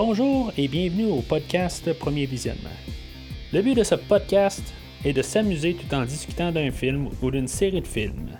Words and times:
Bonjour 0.00 0.52
et 0.56 0.68
bienvenue 0.68 1.10
au 1.10 1.22
podcast 1.22 1.92
Premier 1.92 2.24
Visionnement. 2.24 2.70
Le 3.52 3.62
but 3.62 3.74
de 3.74 3.82
ce 3.82 3.96
podcast 3.96 4.62
est 5.04 5.12
de 5.12 5.22
s'amuser 5.22 5.74
tout 5.74 5.92
en 5.92 6.04
discutant 6.04 6.52
d'un 6.52 6.70
film 6.70 7.08
ou 7.20 7.32
d'une 7.32 7.48
série 7.48 7.80
de 7.80 7.86
films. 7.86 8.30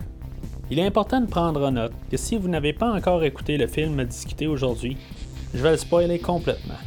Il 0.71 0.79
est 0.79 0.85
important 0.85 1.19
de 1.19 1.25
prendre 1.25 1.67
en 1.67 1.73
note 1.73 1.91
que 2.09 2.15
si 2.15 2.37
vous 2.37 2.47
n'avez 2.47 2.71
pas 2.71 2.89
encore 2.89 3.25
écouté 3.25 3.57
le 3.57 3.67
film 3.67 3.99
à 3.99 4.05
discuter 4.05 4.47
aujourd'hui, 4.47 4.95
je 5.53 5.61
vais 5.61 5.71
le 5.71 5.75
spoiler 5.75 6.17
complètement. 6.17 6.79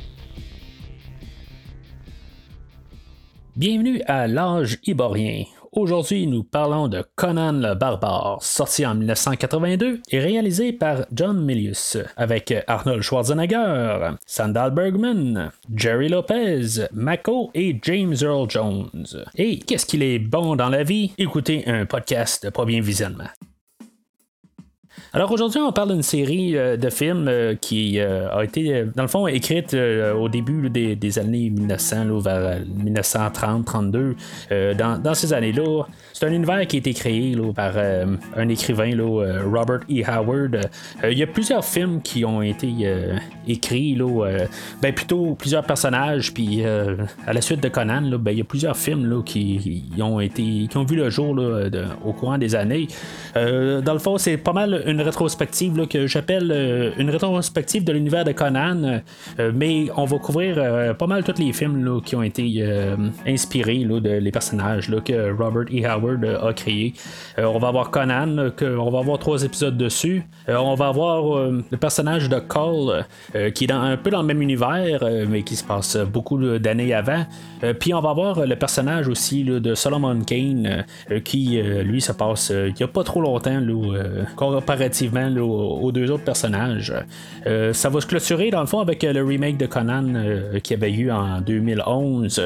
Bienvenue 3.54 4.00
à 4.06 4.26
l'âge 4.26 4.78
iborien, 4.86 5.44
Aujourd'hui, 5.74 6.26
nous 6.26 6.44
parlons 6.44 6.86
de 6.86 7.02
Conan 7.16 7.54
le 7.54 7.74
Barbare, 7.74 8.42
sorti 8.42 8.84
en 8.84 8.94
1982 8.94 10.02
et 10.10 10.18
réalisé 10.18 10.74
par 10.74 11.06
John 11.14 11.42
Milius, 11.42 11.96
avec 12.18 12.52
Arnold 12.66 13.00
Schwarzenegger, 13.00 14.10
Sandal 14.26 14.72
Bergman, 14.72 15.50
Jerry 15.74 16.10
Lopez, 16.10 16.88
Mako 16.92 17.50
et 17.54 17.80
James 17.84 18.14
Earl 18.20 18.50
Jones. 18.50 19.06
Et 19.36 19.60
qu'est-ce 19.60 19.86
qu'il 19.86 20.02
est 20.02 20.18
bon 20.18 20.56
dans 20.56 20.68
la 20.68 20.82
vie? 20.82 21.14
Écoutez 21.16 21.66
un 21.66 21.86
podcast 21.86 22.44
de 22.44 22.50
pas 22.50 22.66
bien 22.66 22.82
visionnement. 22.82 23.30
Alors 25.14 25.30
aujourd'hui, 25.30 25.60
on 25.60 25.72
parle 25.72 25.92
d'une 25.92 26.02
série 26.02 26.56
euh, 26.56 26.78
de 26.78 26.88
films 26.88 27.28
euh, 27.28 27.54
qui 27.54 28.00
euh, 28.00 28.34
a 28.34 28.44
été, 28.44 28.86
dans 28.96 29.02
le 29.02 29.08
fond, 29.08 29.26
écrite 29.26 29.74
au 29.74 30.30
début 30.30 30.70
des, 30.70 31.18
années 31.18 31.50
1900, 31.50 32.18
vers 32.20 32.60
1930-32. 32.60 34.14
Dans, 34.74 35.14
ces 35.14 35.34
années-là, 35.34 35.84
c'est 36.14 36.26
un 36.26 36.32
univers 36.32 36.66
qui 36.66 36.76
a 36.76 36.78
été 36.78 36.94
créé 36.94 37.36
par 37.54 37.74
un 37.76 38.48
écrivain, 38.48 38.90
Robert 39.44 39.80
E. 39.90 40.02
Howard. 40.06 40.70
Il 41.04 41.18
y 41.18 41.22
a 41.22 41.26
plusieurs 41.26 41.64
films 41.64 42.00
qui 42.00 42.24
ont 42.24 42.40
été 42.40 42.72
écrits, 43.46 43.98
ben 44.80 44.94
plutôt 44.94 45.34
plusieurs 45.34 45.64
personnages, 45.64 46.32
puis 46.32 46.64
à 46.64 47.32
la 47.32 47.40
suite 47.40 47.62
de 47.62 47.68
Conan, 47.68 48.18
ben, 48.18 48.30
il 48.30 48.38
y 48.38 48.42
a 48.42 48.44
plusieurs 48.44 48.76
films 48.76 49.22
qui, 49.24 49.82
ont 50.00 50.20
été, 50.20 50.68
qui 50.70 50.76
ont 50.76 50.84
vu 50.84 50.96
le 50.96 51.10
jour 51.10 51.36
au 52.04 52.12
courant 52.12 52.38
des 52.38 52.54
années. 52.54 52.88
dans 53.34 53.92
le 53.92 53.98
fond, 53.98 54.16
c'est 54.18 54.36
pas 54.36 54.52
mal 54.52 54.82
une 54.86 55.01
rétrospective 55.02 55.86
que 55.86 56.06
j'appelle 56.06 56.50
euh, 56.52 56.90
une 56.98 57.10
rétrospective 57.10 57.84
de 57.84 57.92
l'univers 57.92 58.24
de 58.24 58.32
Conan, 58.32 59.00
euh, 59.38 59.52
mais 59.54 59.86
on 59.96 60.04
va 60.04 60.18
couvrir 60.18 60.56
euh, 60.58 60.94
pas 60.94 61.06
mal 61.06 61.24
tous 61.24 61.40
les 61.40 61.52
films 61.52 62.00
qui 62.04 62.16
ont 62.16 62.22
été 62.22 62.42
inspirés 63.26 63.84
de 63.84 64.10
les 64.18 64.30
personnages 64.30 64.90
que 65.04 65.32
Robert 65.32 65.64
E. 65.72 65.86
Howard 65.86 66.24
a 66.24 66.52
créés. 66.52 66.94
on 67.38 67.58
va 67.58 67.68
avoir 67.68 67.90
Conan, 67.90 68.50
on 68.60 68.90
va 68.90 68.98
avoir 68.98 69.18
trois 69.18 69.42
épisodes 69.42 69.76
dessus. 69.76 70.22
on 70.48 70.74
va 70.74 70.88
avoir 70.88 71.50
le 71.50 71.76
personnage 71.76 72.28
de 72.28 72.38
Cole, 72.38 73.04
qui 73.54 73.64
est 73.64 73.66
dans, 73.66 73.80
un 73.80 73.96
peu 73.96 74.10
dans 74.10 74.22
le 74.22 74.26
même 74.26 74.42
univers, 74.42 75.04
mais 75.28 75.42
qui 75.42 75.56
se 75.56 75.64
passe 75.64 75.96
beaucoup 75.96 76.38
d'années 76.58 76.94
avant. 76.94 77.24
Puis 77.80 77.94
on 77.94 78.00
va 78.00 78.10
avoir 78.10 78.46
le 78.46 78.56
personnage 78.56 79.08
aussi 79.08 79.44
de 79.44 79.74
Solomon 79.74 80.20
Kane, 80.22 80.84
qui 81.24 81.60
lui 81.62 82.00
se 82.00 82.12
passe 82.12 82.50
il 82.50 82.74
n'y 82.74 82.82
a 82.82 82.88
pas 82.88 83.04
trop 83.04 83.20
longtemps, 83.20 83.60
là, 85.00 85.12
comparativement 85.12 85.82
aux, 85.82 85.92
deux 85.92 86.10
autres 86.10 86.24
personnages. 86.24 86.92
Euh, 87.46 87.72
ça 87.72 87.88
va 87.88 88.00
se 88.00 88.06
clôturer 88.06 88.50
dans 88.50 88.60
le 88.60 88.66
fond 88.66 88.80
avec 88.80 89.04
euh, 89.04 89.12
le 89.12 89.24
remake 89.24 89.56
de 89.56 89.66
Conan 89.66 90.14
euh, 90.14 90.60
qui 90.60 90.74
avait 90.74 90.92
eu 90.92 91.10
en 91.10 91.40
2011. 91.40 92.40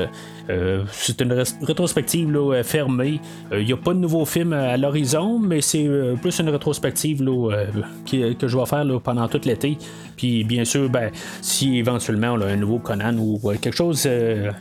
c'est 0.92 1.20
une 1.20 1.44
rétrospective 1.62 2.62
fermée. 2.62 3.20
Il 3.52 3.64
n'y 3.64 3.72
a 3.72 3.77
pas 3.77 3.94
de 3.94 3.98
nouveau 3.98 4.24
film 4.24 4.52
à 4.52 4.77
l'horizon, 4.77 5.39
mais 5.39 5.61
c'est 5.61 5.89
plus 6.22 6.39
une 6.39 6.48
rétrospective 6.50 7.19
que 7.19 8.48
je 8.48 8.56
vais 8.56 8.67
faire 8.67 9.00
pendant 9.02 9.28
tout 9.28 9.41
l'été. 9.44 9.77
Puis 10.17 10.45
bien 10.45 10.64
sûr, 10.64 10.89
ben, 10.89 11.11
si 11.41 11.78
éventuellement 11.78 12.33
on 12.33 12.41
a 12.41 12.47
un 12.47 12.56
nouveau 12.56 12.78
Conan 12.78 13.17
ou 13.19 13.41
quelque 13.61 13.77
chose 13.77 14.09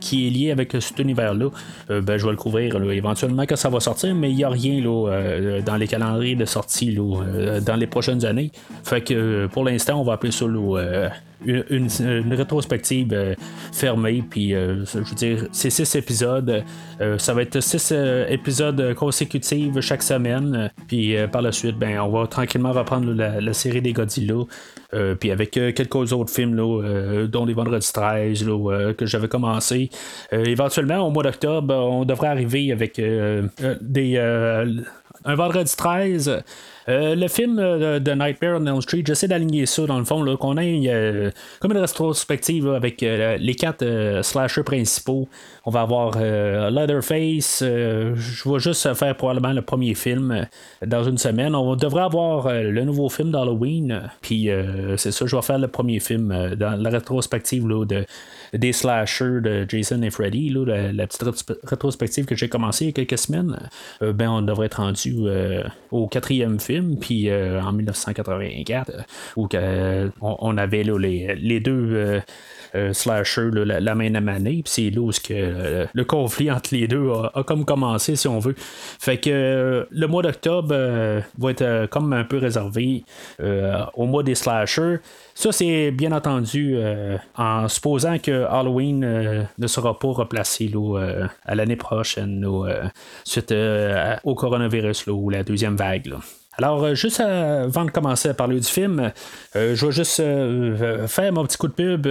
qui 0.00 0.26
est 0.26 0.30
lié 0.30 0.50
avec 0.50 0.72
cet 0.80 0.98
univers-là, 0.98 1.50
ben, 1.88 2.16
je 2.16 2.24
vais 2.24 2.30
le 2.30 2.36
couvrir 2.36 2.76
éventuellement 2.90 3.44
quand 3.48 3.56
ça 3.56 3.68
va 3.68 3.80
sortir, 3.80 4.14
mais 4.14 4.30
il 4.30 4.36
n'y 4.36 4.44
a 4.44 4.48
rien 4.48 4.82
dans 5.64 5.76
les 5.76 5.86
calendriers 5.86 6.34
de 6.34 6.44
sortie 6.44 6.94
dans 6.94 7.76
les 7.76 7.86
prochaines 7.86 8.24
années. 8.24 8.50
Fait 8.84 9.00
que 9.00 9.46
pour 9.46 9.64
l'instant, 9.64 10.00
on 10.00 10.04
va 10.04 10.14
appeler 10.14 10.32
ça 10.32 10.46
euh, 11.46 11.62
une, 11.68 12.32
rétrospective 12.32 13.12
euh, 13.12 13.34
fermée. 13.72 14.24
Puis, 14.28 14.54
euh, 14.54 14.84
je 14.86 14.98
veux 14.98 15.14
dire, 15.14 15.46
c'est 15.52 15.70
six 15.70 15.94
épisodes. 15.94 16.64
ça 17.18 17.34
va 17.34 17.42
être 17.42 17.60
six 17.60 17.92
épisodes 18.28 18.94
consécutifs 18.94 19.80
chaque 19.80 20.02
semaine. 20.02 20.70
Puis, 20.88 21.14
par 21.30 21.42
la 21.42 21.52
suite, 21.52 21.76
ben, 21.76 22.00
on 22.00 22.08
va 22.08 22.26
tranquillement 22.26 22.72
reprendre 22.72 23.12
la, 23.12 23.52
série 23.52 23.82
des 23.82 23.92
Godzilla. 23.92 24.44
Puis 25.20 25.30
avec 25.30 25.50
quelques 25.50 26.12
autres 26.12 26.32
films, 26.32 26.54
là, 26.54 27.26
dont 27.26 27.44
les 27.44 27.54
Vendredis 27.54 27.92
13, 27.92 28.44
que 28.96 29.06
j'avais 29.06 29.28
commencé. 29.28 29.90
éventuellement, 30.32 31.06
au 31.06 31.10
mois 31.10 31.22
d'octobre, 31.22 31.74
on 31.74 32.04
devrait 32.04 32.28
arriver 32.28 32.72
avec 32.72 33.00
des 33.80 34.18
un 35.26 35.34
vendredi 35.34 35.74
13 35.76 36.42
euh, 36.88 37.16
le 37.16 37.28
film 37.28 37.58
euh, 37.58 37.98
de 37.98 38.12
Nightmare 38.12 38.60
on 38.60 38.66
Elm 38.66 38.80
Street, 38.80 39.02
j'essaie 39.04 39.26
d'aligner 39.26 39.66
ça 39.66 39.86
dans 39.86 39.98
le 39.98 40.04
fond, 40.04 40.36
qu'on 40.36 40.56
ait 40.56 40.82
euh, 40.86 41.30
comme 41.60 41.72
une 41.72 41.78
rétrospective 41.78 42.68
avec 42.68 43.00
les 43.00 43.54
quatre 43.54 44.20
slashers 44.22 44.62
principaux. 44.62 45.28
On 45.66 45.70
va 45.70 45.82
avoir 45.82 46.18
Leatherface. 46.18 47.62
je 47.62 48.48
vais 48.48 48.58
juste 48.58 48.94
faire 48.94 49.16
probablement 49.16 49.52
le 49.52 49.62
premier 49.62 49.94
film 49.94 50.46
dans 50.84 51.04
une 51.04 51.18
semaine. 51.18 51.54
On 51.54 51.74
devrait 51.76 52.02
avoir 52.02 52.52
le 52.52 52.84
nouveau 52.84 53.08
film 53.08 53.32
d'Halloween. 53.32 54.02
Puis 54.20 54.48
c'est 54.96 55.12
ça, 55.12 55.26
je 55.26 55.36
vais 55.36 55.42
faire 55.42 55.58
le 55.58 55.68
premier 55.68 56.00
film 56.00 56.54
dans 56.56 56.80
la 56.80 56.90
rétrospective 56.90 57.66
de, 57.66 58.06
des 58.54 58.72
slashers 58.72 59.40
de 59.42 59.66
Jason 59.68 60.02
et 60.02 60.10
Freddy, 60.10 60.50
la, 60.50 61.06
petite 61.06 61.24
rétrospective 61.64 62.26
que 62.26 62.36
j'ai 62.36 62.48
commencé 62.48 62.84
il 62.84 62.88
y 62.88 62.90
a 62.90 62.92
quelques 62.92 63.18
semaines. 63.18 63.56
ben 64.00 64.30
on 64.30 64.42
devrait 64.42 64.66
être 64.66 64.80
rendu 64.80 65.16
au 65.90 66.06
quatrième 66.06 66.60
film 66.60 66.96
puis 67.00 67.28
euh, 67.28 67.60
en 67.60 67.72
1984, 67.72 68.90
euh, 68.90 69.02
où 69.36 69.48
on, 70.20 70.56
avait 70.56 70.82
les, 70.82 71.60
deux 71.60 72.22
euh, 72.74 72.92
slashers 72.92 73.50
la, 73.52 73.94
même 73.94 74.28
année, 74.28 74.62
puis 74.64 74.72
c'est 74.72 74.90
là 74.90 75.00
où 75.00 75.12
le 75.92 76.04
conflit 76.04 76.50
entre 76.50 76.74
les 76.74 76.88
deux 76.88 77.10
a, 77.10 77.42
comme 77.44 77.64
commencé, 77.64 78.16
si 78.16 78.28
on 78.28 78.38
veut. 78.38 78.54
Fait 78.56 79.18
que 79.18 79.86
le 79.90 80.06
mois 80.06 80.22
d'octobre 80.22 80.74
va 81.38 81.50
être 81.50 81.86
comme 81.90 82.12
un 82.12 82.24
peu 82.24 82.38
réservé 82.38 83.04
au 83.94 84.06
mois 84.06 84.22
des 84.22 84.34
slashers. 84.34 84.98
Ça, 85.34 85.52
c'est 85.52 85.90
bien 85.90 86.12
entendu 86.12 86.76
en 87.36 87.68
supposant 87.68 88.18
que 88.18 88.44
Halloween 88.44 89.46
ne 89.58 89.66
sera 89.66 89.98
pas 89.98 90.08
replacé 90.08 90.70
à 91.44 91.54
l'année 91.54 91.76
prochaine 91.76 92.46
suite 93.24 93.54
au 94.24 94.34
coronavirus 94.34 95.06
ou 95.08 95.30
la 95.30 95.42
deuxième 95.42 95.76
vague. 95.76 96.14
Alors, 96.58 96.82
euh, 96.84 96.94
juste 96.94 97.20
avant 97.20 97.84
de 97.84 97.90
commencer 97.90 98.30
à 98.30 98.34
parler 98.34 98.58
du 98.58 98.66
film, 98.66 99.12
euh, 99.56 99.74
je 99.74 99.86
vais 99.86 99.92
juste 99.92 100.20
euh, 100.20 101.06
faire 101.06 101.30
mon 101.32 101.44
petit 101.44 101.58
coup 101.58 101.68
de 101.68 101.72
pub 101.72 102.06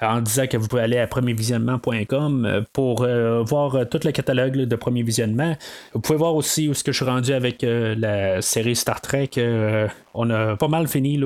en 0.00 0.20
disant 0.20 0.46
que 0.46 0.56
vous 0.56 0.68
pouvez 0.68 0.82
aller 0.82 0.98
à 0.98 1.06
premiervisionnement.com 1.06 2.64
pour 2.72 3.06
voir 3.44 3.88
tout 3.88 4.00
le 4.04 4.12
catalogue 4.12 4.56
de 4.56 4.76
Premier 4.76 5.02
Visionnement. 5.02 5.56
Vous 5.94 6.00
pouvez 6.00 6.18
voir 6.18 6.34
aussi 6.34 6.68
où 6.68 6.74
ce 6.74 6.84
que 6.84 6.92
je 6.92 6.98
suis 6.98 7.10
rendu 7.10 7.32
avec 7.32 7.62
la 7.62 8.40
série 8.40 8.76
Star 8.76 9.00
Trek. 9.00 9.30
on 10.14 10.30
a 10.30 10.56
pas 10.56 10.68
mal 10.68 10.86
fini 10.86 11.20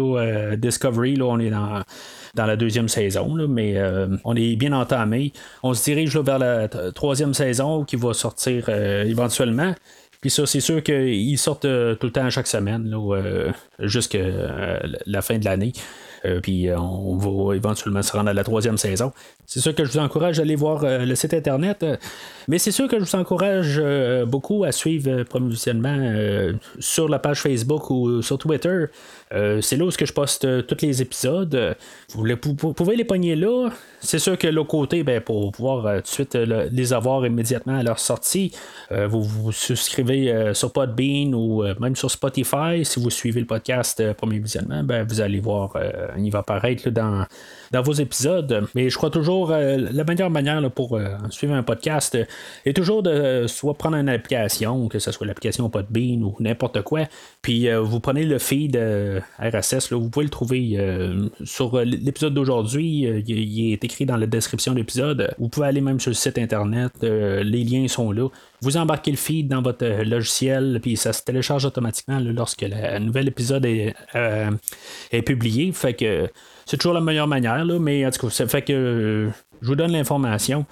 Discovery, 0.57 1.17
là, 1.17 1.25
on 1.27 1.39
est 1.39 1.51
dans 1.51 1.83
dans 2.35 2.47
la 2.47 2.57
deuxième 2.57 2.89
saison, 2.89 3.37
mais 3.49 3.77
on 4.25 4.35
est 4.35 4.57
bien 4.57 4.73
entamé. 4.73 5.33
On 5.63 5.75
se 5.75 5.85
dirige 5.85 6.17
vers 6.17 6.39
la 6.39 6.69
troisième 6.95 7.35
saison 7.35 7.85
qui 7.85 7.97
va 7.97 8.15
sortir 8.15 8.69
éventuellement. 8.69 9.75
Puis 10.23 10.31
ça, 10.31 10.47
c'est 10.47 10.61
sûr 10.61 10.83
qu'ils 10.85 11.37
sortent 11.37 11.65
euh, 11.65 11.97
tout 11.97 12.07
le 12.07 12.13
temps 12.13 12.31
chaque 12.31 12.47
semaine, 12.47 12.95
euh, 12.95 13.51
jusqu'à 13.81 14.19
euh, 14.19 14.79
la 15.05 15.21
fin 15.21 15.37
de 15.39 15.45
l'année. 15.45 15.73
puis 16.43 16.71
on 16.71 17.17
va 17.17 17.57
éventuellement 17.57 18.03
se 18.03 18.13
rendre 18.13 18.31
à 18.31 18.33
la 18.33 18.45
troisième 18.45 18.79
saison. 18.79 19.13
C'est 19.47 19.61
sûr 19.61 19.75
que 19.75 19.85
je 19.85 19.93
vous 19.93 19.99
encourage 19.99 20.39
à 20.39 20.43
aller 20.43 20.57
voir 20.57 20.85
le 20.85 21.15
site 21.15 21.35
internet. 21.35 21.85
mais 22.49 22.59
c'est 22.59 22.71
sûr 22.71 22.89
que 22.89 22.99
je 22.99 23.05
vous 23.05 23.17
encourage 23.17 23.83
beaucoup 24.27 24.65
à 24.65 24.73
suivre 24.73 25.25
Promotionnement 25.25 26.55
sur 26.79 27.09
la 27.09 27.19
page 27.19 27.41
Facebook 27.41 27.91
ou 27.91 28.23
sur 28.23 28.39
Twitter. 28.39 28.87
c'est 29.31 29.77
là 29.77 29.85
où 29.85 29.91
je 29.91 30.13
poste 30.13 30.67
tous 30.67 30.77
les 30.81 31.03
épisodes. 31.03 31.77
Vous, 32.15 32.55
pouvez 32.73 32.97
les 32.97 33.05
pogner 33.05 33.37
là. 33.37 33.69
C'est 34.01 34.19
sûr 34.19 34.39
que 34.39 34.47
l'autre 34.47 34.71
côté, 34.71 35.03
ben, 35.03 35.21
pour 35.21 35.53
pouvoir 35.53 35.97
tout 35.97 36.03
de 36.03 36.07
suite 36.07 36.35
les 36.35 36.93
avoir 36.95 37.27
immédiatement 37.27 37.77
à 37.77 37.83
leur 37.83 37.99
sortie, 37.99 38.53
vous 38.91 39.23
vous 39.23 39.53
souscrivez 39.53 40.33
euh, 40.33 40.55
sur 40.55 40.73
Podbean 40.73 41.35
ou 41.35 41.63
euh, 41.63 41.75
même 41.81 41.97
sur 41.97 42.11
Spotify, 42.11 42.85
si 42.85 43.01
vous 43.01 43.11
suivez 43.11 43.41
le 43.41 43.47
podcast 43.47 44.01
euh, 44.01 44.15
Premier 44.15 44.39
Visionnement, 44.39 44.83
ben, 44.83 45.07
vous 45.07 45.21
allez 45.21 45.41
voir 45.41 45.77
il 46.19 46.31
va 46.31 46.41
apparaître 46.41 46.91
dans, 46.91 47.27
dans 47.73 47.83
vos 47.83 47.93
épisodes. 47.93 48.67
Mais 48.75 48.91
je 48.91 48.97
crois 48.97 49.11
toujours 49.11 49.51
la 49.51 50.05
meilleure 50.05 50.31
manière 50.31 50.71
pour 50.71 50.99
suivre 51.31 51.55
un 51.55 51.63
podcast 51.63 52.17
est 52.65 52.73
toujours 52.73 53.03
de 53.03 53.47
soit 53.47 53.75
prendre 53.75 53.97
une 53.97 54.09
application, 54.09 54.89
que 54.89 54.99
ce 54.99 55.11
soit 55.11 55.27
l'application 55.27 55.69
Podbean 55.71 56.23
ou 56.23 56.37
n'importe 56.41 56.83
quoi, 56.83 57.07
puis 57.41 57.69
vous 57.73 58.01
prenez 58.01 58.25
le 58.25 58.39
feed 58.39 58.77
RSS, 59.39 59.91
là, 59.91 59.97
vous 59.97 60.11
pouvez 60.11 60.25
le 60.25 60.31
trouver 60.31 60.79
sur 61.45 61.81
l'épisode 61.81 62.35
d'aujourd'hui. 62.35 63.07
il 63.27 63.73
est 63.73 63.85
écrit 63.85 64.07
dans 64.07 64.17
la 64.17 64.27
description 64.27 64.73
de 64.73 64.79
l'épisode. 64.79 65.35
Vous 65.39 65.49
pouvez 65.49 65.67
aller 65.67 65.81
même 65.81 66.01
sur 66.01 66.11
le 66.11 66.15
site 66.15 66.39
internet. 66.39 66.93
les 67.03 67.65
liens 67.65 67.89
sont 67.89 68.13
là. 68.13 68.29
Vous 68.61 68.77
embarquez 68.77 69.11
le 69.11 69.17
feed 69.17 69.49
dans 69.49 69.63
votre 69.63 69.87
logiciel, 70.05 70.79
puis 70.81 70.97
ça 70.97 71.13
se 71.13 71.23
télécharge 71.23 71.65
automatiquement 71.65 72.21
lorsque 72.21 72.63
le 72.63 72.99
nouvel 72.99 73.29
épisode 73.29 73.65
est, 73.67 73.95
est 74.15 75.23
publié. 75.23 75.73
Fait 75.73 75.95
que 75.95 76.29
c'est 76.73 76.79
toujours 76.79 76.95
la 76.95 77.03
meilleure 77.03 77.29
manière, 77.29 77.67
là, 77.67 77.79
mais 77.79 78.07
en 78.07 78.11
tout 78.11 78.29
cas, 78.29 78.33
ça 78.33 78.47
fait 78.47 78.63
que 78.63 79.29
je 79.61 79.67
vous 79.67 79.77
donne 79.77 79.93
l'information. 79.93 80.65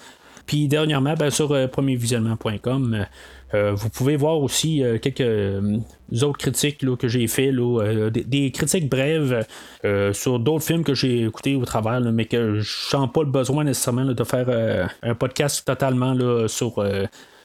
Puis 0.46 0.66
dernièrement, 0.66 1.12
ben, 1.12 1.28
sur 1.28 1.52
euh, 1.52 1.66
premiervisionnement.com, 1.66 2.94
euh, 2.94 3.04
euh, 3.52 3.72
vous 3.74 3.90
pouvez 3.90 4.16
voir 4.16 4.38
aussi 4.38 4.82
quelques 5.02 5.62
autres 6.22 6.38
critiques 6.38 6.78
que 6.96 7.06
j'ai 7.06 7.26
fait, 7.26 7.52
des, 7.52 8.50
critiques 8.50 8.88
brèves 8.88 9.44
sur 10.14 10.38
d'autres 10.38 10.64
films 10.64 10.84
que 10.84 10.94
j'ai 10.94 11.24
écoutés 11.24 11.54
au 11.54 11.66
travers, 11.66 12.00
mais 12.00 12.24
que 12.24 12.60
je 12.60 12.70
sens 12.70 13.06
pas 13.12 13.20
le 13.20 13.30
besoin 13.30 13.64
nécessairement 13.64 14.06
de 14.06 14.24
faire 14.24 14.88
un 15.02 15.14
podcast 15.14 15.66
totalement 15.66 16.16
sur 16.48 16.82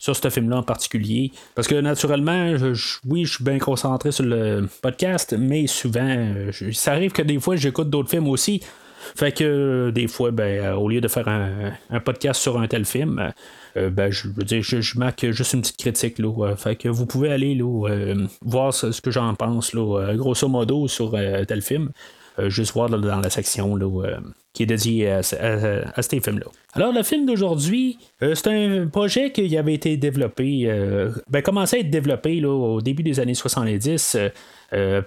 sur 0.05 0.15
ce 0.15 0.29
film-là 0.29 0.57
en 0.57 0.63
particulier. 0.63 1.31
Parce 1.55 1.67
que 1.67 1.75
naturellement, 1.75 2.53
oui, 3.05 3.25
je 3.25 3.33
suis 3.33 3.43
bien 3.43 3.57
concentré 3.57 4.11
sur 4.11 4.23
le 4.23 4.67
podcast, 4.81 5.35
mais 5.37 5.65
souvent, 5.65 6.27
ça 6.73 6.91
arrive 6.91 7.11
que 7.11 7.23
des 7.23 7.39
fois, 7.39 7.55
j'écoute 7.55 7.89
d'autres 7.89 8.09
films 8.09 8.27
aussi. 8.27 8.61
Fait 9.15 9.31
que 9.31 9.91
des 9.91 10.07
fois, 10.07 10.31
ben, 10.31 10.63
euh, 10.63 10.73
au 10.73 10.89
lieu 10.89 11.01
de 11.01 11.07
faire 11.07 11.27
un, 11.27 11.99
podcast 11.99 12.41
sur 12.41 12.59
un 12.59 12.67
tel 12.67 12.85
film, 12.85 13.31
euh, 13.77 13.89
ben, 13.89 14.11
je 14.11 14.27
veux 14.27 14.43
dire, 14.43 14.61
je, 14.63 14.97
marque 14.97 15.29
juste 15.31 15.53
une 15.53 15.61
petite 15.61 15.77
critique. 15.77 16.19
Là, 16.19 16.55
fait 16.55 16.75
que 16.75 16.89
vous 16.89 17.05
pouvez 17.05 17.31
aller 17.31 17.55
là, 17.55 17.89
euh, 17.89 18.27
voir 18.41 18.73
ce, 18.73 18.99
que 19.01 19.11
j'en 19.11 19.33
pense, 19.35 19.73
là, 19.73 20.13
grosso 20.15 20.47
modo, 20.47 20.87
sur 20.87 21.11
tel 21.47 21.61
film. 21.61 21.89
Juste 22.47 22.73
voir 22.73 22.89
dans 22.89 23.19
la 23.19 23.29
section 23.29 23.75
là, 23.75 24.17
qui 24.53 24.63
est 24.63 24.65
dédiée 24.65 25.09
à, 25.09 25.23
ces 25.23 26.19
films-là. 26.19 26.47
Alors, 26.73 26.93
le 26.93 27.03
film 27.03 27.25
d'aujourd'hui, 27.25 27.97
c'est 28.19 28.47
un 28.47 28.87
projet 28.87 29.31
qui 29.31 29.57
avait 29.57 29.73
été 29.73 29.97
développé, 29.97 30.69
ben, 31.29 31.41
commencé 31.41 31.77
à 31.77 31.79
être 31.79 31.89
développé 31.89 32.39
là, 32.39 32.49
au 32.49 32.81
début 32.81 33.03
des 33.03 33.19
années 33.19 33.33
70 33.33 34.17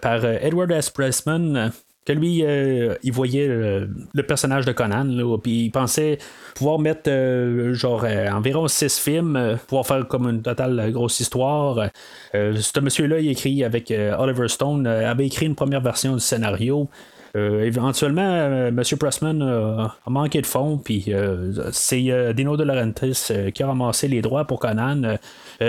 par 0.00 0.24
Edward 0.24 0.70
S. 0.70 0.90
Pressman, 0.90 1.72
que 2.08 2.12
lui, 2.14 2.42
euh, 2.42 2.94
il 3.02 3.12
voyait 3.12 3.46
euh, 3.46 3.86
le 4.14 4.22
personnage 4.22 4.64
de 4.64 4.72
Conan, 4.72 5.06
puis 5.42 5.64
il 5.64 5.70
pensait 5.70 6.16
pouvoir 6.54 6.78
mettre 6.78 7.10
euh, 7.10 7.74
genre 7.74 8.06
environ 8.32 8.66
six 8.66 8.98
films, 8.98 9.58
pouvoir 9.66 9.86
faire 9.86 10.08
comme 10.08 10.26
une 10.26 10.40
totale 10.40 10.90
grosse 10.90 11.20
histoire. 11.20 11.90
ce 12.32 12.80
monsieur-là, 12.80 13.20
il 13.20 13.30
écrit 13.30 13.62
avec 13.62 13.92
Oliver 14.18 14.48
Stone, 14.48 14.86
avait 14.86 15.26
écrit 15.26 15.46
une 15.46 15.54
première 15.54 15.82
version 15.82 16.14
du 16.14 16.20
scénario. 16.20 16.88
Euh, 17.36 17.64
éventuellement, 17.64 18.22
euh, 18.22 18.68
M. 18.68 18.82
Pressman 18.98 19.42
a 19.42 20.10
manqué 20.10 20.40
de 20.40 20.46
fonds, 20.46 20.78
puis 20.78 21.06
euh, 21.08 21.70
c'est 21.72 22.32
Dino 22.34 22.56
De 22.56 22.64
Laurentiis 22.64 23.30
qui 23.54 23.62
a 23.62 23.66
ramassé 23.66 24.08
les 24.08 24.22
droits 24.22 24.44
pour 24.44 24.60
Conan, 24.60 25.16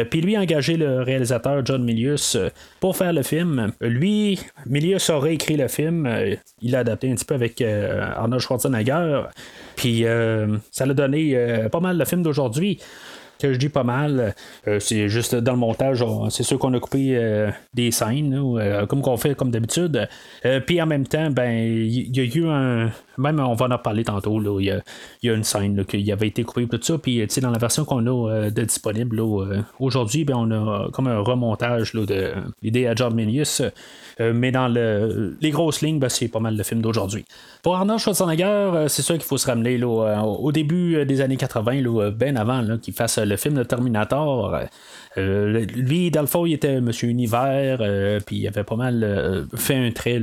puis 0.09 0.21
lui 0.21 0.35
a 0.35 0.41
engagé 0.41 0.77
le 0.77 1.01
réalisateur 1.01 1.65
John 1.65 1.83
Milius 1.83 2.37
pour 2.79 2.95
faire 2.95 3.13
le 3.13 3.23
film. 3.23 3.71
Lui, 3.81 4.39
Milius 4.65 5.09
aurait 5.09 5.33
écrit 5.33 5.57
le 5.57 5.67
film, 5.67 6.07
il 6.61 6.71
l'a 6.71 6.79
adapté 6.79 7.11
un 7.11 7.15
petit 7.15 7.25
peu 7.25 7.35
avec 7.35 7.61
Arnold 7.61 8.41
Schwarzenegger, 8.41 9.23
puis 9.75 10.05
ça 10.71 10.85
l'a 10.85 10.93
donné 10.93 11.67
pas 11.71 11.79
mal 11.79 11.97
le 11.97 12.05
film 12.05 12.23
d'aujourd'hui 12.23 12.79
que 13.39 13.53
je 13.53 13.57
dis 13.57 13.69
pas 13.69 13.83
mal, 13.83 14.35
euh, 14.67 14.79
c'est 14.79 15.07
juste 15.07 15.33
dans 15.33 15.53
le 15.53 15.57
montage, 15.57 16.03
c'est 16.29 16.43
sûr 16.43 16.59
qu'on 16.59 16.73
a 16.73 16.79
coupé 16.79 17.15
euh, 17.15 17.49
des 17.73 17.91
scènes, 17.91 18.37
euh, 18.37 18.85
comme 18.85 19.01
qu'on 19.01 19.17
fait 19.17 19.35
comme 19.35 19.49
d'habitude. 19.49 20.07
Puis 20.65 20.81
en 20.81 20.85
même 20.85 21.07
temps, 21.07 21.29
ben 21.31 21.49
il 21.51 22.15
y, 22.15 22.19
a 22.19 22.23
eu 22.23 22.47
un. 22.47 22.91
Même 23.17 23.39
on 23.39 23.53
va 23.53 23.67
en 23.67 23.77
parler 23.77 24.03
tantôt, 24.03 24.59
il 24.59 24.65
y, 24.65 25.29
a, 25.29 25.33
une 25.33 25.43
scène 25.43 25.85
qui 25.85 26.11
avait 26.11 26.27
été 26.27 26.43
coupée 26.43 26.67
tout 26.67 26.81
ça. 26.81 26.97
Puis 26.97 27.25
dans 27.41 27.51
la 27.51 27.57
version 27.57 27.85
qu'on 27.85 28.05
a 28.07 28.49
de 28.49 28.63
disponible 28.63 29.21
aujourd'hui, 29.79 30.25
ben, 30.25 30.35
on 30.37 30.51
a 30.51 30.89
comme 30.91 31.07
un 31.07 31.19
remontage 31.19 31.93
de 31.93 32.33
l'idée 32.61 32.87
à 32.87 32.95
John 32.95 33.13
Milius. 33.13 33.61
Mais 34.19 34.51
dans 34.51 34.67
le, 34.67 35.37
les 35.41 35.51
grosses 35.51 35.81
lignes, 35.81 35.99
ben, 35.99 36.09
c'est 36.09 36.27
pas 36.27 36.39
mal 36.39 36.57
le 36.57 36.63
film 36.63 36.81
d'aujourd'hui. 36.81 37.25
Pour 37.63 37.75
Arnold 37.75 37.99
Schwarzenegger, 37.99 38.85
c'est 38.87 39.01
sûr 39.01 39.15
qu'il 39.15 39.23
faut 39.23 39.37
se 39.37 39.47
ramener 39.47 39.81
au 39.83 40.51
début 40.51 41.05
des 41.05 41.21
années 41.21 41.37
80, 41.37 41.81
là, 41.81 42.11
bien 42.11 42.35
avant 42.35 42.77
qu'il 42.77 42.93
fasse 42.93 43.17
le 43.17 43.35
film 43.37 43.55
de 43.55 43.63
Terminator. 43.63 44.59
Euh, 45.19 45.65
lui, 45.75 46.11
dans 46.11 46.25
il 46.45 46.53
était 46.53 46.79
Monsieur 46.81 47.09
Univers, 47.09 47.79
euh, 47.81 48.19
puis 48.25 48.37
il 48.37 48.47
avait 48.47 48.63
pas 48.63 48.75
mal 48.75 49.03
euh, 49.03 49.43
fait 49.55 49.75
un 49.75 49.91
trait 49.91 50.21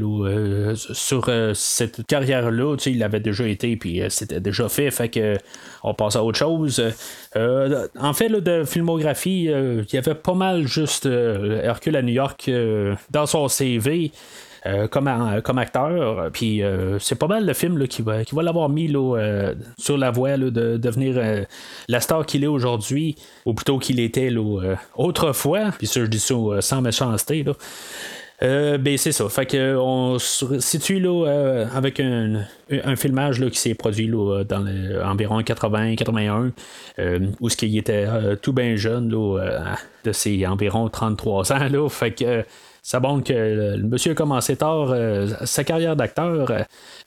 sur 0.75 1.31
cette 1.55 2.07
carrière-là. 2.07 2.77
Il 2.87 2.99
l'avait 2.99 3.21
déjà 3.21 3.47
été, 3.47 3.77
puis 3.77 4.03
c'était 4.09 4.41
déjà 4.41 4.69
fait, 4.69 4.91
fait 4.91 5.09
que 5.09 5.37
on 5.83 5.95
passe 5.95 6.17
à 6.17 6.25
autre 6.25 6.39
chose. 6.39 6.83
en 7.35 8.13
fait, 8.13 8.29
de 8.29 8.65
filmographie, 8.65 9.45
il 9.45 9.95
y 9.95 9.99
avait 9.99 10.15
pas 10.15 10.35
mal 10.35 10.67
juste 10.67 11.07
Hercule 11.07 11.97
à 11.97 12.03
New 12.03 12.13
York 12.13 12.51
dans 13.11 13.27
son 13.27 13.49
CV. 13.49 14.11
Euh, 14.67 14.89
comme, 14.89 15.59
acteur. 15.59 16.31
Puis 16.33 16.63
euh, 16.63 16.99
c'est 16.99 17.15
pas 17.15 17.29
mal 17.29 17.47
le 17.47 17.53
film 17.53 17.87
qui 17.87 18.03
va, 18.03 18.25
qui 18.25 18.35
va 18.35 18.43
l'avoir 18.43 18.69
mis 18.69 18.91
euh, 18.95 19.55
sur 19.79 19.97
la 19.97 20.11
voie 20.11 20.37
de 20.37 20.77
devenir 20.77 21.45
la 21.89 22.01
star 22.01 22.27
qu'il 22.27 22.43
est 22.43 22.49
aujourd'hui, 22.49 23.17
ou 23.45 23.55
plutôt 23.55 23.79
qu'il 23.79 24.01
était 24.01 24.33
autrefois. 24.97 25.71
Puis 25.79 25.87
ça, 25.87 26.01
je 26.01 26.07
dis 26.07 26.19
ça 26.19 26.35
sans 26.61 26.81
méchanceté. 26.81 27.45
Ben 28.41 28.99
c'est 28.99 29.13
ça. 29.13 29.29
Fait 29.29 29.47
que 29.47 29.77
on 29.77 30.19
se 30.19 30.59
situe 30.59 31.07
avec 31.07 32.01
un, 32.01 32.45
filmage 32.97 33.49
qui 33.49 33.59
s'est 33.59 33.75
produit 33.75 34.09
dans 34.09 34.67
environ 35.05 35.41
80-81, 35.41 36.51
où 37.41 37.49
ce 37.49 37.57
qui 37.57 37.79
était 37.79 38.07
tout 38.43 38.53
bien 38.53 38.77
jeune 38.77 39.09
de 39.09 40.12
ses 40.12 40.47
environ 40.47 40.89
33 40.89 41.53
ans. 41.53 41.89
Fait 41.89 42.12
que 42.12 42.45
ça 42.87 43.00
montre 43.00 43.25
que 43.25 43.33
le, 43.33 43.83
monsieur 43.83 44.12
a 44.12 44.15
commencé 44.15 44.55
tard 44.55 44.93
euh, 44.93 45.27
sa 45.44 45.65
carrière 45.65 45.97
d'acteur, 45.97 46.53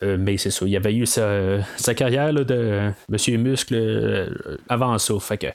euh, 0.04 0.18
mais 0.20 0.36
c'est 0.36 0.52
ça, 0.52 0.66
il 0.66 0.76
avait 0.76 0.94
eu 0.94 1.06
sa, 1.06 1.94
carrière 1.96 2.34
de 2.34 2.92
monsieur 3.08 3.38
Muscle 3.38 4.30
avant 4.68 4.98
ça. 4.98 5.14
Fait 5.22 5.38
que 5.38 5.48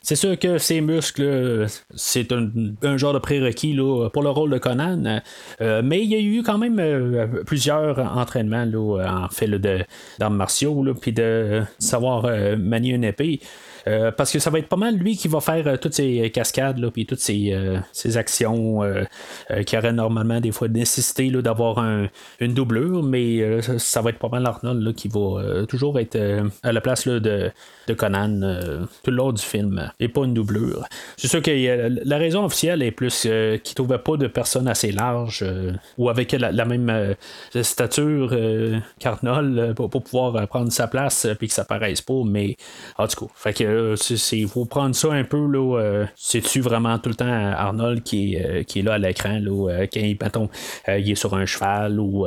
c'est 0.00 0.14
sûr 0.14 0.38
que 0.38 0.58
ses 0.58 0.80
muscles, 0.80 1.66
c'est 1.96 2.28
un, 2.30 2.96
genre 2.96 3.14
de 3.14 3.18
prérequis 3.18 3.76
pour 4.12 4.22
le 4.22 4.30
rôle 4.30 4.50
de 4.50 4.58
Conan, 4.58 5.20
euh, 5.60 5.82
mais 5.84 6.04
il 6.04 6.08
y 6.08 6.14
a 6.14 6.20
eu 6.20 6.44
quand 6.44 6.58
même 6.58 7.42
plusieurs 7.44 7.98
entraînements 7.98 8.70
en 9.04 9.28
fait 9.28 9.48
d'arts 9.48 10.30
martiaux, 10.30 10.84
puis 11.00 11.12
de 11.12 11.62
savoir 11.80 12.28
manier 12.56 12.92
une 12.92 13.02
épée. 13.02 13.40
Euh, 13.86 14.10
parce 14.10 14.32
que 14.32 14.38
ça 14.38 14.50
va 14.50 14.58
être 14.58 14.68
pas 14.68 14.76
mal 14.76 14.94
lui 14.96 15.16
qui 15.16 15.28
va 15.28 15.40
faire 15.40 15.66
euh, 15.66 15.76
toutes 15.76 15.94
ces 15.94 16.30
cascades, 16.30 16.80
puis 16.90 17.06
toutes 17.06 17.20
ces, 17.20 17.52
euh, 17.52 17.78
actions 18.16 18.80
qui 19.66 19.76
auraient 19.76 19.92
normalement 19.92 20.40
des 20.40 20.52
fois 20.52 20.68
nécessité 20.68 21.30
d'avoir 21.30 21.78
une 22.40 22.54
doublure, 22.54 23.02
mais 23.02 23.60
ça 23.78 24.02
va 24.02 24.10
être 24.10 24.18
pas 24.18 24.28
mal 24.28 24.46
Arnold 24.46 24.94
qui 24.94 25.08
va 25.08 25.64
toujours 25.66 25.98
être 25.98 26.18
à 26.62 26.72
la 26.72 26.80
place 26.80 27.08
de, 27.08 27.18
de, 27.88 27.94
Conan 27.94 28.40
tout 29.02 29.10
le 29.10 29.16
long 29.16 29.32
du 29.32 29.42
film, 29.42 29.90
et 29.98 30.08
pas 30.08 30.24
une 30.24 30.34
doublure. 30.34 30.84
C'est 31.16 31.28
sûr 31.28 31.42
que 31.42 32.06
la 32.06 32.18
raison 32.18 32.44
officielle 32.44 32.82
est 32.82 32.92
plus 32.92 33.22
qu'il 33.62 33.74
trouvait 33.74 33.98
pas 33.98 34.16
de 34.16 34.26
personne 34.26 34.68
assez 34.68 34.92
large 34.92 35.44
ou 35.98 36.08
avec 36.08 36.32
la, 36.32 36.64
même 36.64 37.16
stature 37.62 38.34
qu'Arnold 39.00 39.74
pour, 39.74 39.90
pouvoir 39.90 40.46
prendre 40.46 40.70
sa 40.70 40.86
place 40.86 41.26
puis 41.38 41.48
que 41.48 41.54
ça 41.54 41.64
paraisse 41.64 42.02
pas, 42.02 42.22
mais 42.24 42.56
en 42.98 43.08
tout 43.08 43.26
cas, 43.26 43.32
fait 43.34 43.54
que 43.54 43.73
il 44.32 44.48
faut 44.48 44.64
prendre 44.64 44.94
ça 44.94 45.12
un 45.12 45.24
peu. 45.24 45.36
Euh, 45.54 46.06
c'est-tu 46.16 46.60
vraiment 46.60 46.98
tout 46.98 47.08
le 47.08 47.14
temps 47.14 47.26
Arnold 47.26 48.02
qui 48.02 48.34
est, 48.34 48.44
euh, 48.44 48.62
qui 48.62 48.80
est 48.80 48.82
là 48.82 48.94
à 48.94 48.98
l'écran, 48.98 49.40
euh, 49.44 49.86
quand 49.92 50.00
il 50.00 51.10
est 51.10 51.14
sur 51.14 51.34
un 51.34 51.46
cheval 51.46 52.00
ou 52.00 52.26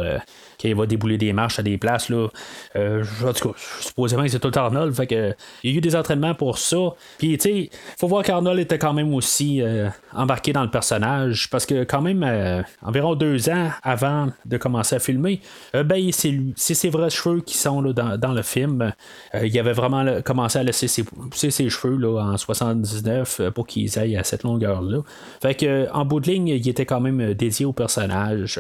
qu'il 0.58 0.76
va 0.76 0.86
débouler 0.86 1.18
des 1.18 1.34
marches 1.34 1.60
à 1.60 1.64
des 1.64 1.78
places. 1.78 2.10
Là. 2.10 2.28
Euh, 2.76 3.04
en 3.26 3.34
tout 3.34 3.50
cas, 3.50 3.60
supposément 3.80 4.24
que 4.24 4.30
c'est 4.30 4.40
tout 4.40 4.52
Arnold. 4.56 4.94
Fait 4.94 5.08
que, 5.08 5.36
il 5.64 5.72
y 5.72 5.74
a 5.74 5.78
eu 5.78 5.82
des 5.82 5.96
entraînements 5.96 6.34
pour 6.34 6.58
ça. 6.58 6.78
Puis, 7.18 7.38
tu 7.38 7.50
sais, 7.50 7.70
faut 8.00 8.08
voir 8.08 8.24
qu'Arnold 8.24 8.60
était 8.60 8.80
quand 8.80 8.94
même 8.94 9.14
aussi 9.14 9.62
euh, 9.62 9.90
embarqué 10.14 10.54
dans 10.54 10.64
le 10.64 10.72
personnage. 10.72 11.50
Parce 11.50 11.66
que, 11.66 11.84
quand 11.84 12.02
même, 12.02 12.24
euh, 12.24 12.62
environ 12.82 13.16
deux 13.16 13.50
ans 13.50 13.70
avant 13.84 14.30
de 14.46 14.58
commencer 14.58 14.96
à 14.96 15.00
filmer, 15.00 15.42
ben, 15.74 16.12
c'est, 16.12 16.34
ses 16.56 16.90
vrais 16.90 17.10
cheveux 17.10 17.42
qui 17.42 17.58
sont 17.58 17.82
là, 17.82 17.94
dans, 18.18 18.34
le 18.34 18.42
film. 18.42 18.94
il 19.42 19.58
avait 19.60 19.74
vraiment 19.74 20.22
commencé 20.22 20.60
à 20.60 20.64
laisser 20.64 20.88
ses, 20.88 21.04
pousser 21.04 21.50
ses 21.50 21.70
cheveux 21.70 21.96
là, 21.98 22.20
en 22.20 22.38
79 22.38 23.50
pour 23.54 23.66
qu'ils 23.66 23.98
aillent 23.98 24.18
à 24.18 24.24
cette 24.24 24.44
longueur-là. 24.44 25.00
Fait 25.42 25.56
que, 25.56 25.90
en 25.92 26.06
bout 26.06 26.20
de 26.20 26.30
ligne, 26.30 26.48
il 26.50 26.68
était 26.68 26.86
quand 26.86 27.00
même 27.00 27.34
dédié 27.34 27.66
au 27.66 27.74
personnage. 27.74 28.60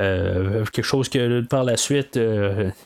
Quelque 0.00 0.82
chose 0.82 1.08
que 1.08 1.42
par 1.42 1.64
la 1.64 1.76
suite, 1.76 2.18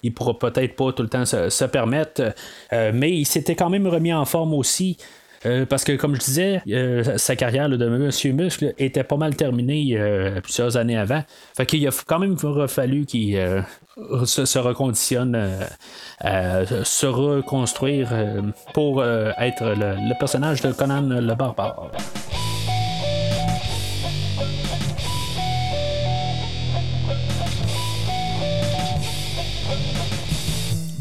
il 0.03 0.13
pourra 0.15 0.39
peut-être 0.39 0.77
pas 0.77 0.93
tout 0.93 1.03
le 1.03 1.09
temps 1.09 1.25
se 1.25 1.65
permettre. 1.65 2.35
mais 2.73 3.13
il 3.13 3.25
s'était 3.25 3.55
quand 3.55 3.71
même 3.71 3.87
remis 3.87 4.13
en 4.13 4.25
forme 4.25 4.55
aussi. 4.55 4.99
Euh, 5.47 5.67
parce 5.67 5.85
que, 5.85 5.93
comme 5.93 6.15
je 6.15 6.21
disais, 6.21 6.63
euh, 6.69 7.19
sa 7.19 7.37
carrière 7.37 7.69
de 7.69 7.89
Monsieur 7.89 8.33
Muscle 8.33 8.73
était 8.79 9.05
pas 9.05 9.17
mal 9.17 9.37
terminée 9.37 9.95
euh, 9.97 10.41
plusieurs 10.41 10.77
années 10.77 10.97
avant. 10.97 11.23
Fait 11.57 11.67
qu'il 11.67 11.87
a 11.87 11.91
quand 12.07 12.19
même 12.19 12.37
fallu 12.69 13.05
qu'il 13.05 13.39
se, 14.25 14.59
reconditionne, 14.59 15.51
se 16.23 17.07
reconstruire 17.07 18.09
pour 18.73 19.05
être 19.05 19.75
le, 19.77 20.19
personnage 20.19 20.63
de 20.63 20.73
Conan 20.73 21.03
le 21.03 21.35
Barbare. 21.35 21.91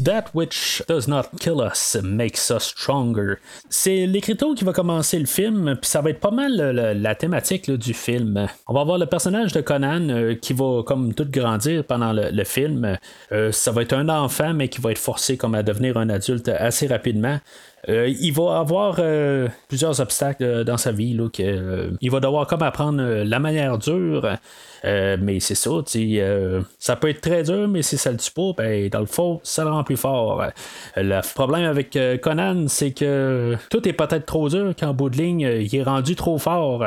That 0.04 0.34
which 0.34 0.82
does 0.86 1.08
not 1.08 1.30
kill 1.40 1.62
us 1.62 1.96
makes 2.02 2.50
us 2.50 2.64
stronger. 2.64 3.38
C'est 3.70 4.04
l'écriture 4.06 4.54
qui 4.54 4.62
va 4.62 4.74
commencer 4.74 5.18
le 5.18 5.24
film, 5.24 5.76
puis 5.80 5.88
ça 5.88 6.02
va 6.02 6.10
être 6.10 6.20
pas 6.20 6.30
mal 6.30 6.52
la, 6.56 7.14
thématique 7.14 7.70
du 7.70 7.94
film. 7.94 8.46
On 8.66 8.74
va 8.74 8.84
voir 8.84 8.98
le 8.98 9.06
personnage 9.06 9.52
de 9.52 9.62
Conan 9.62 10.10
euh, 10.10 10.34
qui 10.34 10.52
va 10.52 10.82
comme 10.84 11.14
tout 11.14 11.24
grandir 11.30 11.84
pendant 11.84 12.12
le, 12.12 12.44
film. 12.44 12.98
Euh, 13.32 13.50
ça 13.50 13.72
va 13.72 13.80
être 13.80 13.94
un 13.94 14.10
enfant, 14.10 14.52
mais 14.52 14.68
qui 14.68 14.82
va 14.82 14.90
être 14.90 14.98
forcé 14.98 15.38
comme 15.38 15.54
à 15.54 15.62
devenir 15.62 15.96
un 15.96 16.10
adulte 16.10 16.48
assez 16.48 16.86
rapidement. 16.86 17.38
Euh, 17.88 18.08
il 18.08 18.32
va 18.32 18.58
avoir 18.58 19.00
plusieurs 19.68 20.00
obstacles 20.00 20.64
dans 20.64 20.76
sa 20.76 20.92
vie. 20.92 21.14
Là, 21.14 21.28
il 22.00 22.10
va 22.10 22.20
devoir 22.20 22.46
comme 22.46 22.62
apprendre 22.62 23.02
la 23.02 23.38
manière 23.38 23.78
dure. 23.78 24.38
Euh, 24.84 25.16
mais 25.20 25.40
c'est 25.40 25.54
ça, 25.54 25.70
euh, 25.70 26.62
ça 26.78 26.96
peut 26.96 27.08
être 27.08 27.22
très 27.22 27.42
dur, 27.42 27.68
mais 27.68 27.82
si 27.82 27.96
ça 27.96 28.10
le 28.10 28.18
tue 28.18 28.30
pas, 28.30 28.52
ben, 28.56 28.88
dans 28.90 29.00
le 29.00 29.06
fond, 29.06 29.40
ça 29.42 29.64
le 29.64 29.70
rend 29.70 29.82
plus 29.82 29.96
fort. 29.96 30.42
Euh, 30.42 30.50
le 30.96 31.20
problème 31.34 31.64
avec 31.64 31.98
Conan, 32.20 32.66
c'est 32.68 32.92
que 32.92 33.56
tout 33.70 33.88
est 33.88 33.94
peut-être 33.94 34.26
trop 34.26 34.48
dur 34.48 34.74
qu'en 34.78 34.92
bout 34.92 35.08
de 35.08 35.16
ligne, 35.16 35.40
il 35.40 35.74
est 35.74 35.82
rendu 35.82 36.16
trop 36.16 36.38
fort. 36.38 36.84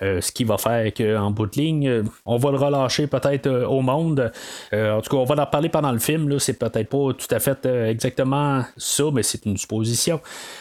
Ce 0.00 0.32
qui 0.32 0.44
va 0.44 0.58
faire 0.58 0.92
qu'en 0.92 1.30
bout 1.30 1.46
de 1.46 1.60
ligne, 1.60 2.02
on 2.24 2.36
va 2.36 2.50
le 2.50 2.58
relâcher 2.58 3.06
peut-être 3.06 3.48
au 3.48 3.80
monde. 3.80 4.32
en 4.72 5.00
tout 5.00 5.10
cas, 5.10 5.16
on 5.16 5.24
va 5.24 5.42
en 5.42 5.46
parler 5.46 5.68
pendant 5.68 5.92
le 5.92 5.98
film. 5.98 6.28
Là, 6.28 6.38
c'est 6.38 6.58
peut-être 6.58 6.88
pas 6.88 7.12
tout 7.14 7.34
à 7.34 7.38
fait 7.38 7.64
exactement 7.66 8.62
ça, 8.76 9.04
mais 9.12 9.22
c'est 9.22 9.46
une 9.46 9.56
supposition. 9.56 10.20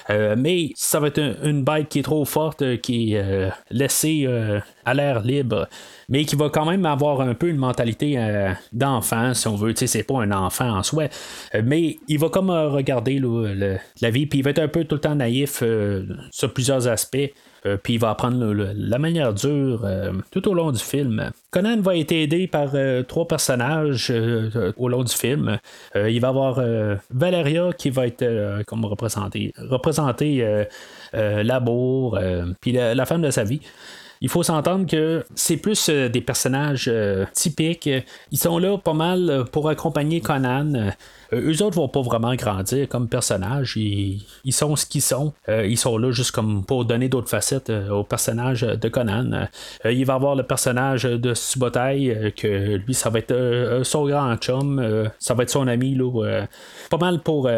mais 0.09 0.69
ça 0.75 0.99
va 0.99 1.07
être 1.07 1.19
une, 1.43 1.63
bête 1.63 1.89
qui 1.89 1.99
est 1.99 2.03
trop 2.03 2.25
forte, 2.25 2.79
qui 2.81 3.13
est 3.13 3.51
laissée 3.71 4.27
à 4.85 4.93
l'air 4.93 5.21
libre 5.21 5.67
mais 6.09 6.25
qui 6.25 6.35
va 6.35 6.49
quand 6.49 6.65
même 6.65 6.85
avoir 6.85 7.21
un 7.21 7.33
peu 7.33 7.49
une 7.49 7.57
mentalité 7.57 8.17
euh, 8.17 8.51
d'enfant, 8.71 9.33
si 9.33 9.47
on 9.47 9.55
veut. 9.55 9.73
Tu 9.73 9.79
sais, 9.79 9.87
c'est 9.87 10.03
pas 10.03 10.21
un 10.21 10.31
enfant 10.31 10.69
en 10.69 10.83
soi, 10.83 11.05
euh, 11.53 11.61
mais 11.63 11.97
il 12.07 12.19
va 12.19 12.29
comme 12.29 12.49
euh, 12.49 12.69
regarder 12.69 13.21
la 14.01 14.09
vie, 14.09 14.25
puis 14.25 14.39
il 14.39 14.41
va 14.43 14.51
être 14.51 14.59
un 14.59 14.67
peu 14.67 14.85
tout 14.85 14.95
le 14.95 15.01
temps 15.01 15.15
naïf 15.15 15.63
sur 16.31 16.53
plusieurs 16.53 16.87
aspects. 16.87 17.31
Puis 17.83 17.95
il 17.95 17.99
va 17.99 18.11
apprendre 18.11 18.53
la 18.53 18.99
manière 18.99 19.33
dure 19.33 19.87
tout 20.31 20.47
au 20.47 20.53
long 20.53 20.71
du 20.71 20.79
film. 20.79 21.31
Conan 21.51 21.81
va 21.81 21.97
être 21.97 22.11
aidé 22.11 22.47
par 22.47 22.71
trois 23.07 23.27
personnages 23.27 24.13
au 24.77 24.87
long 24.87 25.03
du 25.03 25.13
film. 25.13 25.57
il 25.95 26.19
va 26.19 26.27
avoir 26.27 26.61
Valeria 27.09 27.69
qui 27.77 27.89
va 27.89 28.07
être 28.07 28.63
comme 28.65 28.85
représentée, 28.85 29.53
représenter 29.57 30.65
l'amour, 31.13 32.19
puis 32.61 32.71
la, 32.73 33.05
femme 33.05 33.21
de 33.21 33.31
sa 33.31 33.43
vie 33.43 33.61
il 34.21 34.29
faut 34.29 34.43
s'entendre 34.43 34.87
que 34.87 35.23
c'est 35.35 35.57
plus 35.57 35.89
euh, 35.89 36.09
des 36.09 36.21
personnages 36.21 36.87
euh, 36.87 37.25
typiques. 37.33 37.89
Ils 38.31 38.37
sont 38.37 38.57
là 38.57 38.77
pas 38.77 38.93
mal 38.93 39.29
euh, 39.29 39.43
pour 39.43 39.69
accompagner 39.69 40.21
Conan. 40.21 40.91
Euh, 41.33 41.51
eux 41.51 41.63
autres 41.63 41.75
vont 41.75 41.87
pas 41.87 42.01
vraiment 42.01 42.35
grandir 42.35 42.87
comme 42.87 43.07
personnages. 43.07 43.75
Ils, 43.77 44.23
sont 44.51 44.75
ce 44.75 44.85
qu'ils 44.85 45.01
sont. 45.01 45.33
Euh, 45.49 45.65
ils 45.65 45.77
sont 45.77 45.97
là 45.97 46.11
juste 46.11 46.31
comme 46.31 46.63
pour 46.63 46.85
donner 46.85 47.09
d'autres 47.09 47.29
facettes 47.29 47.69
euh, 47.69 47.89
au 47.89 48.03
personnage 48.03 48.61
de 48.61 48.89
Conan. 48.89 49.47
il 49.85 50.05
va 50.05 50.15
avoir 50.15 50.35
le 50.35 50.43
personnage 50.43 51.03
de 51.03 51.33
Subotai, 51.33 52.33
que 52.35 52.77
lui, 52.77 52.93
ça 52.93 53.09
va 53.09 53.19
être 53.19 53.81
son 53.83 54.05
grand 54.05 54.35
chum. 54.37 55.09
ça 55.19 55.33
va 55.33 55.43
être 55.43 55.49
son 55.49 55.67
ami. 55.67 55.95
Là, 55.95 56.45
pas 56.89 56.97
mal 56.97 57.19
pour 57.19 57.49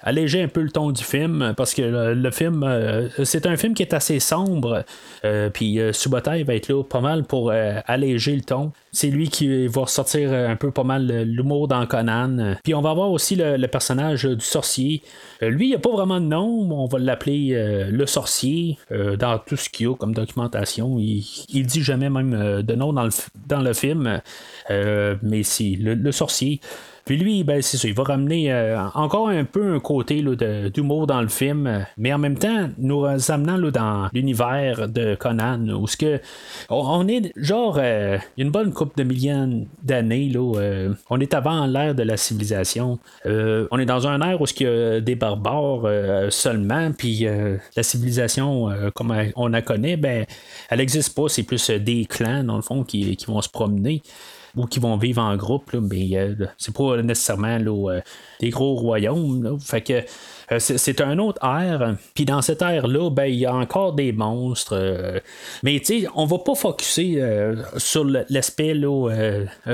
alléger 0.00 0.42
un 0.42 0.48
peu 0.48 0.62
le 0.62 0.70
ton 0.70 0.90
du 0.90 1.02
film. 1.02 1.54
Parce 1.56 1.74
que 1.74 1.82
le, 2.14 2.30
film, 2.30 3.10
c'est 3.22 3.46
un 3.46 3.56
film 3.56 3.74
qui 3.74 3.82
est 3.82 3.94
assez 3.94 4.20
sombre. 4.20 4.84
Puis 5.52 5.78
Subotai 5.92 6.42
va 6.42 6.54
être 6.54 6.68
là 6.68 6.82
pas 6.82 7.00
mal 7.00 7.24
pour 7.24 7.52
alléger 7.86 8.34
le 8.34 8.42
ton. 8.42 8.72
C'est 8.94 9.10
lui 9.10 9.28
qui 9.28 9.66
va 9.66 9.82
ressortir 9.82 10.32
un 10.32 10.54
peu 10.54 10.70
pas 10.70 10.84
mal 10.84 11.24
l'humour 11.24 11.66
dans 11.66 11.84
Conan. 11.86 12.54
Puis 12.62 12.74
on 12.74 12.80
va 12.80 12.90
avoir 12.90 13.10
aussi 13.10 13.34
le, 13.36 13.66
personnage 13.66 14.24
du 14.24 14.44
sorcier. 14.44 15.02
Euh, 15.42 15.50
lui, 15.50 15.66
il 15.66 15.68
n'y 15.70 15.74
a 15.74 15.80
pas 15.80 15.90
vraiment 15.90 16.20
de 16.20 16.26
nom, 16.26 16.70
on 16.70 16.86
va 16.86 16.98
l'appeler 16.98 17.54
euh, 17.54 17.90
le 17.90 18.06
sorcier 18.06 18.78
euh, 18.92 19.16
dans 19.16 19.38
tout 19.38 19.56
ce 19.56 19.68
qu'il 19.68 19.86
y 19.86 19.90
a 19.90 19.94
comme 19.96 20.14
documentation. 20.14 20.98
Il, 20.98 21.24
il 21.48 21.66
dit 21.66 21.82
jamais 21.82 22.08
même 22.08 22.62
de 22.62 22.74
nom 22.74 22.92
dans 22.92 23.04
le, 23.04 23.10
dans 23.46 23.60
le 23.60 23.72
film, 23.72 24.20
mais 24.70 25.42
c'est 25.42 25.76
le, 25.80 26.12
sorcier. 26.12 26.60
Puis 27.04 27.18
lui, 27.18 27.44
ben, 27.44 27.60
c'est 27.60 27.76
ça, 27.76 27.86
il 27.86 27.92
va 27.92 28.02
ramener 28.02 28.50
euh, 28.50 28.80
encore 28.94 29.28
un 29.28 29.44
peu 29.44 29.74
un 29.74 29.80
côté 29.80 30.24
d'humour 30.72 31.06
dans 31.06 31.20
le 31.20 31.28
film, 31.28 31.84
mais 31.98 32.14
en 32.14 32.18
même 32.18 32.38
temps, 32.38 32.70
nous 32.78 33.04
amenant 33.04 33.58
là, 33.58 33.70
dans 33.70 34.08
l'univers 34.14 34.88
de 34.88 35.14
Conan, 35.14 35.68
où 35.68 35.86
ce 35.86 35.98
que 35.98 36.20
on, 36.70 37.06
est 37.06 37.30
genre 37.36 37.76
euh, 37.78 38.16
une 38.38 38.50
bonne 38.50 38.72
coupe 38.72 38.96
de 38.96 39.02
millions 39.02 39.66
d'années, 39.82 40.32
euh, 40.34 40.94
on 41.10 41.20
est 41.20 41.34
avant 41.34 41.66
l'ère 41.66 41.94
de 41.94 42.02
la 42.02 42.16
civilisation. 42.16 42.98
on 43.26 43.78
est 43.78 43.86
dans 43.86 44.06
un 44.06 44.22
ère 44.22 44.40
où 44.40 44.46
il 44.46 44.62
y 44.62 44.66
a 44.66 45.00
des 45.00 45.14
barbares 45.14 45.82
seulement, 46.30 46.90
puis 46.92 47.26
la 47.76 47.82
civilisation, 47.82 48.70
comme 48.94 49.14
on 49.36 49.48
la 49.48 49.60
connaît, 49.60 49.98
ben, 49.98 50.24
elle 50.70 50.78
n'existe 50.78 51.14
pas, 51.14 51.28
c'est 51.28 51.42
plus 51.42 51.70
des 51.70 52.06
clans, 52.06 52.44
dans 52.44 52.56
le 52.56 52.62
fond, 52.62 52.82
qui, 52.82 53.16
qui 53.16 53.26
vont 53.26 53.42
se 53.42 53.48
promener 53.50 54.02
ou 54.56 54.66
qui 54.66 54.80
vont 54.80 54.96
vivre 54.96 55.22
en 55.22 55.36
groupe, 55.36 55.72
mais 55.74 56.16
euh, 56.16 56.34
c'est 56.58 56.74
pas 56.74 57.02
nécessairement 57.02 57.58
euh, 57.58 58.00
des 58.40 58.50
gros 58.50 58.74
royaumes. 58.74 59.58
Fait 59.60 59.80
que 59.80 59.92
euh, 60.52 60.58
c'est 60.58 61.00
un 61.00 61.18
autre 61.18 61.44
ère. 61.44 61.96
Puis 62.14 62.24
dans 62.24 62.42
cette 62.42 62.62
ère-là, 62.62 63.10
ben, 63.10 63.24
il 63.24 63.36
y 63.36 63.46
a 63.46 63.54
encore 63.54 63.94
des 63.94 64.12
monstres. 64.12 65.22
mais 65.62 65.80
tu 65.80 66.02
sais, 66.02 66.08
on 66.14 66.26
va 66.26 66.38
pas 66.38 66.54
focuser 66.54 67.22
sur 67.76 68.04
l'aspect 68.04 68.74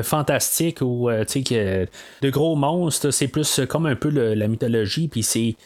fantastique 0.02 0.80
ou 0.80 1.08
que 1.08 1.86
de 2.22 2.30
gros 2.30 2.56
monstres. 2.56 3.10
C'est 3.10 3.28
plus 3.28 3.60
comme 3.68 3.86
un 3.86 3.96
peu 3.96 4.08
la 4.10 4.48
mythologie. 4.48 5.08
Puis 5.08 5.22
c'est 5.22 5.56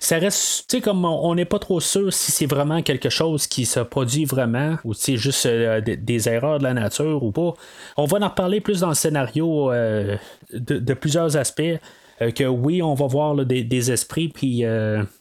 ça 0.00 0.18
reste, 0.18 0.64
tu 0.66 0.78
sais, 0.78 0.80
comme 0.80 1.04
on 1.04 1.34
n'est 1.34 1.44
pas 1.44 1.58
trop 1.58 1.78
sûr 1.78 2.10
si 2.10 2.32
c'est 2.32 2.46
vraiment 2.46 2.82
quelque 2.82 3.10
chose 3.10 3.46
qui 3.46 3.66
se 3.66 3.80
produit 3.80 4.24
vraiment 4.24 4.76
ou 4.84 4.94
si 4.94 5.12
c'est 5.12 5.16
juste 5.18 5.44
euh, 5.44 5.82
des, 5.82 6.28
erreurs 6.28 6.58
de 6.58 6.64
la 6.64 6.72
nature 6.72 7.22
ou 7.22 7.32
pas. 7.32 7.52
On 7.98 8.06
va 8.06 8.18
en 8.18 8.28
reparler 8.28 8.62
plus 8.62 8.80
dans 8.80 8.88
le 8.88 8.94
scénario 8.94 9.70
euh, 9.70 10.16
de, 10.54 10.94
plusieurs 10.94 11.36
aspects. 11.36 11.62
Euh, 12.22 12.30
que 12.32 12.44
oui, 12.44 12.82
on 12.82 12.92
va 12.92 13.06
voir 13.06 13.34
des, 13.46 13.90
esprits 13.90 14.28
puis 14.28 14.62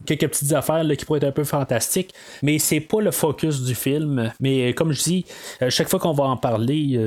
quelques 0.05 0.27
petites 0.27 0.53
affaires 0.53 0.85
qui 0.97 1.05
pourraient 1.05 1.19
être 1.19 1.27
un 1.27 1.31
peu 1.31 1.45
fantastiques, 1.45 2.13
mais 2.41 2.59
c'est 2.59 2.81
pas 2.81 3.01
le 3.01 3.11
focus 3.11 3.61
du 3.63 3.75
film. 3.75 4.31
Mais 4.41 4.73
comme 4.73 4.91
je 4.91 5.03
dis, 5.03 5.25
chaque 5.69 5.89
fois 5.89 5.99
qu'on 5.99 6.13
va 6.13 6.25
en 6.25 6.37
parler, 6.37 6.99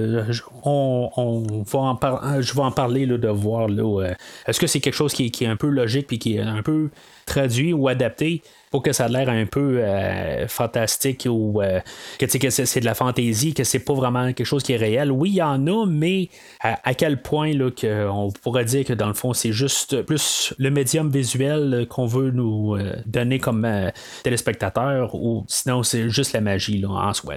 on, 0.64 1.64
va 1.66 1.78
en 1.78 2.40
je 2.40 2.54
vais 2.54 2.62
en 2.62 2.70
parler 2.70 3.06
de 3.06 3.28
voir 3.28 3.68
est-ce 4.46 4.60
que 4.60 4.66
c'est 4.66 4.80
quelque 4.80 4.94
chose 4.94 5.12
qui, 5.12 5.30
qui, 5.30 5.44
est 5.44 5.48
un 5.48 5.56
peu 5.56 5.68
logique 5.68 6.06
puis 6.06 6.18
qui 6.18 6.36
est 6.36 6.40
un 6.40 6.62
peu 6.62 6.88
traduit 7.26 7.72
ou 7.72 7.88
adapté 7.88 8.42
pour 8.72 8.82
que 8.82 8.92
ça 8.92 9.04
a 9.04 9.08
l'air 9.08 9.28
un 9.28 9.44
peu 9.44 9.78
euh, 9.78 10.48
fantastique 10.48 11.28
ou 11.30 11.60
euh, 11.60 11.80
que, 12.18 12.24
que 12.24 12.50
c'est, 12.50 12.80
de 12.80 12.84
la 12.86 12.94
fantaisie, 12.94 13.52
que 13.52 13.64
c'est 13.64 13.84
pas 13.84 13.92
vraiment 13.92 14.32
quelque 14.32 14.46
chose 14.46 14.62
qui 14.62 14.72
est 14.72 14.78
réel. 14.78 15.12
Oui, 15.12 15.30
il 15.30 15.36
y 15.36 15.42
en 15.42 15.66
a, 15.66 15.86
mais 15.86 16.30
à, 16.60 16.94
quel 16.94 17.20
point 17.20 17.52
là, 17.52 17.68
on 18.10 18.30
pourrait 18.30 18.64
dire 18.64 18.84
que 18.86 18.94
dans 18.94 19.08
le 19.08 19.14
fond, 19.14 19.34
c'est 19.34 19.52
juste 19.52 20.02
plus 20.02 20.54
le 20.58 20.70
médium 20.70 21.10
visuel 21.10 21.86
qu'on 21.88 22.06
veut 22.06 22.30
nous 22.30 22.74
euh, 22.74 22.94
donner 23.04 23.38
comme 23.38 23.68
téléspectateur 24.22 25.14
ou 25.14 25.44
sinon 25.48 25.82
c'est 25.82 26.08
juste 26.08 26.32
la 26.32 26.40
magie 26.40 26.78
là, 26.78 26.88
en 26.88 27.12
soi. 27.12 27.34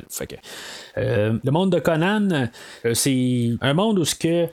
le 0.95 1.51
monde 1.51 1.71
de 1.71 1.79
Conan, 1.79 2.47
c'est 2.93 3.49
un 3.59 3.73
monde 3.73 3.99
où 3.99 4.05
il 4.23 4.49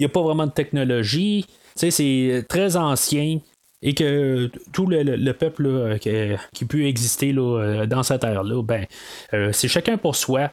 n'y 0.00 0.06
a 0.06 0.08
pas 0.08 0.22
vraiment 0.22 0.46
de 0.46 0.52
technologie. 0.52 1.46
c'est 1.76 2.44
très 2.48 2.76
ancien 2.76 3.38
et 3.84 3.92
que 3.94 4.50
tout 4.72 4.86
le, 4.86 5.32
peuple 5.32 5.98
qui, 6.00 6.64
peut 6.64 6.84
exister 6.86 7.32
là, 7.32 7.60
euh, 7.60 7.86
dans 7.86 8.02
cette 8.02 8.24
ère-là, 8.24 8.62
ben, 8.62 8.86
euh, 9.34 9.52
c'est 9.52 9.68
chacun 9.68 9.98
pour 9.98 10.16
soi. 10.16 10.50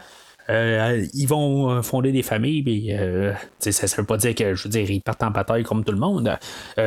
Ils 0.50 1.26
vont 1.28 1.82
fonder 1.82 2.12
des 2.12 2.24
familles, 2.24 2.64
mais 2.66 3.34
ça 3.60 3.86
ne 3.86 4.02
veut 4.02 4.06
pas 4.06 4.18
dire 4.18 4.36
que, 4.36 4.56
je 4.56 4.64
veux 4.64 4.70
dire, 4.70 4.90
ils 4.90 5.02
partent 5.02 5.24
en 5.24 5.32
bataille 5.32 5.64
comme 5.64 5.84
tout 5.84 5.92
le 5.92 5.98
monde, 5.98 6.38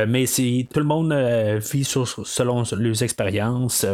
mais 0.07 0.25
c'est 0.25 0.67
tout 0.73 0.79
le 0.79 0.85
monde 0.85 1.13
vit 1.13 1.83
selon 1.83 2.63
leurs 2.77 3.03
expériences. 3.03 3.85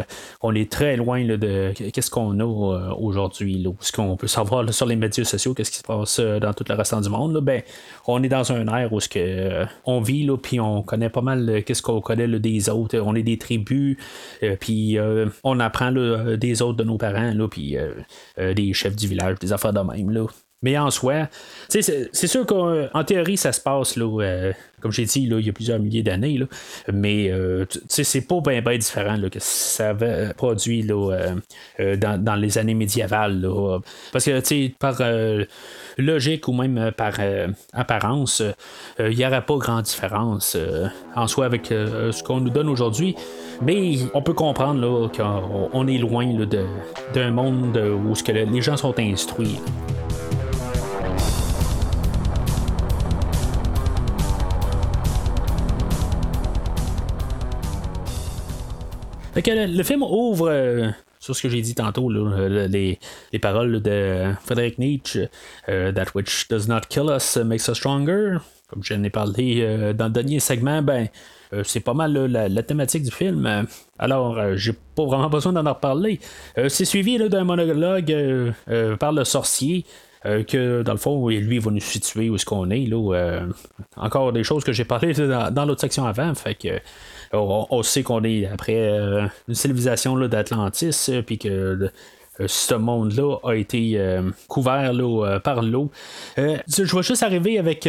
on 0.41 0.53
est 0.55 0.71
très 0.71 0.97
loin 0.97 1.23
de 1.25 1.71
qu'est-ce 1.73 2.11
qu'on 2.11 2.39
a 2.39 2.93
aujourd'hui, 2.95 3.65
ce 3.79 3.91
qu'on 3.91 4.17
peut 4.17 4.27
savoir 4.27 4.73
sur 4.73 4.85
les 4.85 4.95
médias 4.95 5.23
sociaux, 5.23 5.53
qu'est-ce 5.53 5.71
qui 5.71 5.77
se 5.77 5.83
passe 5.83 6.19
dans 6.19 6.53
tout 6.53 6.65
le 6.67 6.75
restant 6.75 7.01
du 7.01 7.09
monde. 7.09 7.39
ben, 7.41 7.61
on 8.07 8.21
est 8.23 8.29
dans 8.29 8.51
un 8.51 8.67
air 8.67 8.91
où 8.91 8.99
ce 8.99 9.09
que, 9.09 9.65
on 9.85 10.01
vit, 10.01 10.27
puis 10.41 10.59
on 10.59 10.81
connaît 10.81 11.09
pas 11.09 11.21
mal 11.21 11.63
qu'est-ce 11.65 11.81
qu'on 11.81 12.01
connaît 12.01 12.27
des 12.27 12.69
autres. 12.69 12.97
On 12.99 13.15
est 13.15 13.23
des 13.23 13.37
tribus, 13.37 13.97
puis 14.59 14.97
on 15.43 15.59
apprend 15.59 15.91
des 15.91 16.61
autres 16.61 16.77
de 16.77 16.83
nos 16.83 16.97
parents, 16.97 17.33
puis 17.49 17.77
des 18.37 18.73
chefs 18.73 18.95
du 18.95 19.07
village, 19.07 19.39
des 19.39 19.50
affaires 19.53 19.73
de 19.73 19.79
même. 19.81 20.09
Là. 20.11 20.27
Mais 20.63 20.77
en 20.77 20.91
soi, 20.91 21.27
c'est 21.69 22.27
sûr 22.27 22.45
qu'en 22.45 23.03
théorie, 23.03 23.37
ça 23.37 23.51
se 23.51 23.59
passe, 23.59 23.95
là, 23.95 24.21
euh, 24.21 24.53
comme 24.79 24.91
j'ai 24.91 25.05
dit, 25.05 25.25
là, 25.25 25.39
il 25.39 25.45
y 25.47 25.49
a 25.49 25.53
plusieurs 25.53 25.79
milliers 25.79 26.03
d'années, 26.03 26.39
mais 26.93 27.31
euh, 27.31 27.65
c'est 27.87 28.27
pas 28.27 28.41
bien 28.41 28.77
différent 28.77 29.15
là, 29.17 29.29
que 29.31 29.39
ça 29.39 29.89
avait 29.89 30.33
produit 30.35 30.83
là, 30.83 31.33
euh, 31.79 31.95
dans, 31.95 32.35
les 32.35 32.59
années 32.59 32.75
médiévales. 32.75 33.41
Là, 33.41 33.79
parce 34.11 34.25
que 34.25 34.67
par 34.77 35.01
logique 35.97 36.47
ou 36.47 36.53
même 36.53 36.91
par 36.95 37.13
apparence, 37.73 38.43
il 38.99 39.17
n'y 39.17 39.25
aurait 39.25 39.45
pas 39.45 39.57
grande 39.57 39.83
différence 39.83 40.57
en 41.15 41.27
soi 41.27 41.45
avec 41.45 41.67
ce 41.67 42.23
qu'on 42.23 42.39
nous 42.39 42.49
donne 42.49 42.69
aujourd'hui. 42.69 43.15
Mais 43.61 43.97
on 44.13 44.21
peut 44.21 44.33
comprendre 44.33 45.11
qu'on 45.11 45.87
est 45.87 45.97
loin 45.97 46.27
d'un 47.13 47.31
monde 47.31 47.77
où 47.77 48.13
que 48.13 48.31
les 48.31 48.61
gens 48.61 48.77
sont 48.77 48.97
instruits. 48.99 49.59
Le, 59.35 59.83
film 59.83 60.03
ouvre 60.03 60.49
euh, 60.49 60.89
sur 61.19 61.35
ce 61.35 61.41
que 61.41 61.49
j'ai 61.49 61.61
dit 61.61 61.75
tantôt, 61.75 62.09
les, 62.09 62.99
paroles 63.41 63.81
de 63.81 64.33
Frédéric 64.43 64.77
Nietzsche, 64.77 65.27
euh, 65.69 65.91
That 65.91 66.07
which 66.15 66.47
does 66.49 66.67
not 66.67 66.81
kill 66.89 67.09
us 67.09 67.37
makes 67.37 67.67
us 67.67 67.77
stronger. 67.77 68.37
Comme 68.69 68.83
je 68.83 68.93
n'ai 68.93 69.09
parlé 69.09 69.61
euh, 69.61 69.93
dans 69.93 70.05
le 70.05 70.11
dernier 70.11 70.39
segment, 70.39 70.81
ben 70.81 71.07
c'est 71.63 71.81
pas 71.81 71.93
mal 71.93 72.13
la, 72.13 72.63
thématique 72.63 73.03
du 73.03 73.11
film. 73.11 73.67
Alors, 73.99 74.55
j'ai 74.55 74.71
pas 74.71 75.03
vraiment 75.03 75.29
besoin 75.29 75.51
d'en 75.51 75.69
reparler. 75.69 76.21
c'est 76.69 76.85
suivi 76.85 77.17
d'un 77.27 77.43
monologue 77.43 78.53
par 78.97 79.11
le 79.11 79.25
sorcier. 79.25 79.83
que 80.23 80.81
dans 80.81 80.93
le 80.93 80.97
fond, 80.97 81.27
lui 81.27 81.59
va 81.59 81.71
nous 81.71 81.81
situer 81.81 82.29
où 82.29 82.35
est-ce 82.35 82.45
qu'on 82.45 82.69
est. 82.69 82.85
Là, 82.85 83.41
encore 83.97 84.31
des 84.31 84.45
choses 84.45 84.63
que 84.63 84.71
j'ai 84.71 84.85
parlé 84.85 85.11
dans, 85.11 85.53
dans 85.53 85.65
l'autre 85.65 85.81
section 85.81 86.05
avant. 86.05 86.33
Fait 86.35 86.55
que 86.55 86.79
on, 87.33 87.83
sait 87.83 88.03
qu'on 88.03 88.23
est 88.23 88.45
après 88.45 88.75
euh, 88.77 89.27
une 89.47 89.55
civilisation 89.55 90.17
d'Atlantis, 90.27 91.07
euh, 91.09 91.21
puis 91.21 91.37
que 91.37 91.49
euh, 91.49 91.89
ce 92.47 92.73
monde-là 92.73 93.37
a 93.43 93.53
été 93.53 93.99
couvert 94.47 94.93
par 95.43 95.61
l'eau. 95.61 95.91
je 96.37 96.95
vais 96.95 97.03
juste 97.03 97.21
arriver 97.21 97.59
avec 97.59 97.87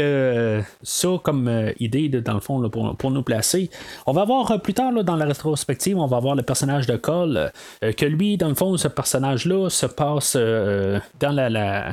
ça 0.83 1.09
comme 1.23 1.73
idée, 1.81 2.09
dans 2.09 2.35
le 2.35 2.41
fond, 2.41 2.69
pour, 2.69 3.11
nous 3.11 3.23
placer. 3.23 3.71
On 4.05 4.13
va 4.13 4.25
voir 4.25 4.61
plus 4.61 4.75
tard 4.75 4.93
dans 5.05 5.17
la 5.17 5.25
rétrospective, 5.25 5.97
on 5.97 6.07
va 6.07 6.19
voir 6.21 6.35
le 6.35 6.43
personnage 6.43 6.87
de 6.87 6.97
Cole, 6.97 7.51
que 7.81 8.05
lui, 8.05 8.37
dans 8.37 8.49
le 8.49 8.55
fond, 8.55 8.77
ce 8.77 8.89
personnage-là 8.89 9.71
se 9.71 9.87
passe 9.87 10.37
dans 10.37 11.33
la 11.33 11.93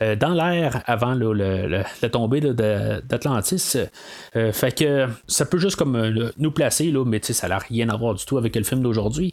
dans 0.00 0.32
l'air 0.32 0.82
avant 0.86 1.14
la 1.14 2.08
tombée 2.10 2.40
d'Atlantis. 2.40 3.76
Euh, 4.36 4.52
fait 4.52 4.76
que 4.76 5.06
ça 5.26 5.44
peut 5.44 5.58
juste 5.58 5.76
comme 5.76 5.96
euh, 5.96 6.30
nous 6.38 6.50
placer, 6.50 6.90
là, 6.90 7.04
mais 7.04 7.20
ça 7.22 7.48
n'a 7.48 7.58
rien 7.58 7.88
à 7.88 7.96
voir 7.96 8.14
du 8.14 8.24
tout 8.24 8.38
avec 8.38 8.54
le 8.56 8.62
film 8.62 8.82
d'aujourd'hui. 8.82 9.32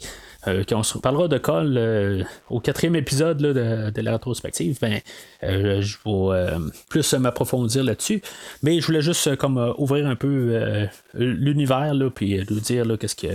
Quand 0.68 0.80
on 0.80 0.84
se 0.84 0.98
parlera 0.98 1.28
de 1.28 1.38
Cole 1.38 2.26
au 2.50 2.60
quatrième 2.60 2.96
épisode 2.96 3.38
de, 3.38 4.02
la 4.02 4.12
rétrospective, 4.12 4.78
ben, 4.82 5.00
je 5.42 5.98
vais 6.06 6.58
plus 6.90 7.14
m'approfondir 7.14 7.84
là-dessus. 7.84 8.22
Mais 8.64 8.80
je 8.80 8.86
voulais 8.86 9.02
juste 9.02 9.36
comme 9.36 9.74
ouvrir 9.78 10.08
un 10.08 10.16
peu 10.16 10.88
l'univers, 11.14 11.94
puis 12.14 12.40
nous 12.50 12.60
dire 12.60 12.86
qu'est-ce 13.00 13.16
que 13.16 13.28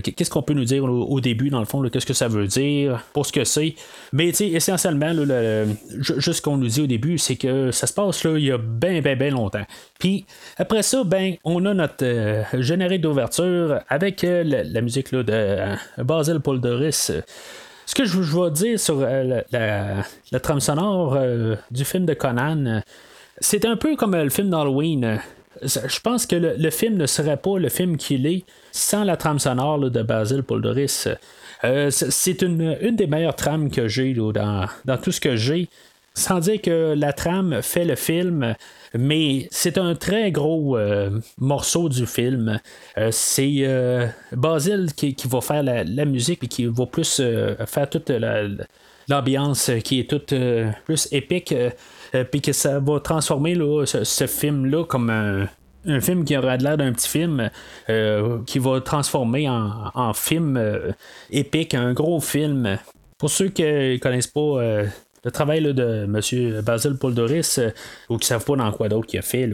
qu'est-ce 0.00 0.30
qu'on 0.30 0.42
peut 0.42 0.54
nous 0.54 0.64
dire 0.64 0.84
au, 0.84 1.20
début, 1.20 1.50
dans 1.50 1.60
le 1.60 1.66
fond, 1.66 1.82
qu'est-ce 1.88 2.06
que 2.06 2.14
ça 2.14 2.28
veut 2.28 2.46
dire, 2.46 3.04
pour 3.12 3.26
ce 3.26 3.32
que 3.32 3.44
c'est. 3.44 3.74
Mais 4.12 4.28
essentiellement, 4.28 5.12
là, 5.12 5.64
juste 5.98 6.32
ce 6.34 6.42
qu'on 6.42 6.56
nous 6.56 6.68
dit 6.68 6.82
au 6.82 6.86
début, 6.86 7.18
c'est 7.18 7.36
que 7.36 7.70
ça 7.70 7.86
se 7.86 7.92
passe 7.92 8.24
là, 8.24 8.36
il 8.36 8.44
y 8.44 8.52
a 8.52 8.58
bien, 8.58 9.00
bien, 9.00 9.16
bien 9.16 9.30
longtemps. 9.30 9.64
Puis 9.98 10.26
après 10.56 10.82
ça, 10.82 11.04
ben, 11.04 11.34
on 11.44 11.64
a 11.66 11.74
notre 11.74 12.04
euh, 12.04 12.42
générique 12.54 13.02
d'ouverture 13.02 13.80
avec 13.88 14.24
euh, 14.24 14.42
la, 14.44 14.80
musique 14.80 15.12
là, 15.12 15.22
de 15.22 16.02
euh, 16.20 16.34
Basil 16.34 16.40
Poldoris. 16.40 17.12
Ce 17.86 17.94
que 17.94 18.04
je, 18.04 18.18
veux 18.18 18.50
dire 18.50 18.78
sur 18.78 19.00
la, 19.00 20.04
trame 20.40 20.60
sonore 20.60 21.18
du 21.70 21.84
film 21.84 22.06
de 22.06 22.14
Conan, 22.14 22.82
c'est 23.40 23.64
un 23.64 23.76
peu 23.76 23.96
comme 23.96 24.14
le 24.14 24.30
film 24.30 24.50
d'Halloween. 24.50 25.18
Je 25.62 26.00
pense 26.00 26.26
que 26.26 26.36
le, 26.36 26.70
film 26.70 26.96
ne 26.96 27.06
serait 27.06 27.36
pas 27.36 27.58
le 27.58 27.68
film 27.68 27.96
qu'il 27.96 28.26
est 28.26 28.44
sans 28.70 29.02
la 29.02 29.16
trame 29.16 29.40
sonore 29.40 29.90
de 29.90 30.02
Basil 30.02 30.44
Poldoris. 30.44 31.08
c'est 31.90 32.42
une, 32.42 32.76
des 32.92 33.06
meilleures 33.08 33.34
trames 33.34 33.70
que 33.70 33.88
j'ai 33.88 34.14
dans, 34.14 34.68
tout 35.02 35.10
ce 35.10 35.20
que 35.20 35.34
j'ai 35.34 35.68
sans 36.14 36.38
dire 36.40 36.60
que 36.60 36.94
la 36.96 37.12
trame 37.12 37.62
fait 37.62 37.84
le 37.84 37.96
film, 37.96 38.54
mais 38.94 39.48
c'est 39.50 39.78
un 39.78 39.94
très 39.94 40.32
gros 40.32 40.76
euh, 40.76 41.20
morceau 41.38 41.88
du 41.88 42.06
film. 42.06 42.60
Euh, 42.98 43.08
c'est 43.12 43.58
euh, 43.60 44.06
Basil 44.32 44.92
qui, 44.94 45.14
va 45.26 45.40
faire 45.40 45.62
la, 45.62 46.04
musique 46.04 46.44
et 46.44 46.48
qui 46.48 46.66
va 46.66 46.86
plus 46.86 47.22
faire 47.66 47.88
toute 47.88 48.10
l'ambiance 49.08 49.70
qui 49.84 50.00
est 50.00 50.10
toute 50.10 50.34
plus 50.84 51.08
épique, 51.12 51.54
puis 52.30 52.40
que 52.40 52.52
ça 52.52 52.80
va 52.80 53.00
transformer 53.00 53.54
ce, 53.84 54.26
film-là 54.26 54.84
comme 54.84 55.10
un, 55.10 56.00
film 56.00 56.24
qui 56.24 56.36
aurait 56.36 56.58
l'air 56.58 56.76
d'un 56.76 56.92
petit 56.92 57.08
film 57.08 57.50
qui 58.46 58.58
va 58.58 58.80
transformer 58.80 59.48
en, 59.48 59.90
en 59.94 60.12
film 60.14 60.60
épique, 61.30 61.74
un 61.74 61.92
gros 61.92 62.20
film. 62.20 62.78
Pour 63.18 63.30
ceux 63.30 63.48
qui 63.48 63.62
ne 63.62 63.98
connaissent 63.98 64.26
pas 64.26 64.84
le 65.24 65.30
travail 65.30 65.62
de 65.62 66.04
M. 66.04 66.62
Basil 66.62 66.96
Poldoris, 66.96 67.58
euh, 67.58 67.70
ou 68.08 68.16
qui 68.16 68.24
ne 68.24 68.38
savent 68.38 68.44
pas 68.44 68.56
dans 68.56 68.72
quoi 68.72 68.88
d'autre 68.88 69.06
qu'il 69.06 69.18
a 69.18 69.22
fait, 69.22 69.50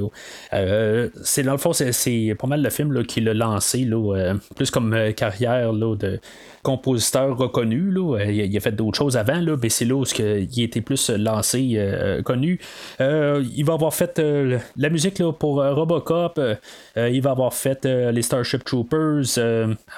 euh, 0.53 1.09
c'est 1.23 1.43
dans 1.43 1.53
le 1.53 1.59
fond, 1.59 1.73
c'est, 1.73 2.37
pas 2.39 2.47
mal 2.47 2.63
le 2.63 2.71
film 2.71 3.05
qui 3.05 3.21
l'a 3.21 3.35
lancé, 3.35 3.85
là, 3.85 4.17
euh, 4.17 4.35
plus 4.55 4.71
comme 4.71 4.97
carrière 5.15 5.73
là, 5.73 5.97
de 5.97 6.21
compositeur 6.63 7.37
reconnu. 7.37 7.91
Là. 7.91 8.25
Il, 8.25 8.57
a 8.57 8.61
fait 8.61 8.73
d'autres 8.73 8.99
choses 8.99 9.17
avant, 9.17 9.41
là, 9.41 9.57
mais 9.61 9.69
c'est 9.69 9.85
là 9.85 9.95
où 9.95 10.05
il 10.19 10.63
était 10.63 10.81
plus 10.81 11.11
lancé, 11.11 11.81
connu. 12.25 12.61
il 13.01 13.65
va 13.65 13.73
avoir 13.73 13.95
fait 13.95 14.21
la 14.77 14.89
musique 14.89 15.19
là, 15.19 15.33
pour 15.33 15.63
Robocop, 15.63 16.41
il 16.97 17.21
va 17.23 17.31
avoir 17.31 17.55
fait 17.55 17.85
les 17.85 18.23
Starship 18.23 18.65
Troopers, 18.65 19.39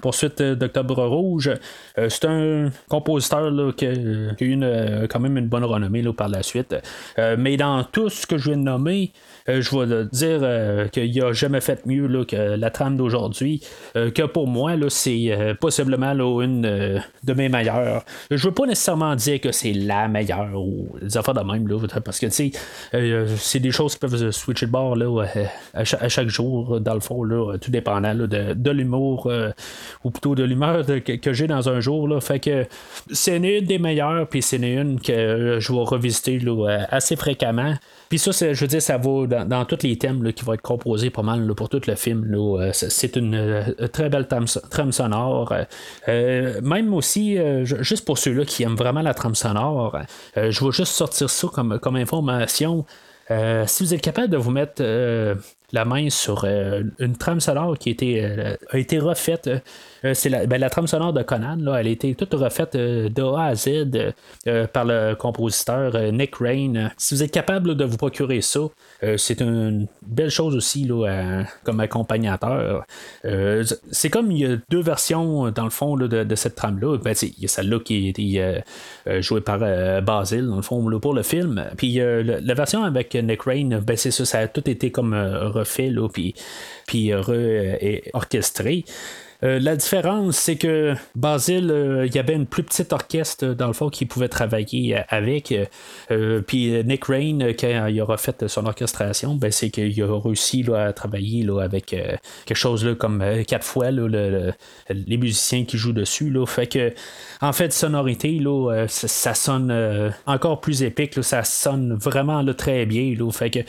poursuite 0.03 0.43
d'Octobre 0.43 1.07
Rouge. 1.07 1.51
c'est 1.97 2.25
un 2.27 2.71
compositeur 2.89 3.51
là, 3.51 3.73
qui, 3.73 3.87
a 3.87 3.93
eu 3.93 5.09
quand 5.09 5.21
même 5.21 5.39
une 5.39 5.49
bonne 5.49 5.58
renommée 5.67 6.03
là, 6.03 6.13
par 6.13 6.29
la 6.29 6.43
suite. 6.43 6.75
Euh, 7.19 7.37
mais 7.39 7.57
dans 7.57 7.85
tout 7.85 8.09
ce 8.09 8.27
que 8.27 8.39
je 8.39 8.51
viens 8.51 8.59
de 8.59 8.63
nommer, 8.63 9.13
je 9.49 9.77
vais 9.77 10.05
dire 10.13 10.41
euh, 10.43 10.89
qu'il 10.89 11.23
a 11.23 11.33
jamais 11.33 11.61
fait 11.61 11.85
mieux 11.87 12.07
là, 12.07 12.25
que 12.25 12.37
la 12.37 12.71
trame 12.71 12.97
d'aujourd'hui, 12.97 13.63
que 13.95 14.27
pour 14.27 14.47
moi, 14.47 14.77
là, 14.77 14.87
c'est 14.89 15.57
possiblement 15.61 16.13
là, 16.13 16.43
une 16.43 16.63
de 17.25 17.33
mes 17.33 17.49
meilleures. 17.49 18.05
Je 18.31 18.49
veux 18.49 18.55
pas 18.55 18.67
nécessairement 18.67 19.15
dire 19.17 19.41
que 19.41 19.53
c'est 19.53 19.73
la 19.73 20.09
meilleure 20.09 20.55
ou 20.55 20.89
des 21.01 21.17
affaires 21.17 21.35
de 21.35 21.41
même, 21.41 21.67
là, 21.67 21.79
parce 22.05 22.19
que 22.19 22.29
c'est 22.29 23.61
des 23.61 23.71
choses 23.71 23.95
qui 23.95 24.01
peuvent 24.01 24.31
switcher 24.31 24.67
de 24.67 24.71
bord 24.71 24.97
là, 24.97 25.25
à, 25.75 25.85
chaque, 25.85 26.29
jour, 26.29 26.81
dans 26.81 26.95
le 26.95 27.01
fond, 27.01 27.23
là, 27.25 27.57
tout 27.59 27.71
dépendant 27.71 28.15
de, 28.15 28.27
de 28.27 28.71
l'humour 28.71 29.31
ou 30.05 30.11
plutôt 30.11 30.35
de 30.35 30.45
l'humeur 30.45 30.85
que, 30.87 31.33
j'ai 31.33 31.47
dans 31.47 31.69
un 31.69 31.81
jour. 31.81 32.09
Là, 32.09 32.21
fait 32.21 32.41
que 32.41 32.67
c'est 33.11 33.37
une 33.37 33.65
des 33.65 33.79
meilleures, 33.79 34.29
puis 34.29 34.43
c'est 34.43 34.59
une 34.59 35.01
que 35.01 35.59
je 35.61 35.73
vais 35.73 35.79
revisiter 35.79 36.39
là, 36.39 36.87
assez 36.91 37.17
fréquemment. 37.17 37.75
Puis 38.09 38.19
ça, 38.19 38.31
je 38.33 38.61
veux 38.61 38.67
dire, 38.67 38.83
ça 38.83 38.97
va 38.97 39.27
dans, 39.45 39.65
tous 39.65 39.83
les 39.83 39.97
thèmes 39.99 40.33
qui 40.33 40.45
vont 40.45 40.55
être 40.55 40.63
composés 40.63 41.11
pas 41.11 41.23
mal 41.23 41.55
pour 41.55 41.69
tout 41.69 41.81
le 41.87 41.95
film. 41.95 42.33
Euh, 42.35 42.71
c'est 42.73 43.17
une 43.17 43.35
euh, 43.35 43.89
très 43.93 44.09
belle 44.09 44.27
trame, 44.27 44.93
sonore. 44.93 45.53
Euh, 46.09 46.61
même 46.63 46.95
aussi, 46.95 47.39
juste 47.65 48.05
pour 48.05 48.19
ceux-là 48.19 48.45
qui 48.45 48.63
aiment 48.63 48.77
vraiment 48.77 49.03
la 49.03 49.15
trame 49.15 49.35
sonore, 49.35 49.99
je 50.37 50.65
vais 50.65 50.73
juste 50.73 50.93
sortir 50.93 51.31
ça 51.31 51.49
comme, 51.53 51.79
comme 51.79 51.97
information. 51.97 52.85
si 53.67 53.85
vous 53.85 53.95
êtes 53.95 54.01
capable 54.01 54.29
de 54.29 54.37
vous 54.37 54.51
mettre 54.51 54.83
la 55.73 55.85
main 55.85 56.09
sur 56.09 56.45
une 56.45 57.17
trame 57.19 57.41
sonore 57.41 57.77
qui 57.79 57.91
a 57.91 58.79
été 58.79 58.99
refaite. 58.99 59.51
c'est 60.15 60.29
la, 60.29 60.47
ben, 60.47 60.59
la, 60.59 60.71
trame 60.71 60.87
sonore 60.87 61.13
de 61.13 61.23
Conan, 61.23 61.59
elle 61.75 61.87
a 61.87 61.91
été 61.91 62.15
toute 62.15 62.35
refaite 62.35 62.75
de 62.77 63.23
A 63.23 63.47
à 63.47 63.55
Z 63.55 64.15
par 64.73 64.85
le 64.85 65.15
compositeur 65.15 66.13
Nick 66.13 66.37
Rain. 66.37 66.91
Si 66.97 67.15
vous 67.15 67.23
êtes 67.23 67.33
capable 67.33 67.77
de 67.77 67.85
vous 67.85 67.99
procurer 67.99 68.41
ça, 68.41 68.61
c'est 69.17 69.41
une 69.41 69.87
belle 70.03 70.31
chose 70.31 70.57
aussi 70.57 70.85
là, 70.85 71.45
comme 71.65 71.81
accompagnateur. 71.81 72.85
c'est 73.91 74.11
comme 74.11 74.31
il 74.33 74.39
y 74.39 74.47
a 74.47 74.57
deux 74.69 74.81
versions 74.81 75.51
dans 75.51 75.65
le 75.65 75.71
fond 75.71 75.97
de, 75.97 76.35
cette 76.35 76.55
trame-là. 76.57 76.99
Ben, 76.99 77.15
il 77.23 77.43
y 77.43 77.45
a 77.45 77.49
celle-là 77.49 77.79
qui 77.81 78.07
a 78.07 78.09
été 78.09 79.23
jouée 79.23 79.41
par 79.41 79.61
Basil, 80.03 80.47
dans 80.47 80.57
le 80.57 80.63
fond, 80.63 80.99
pour 81.01 81.15
le 81.15 81.23
film. 81.23 81.65
Puis 81.77 82.01
la 82.01 82.55
version 82.55 82.83
avec 82.83 83.15
Nick 83.15 83.43
Rain, 83.43 83.81
ben, 83.81 83.97
c'est 83.97 84.11
ça, 84.11 84.25
ça 84.25 84.39
a 84.41 84.49
tout 84.49 84.69
été 84.69 84.91
comme 84.91 85.15
refait, 85.15 85.91
là, 85.91 86.09
puis, 86.09 86.35
puis 86.87 87.13
orchestré. 88.13 88.85
Euh, 89.45 89.61
la 89.61 89.77
différence, 89.77 90.37
c'est 90.37 90.57
que 90.57 90.95
Basile, 91.15 91.71
euh, 91.71 92.07
il 92.07 92.15
y 92.15 92.19
avait 92.19 92.35
une 92.35 92.47
plus 92.47 92.65
petite 92.65 92.93
orchestre 92.93 93.47
dans 93.47 93.69
le 93.69 93.73
fond 93.73 93.89
qui 93.89 94.05
pouvait 94.05 94.29
travailler 94.29 94.99
euh, 94.99 95.03
avec. 95.09 95.55
puis 96.47 96.85
Nick 96.85 97.05
Rain, 97.05 97.39
quand 97.59 97.87
il 97.87 98.01
aura 98.01 98.17
fait 98.17 98.49
son 98.49 98.67
orchestration, 98.67 99.35
ben, 99.37 99.53
c'est 99.53 99.71
qu'il 99.71 100.03
a 100.03 100.21
réussi 100.21 100.65
à 100.75 100.93
travailler 100.93 101.45
là, 101.45 101.61
avec 101.61 101.87
quelque 101.87 102.57
chose 102.57 102.85
là, 102.85 102.95
comme 102.95 103.23
quatre 103.47 103.65
fois 103.65 103.91
les 103.91 105.17
musiciens 105.17 105.65
qui 105.65 105.77
jouent 105.77 105.93
dessus. 105.93 106.31
Là, 106.31 106.45
fait 106.47 106.67
que 106.67 106.93
en 107.41 107.53
fait, 107.53 107.73
sonorité, 107.73 108.39
là, 108.39 108.87
ça, 108.89 109.35
sonne 109.35 110.13
encore 110.27 110.61
plus 110.61 110.83
épique. 110.83 111.23
ça 111.23 111.45
sonne 111.45 111.95
vraiment 111.95 112.45
très 112.55 112.87
bien. 112.87 113.15
Là, 113.17 113.31
fait 113.31 113.51
que 113.51 113.61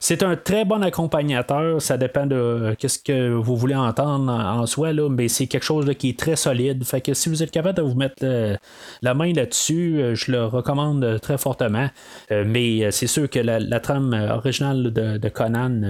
c'est 0.00 0.22
un 0.22 0.36
très 0.36 0.64
bon 0.64 0.82
accompagnateur. 0.82 1.80
Ça 1.82 1.96
dépend 1.96 2.26
de 2.26 2.76
ce 2.80 2.98
que 2.98 3.32
vous 3.32 3.56
voulez 3.56 3.74
entendre 3.74 4.32
en, 4.32 4.60
en 4.60 4.66
soi. 4.66 4.92
Là, 4.92 5.08
ben, 5.16 5.28
c'est 5.28 5.46
quelque 5.46 5.64
chose 5.64 5.90
qui 5.98 6.10
est 6.10 6.18
très 6.18 6.36
solide. 6.36 6.84
Si 7.14 7.28
vous 7.28 7.42
êtes 7.42 7.50
capable 7.50 7.78
de 7.78 7.82
vous 7.82 7.94
mettre 7.94 8.16
euh, 8.22 8.56
la 9.02 9.14
main 9.14 9.32
là-dessus, 9.32 10.00
euh, 10.00 10.14
je 10.14 10.30
le 10.30 10.44
recommande 10.44 11.02
euh, 11.02 11.18
très 11.18 11.38
fortement. 11.38 11.88
mais 12.30 12.90
c'est 12.90 13.06
sûr 13.06 13.28
que 13.28 13.38
la, 13.38 13.80
trame 13.80 14.12
originale 14.12 14.92
de, 14.92 15.28
Conan, 15.28 15.80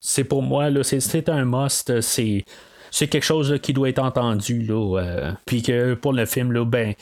c'est 0.00 0.24
pour 0.24 0.42
moi, 0.42 0.70
c'est 0.82 1.28
un 1.28 1.44
must. 1.44 2.00
C'est 2.00 3.08
quelque 3.08 3.24
chose 3.24 3.58
qui 3.62 3.72
doit 3.72 3.88
être 3.88 3.98
entendu. 3.98 4.68
Puis 5.44 5.62
que 5.62 5.94
pour 5.94 6.12
le 6.12 6.24
film, 6.26 6.52
là, 6.52 6.64
ben, 6.64 6.94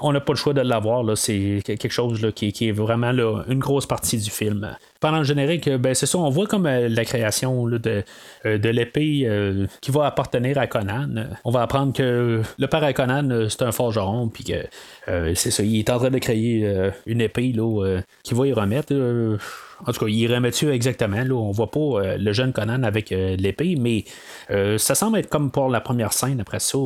on 0.00 0.12
n'a 0.12 0.20
pas 0.20 0.32
le 0.32 0.38
choix 0.38 0.54
de 0.54 0.60
l'avoir. 0.60 1.16
C'est 1.16 1.62
quelque 1.64 1.88
chose 1.88 2.32
qui, 2.34 2.52
qui, 2.52 2.68
est 2.68 2.72
vraiment 2.72 3.12
une 3.48 3.58
grosse 3.58 3.86
partie 3.86 4.18
du 4.18 4.30
film 4.30 4.76
pendant 5.06 5.18
le 5.18 5.24
générique, 5.24 5.68
ben, 5.68 5.94
c'est 5.94 6.06
ça, 6.06 6.18
on 6.18 6.28
voit 6.30 6.48
comme 6.48 6.66
euh, 6.66 6.88
la 6.88 7.04
création 7.04 7.68
de, 7.68 8.02
euh, 8.44 8.58
de 8.58 8.68
l'épée 8.68 9.22
euh, 9.24 9.68
qui 9.80 9.92
va 9.92 10.04
appartenir 10.06 10.58
à 10.58 10.66
Conan. 10.66 11.28
On 11.44 11.52
va 11.52 11.62
apprendre 11.62 11.92
que 11.92 12.42
le 12.58 12.66
père 12.66 12.82
à 12.82 12.92
Conan, 12.92 13.46
c'est 13.48 13.62
un 13.62 13.70
forgeron, 13.70 14.26
puis 14.28 14.42
que 14.42 15.34
c'est 15.36 15.52
ça, 15.52 15.62
il 15.62 15.78
est 15.78 15.90
en 15.90 15.98
train 15.98 16.10
de 16.10 16.18
créer 16.18 16.68
une 17.06 17.20
épée 17.20 17.52
là, 17.54 18.00
qui 18.24 18.34
va 18.34 18.48
y 18.48 18.52
remettre. 18.52 18.92
En 19.86 19.92
tout 19.92 20.06
cas, 20.06 20.10
il 20.10 20.34
remet 20.34 20.50
dessus 20.50 20.70
exactement. 20.70 21.22
Là, 21.22 21.34
on 21.34 21.52
voit 21.52 21.70
pas 21.70 22.16
le 22.18 22.32
jeune 22.32 22.52
Conan 22.52 22.82
avec 22.82 23.10
l'épée, 23.10 23.76
mais 23.78 24.04
ça 24.78 24.96
semble 24.96 25.18
être 25.18 25.28
comme 25.28 25.52
pour 25.52 25.68
la 25.68 25.80
première 25.80 26.12
scène. 26.12 26.40
Après 26.40 26.58
ça, 26.58 26.78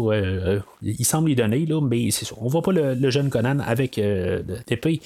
il 0.82 1.04
semble 1.06 1.30
y 1.30 1.34
donner, 1.34 1.64
là, 1.64 1.80
mais 1.80 2.10
c'est 2.10 2.26
ça. 2.26 2.34
On 2.38 2.48
voit 2.48 2.62
pas 2.62 2.72
le 2.72 3.10
jeune 3.10 3.30
Conan 3.30 3.60
avec 3.60 3.96
l'épée. 3.96 5.00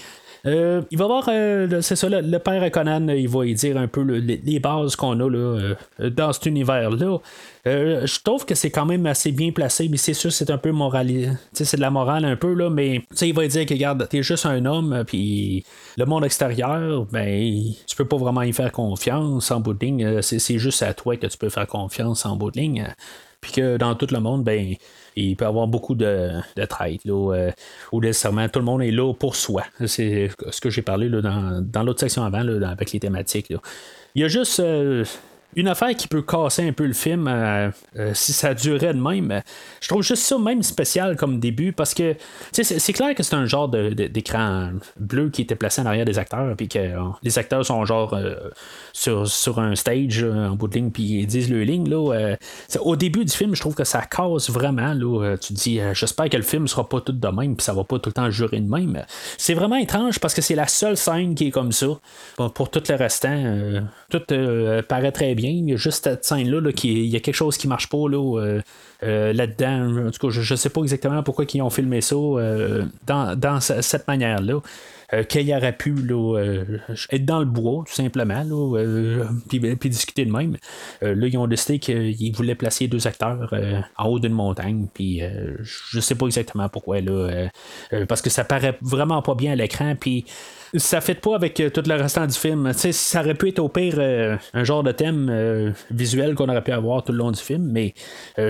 Euh, 0.47 0.83
il 0.91 0.99
va 0.99 1.07
voir, 1.07 1.29
euh, 1.29 1.81
c'est 1.81 1.97
ça, 1.97 2.09
le, 2.09 2.39
père 2.39 2.71
Conan, 2.71 3.09
il 3.09 3.29
va 3.29 3.47
y 3.47 3.55
dire 3.55 3.79
un 3.79 3.89
peu 3.89 4.03
les, 4.03 4.59
bases 4.61 4.95
qu'on 4.95 5.19
a 5.21 5.31
là, 5.31 5.75
euh, 6.01 6.11
dans 6.11 6.33
cet 6.33 6.47
univers-là. 6.47 7.19
je 7.65 8.23
trouve 8.23 8.45
que 8.45 8.55
c'est 8.55 8.71
quand 8.71 8.85
même 8.85 9.07
assez 9.07 9.33
bien 9.33 9.53
placé, 9.53 9.89
mais 9.89 9.97
c'est 9.97 10.13
sûr 10.13 10.31
c'est 10.31 10.51
un 10.51 10.59
peu 10.59 10.71
moral, 10.71 11.39
c'est 11.53 11.77
de 11.77 11.81
la 11.81 11.91
morale 11.91 12.27
un 12.27 12.37
peu 12.37 12.53
là, 12.53 12.69
mais 12.69 13.03
il 13.23 13.35
va 13.35 13.47
dire 13.47 13.65
que 13.65 13.73
regarde, 13.73 14.07
t'es 14.09 14.23
juste 14.23 14.45
un 14.45 14.67
homme, 14.67 15.05
puis 15.07 15.65
le 15.97 16.05
monde 16.05 16.25
extérieur, 16.25 17.07
ben 17.07 17.63
tu 17.87 17.97
peux 17.97 18.07
pas 18.07 18.19
vraiment 18.19 18.43
y 18.43 18.53
faire 18.53 18.73
confiance 18.73 19.51
en 19.51 19.61
bout 19.61 19.73
de 19.73 19.85
ligne. 19.85 20.23
C'est, 20.23 20.59
juste 20.59 20.83
à 20.83 20.93
toi 20.93 21.17
que 21.17 21.27
tu 21.27 21.39
peux 21.39 21.49
faire 21.49 21.67
confiance 21.67 22.27
en 22.27 22.37
bout 22.37 22.51
de 22.51 22.61
ligne. 22.61 22.87
Puis 23.41 23.53
que 23.53 23.77
dans 23.77 23.95
tout 23.95 24.07
le 24.11 24.21
monde, 24.21 24.45
ben 24.45 24.75
il 25.17 25.37
peut 25.37 25.45
y 25.45 25.49
avoir 25.49 25.67
beaucoup 25.67 25.95
de, 25.95 26.31
de 26.57 26.65
traite, 26.65 27.05
là, 27.05 27.35
euh, 27.35 27.51
ou 27.93 28.01
nécessairement 28.01 28.49
tout 28.49 28.59
le 28.59 28.65
monde 28.65 28.83
est 28.83 28.91
là 28.91 29.13
pour 29.15 29.37
soi. 29.37 29.65
C'est 29.87 30.31
ce 30.51 30.61
que 30.61 30.71
j'ai 30.71 30.83
parlé 30.83 31.09
là, 31.09 31.21
dans, 31.21 31.65
dans 31.65 31.83
l'autre 31.83 32.01
section 32.01 32.25
avant, 32.25 32.43
là, 32.43 32.69
avec 32.69 32.93
les 32.93 33.01
thématiques. 33.01 33.53
Il 34.15 34.23
y 34.23 34.25
a 34.25 34.29
juste 34.29 34.61
euh, 34.61 35.05
une 35.57 35.69
affaire 35.69 35.95
qui 35.95 36.09
peut 36.09 36.23
casser 36.23 36.67
un 36.67 36.73
peu 36.73 36.87
le 36.87 36.93
film 36.93 37.29
euh, 37.29 37.71
euh, 37.97 38.13
si 38.15 38.33
ça 38.33 38.55
durait 38.55 38.95
de 38.95 39.01
même. 39.01 39.43
Je 39.81 39.89
trouve 39.89 40.03
juste 40.03 40.23
ça 40.25 40.39
même 40.39 40.63
spécial 40.63 41.17
comme 41.17 41.39
début 41.39 41.73
parce 41.73 41.95
que 41.95 42.17
c'est 42.53 42.93
clair 42.93 43.15
que 43.15 43.23
c'est 43.23 43.35
un 43.35 43.47
genre 43.47 43.69
d'écran 43.69 44.71
bleu 44.99 45.31
qui 45.31 45.43
était 45.43 45.55
placé 45.55 45.81
en 45.81 45.87
arrière 45.87 46.05
des 46.05 46.19
acteurs 46.19 46.57
puis 46.57 46.69
que 46.69 46.79
euh, 46.79 47.01
les 47.23 47.39
acteurs 47.39 47.65
sont 47.65 47.85
genre 47.85 48.19
sur, 48.93 49.29
sur 49.29 49.59
un 49.59 49.75
stage 49.75 50.25
en 50.25 50.55
bout 50.57 50.69
de 50.69 50.75
ligne 50.75 50.91
puis 50.91 51.03
ils 51.21 51.27
disent 51.27 51.51
le 51.51 51.63
ligne 51.63 51.89
là. 51.89 52.37
au 52.81 52.97
début 52.97 53.25
du 53.25 53.33
film, 53.33 53.55
je 53.55 53.61
trouve 53.61 53.75
que 53.75 53.85
ça 53.85 54.03
casse 54.03 54.51
vraiment 54.51 54.95
là. 54.95 55.37
tu 55.37 55.55
te 55.55 55.59
dis 55.59 55.81
j'espère 55.93 56.29
que 56.29 56.37
le 56.37 56.43
film 56.43 56.67
sera 56.69 56.89
pas 56.89 57.01
tout 57.01 57.13
de 57.13 57.29
même 57.29 57.57
puis 57.57 57.65
ça 57.65 57.73
va 57.73 57.85
pas 57.85 57.99
tout 57.99 58.11
le 58.11 58.15
temps 58.15 58.31
jurer 58.31 58.61
de 58.61 58.69
même. 58.69 59.05
C'est 59.39 59.55
vraiment 59.55 59.77
étrange 59.77 60.19
parce 60.19 60.35
que 60.35 60.43
c'est 60.43 60.55
la 60.55 60.67
seule 60.67 60.97
scène 60.97 61.35
qui 61.35 61.49
est 61.49 61.51
comme 61.51 61.73
ça. 61.73 61.87
pour 62.55 62.71
tout 62.71 62.83
le 62.89 62.95
restant, 62.95 63.85
tout 64.11 64.23
paraît 64.89 65.13
très 65.13 65.35
bien 65.35 65.44
il 65.51 65.71
y 65.71 65.73
a 65.73 65.77
juste 65.77 66.05
cette 66.05 66.25
scène-là, 66.25 66.73
qui, 66.73 66.93
il 66.93 67.11
y 67.11 67.17
a 67.17 67.21
quelque 67.21 67.35
chose 67.35 67.57
qui 67.57 67.69
marche 67.69 67.89
pas 67.89 68.09
là, 68.09 68.39
euh, 68.39 68.61
euh, 69.03 69.33
là-dedans. 69.33 70.07
En 70.07 70.11
tout 70.11 70.27
cas, 70.27 70.31
je 70.31 70.53
ne 70.53 70.57
sais 70.57 70.71
pas 70.71 70.81
exactement 70.83 71.23
pourquoi 71.23 71.45
ils 71.53 71.63
ont 71.63 71.71
filmé 71.71 72.01
ça 72.01 72.15
euh, 72.15 72.85
dans, 73.07 73.61
cette 73.61 74.09
manière-là. 74.09 74.61
qu'il 75.29 75.55
aurait 75.55 75.77
pu 75.77 75.95
être 77.11 77.25
dans 77.25 77.39
le 77.39 77.45
bois, 77.45 77.85
tout 77.87 77.95
simplement, 77.95 78.45
puis, 79.49 79.61
puis, 79.61 79.91
discuter 79.91 80.25
de 80.25 80.33
même. 80.33 80.57
là, 81.03 81.27
ils 81.27 81.39
ont 81.39 81.47
décidé 81.47 81.79
qu'ils 81.79 82.35
voulaient 82.35 82.55
placer 82.55 82.89
deux 82.89 83.07
acteurs 83.07 83.55
en 83.97 84.09
haut 84.09 84.19
d'une 84.19 84.33
montagne, 84.33 84.87
puis 84.93 85.23
je 85.61 86.01
sais 86.01 86.15
pas 86.15 86.27
exactement 86.27 86.69
pourquoi, 86.69 87.01
là, 87.01 87.49
parce 88.09 88.23
que 88.23 88.31
ça 88.31 88.45
paraît 88.45 88.77
vraiment 88.81 89.23
pas 89.23 89.35
bien 89.35 89.53
à 89.53 89.57
l'écran, 89.57 89.95
puis 89.99 90.25
ça 90.77 91.01
fait 91.01 91.15
pas 91.15 91.35
avec 91.35 91.61
euh, 91.61 91.71
tout 91.71 91.83
le 91.87 91.95
restant 91.95 92.27
du 92.27 92.35
film. 92.35 92.73
ça 92.73 93.21
aurait 93.21 93.35
pu 93.35 93.49
être 93.49 93.59
au 93.59 93.69
pire 93.69 93.95
euh, 93.99 94.37
un 94.53 94.65
genre 94.65 94.83
de 94.83 94.93
thème 94.93 95.29
euh, 95.31 95.71
visuel 95.91 96.35
qu'on 96.35 96.49
aurait 96.49 96.65
pu 96.65 96.73
avoir 96.73 97.03
tout 97.03 97.13
le 97.13 97.19
long 97.19 97.31
du 97.31 97.41
film, 97.41 97.71
mais 97.71 97.95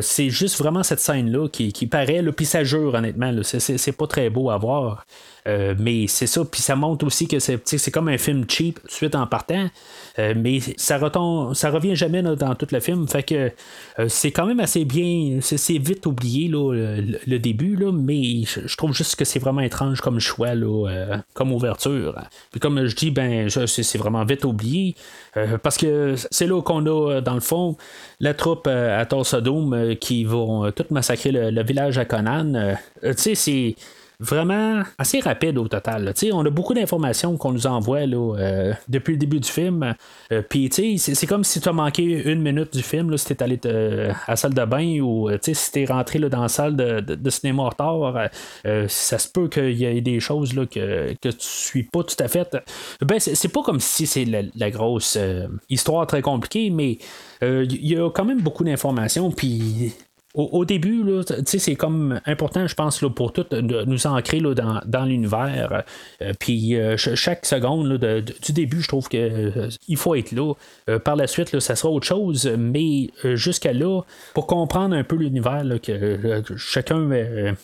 c'est 0.01 0.31
juste 0.31 0.59
vraiment 0.59 0.83
cette 0.83 1.01
scène-là 1.01 1.49
qui, 1.49 1.87
paraît, 1.87 2.23
puis 2.33 2.47
ça 2.47 2.65
jure 2.65 2.95
honnêtement. 2.95 3.33
C'est 3.43 3.97
pas 3.97 4.07
très 4.07 4.31
beau 4.31 4.51
à 4.51 4.57
voir. 4.57 5.05
Mais 5.47 6.07
c'est 6.09 6.27
ça, 6.27 6.43
puis 6.45 6.63
ça 6.63 6.75
montre 6.75 7.07
aussi 7.07 7.29
que 7.29 7.39
c'est 7.39 7.91
comme 7.91 8.09
un 8.09 8.19
film 8.19 8.45
cheap 8.49 8.81
suite 8.87 9.15
en 9.15 9.27
partant, 9.27 9.69
mais 10.19 10.61
ça, 10.77 10.99
retombe, 10.99 11.55
ça 11.55 11.71
revient 11.71 11.95
jamais 11.95 12.23
dans 12.23 12.55
tout 12.55 12.69
le 12.71 12.81
film, 12.81 13.07
fait 13.09 13.23
que 13.23 13.53
c'est 14.09 14.31
quand 14.31 14.47
même 14.47 14.61
assez 14.61 14.85
bien, 14.85 15.39
c'est 15.41 15.79
vite 15.79 16.07
oublié 16.07 16.49
là, 16.49 16.73
le, 16.73 17.39
début, 17.39 17.77
là, 17.77 17.93
mais 17.93 18.45
je, 18.45 18.77
trouve 18.77 18.95
juste 18.95 19.17
que 19.17 19.25
c'est 19.25 19.39
vraiment 19.39 19.61
étrange 19.61 20.01
comme 20.01 20.21
choix, 20.21 20.55
là, 20.55 21.23
comme 21.35 21.53
ouverture. 21.53 22.14
Puis 22.51 22.61
comme 22.61 22.87
je 22.87 22.97
dis, 22.97 23.11
ben 23.11 23.49
c'est 23.49 23.99
vraiment 23.99 24.25
vite 24.25 24.45
oublié, 24.45 24.95
parce 25.63 25.77
que 25.77 26.15
c'est 26.31 26.47
là 26.47 26.61
qu'on 26.63 26.85
a, 26.87 27.21
dans 27.21 27.35
le 27.35 27.41
fond, 27.41 27.77
la 28.21 28.35
troupe 28.35 28.67
à 28.67 29.05
Tulsa 29.07 29.41
qui 30.01 30.25
vont 30.25 30.71
tout 30.73 30.87
massacrer 30.91 31.33
le, 31.33 31.51
le 31.51 31.63
village 31.63 31.99
à 31.99 32.05
Conan. 32.05 32.77
tu 33.03 33.13
sais, 33.17 33.35
c'est 33.35 33.77
vraiment 34.21 34.83
assez 34.99 35.21
rapide 35.21 35.59
au 35.59 35.69
total. 35.69 36.13
On 36.33 36.45
a 36.45 36.51
beaucoup 36.51 36.75
d'informations 36.75 37.37
qu'on 37.37 37.53
nous 37.53 37.67
envoie 37.67 38.07
là, 38.07 38.37
euh, 38.39 38.73
depuis 38.89 39.13
le 39.13 39.19
début 39.19 39.41
du 39.41 39.49
film. 39.49 39.95
Euh, 40.33 40.43
Puis 40.49 40.71
c'est 40.99 41.27
comme 41.27 41.45
si 41.45 41.61
tu 41.61 41.69
as 41.69 41.73
manqué 41.73 42.03
une 42.03 42.41
minute 42.41 42.75
du 42.75 42.83
film, 42.83 43.11
là, 43.11 43.17
si 43.17 43.27
tu 43.27 43.33
es 43.33 43.43
allé 43.43 43.61
à 43.65 44.31
la 44.31 44.37
salle 44.37 44.55
de 44.55 44.65
bain 44.65 45.01
ou 45.01 45.29
euh, 45.29 45.39
si 45.41 45.73
tu 45.73 45.83
es 45.83 45.85
rentré 45.85 46.19
là, 46.19 46.29
dans 46.29 46.43
la 46.43 46.49
salle 46.49 46.77
de, 46.77 47.01
de, 47.01 47.31
cinéma 47.31 47.65
retard, 47.65 48.29
euh, 48.67 48.87
ça 48.89 49.19
se 49.19 49.29
peut 49.29 49.49
qu'il 49.49 49.73
y 49.73 49.85
ait 49.85 50.01
des 50.01 50.21
choses 50.21 50.55
là, 50.55 50.67
que, 50.67 51.15
que 51.21 51.29
tu 51.29 51.37
suis 51.39 51.83
pas 51.83 52.03
tout 52.03 52.17
à 52.19 52.29
fait. 52.29 52.57
Ben, 53.01 53.19
c'est 53.19 53.49
pas 53.49 53.63
comme 53.63 53.81
si 53.81 54.07
c'est 54.07 54.25
la, 54.25 54.71
grosse 54.71 55.19
histoire 55.69 56.07
très 56.07 56.23
compliquée, 56.23 56.71
mais 56.71 56.99
il 57.43 57.87
y 57.87 57.97
a 57.97 58.11
quand 58.11 58.25
même 58.25 58.41
beaucoup 58.41 58.65
d'informations. 58.65 59.31
Puis 59.31 59.95
au, 60.35 60.65
début, 60.65 61.05
c'est 61.45 61.77
comme 61.77 62.21
important, 62.27 62.67
je 62.67 62.75
pense, 62.75 63.03
là, 63.03 63.09
pour 63.09 63.33
tout 63.33 63.47
de 63.53 63.85
nous 63.85 64.07
ancrer 64.09 64.41
là, 64.41 64.53
dans, 64.55 64.81
dans 64.85 65.05
l'univers. 65.05 65.85
puis 66.41 66.77
chaque 66.97 67.47
seconde 67.47 67.99
du 68.43 68.53
début, 68.53 68.83
je 68.83 68.89
trouve 68.89 69.09
que 69.09 69.69
il 69.87 69.97
faut 69.97 70.17
être 70.17 70.33
là. 70.33 70.53
par 70.99 71.15
la 71.15 71.29
suite, 71.29 71.53
là, 71.53 71.61
ça 71.61 71.77
sera 71.77 71.91
autre 71.91 72.07
chose, 72.07 72.51
mais 72.59 73.11
jusqu'à 73.35 73.73
là, 73.73 74.03
pour 74.35 74.49
comprendre 74.49 74.97
un 74.97 75.05
peu 75.05 75.15
l'univers, 75.15 75.63
que 75.81 76.43
chacun 76.57 77.09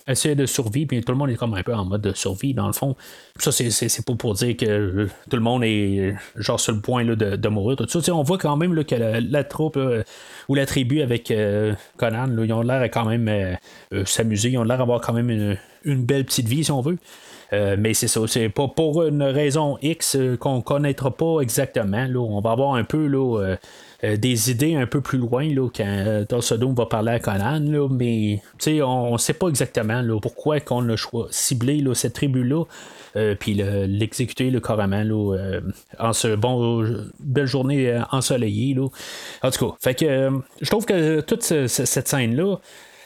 essaie 0.06 0.36
de 0.36 0.46
survivre, 0.46 0.88
puis 0.88 1.00
tout 1.00 1.12
le 1.12 1.18
monde 1.18 1.30
est 1.30 1.36
comme 1.36 1.54
un 1.54 1.64
peu 1.64 1.74
en 1.74 1.84
mode 1.84 2.02
de 2.02 2.14
survie, 2.14 2.54
dans 2.54 2.68
le 2.68 2.72
fond. 2.72 2.94
Ça, 3.38 3.50
c'est 3.50 4.06
pas 4.06 4.14
pour 4.14 4.34
dire 4.34 4.56
que 4.56 5.08
tout 5.28 5.36
le 5.36 5.42
monde 5.42 5.64
est 5.64 6.14
genre 6.36 6.60
sur 6.60 6.72
le 6.72 6.80
point 6.80 7.02
là, 7.02 7.16
de, 7.16 7.48
mourir. 7.48 7.76
Tout 7.76 8.00
ça. 8.00 8.14
on 8.14 8.22
voit 8.22 8.38
quand 8.38 8.56
même 8.56 8.74
là, 8.74 8.84
que 8.84 8.94
la, 8.94 9.42
troupe 9.42 9.76
ou 10.48 10.54
la 10.54 10.66
tribu 10.66 11.02
avec 11.02 11.32
Conan, 11.96 12.28
ils 12.44 12.52
ont 12.52 12.59
l'air 12.62 12.82
quand 12.84 13.04
même 13.04 13.28
euh, 13.28 13.54
euh, 13.92 14.04
s'amuser, 14.04 14.50
ils 14.50 14.58
ont 14.58 14.64
l'air 14.64 14.78
d'avoir 14.78 15.00
quand 15.00 15.12
même 15.12 15.56
une, 15.84 16.04
belle 16.04 16.24
petite 16.24 16.48
vie, 16.48 16.64
si 16.64 16.72
on 16.72 16.80
veut. 16.80 16.98
Euh, 17.52 17.76
mais 17.78 17.94
c'est 17.94 18.06
ça, 18.06 18.20
c'est 18.26 18.48
pas 18.48 18.68
pour 18.68 19.02
une 19.02 19.22
raison 19.22 19.76
X 19.82 20.16
qu'on 20.38 20.60
connaîtra 20.60 21.10
pas 21.10 21.40
exactement. 21.40 22.06
Là. 22.06 22.20
On 22.20 22.40
va 22.40 22.52
avoir 22.52 22.74
un 22.74 22.84
peu 22.84 23.06
là, 23.06 23.56
des 24.02 24.50
idées 24.52 24.76
un 24.76 24.86
peu 24.86 25.00
plus 25.00 25.18
loin 25.18 25.52
là, 25.52 25.68
quand 25.74 26.24
Tulsa 26.28 26.56
va 26.60 26.86
parler 26.86 27.10
à 27.10 27.18
Conan, 27.18 27.58
là, 27.58 27.88
mais 27.90 28.40
on 28.82 29.12
ne 29.12 29.18
sait 29.18 29.32
pas 29.32 29.48
exactement 29.48 30.00
là, 30.00 30.20
pourquoi 30.20 30.60
qu'on 30.60 30.88
a 30.90 30.96
ciblé 31.30 31.80
là, 31.80 31.94
cette 31.94 32.14
tribu-là. 32.14 32.64
Puis 33.38 33.54
l'exécuter 33.54 34.50
le 34.50 34.60
carrément 34.60 35.02
là, 35.02 35.60
en 35.98 36.12
ce 36.12 36.34
bon 36.34 36.84
belle 37.18 37.46
journée 37.46 38.00
ensoleillée 38.10 38.74
là. 38.74 38.88
en 39.42 39.50
tout 39.50 39.66
cas 39.68 39.76
fait 39.80 39.94
que 39.94 40.30
je 40.60 40.70
trouve 40.70 40.86
que 40.86 41.20
toute 41.20 41.42
cette 41.42 42.08
scène 42.08 42.36
là 42.36 42.56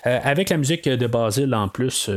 avec 0.05 0.51
la 0.51 0.57
musique 0.57 0.89
de 0.89 1.07
Basile 1.07 1.55
en 1.55 1.69
plus 1.69 2.11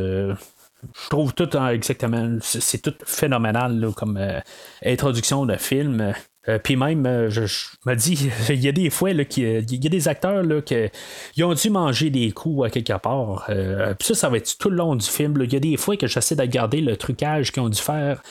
je 0.94 1.10
trouve 1.10 1.34
tout 1.34 1.50
exactement, 1.58 2.38
c'est 2.42 2.82
tout 2.82 2.94
phénoménal 3.06 3.90
comme 3.96 4.20
introduction 4.86 5.46
de 5.46 5.56
film. 5.56 6.14
Euh, 6.50 6.60
puis 6.60 6.76
même, 6.76 7.06
euh, 7.06 7.30
je, 7.30 7.42
me 7.86 7.96
dis, 7.96 8.30
il 8.50 8.64
y 8.64 8.68
a 8.68 8.72
des 8.72 8.90
fois 8.90 9.14
qu'il 9.26 9.66
y 9.70 9.88
a 9.88 9.90
des 9.90 10.08
acteurs 10.08 10.44
qui 10.64 11.44
ont 11.44 11.54
dû 11.54 11.70
manger 11.70 12.10
des 12.10 12.32
coups 12.32 12.68
à 12.68 12.70
quelque 12.70 12.98
part. 12.98 13.46
Euh, 13.50 13.94
puis 13.94 14.08
ça, 14.10 14.16
ça 14.16 14.30
va 14.30 14.38
être 14.38 14.58
tout 14.58 14.70
le 14.70 14.78
long 14.78 14.96
du 14.96 15.06
film. 15.06 15.38
Il 15.44 15.52
y 15.52 15.56
a 15.56 15.60
des 15.60 15.78
fois 15.78 15.98
que 15.98 16.08
j'essaie 16.08 16.36
de 16.36 16.44
garder 16.46 16.82
le 16.82 16.96
trucage 16.96 17.52
qu'ils 17.52 17.64
ont 17.64 17.70
dû 17.70 17.82
faire 17.82 18.22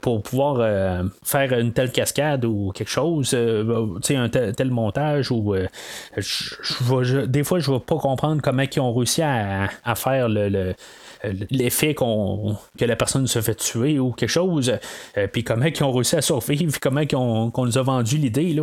pour 0.00 0.22
pouvoir 0.22 1.04
faire 1.24 1.52
une 1.58 1.72
telle 1.72 1.92
cascade 1.92 2.44
ou 2.44 2.72
quelque 2.72 2.90
chose, 2.90 3.34
un 3.34 4.28
tel, 4.28 4.70
montage. 4.70 5.30
Ou, 5.30 5.54
des 6.14 7.44
fois, 7.44 7.58
je 7.58 7.70
ne 7.70 7.76
vais 7.76 7.80
pas 7.80 7.96
comprendre 7.96 8.42
comment 8.42 8.62
ils 8.62 8.80
ont 8.80 8.92
réussi 8.92 9.22
à, 9.22 9.68
faire 9.94 10.28
le 10.28 10.74
l'effet 11.50 11.94
qu'on, 11.94 12.56
que 12.78 12.84
la 12.84 12.96
personne 12.96 13.26
se 13.26 13.40
fait 13.40 13.54
tuer 13.54 13.98
ou 13.98 14.12
quelque 14.12 14.28
chose, 14.28 14.78
euh, 15.16 15.26
puis 15.32 15.44
comment 15.44 15.66
ils 15.66 15.84
ont 15.84 15.92
réussi 15.92 16.16
à 16.16 16.22
survivre, 16.22 16.78
comment 16.80 17.00
ils 17.00 17.16
ont, 17.16 17.50
qu'on 17.50 17.66
nous 17.66 17.78
a 17.78 17.82
vendu 17.82 18.18
l'idée. 18.18 18.56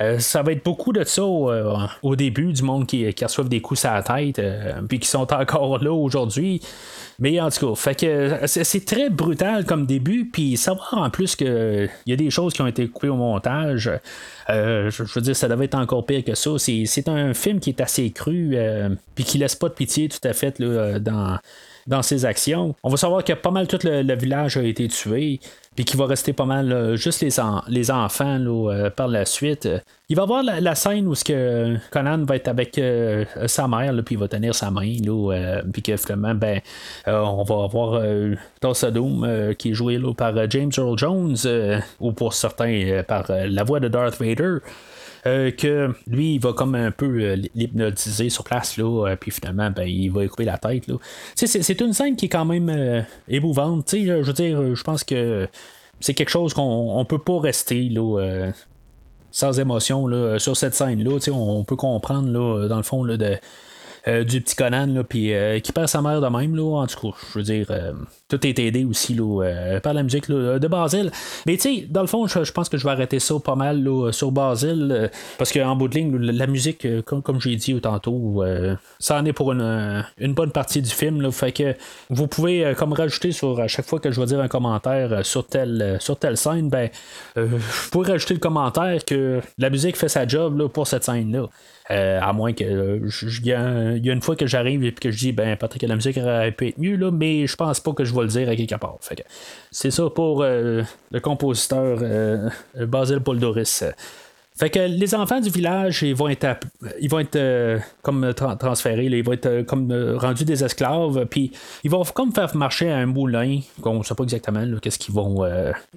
Euh, 0.00 0.18
ça 0.18 0.42
va 0.42 0.52
être 0.52 0.64
beaucoup 0.64 0.92
de 0.92 1.04
ça 1.04 1.22
euh, 1.22 1.76
au 2.02 2.16
début, 2.16 2.52
du 2.52 2.62
monde 2.62 2.86
qui, 2.86 3.12
qui 3.14 3.24
reçoivent 3.24 3.48
des 3.48 3.60
coups 3.60 3.84
à 3.84 3.94
la 3.94 4.02
tête, 4.02 4.40
puis 4.88 4.98
qui 5.00 5.08
sont 5.08 5.32
encore 5.32 5.82
là 5.82 5.92
aujourd'hui. 5.92 6.60
Mais 7.18 7.40
en 7.40 7.48
tout 7.50 7.74
cas, 7.74 8.46
c'est 8.46 8.84
très 8.84 9.08
brutal 9.08 9.64
comme 9.64 9.86
début, 9.86 10.28
puis 10.32 10.56
savoir 10.56 10.94
en 10.94 11.10
plus 11.10 11.36
qu'il 11.36 11.90
y 12.06 12.12
a 12.12 12.16
des 12.16 12.30
choses 12.30 12.52
qui 12.54 12.62
ont 12.62 12.66
été 12.66 12.88
coupées 12.88 13.08
au 13.08 13.16
montage. 13.16 13.90
je, 14.48 15.14
veux 15.14 15.20
dire, 15.20 15.36
ça 15.36 15.48
devait 15.48 15.66
être 15.66 15.76
encore 15.76 16.06
pire 16.06 16.24
que 16.24 16.34
ça. 16.34 16.50
C'est 16.58 17.08
un 17.08 17.34
film 17.34 17.60
qui 17.60 17.70
est 17.70 17.80
assez 17.80 18.10
cru, 18.10 18.56
puis 19.14 19.24
qui 19.24 19.38
laisse 19.38 19.54
pas 19.54 19.68
de 19.68 19.74
pitié 19.74 20.08
tout 20.08 20.26
à 20.26 20.32
fait 20.32 20.58
là, 20.58 20.98
dans 20.98 21.38
dans 21.86 22.02
ses 22.02 22.24
actions. 22.24 22.74
On 22.82 22.90
va 22.90 22.96
savoir 22.96 23.24
que 23.24 23.32
pas 23.32 23.50
mal 23.50 23.66
tout 23.66 23.78
le, 23.82 24.14
village 24.14 24.56
a 24.56 24.62
été 24.62 24.88
tué, 24.88 25.40
puis 25.74 25.84
qu'il 25.84 25.98
va 25.98 26.06
rester 26.06 26.32
pas 26.32 26.44
mal 26.44 26.72
euh, 26.72 26.96
juste 26.96 27.20
les, 27.20 27.30
les 27.68 27.90
enfants 27.90 28.38
euh, 28.40 28.90
par 28.90 29.08
la 29.08 29.24
suite. 29.24 29.68
Il 30.08 30.16
va 30.16 30.22
avoir 30.22 30.42
la, 30.42 30.74
scène 30.74 31.08
où 31.08 31.14
que 31.14 31.76
Conan 31.90 32.24
va 32.24 32.36
être 32.36 32.48
avec 32.48 32.78
euh, 32.78 33.24
sa 33.46 33.66
mère, 33.66 33.92
puis 34.04 34.14
il 34.14 34.18
va 34.18 34.28
tenir 34.28 34.54
sa 34.54 34.70
main, 34.70 34.92
puis 35.72 35.82
que 35.82 35.96
finalement, 35.96 36.34
ben, 36.34 36.60
on 37.06 37.42
va 37.42 37.64
avoir 37.64 38.02
Doom 38.92 39.54
qui 39.58 39.70
est 39.70 39.74
joué 39.74 40.00
par 40.16 40.34
James 40.50 40.70
Earl 40.76 40.98
Jones, 40.98 41.36
ou 42.00 42.12
pour 42.12 42.34
certains 42.34 43.02
par 43.08 43.24
la 43.30 43.64
voix 43.64 43.80
de 43.80 43.88
Darth 43.88 44.20
Vader. 44.20 44.58
Euh, 45.26 45.50
que 45.50 45.90
lui, 46.06 46.34
il 46.34 46.38
va 46.38 46.52
comme 46.52 46.74
un 46.74 46.90
peu 46.90 47.06
euh, 47.06 47.36
l'hypnotiser 47.54 48.28
sur 48.28 48.44
place, 48.44 48.76
là, 48.76 49.08
euh, 49.08 49.16
puis 49.16 49.30
finalement, 49.30 49.70
ben, 49.70 49.88
il 49.88 50.10
va 50.10 50.26
couper 50.28 50.44
la 50.44 50.58
tête. 50.58 50.86
Là. 50.86 50.96
C'est, 51.34 51.80
une 51.80 51.94
scène 51.94 52.16
qui 52.16 52.26
est 52.26 52.28
quand 52.28 52.44
même 52.44 53.04
émouvante. 53.28 53.90
Je 53.92 54.22
veux 54.22 54.32
dire, 54.32 54.74
je 54.74 54.82
pense 54.82 55.02
que 55.02 55.48
c'est 56.00 56.12
quelque 56.12 56.28
chose 56.28 56.52
qu'on 56.52 56.98
on 56.98 57.04
peut 57.06 57.18
pas 57.18 57.40
rester 57.40 57.88
là, 57.88 58.50
sans 59.30 59.58
émotion 59.58 60.06
là, 60.06 60.38
sur 60.38 60.56
cette 60.56 60.74
scène-là. 60.74 61.18
On 61.32 61.64
peut 61.64 61.76
comprendre, 61.76 62.28
là, 62.28 62.68
dans 62.68 62.76
le 62.76 62.82
fond, 62.82 63.02
là, 63.02 63.16
de 63.16 63.38
euh, 64.06 64.22
du 64.22 64.42
petit 64.42 64.54
Conan, 64.54 64.86
là, 64.86 65.02
puis 65.02 65.32
euh, 65.32 65.60
qui 65.60 65.72
perd 65.72 65.88
sa 65.88 66.02
mère 66.02 66.20
de 66.20 66.26
même, 66.26 66.54
là, 66.54 66.80
en 66.80 66.86
tout 66.86 67.10
cas, 67.10 67.16
je 67.32 67.38
veux 67.38 67.44
dire, 67.44 67.66
euh, 67.70 67.94
tout 68.28 68.46
est 68.46 68.58
aidé 68.58 68.84
aussi 68.84 69.14
là, 69.14 69.80
par 69.82 69.94
la 69.94 70.02
musique 70.02 70.30
de 70.30 70.68
Basile. 70.68 71.10
Mais 71.46 71.56
tu 71.56 71.62
sais, 71.62 71.86
dans 71.88 72.00
le 72.00 72.06
fond, 72.06 72.26
je, 72.26 72.52
pense 72.52 72.68
que 72.68 72.78
je 72.78 72.84
vais 72.84 72.90
arrêter 72.90 73.18
ça 73.18 73.34
pas 73.38 73.54
mal 73.54 73.82
là, 73.82 74.10
sur 74.12 74.32
Basile, 74.32 75.10
parce 75.38 75.52
qu'en 75.52 75.76
bout 75.76 75.88
de 75.88 75.94
ligne, 75.96 76.16
la 76.16 76.46
musique, 76.46 76.86
comme, 77.04 77.22
comme 77.22 77.40
j'ai 77.40 77.56
dit 77.56 77.78
tantôt, 77.80 78.42
ça 78.98 79.18
en 79.18 79.24
est 79.24 79.32
pour 79.32 79.52
une, 79.52 80.04
une, 80.18 80.34
bonne 80.34 80.52
partie 80.52 80.80
du 80.80 80.90
film, 80.90 81.30
fait 81.32 81.52
que 81.52 81.74
vous 82.10 82.26
pouvez 82.26 82.74
comme 82.76 82.92
rajouter 82.92 83.32
sur 83.32 83.60
à 83.60 83.68
chaque 83.68 83.86
fois 83.86 84.00
que 84.00 84.10
je 84.10 84.20
vais 84.20 84.26
dire 84.26 84.40
un 84.40 84.48
commentaire 84.48 85.24
sur 85.24 85.46
telle, 85.46 85.98
sur 86.00 86.18
telle 86.18 86.36
scène, 86.36 86.68
ben, 86.68 86.88
vous 87.36 87.90
pouvez 87.90 88.12
rajouter 88.12 88.34
le 88.34 88.40
commentaire 88.40 89.04
que 89.04 89.40
la 89.58 89.70
musique 89.70 89.96
fait 89.96 90.08
sa 90.08 90.26
job 90.26 90.68
pour 90.68 90.86
cette 90.86 91.04
scène-là. 91.04 91.48
Euh, 91.90 92.18
à 92.18 92.32
moins 92.32 92.54
que. 92.54 93.02
Il 93.20 93.46
y, 93.46 93.52
a 93.52 94.12
une 94.12 94.22
fois 94.22 94.36
que 94.36 94.46
j'arrive 94.46 94.84
et 94.84 94.92
que 94.92 95.10
je 95.10 95.18
dis, 95.18 95.32
ben, 95.32 95.54
peut-être 95.56 95.78
que 95.78 95.86
la 95.86 95.96
musique 95.96 96.16
aurait 96.16 96.50
pu 96.50 96.68
être 96.68 96.78
mieux, 96.78 96.96
là, 96.96 97.10
mais 97.10 97.46
je 97.46 97.56
pense 97.56 97.78
pas 97.80 97.92
que 97.92 98.06
je 98.06 98.14
vais 98.14 98.23
le 98.24 98.30
dire 98.30 98.48
à 98.48 98.56
quelque 98.56 98.74
part. 98.74 98.98
c'est 99.70 99.90
ça 99.90 100.10
pour 100.10 100.42
euh, 100.42 100.82
le 101.10 101.20
compositeur 101.20 101.98
euh, 102.02 102.48
Basil 102.74 103.20
Poldoris. 103.20 103.84
Fait 104.56 104.70
que 104.70 104.78
les 104.78 105.14
enfants 105.16 105.40
du 105.40 105.50
village, 105.50 106.02
ils 106.04 106.14
vont 106.14 106.28
être, 106.28 106.60
ils 107.00 107.10
vont 107.10 107.18
être 107.18 107.80
comme 108.02 108.32
transférés, 108.34 109.06
ils 109.06 109.24
vont 109.24 109.32
être 109.32 109.62
comme 109.62 109.92
rendus 110.16 110.44
des 110.44 110.62
esclaves, 110.62 111.26
puis 111.26 111.50
ils 111.82 111.90
vont 111.90 112.04
comme 112.04 112.32
faire 112.32 112.54
marcher 112.56 112.88
un 112.88 113.06
moulin, 113.06 113.58
qu'on 113.80 113.98
ne 113.98 114.04
sait 114.04 114.14
pas 114.14 114.22
exactement 114.22 114.64
qu'est-ce 114.80 115.00
qu'ils 115.00 115.12
vont, 115.12 115.44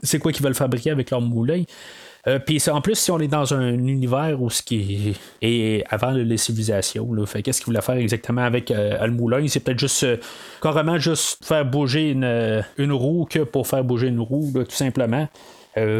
c'est 0.02 0.18
quoi 0.18 0.32
qu'ils 0.32 0.44
veulent 0.44 0.56
fabriquer 0.56 0.90
avec 0.90 1.12
leur 1.12 1.22
moulin. 1.22 1.66
Euh, 2.28 2.40
puis 2.40 2.62
en 2.70 2.82
plus, 2.82 2.96
si 2.96 3.12
on 3.12 3.20
est 3.20 3.28
dans 3.28 3.54
un 3.54 3.74
univers 3.74 4.42
où 4.42 4.50
ce 4.50 4.62
qui 4.62 5.16
est, 5.42 5.84
avant 5.90 6.12
les 6.12 6.38
civilisations, 6.38 7.08
fait 7.26 7.42
qu'est-ce 7.42 7.60
qu'il 7.60 7.68
voulait 7.68 7.82
faire 7.82 7.96
exactement 7.96 8.42
avec 8.42 8.70
euh, 8.72 9.06
le 9.06 9.14
moulin 9.14 9.48
C'est 9.48 9.62
peut-être 9.62 9.80
juste 9.80 10.04
euh, 10.04 10.18
carrément 10.62 10.98
juste 10.98 11.46
faire 11.46 11.66
bouger 11.66 12.12
une, 12.12 12.64
une, 12.78 12.92
roue 12.92 13.26
que 13.30 13.40
pour 13.40 13.68
faire 13.68 13.84
bouger 13.84 14.08
une 14.08 14.20
roue, 14.20 14.52
tout 14.54 14.66
simplement. 14.70 15.28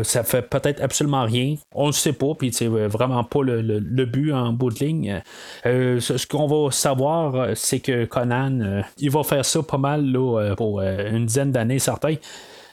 ça 0.04 0.24
fait 0.24 0.42
peut-être 0.42 0.82
absolument 0.82 1.24
rien. 1.24 1.56
On 1.74 1.88
ne 1.88 1.92
sait 1.92 2.14
pas, 2.14 2.34
puis 2.38 2.52
c'est 2.52 2.68
vraiment 2.68 3.24
pas 3.24 3.44
le, 3.44 4.06
but 4.06 4.34
en 4.34 4.52
bout 4.52 4.72
de 4.72 4.84
ligne. 4.84 5.22
ce, 5.64 6.28
qu'on 6.28 6.48
va 6.48 6.72
savoir, 6.72 7.56
c'est 7.56 7.80
que 7.80 8.06
Conan, 8.06 8.82
il 8.98 9.12
va 9.12 9.24
faire 9.24 9.46
ça 9.46 9.62
pas 9.62 9.78
mal 9.78 10.12
là, 10.12 10.56
pour 10.58 10.82
une 10.82 11.26
dizaine 11.26 11.52
d'années, 11.52 11.80
certains. 11.80 12.16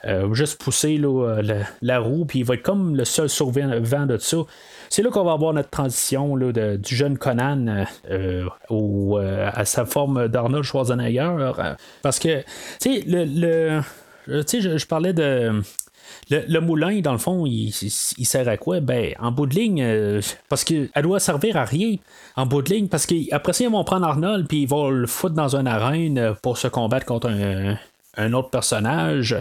Euh, 0.07 0.35
juste 0.35 0.61
pousser 0.61 1.01
euh, 1.03 1.63
la, 1.81 1.99
roue, 1.99 2.27
puis 2.27 2.41
il 2.41 2.45
va 2.45 2.55
être 2.55 2.63
comme 2.63 2.95
le 2.95 3.05
seul 3.05 3.29
survivant 3.29 4.07
de 4.07 4.19
ça. 4.19 4.37
C'est 4.91 5.03
là 5.03 5.11
qu'on 5.11 5.25
va 5.25 5.33
avoir 5.33 5.55
notre 5.55 5.71
transition 5.71 6.37
du 6.37 6.95
jeune 6.95 7.17
Conan 7.17 7.87
euh, 8.11 8.47
à 8.71 9.65
sa 9.65 9.87
forme 9.87 10.29
d'Arnold 10.29 10.65
Schwarzenegger. 10.65 11.53
parce 12.03 12.19
que, 12.19 12.43
tu 12.81 13.01
sais, 13.01 13.05
le, 13.07 13.81
je, 14.27 14.87
parlais 14.87 15.15
de. 15.15 15.63
Le, 16.31 16.59
moulin, 16.61 17.01
dans 17.01 17.13
le 17.13 17.19
fond, 17.19 17.47
il, 17.47 17.73
sert 17.73 18.47
à 18.47 18.59
quoi? 18.59 18.81
Ben, 18.81 19.15
en 19.19 19.33
bout 19.33 19.47
de 19.47 19.55
ligne, 19.55 20.21
parce 20.51 20.65
qu'elle 20.65 20.91
doit 21.03 21.19
servir 21.19 21.57
à 21.57 21.65
rien. 21.65 21.97
En 22.37 22.45
bout 22.45 22.61
de 22.61 22.75
ligne, 22.75 22.89
parce 22.89 23.07
qu'après 23.07 23.55
ça, 23.55 23.65
ils 23.65 23.71
vont 23.71 23.85
prendre 23.85 24.07
Arnold, 24.07 24.47
puis 24.49 24.63
ils 24.63 24.69
vont 24.69 24.91
le 24.91 25.07
foutre 25.07 25.35
dans 25.35 25.57
une 25.57 25.67
arène 25.67 26.35
pour 26.43 26.59
se 26.59 26.69
combattre 26.69 27.07
contre 27.07 27.31
un, 27.31 27.79
un 28.17 28.33
autre 28.33 28.51
personnage. 28.51 29.37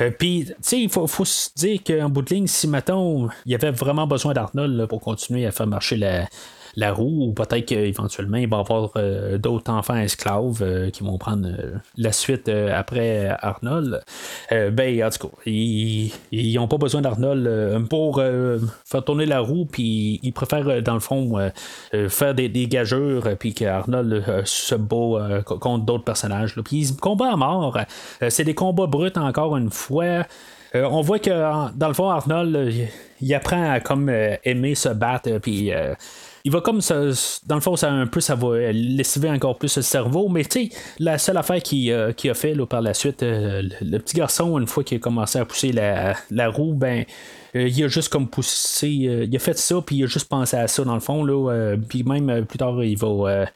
Euh, 0.00 0.10
puis, 0.10 0.46
tu 0.46 0.54
sais, 0.60 0.80
il 0.80 0.90
faut, 0.90 1.06
se 1.24 1.50
dire 1.54 1.80
qu'en 1.86 2.08
bout 2.08 2.22
de 2.22 2.34
ligne, 2.34 2.46
si, 2.46 2.68
mettons, 2.68 3.28
il 3.46 3.52
y 3.52 3.54
avait 3.54 3.70
vraiment 3.70 4.06
besoin 4.06 4.32
d'Arnold 4.32 4.86
pour 4.86 5.00
continuer 5.00 5.46
à 5.46 5.52
faire 5.52 5.66
marcher 5.66 5.96
la, 5.96 6.26
la 6.76 6.92
roue, 6.92 7.28
ou 7.28 7.32
peut-être 7.32 7.66
qu'éventuellement 7.66 8.36
il 8.36 8.48
va 8.48 8.58
y 8.58 8.60
avoir 8.60 8.92
d'autres 9.38 9.72
enfants 9.72 9.96
esclaves 9.96 10.90
qui 10.90 11.02
vont 11.02 11.18
prendre 11.18 11.48
la 11.96 12.12
suite 12.12 12.48
après 12.48 13.28
Arnold. 13.40 14.02
ben, 14.50 15.04
en 15.04 15.10
tout 15.10 15.28
cas, 15.28 15.34
ils 15.46 16.54
n'ont 16.54 16.68
pas 16.68 16.78
besoin 16.78 17.00
d'Arnold 17.00 17.86
pour 17.88 18.22
faire 18.84 19.04
tourner 19.04 19.26
la 19.26 19.40
roue, 19.40 19.66
puis 19.66 20.20
ils 20.22 20.32
préfèrent, 20.32 20.82
dans 20.82 20.94
le 20.94 21.00
fond, 21.00 21.50
faire 22.08 22.34
des, 22.34 22.48
gageurs, 22.66 23.24
puis 23.38 23.54
qu'Arnold 23.54 24.22
se 24.44 24.74
bat 24.74 25.42
contre 25.44 25.84
d'autres 25.84 26.04
personnages. 26.04 26.54
Puis 26.64 26.90
ils 26.90 26.96
combattent 26.96 27.34
à 27.34 27.36
mort. 27.36 27.78
c'est 28.28 28.44
des 28.44 28.54
combats 28.54 28.86
bruts 28.86 29.10
encore 29.16 29.56
une 29.56 29.70
fois. 29.70 30.24
Euh, 30.74 30.84
on 30.84 31.00
voit 31.00 31.18
que 31.18 31.30
dans 31.76 31.88
le 31.88 31.94
fond, 31.94 32.08
Arnold, 32.08 32.72
il, 33.20 33.34
apprend 33.34 33.70
à 33.70 33.80
comme 33.80 34.08
euh, 34.08 34.36
aimer 34.44 34.74
se 34.74 34.88
battre, 34.88 35.38
puis 35.38 35.72
euh, 35.72 35.94
il 36.44 36.52
va 36.52 36.60
comme 36.60 36.80
ça, 36.80 37.02
dans 37.46 37.54
le 37.54 37.60
fond, 37.60 37.76
ça 37.76 37.90
un 37.90 38.06
peu, 38.06 38.20
ça 38.20 38.34
va 38.34 38.72
lessiver 38.72 39.30
encore 39.30 39.58
plus 39.58 39.76
le 39.76 39.82
cerveau. 39.82 40.28
Mais 40.28 40.44
tu 40.44 40.68
sais, 40.68 40.76
la 40.98 41.18
seule 41.18 41.36
affaire 41.36 41.62
qu'il 41.62 41.92
a 41.92 42.34
fait 42.34 42.54
par 42.66 42.80
la 42.80 42.94
suite, 42.94 43.22
le, 43.22 43.98
petit 43.98 44.16
garçon, 44.16 44.58
une 44.58 44.66
fois 44.66 44.84
qu'il 44.84 44.96
a 44.96 45.00
commencé 45.00 45.38
à 45.38 45.44
pousser 45.44 45.72
la, 45.72 46.48
roue, 46.48 46.74
ben. 46.74 47.04
il 47.54 47.84
a 47.84 47.88
juste 47.88 48.08
comme 48.08 48.28
poussé, 48.28 48.88
il 48.88 49.36
a 49.36 49.38
fait 49.38 49.58
ça, 49.58 49.80
puis 49.84 49.96
il 49.96 50.04
a 50.04 50.06
juste 50.06 50.28
pensé 50.28 50.56
à 50.56 50.66
ça 50.68 50.84
dans 50.84 50.94
le 50.94 51.00
fond. 51.00 51.24
Là, 51.24 51.76
puis 51.88 52.02
même 52.04 52.44
plus 52.46 52.58
tard, 52.58 52.82
il 52.82 52.96
va 52.96 53.46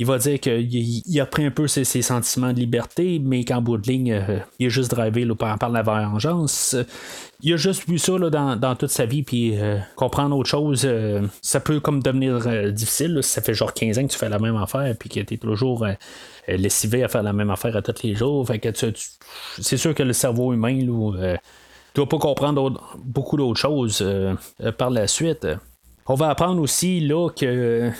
il 0.00 0.06
va 0.06 0.18
dire 0.18 0.38
qu'il 0.38 1.20
a 1.20 1.26
pris 1.26 1.44
un 1.44 1.50
peu 1.50 1.66
ses, 1.66 1.84
sentiments 1.84 2.52
de 2.52 2.60
liberté, 2.60 3.20
mais 3.20 3.44
qu'en 3.44 3.60
bout 3.60 3.78
de 3.78 3.88
ligne, 3.88 4.12
euh, 4.12 4.38
il 4.60 4.66
a 4.66 4.68
juste 4.68 4.92
drivé 4.92 5.26
par, 5.34 5.58
par, 5.58 5.70
la 5.70 5.82
vengeance. 5.82 6.76
Il 7.42 7.52
a 7.52 7.56
juste 7.56 7.88
vu 7.88 7.98
ça 7.98 8.16
dans, 8.16 8.76
toute 8.76 8.90
sa 8.90 9.06
vie, 9.06 9.24
puis 9.24 9.58
euh, 9.58 9.78
comprendre 9.96 10.36
autre 10.36 10.48
chose, 10.48 10.82
euh, 10.84 11.22
ça 11.42 11.58
peut 11.58 11.80
comme 11.80 12.00
devenir 12.00 12.72
difficile. 12.72 13.18
ça 13.22 13.42
fait 13.42 13.54
genre 13.54 13.74
15 13.74 13.98
ans 13.98 14.06
que 14.06 14.12
tu 14.12 14.18
fais 14.18 14.28
la 14.28 14.38
même 14.38 14.56
affaire, 14.56 14.94
puis 14.96 15.08
que 15.08 15.20
tu 15.20 15.34
es 15.34 15.36
toujours 15.36 15.84
lessivé 16.46 17.02
à 17.02 17.08
faire 17.08 17.24
la 17.24 17.32
même 17.32 17.50
affaire 17.50 17.74
à 17.74 17.82
tous 17.82 18.04
les 18.04 18.14
jours. 18.14 18.46
Fait 18.46 18.60
que 18.60 18.68
c'est 19.58 19.76
sûr 19.76 19.94
que 19.96 20.04
le 20.04 20.12
cerveau 20.12 20.52
humain, 20.52 20.74
ne 20.74 21.36
doit 21.94 22.08
pas 22.08 22.18
comprendre 22.18 22.96
beaucoup 23.04 23.36
d'autres 23.36 23.58
choses 23.58 24.04
par 24.76 24.90
la 24.90 25.08
suite. 25.08 25.46
On 26.06 26.14
va 26.14 26.30
apprendre 26.30 26.62
aussi 26.62 27.00
là 27.00 27.30
que 27.30 27.90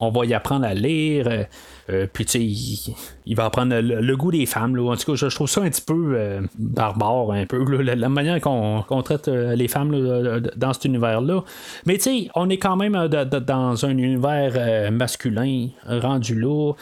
on 0.00 0.10
va 0.10 0.24
y 0.26 0.34
apprendre 0.34 0.66
à 0.66 0.74
lire. 0.74 1.26
Euh, 1.28 1.44
euh, 1.90 2.06
puis, 2.12 2.24
tu 2.24 2.32
sais, 2.32 2.94
il, 3.26 3.34
va 3.34 3.46
apprendre 3.46 3.76
le, 3.80 4.16
goût 4.16 4.30
des 4.30 4.46
femmes. 4.46 4.78
En 4.78 4.96
tout 4.96 5.12
cas, 5.12 5.28
je, 5.28 5.34
trouve 5.34 5.48
ça 5.48 5.62
un 5.62 5.70
petit 5.70 5.82
peu 5.82 6.14
euh, 6.14 6.40
barbare, 6.58 7.30
un 7.32 7.46
peu, 7.46 7.64
la, 7.80 8.08
manière 8.08 8.40
qu'on, 8.40 9.02
traite 9.02 9.28
les 9.28 9.68
femmes 9.68 10.40
dans 10.56 10.72
cet 10.72 10.84
univers-là. 10.84 11.42
Mais, 11.86 11.96
tu 11.96 12.02
sais, 12.02 12.30
on 12.34 12.48
est 12.50 12.58
quand 12.58 12.76
même 12.76 13.08
dans 13.08 13.86
un 13.86 13.96
univers 13.96 14.90
masculin 14.92 15.68
rendu 15.86 16.38
là. 16.38 16.72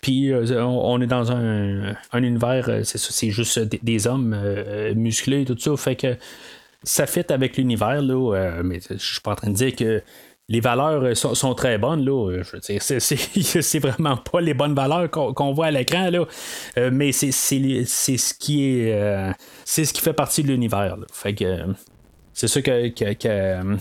Puis 0.00 0.30
on, 0.34 1.00
est 1.00 1.06
dans 1.06 1.32
un, 1.32 1.94
univers, 2.14 2.68
c'est 2.84 3.30
juste 3.30 3.58
des, 3.58 4.06
hommes 4.06 4.36
musclés, 4.94 5.44
tout 5.44 5.56
ça. 5.58 5.76
Fait 5.76 5.96
que 5.96 6.16
ça 6.82 7.06
fit 7.06 7.24
avec 7.30 7.56
l'univers, 7.56 8.02
là. 8.02 8.62
mais 8.62 8.80
je 8.90 8.96
suis 8.96 9.20
pas 9.20 9.32
en 9.32 9.36
train 9.36 9.50
de 9.50 9.56
dire 9.56 9.74
que 9.74 10.02
les 10.48 10.60
valeurs 10.60 11.02
euh, 11.02 11.14
sont, 11.14 11.54
très 11.54 11.78
bonnes, 11.78 12.04
là. 12.04 12.30
Euh, 12.30 12.42
je 12.42 12.78
c'est, 13.60 13.78
vraiment 13.78 14.16
pas 14.16 14.40
les 14.40 14.54
bonnes 14.54 14.74
valeurs 14.74 15.10
qu'on, 15.10 15.52
voit 15.52 15.66
à 15.66 15.70
l'écran, 15.70 16.10
là. 16.10 16.24
Euh, 16.76 16.90
mais 16.92 17.12
c'est, 17.12 17.32
ce 17.32 18.34
qui 18.34 18.64
est. 18.64 19.34
c'est 19.64 19.84
ce 19.84 19.92
qui 19.92 20.00
fait 20.00 20.12
partie 20.12 20.42
de 20.42 20.48
l'univers. 20.48 20.96
Fait 21.12 21.34
que. 21.34 21.64
c'est 22.32 22.48
ça 22.48 22.60
que, 22.60 22.88
que, 22.88 23.78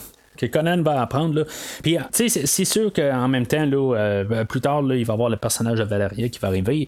Conan 0.49 0.81
va 0.81 1.01
apprendre. 1.01 1.35
Là. 1.35 1.43
Puis, 1.81 1.97
tu 2.13 2.29
sais, 2.29 2.45
c'est, 2.45 2.65
sûr 2.65 2.91
qu'en 2.91 3.27
même 3.27 3.45
temps, 3.45 3.65
là, 3.65 4.23
plus 4.47 4.61
tard, 4.61 4.81
là, 4.81 4.95
il 4.95 5.05
va 5.05 5.13
avoir 5.13 5.29
le 5.29 5.37
personnage 5.37 5.79
de 5.79 5.83
Valeria 5.83 6.29
qui 6.29 6.39
va 6.39 6.47
arriver. 6.49 6.87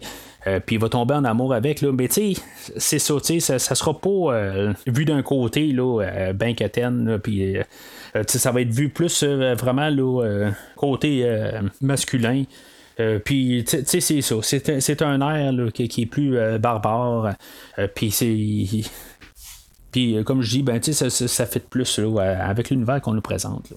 puis 0.66 0.76
il 0.76 0.80
va 0.80 0.88
tomber 0.88 1.14
en 1.14 1.24
amour 1.24 1.54
avec. 1.54 1.80
Là. 1.80 1.92
Mais 1.92 2.08
tu 2.08 2.34
sais, 2.34 2.42
c'est 2.76 2.98
ça, 2.98 3.14
ça, 3.20 3.58
ça 3.58 3.74
sera 3.74 3.98
pas 3.98 4.72
vu 4.86 5.04
d'un 5.04 5.22
côté, 5.22 5.72
là, 5.72 6.02
ben 6.34 6.54
puis 7.22 7.56
euh, 8.16 8.22
ça 8.26 8.52
va 8.52 8.60
être 8.60 8.72
vu 8.72 8.88
plus 8.88 9.22
euh, 9.22 9.54
vraiment 9.54 9.90
euh, 9.90 10.50
côté 10.76 11.28
masculin. 11.80 12.44
puis, 13.24 13.64
tu 13.66 13.84
sais, 13.84 14.00
c'est 14.00 14.20
ça. 14.22 14.36
C'est 14.42 15.02
un 15.02 15.20
air 15.20 15.72
qui, 15.72 16.02
est 16.02 16.06
plus 16.06 16.38
barbare. 16.58 17.34
puis, 17.94 18.10
c'est. 18.10 18.88
Puis, 19.96 20.22
comme 20.26 20.42
je 20.42 20.50
dis, 20.50 20.62
ben, 20.62 20.78
ça, 20.82 21.08
ça, 21.08 21.26
ça 21.26 21.46
fait 21.46 21.66
plus 21.70 21.98
avec 22.18 22.68
l'univers 22.68 23.00
qu'on 23.00 23.14
nous 23.14 23.22
présente. 23.22 23.72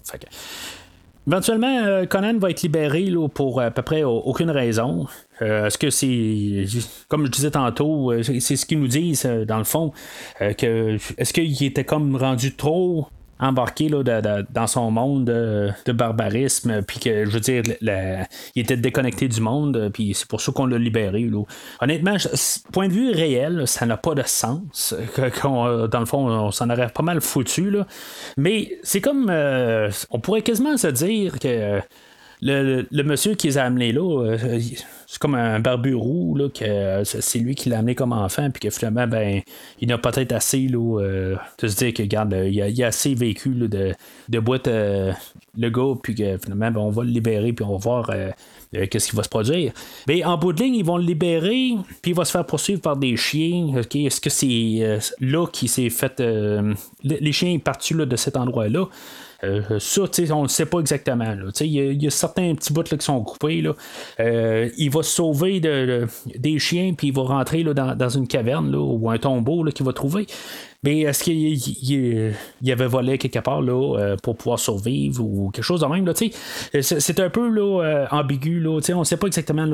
Éventuellement, 1.25 2.05
Conan 2.07 2.37
va 2.39 2.49
être 2.49 2.61
libéré 2.61 3.09
pour 3.33 3.61
à 3.61 3.71
peu 3.71 3.83
près 3.83 4.03
aucune 4.03 4.49
raison. 4.49 5.07
Est-ce 5.39 5.77
que 5.77 5.89
c'est, 5.89 6.65
comme 7.07 7.25
je 7.25 7.31
disais 7.31 7.51
tantôt, 7.51 8.11
c'est 8.21 8.57
ce 8.57 8.65
qu'ils 8.65 8.81
nous 8.81 8.89
disent 8.89 9.23
dans 9.47 9.59
le 9.59 9.63
fond, 9.63 9.93
que 10.39 10.97
est-ce 11.17 11.31
qu'il 11.31 11.63
était 11.63 11.85
comme 11.85 12.17
rendu 12.17 12.53
trop 12.53 13.07
embarqué 13.39 13.89
là, 13.89 14.03
dans 14.49 14.67
son 14.67 14.91
monde 14.91 15.25
de, 15.25 15.91
barbarisme, 15.91 16.81
puis 16.81 16.99
que, 16.99 17.25
je 17.25 17.29
veux 17.29 17.39
dire, 17.39 17.63
il 18.55 18.61
était 18.61 18.77
déconnecté 18.77 19.27
du 19.27 19.41
monde, 19.41 19.89
puis 19.93 20.13
c'est 20.13 20.27
pour 20.27 20.41
ça 20.41 20.51
qu'on 20.51 20.65
l'a 20.65 20.77
libéré. 20.77 21.23
Là. 21.23 21.43
Honnêtement, 21.81 22.15
point 22.71 22.87
de 22.87 22.93
vue 22.93 23.11
réel, 23.11 23.67
ça 23.67 23.85
n'a 23.85 23.97
pas 23.97 24.15
de 24.15 24.23
sens. 24.25 24.95
dans 25.17 25.99
le 25.99 26.05
fond, 26.05 26.27
on 26.27 26.51
s'en 26.51 26.69
aurait 26.69 26.89
pas 26.89 27.03
mal 27.03 27.21
foutu. 27.21 27.69
Là. 27.69 27.87
Mais 28.37 28.77
c'est 28.83 29.01
comme. 29.01 29.29
Euh, 29.29 29.89
on 30.11 30.19
pourrait 30.19 30.41
quasiment 30.41 30.77
se 30.77 30.87
dire 30.87 31.39
que. 31.39 31.79
Le, 32.41 33.03
monsieur 33.03 33.35
qui 33.35 33.47
les 33.47 33.57
a 33.57 33.65
amenés 33.65 33.91
là, 33.91 34.23
euh, 34.23 34.59
c'est 35.11 35.17
comme 35.17 35.33
un 35.33 35.59
barbu 35.59 35.95
roux, 35.95 36.35
là, 36.35 36.49
que 36.49 37.03
c'est 37.03 37.39
lui 37.39 37.55
qui 37.55 37.69
l'a 37.69 37.79
amené 37.79 37.95
comme 37.95 38.13
enfant, 38.13 38.51
puis 38.51 38.59
que 38.59 38.69
finalement, 38.69 39.07
ben, 39.07 39.41
il 39.81 39.91
a 39.91 39.97
peut-être 39.97 40.33
assez, 40.33 40.67
là, 40.67 40.99
euh, 41.01 41.35
de 41.57 41.67
se 41.67 41.77
dire 41.77 41.95
que, 41.95 42.03
regarde, 42.03 42.37
il 42.47 42.61
a, 42.61 42.85
a 42.85 42.87
assez 42.89 43.15
vécu 43.15 43.49
de, 43.49 43.95
de 44.29 44.39
boîte 44.39 44.67
euh, 44.67 45.11
le 45.57 45.69
gars, 45.71 45.95
puis 46.03 46.13
que 46.13 46.37
finalement, 46.37 46.69
ben, 46.69 46.81
on 46.81 46.91
va 46.91 47.03
le 47.03 47.09
libérer, 47.09 47.53
puis 47.53 47.65
on 47.65 47.71
va 47.71 47.77
voir. 47.77 48.11
Euh, 48.11 48.29
qu'est-ce 48.71 49.09
qui 49.09 49.15
va 49.15 49.23
se 49.23 49.29
produire. 49.29 49.73
Mais 50.07 50.23
en 50.23 50.37
bout 50.37 50.53
de 50.53 50.61
ligne, 50.61 50.75
ils 50.75 50.85
vont 50.85 50.97
le 50.97 51.05
libérer, 51.05 51.71
puis 52.03 52.11
il 52.11 52.13
va 52.15 52.23
se 52.23 52.31
faire 52.31 52.45
poursuivre 52.45 52.81
par 52.81 52.95
des 52.95 53.17
chiens. 53.17 53.73
Est-ce 53.77 54.21
que 54.21 54.29
c'est 54.29 54.99
là 55.19 55.47
qu'il 55.47 55.69
s'est 55.69 55.89
fait. 55.89 56.21
les 57.03 57.31
chiens 57.31 57.57
partent 57.57 57.89
là, 57.89 58.05
de 58.05 58.15
cet 58.15 58.37
endroit-là? 58.37 58.85
Euh, 59.43 59.79
ça, 59.79 60.03
on 60.31 60.43
ne 60.43 60.47
sait 60.47 60.65
pas 60.65 60.79
exactement. 60.79 61.33
Il 61.61 62.03
y, 62.03 62.07
a 62.07 62.09
certains 62.09 62.53
petits 62.55 62.73
bouts 62.73 62.83
qui 62.83 62.97
sont 62.99 63.23
coupés. 63.23 63.61
Là. 63.61 63.73
Euh, 64.19 64.69
il 64.77 64.89
va 64.89 65.03
se 65.03 65.11
sauver 65.11 65.59
de, 65.59 66.07
des 66.35 66.59
chiens, 66.59 66.93
puis 66.93 67.07
il 67.07 67.13
va 67.13 67.23
rentrer 67.23 67.63
là, 67.63 67.73
dans, 67.73 68.09
une 68.09 68.27
caverne 68.27 68.75
ou 68.75 69.09
un 69.09 69.17
tombeau 69.17 69.63
qu'il 69.65 69.85
va 69.85 69.93
trouver. 69.93 70.27
Mais 70.83 71.01
est-ce 71.01 71.23
qu'il 71.23 72.33
y 72.61 72.71
avait 72.71 72.87
volé 72.87 73.17
quelque 73.17 73.39
part 73.39 73.61
là, 73.61 73.97
euh, 73.97 74.15
pour 74.23 74.37
pouvoir 74.37 74.59
survivre 74.59 75.23
ou 75.23 75.51
quelque 75.51 75.63
chose 75.63 75.81
de 75.81 75.85
même? 75.87 76.09
C'est 76.81 77.19
un 77.19 77.29
peu 77.29 77.49
là, 77.49 78.07
ambigu. 78.11 78.59
Là, 78.61 78.79
on 78.95 78.99
ne 78.99 79.03
sait 79.03 79.17
pas 79.17 79.27
exactement 79.27 79.65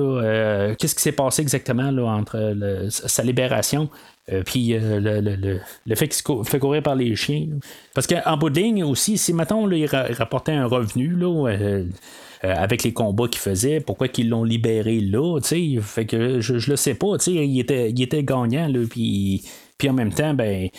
qu'est-ce 0.79 0.95
qui 0.95 1.01
s'est 1.01 1.11
passé 1.11 1.41
exactement 1.41 1.91
là, 1.91 2.05
entre 2.05 2.55
sa 2.89 3.23
libération 3.23 3.89
euh, 4.31 4.41
puis 4.43 4.73
euh, 4.73 4.99
le, 4.99 5.59
le, 5.85 5.95
fait 5.95 6.07
qu'il 6.07 6.43
fait 6.45 6.59
courir 6.59 6.81
par 6.81 6.95
les 6.95 7.15
chiens. 7.15 7.47
Parce 7.93 8.07
qu'en 8.07 8.37
bout 8.37 8.49
de 8.49 8.59
ligne 8.59 8.83
aussi, 8.83 9.19
si 9.19 9.33
maintenant 9.33 9.69
il, 9.69 9.85
rapportait 9.85 10.53
un 10.53 10.65
revenu 10.65 11.09
là, 11.09 11.49
euh, 11.49 11.85
avec 12.41 12.83
les 12.83 12.91
combats 12.91 13.27
qu'il 13.27 13.41
faisait, 13.41 13.81
pourquoi 13.81 14.07
qu'ils 14.07 14.29
l'ont 14.29 14.43
libéré 14.43 14.99
là, 14.99 15.39
fait 15.41 16.05
que 16.05 16.39
je, 16.41 16.57
je 16.57 16.71
le 16.71 16.75
sais 16.75 16.95
pas, 16.95 17.17
il 17.27 17.59
était, 17.59 17.91
il 17.91 18.01
était 18.01 18.23
gagnant, 18.23 18.71
puis, 18.89 19.43
puis 19.77 19.89
en 19.89 19.93
même 19.93 20.13
temps, 20.13 20.33
ben 20.33 20.69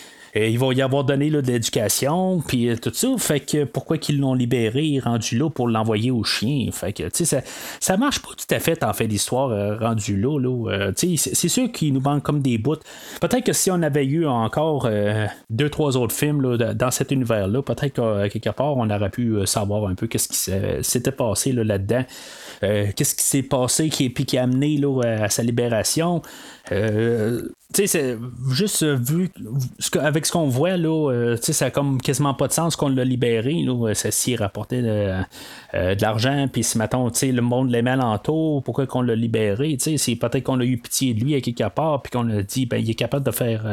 il 0.51 0.59
va 0.59 0.73
y 0.73 0.81
avoir 0.81 1.03
donné 1.03 1.29
de 1.29 1.39
l'éducation, 1.39 2.41
puis 2.45 2.69
tout 2.81 2.91
ça. 2.93 3.07
Fait 3.17 3.39
que 3.39 3.63
pourquoi 3.63 3.97
qu'ils 3.97 4.19
l'ont 4.19 4.33
libéré, 4.33 4.99
rendu 5.03 5.37
là 5.37 5.49
pour 5.49 5.67
l'envoyer 5.67 6.11
au 6.11 6.23
chien? 6.23 6.69
Fait 6.71 6.93
que, 6.93 7.03
tu 7.03 7.09
sais, 7.13 7.25
ça, 7.25 7.41
ça 7.79 7.97
marche 7.97 8.21
pas 8.21 8.29
tout 8.29 8.55
à 8.55 8.59
fait 8.59 8.83
en 8.83 8.93
fait 8.93 9.07
l'histoire 9.07 9.49
euh, 9.49 9.77
rendu 9.77 10.17
là. 10.19 10.39
là 10.39 10.71
euh, 10.71 10.91
c'est 10.95 11.47
sûr 11.49 11.71
qu'il 11.71 11.93
nous 11.93 11.99
manque 11.99 12.23
comme 12.23 12.41
des 12.41 12.57
bouts. 12.57 12.75
Peut-être 13.21 13.43
que 13.43 13.53
si 13.53 13.71
on 13.71 13.81
avait 13.81 14.05
eu 14.05 14.27
encore 14.27 14.87
euh, 14.89 15.25
deux, 15.49 15.69
trois 15.69 15.97
autres 15.97 16.15
films 16.15 16.41
là, 16.41 16.73
dans 16.73 16.91
cet 16.91 17.11
univers-là, 17.11 17.61
peut-être 17.61 17.93
qu'à 17.93 18.29
quelque 18.29 18.49
part, 18.49 18.77
on 18.77 18.89
aurait 18.89 19.09
pu 19.09 19.45
savoir 19.45 19.87
un 19.87 19.95
peu 19.95 20.07
qu'est-ce 20.07 20.27
qui 20.27 20.83
s'était 20.83 21.11
passé 21.11 21.51
là-dedans. 21.51 22.03
qu'est-ce 22.61 23.15
qui 23.15 23.23
s'est 23.23 23.43
passé 23.43 23.89
qui, 23.89 24.09
puis 24.09 24.25
qui 24.25 24.37
a 24.37 24.43
amené 24.43 24.77
là, 24.77 25.01
à 25.01 25.29
sa 25.29 25.43
libération. 25.43 26.21
tu 26.69 27.87
sais, 27.87 28.17
juste 28.51 28.83
vu 28.83 29.29
avec 29.99 30.25
ce 30.27 30.31
qu'on 30.31 30.47
voit, 30.47 30.77
là, 30.77 31.35
ça 31.41 31.65
a 31.65 31.69
comme 31.71 32.01
quasiment 32.01 32.33
pas 32.33 32.47
de 32.47 32.53
sens 32.53 32.75
qu'on 32.75 32.89
l'a 32.89 33.03
libéré. 33.03 33.63
Là, 33.63 33.93
ça 33.93 34.11
s'y 34.11 34.35
rapportait 34.35 34.81
de, 34.81 35.13
de 35.73 36.01
l'argent, 36.01 36.47
puis 36.51 36.63
si 36.63 36.77
mettons, 36.77 37.07
le 37.07 37.41
monde 37.41 37.69
l'aimait 37.69 37.91
alentour, 37.91 38.63
pourquoi 38.63 38.85
qu'on 38.87 39.01
l'a 39.01 39.15
libéré? 39.15 39.77
C'est 39.79 40.15
peut-être 40.15 40.43
qu'on 40.43 40.59
a 40.59 40.65
eu 40.65 40.77
pitié 40.77 41.13
de 41.13 41.23
lui 41.23 41.35
à 41.35 41.41
quelque 41.41 41.67
part, 41.69 42.01
puis 42.01 42.11
qu'on 42.11 42.29
a 42.29 42.41
dit, 42.43 42.65
ben, 42.65 42.77
il 42.77 42.89
est 42.89 42.95
capable 42.95 43.25
de 43.25 43.31
faire 43.31 43.65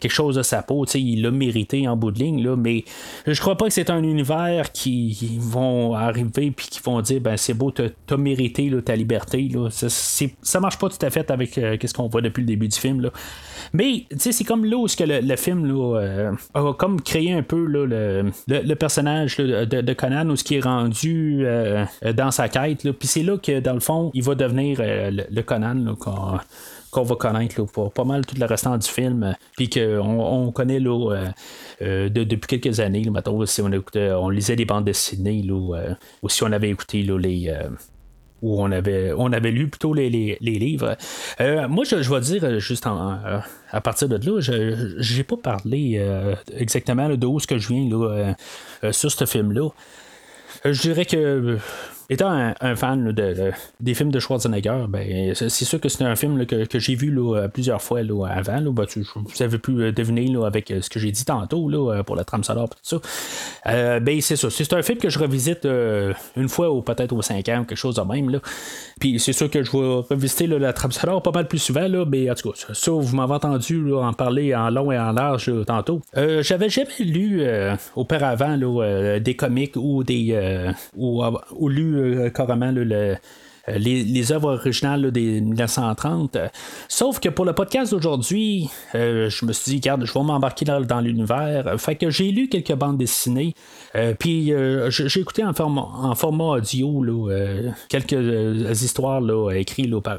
quelque 0.00 0.12
chose 0.12 0.36
de 0.36 0.42
sa 0.42 0.62
peau, 0.62 0.84
il 0.94 1.22
l'a 1.22 1.30
mérité 1.30 1.88
en 1.88 1.96
bout 1.96 2.10
de 2.10 2.18
ligne, 2.18 2.42
là, 2.42 2.56
mais 2.56 2.84
je 3.26 3.40
crois 3.40 3.56
pas 3.56 3.66
que 3.66 3.72
c'est 3.72 3.90
un 3.90 4.02
univers 4.02 4.72
qui 4.72 5.38
vont 5.40 5.94
arriver 5.94 6.50
puis 6.50 6.66
qui 6.70 6.80
vont 6.84 7.00
dire, 7.00 7.20
ben, 7.20 7.36
c'est 7.36 7.54
beau, 7.54 7.70
t'as 7.70 8.16
mérité 8.16 8.70
ta 8.84 8.96
liberté. 8.96 9.48
Là. 9.52 9.70
Ça, 9.70 9.88
ça 10.42 10.60
marche 10.60 10.78
pas 10.78 10.88
tout 10.88 11.04
à 11.04 11.10
fait 11.10 11.30
avec 11.30 11.54
ce 11.54 11.94
qu'on 11.94 12.08
voit 12.08 12.20
depuis 12.20 12.40
le 12.40 12.46
début 12.46 12.68
du 12.68 12.76
film. 12.76 13.00
Là. 13.00 13.10
Mais 13.72 14.06
c'est 14.16 14.44
comme 14.44 14.64
là 14.64 14.76
où 14.76 14.86
que 14.86 15.04
le, 15.04 15.36
film 15.36 15.66
là, 15.66 16.00
euh, 16.00 16.32
a 16.54 16.72
comme 16.74 17.00
créé 17.00 17.32
un 17.32 17.42
peu 17.42 17.64
le, 17.64 17.86
le, 17.86 18.74
personnage 18.74 19.36
de, 19.36 19.64
de, 19.64 19.92
Conan, 19.92 20.28
où 20.30 20.36
ce 20.36 20.44
qui 20.44 20.56
est 20.56 20.60
rendu 20.60 21.42
euh, 21.44 21.84
dans 22.14 22.30
sa 22.30 22.48
quête. 22.48 22.90
Puis 22.92 23.08
c'est 23.08 23.22
là 23.22 23.36
que 23.38 23.60
dans 23.60 23.74
le 23.74 23.80
fond, 23.80 24.10
il 24.14 24.22
va 24.22 24.34
devenir 24.34 24.78
euh, 24.80 25.10
le, 25.10 25.42
Conan 25.42 25.94
qu'on 26.90 27.02
va 27.02 27.16
connaître 27.16 27.62
pour 27.64 27.92
pas 27.92 28.04
mal 28.04 28.24
tout 28.24 28.36
le 28.38 28.46
restant 28.46 28.76
du 28.78 28.88
film, 28.88 29.34
puis 29.56 29.68
qu'on 29.68 30.00
on 30.00 30.52
connaît 30.52 30.80
là, 30.80 31.16
depuis 31.80 32.58
quelques 32.58 32.80
années. 32.80 33.04
Là, 33.04 33.22
si 33.46 33.60
on, 33.60 33.70
on 33.94 34.28
lisait 34.30 34.56
des 34.56 34.64
bandes 34.64 34.84
dessinées, 34.84 35.42
là, 35.42 35.96
ou 36.22 36.28
si 36.28 36.42
on 36.42 36.52
avait 36.52 36.70
écouté 36.70 37.02
les, 37.02 37.52
où 38.46 38.62
on 38.62 38.70
avait, 38.70 39.12
on 39.16 39.32
avait 39.32 39.50
lu 39.50 39.68
plutôt 39.68 39.92
les, 39.92 40.38
livres. 40.40 40.96
Euh, 41.40 41.66
moi, 41.68 41.84
je, 41.84 42.00
je, 42.02 42.14
vais 42.14 42.20
dire 42.20 42.44
euh, 42.44 42.58
juste 42.60 42.86
à 42.86 43.80
partir 43.80 44.08
de 44.08 44.16
là, 44.16 44.40
je 44.40 45.16
n'ai 45.16 45.24
pas 45.24 45.36
parlé 45.36 45.96
euh, 45.98 46.34
exactement 46.56 47.08
de 47.08 47.26
où 47.26 47.40
ce 47.40 47.46
que 47.46 47.58
je 47.58 47.68
viens 47.68 47.88
là, 47.90 48.92
sur 48.92 49.10
ce 49.10 49.24
film-là. 49.24 49.70
Je 50.64 50.80
dirais 50.80 51.04
que 51.04 51.58
Étant 52.08 52.52
un, 52.60 52.76
fan 52.76 53.10
de, 53.10 53.52
des 53.80 53.94
films 53.94 54.12
de 54.12 54.20
Schwarzenegger, 54.20 54.84
ben, 54.88 55.34
c'est 55.34 55.48
sûr 55.50 55.80
que 55.80 55.88
c'est 55.88 56.04
un 56.04 56.14
film 56.14 56.46
que, 56.46 56.78
j'ai 56.78 56.94
vu 56.94 57.10
là, 57.10 57.48
plusieurs 57.48 57.82
fois 57.82 58.00
avant. 58.00 58.60
Ben, 58.72 58.86
vous 59.14 59.42
avez 59.42 59.58
pu 59.58 59.72
euh, 59.72 59.92
deviner 59.92 60.32
avec 60.44 60.70
euh, 60.70 60.80
ce 60.80 60.88
que 60.88 61.00
j'ai 61.00 61.10
dit 61.10 61.24
tantôt 61.24 61.68
pour 62.04 62.16
la 62.16 62.24
trame 62.24 62.44
sonore 62.44 62.68
tout 62.68 62.78
ça. 62.82 62.98
Euh, 63.66 63.98
ben, 64.00 64.20
c'est 64.20 64.36
ça. 64.36 64.50
C'est 64.50 64.72
un 64.72 64.82
film 64.82 64.98
que 64.98 65.08
je 65.08 65.18
revisite 65.18 65.66
une 66.36 66.48
fois 66.48 66.70
ou 66.70 66.82
peut-être 66.82 67.12
aux 67.12 67.22
5 67.22 67.48
ans, 67.48 67.64
quelque 67.64 67.74
chose 67.74 67.96
de 67.96 68.02
même. 68.02 68.40
Puis 69.00 69.18
c'est 69.18 69.32
sûr 69.32 69.50
que 69.50 69.62
je 69.62 69.72
vais 69.72 70.04
revisiter 70.08 70.46
la 70.46 70.72
trame 70.72 70.92
sonore 70.92 71.22
pas 71.22 71.32
mal 71.32 71.48
plus 71.48 71.58
souvent, 71.58 71.88
mais 72.06 72.30
en 72.30 72.34
tout 72.34 72.52
cas, 72.52 72.72
ça, 72.72 72.90
vous 72.92 73.16
m'avez 73.16 73.34
entendu 73.34 73.92
en 73.94 74.12
parler 74.12 74.54
en 74.54 74.70
long 74.70 74.92
et 74.92 74.98
en 74.98 75.12
large 75.12 75.50
tantôt. 75.66 76.02
J'avais 76.14 76.68
jamais 76.68 76.90
lu 77.00 77.42
auparavant 77.96 78.56
des 79.18 79.36
comics 79.36 79.76
ou 79.76 80.04
des 80.04 80.36
ou, 80.96 81.24
ou 81.52 81.68
lu 81.68 81.95
euh, 81.98 82.30
carrément 82.30 82.72
euh, 83.68 83.78
les, 83.78 84.32
œuvres 84.32 84.54
originales 84.54 85.10
des 85.10 85.40
1930. 85.40 86.38
Sauf 86.88 87.18
que 87.18 87.28
pour 87.28 87.44
le 87.44 87.52
podcast 87.52 87.92
d'aujourd'hui, 87.92 88.70
euh, 88.94 89.28
je 89.28 89.44
me 89.44 89.52
suis 89.52 89.70
dit, 89.72 89.76
regarde, 89.76 90.04
je 90.04 90.12
vais 90.12 90.22
m'embarquer 90.22 90.64
dans, 90.64 91.00
l'univers. 91.00 91.74
Fait 91.78 91.96
que 91.96 92.10
j'ai 92.10 92.30
lu 92.30 92.48
quelques 92.48 92.74
bandes 92.74 92.98
dessinées. 92.98 93.54
Euh, 93.96 94.14
puis 94.18 94.52
j'ai 94.88 95.20
écouté 95.20 95.44
en 95.44 95.52
format, 95.52 95.82
en 95.82 96.14
format 96.14 96.44
audio 96.44 97.30
quelques 97.88 98.82
histoires 98.82 99.20
là, 99.20 99.50
écrites 99.52 99.98
par 100.00 100.18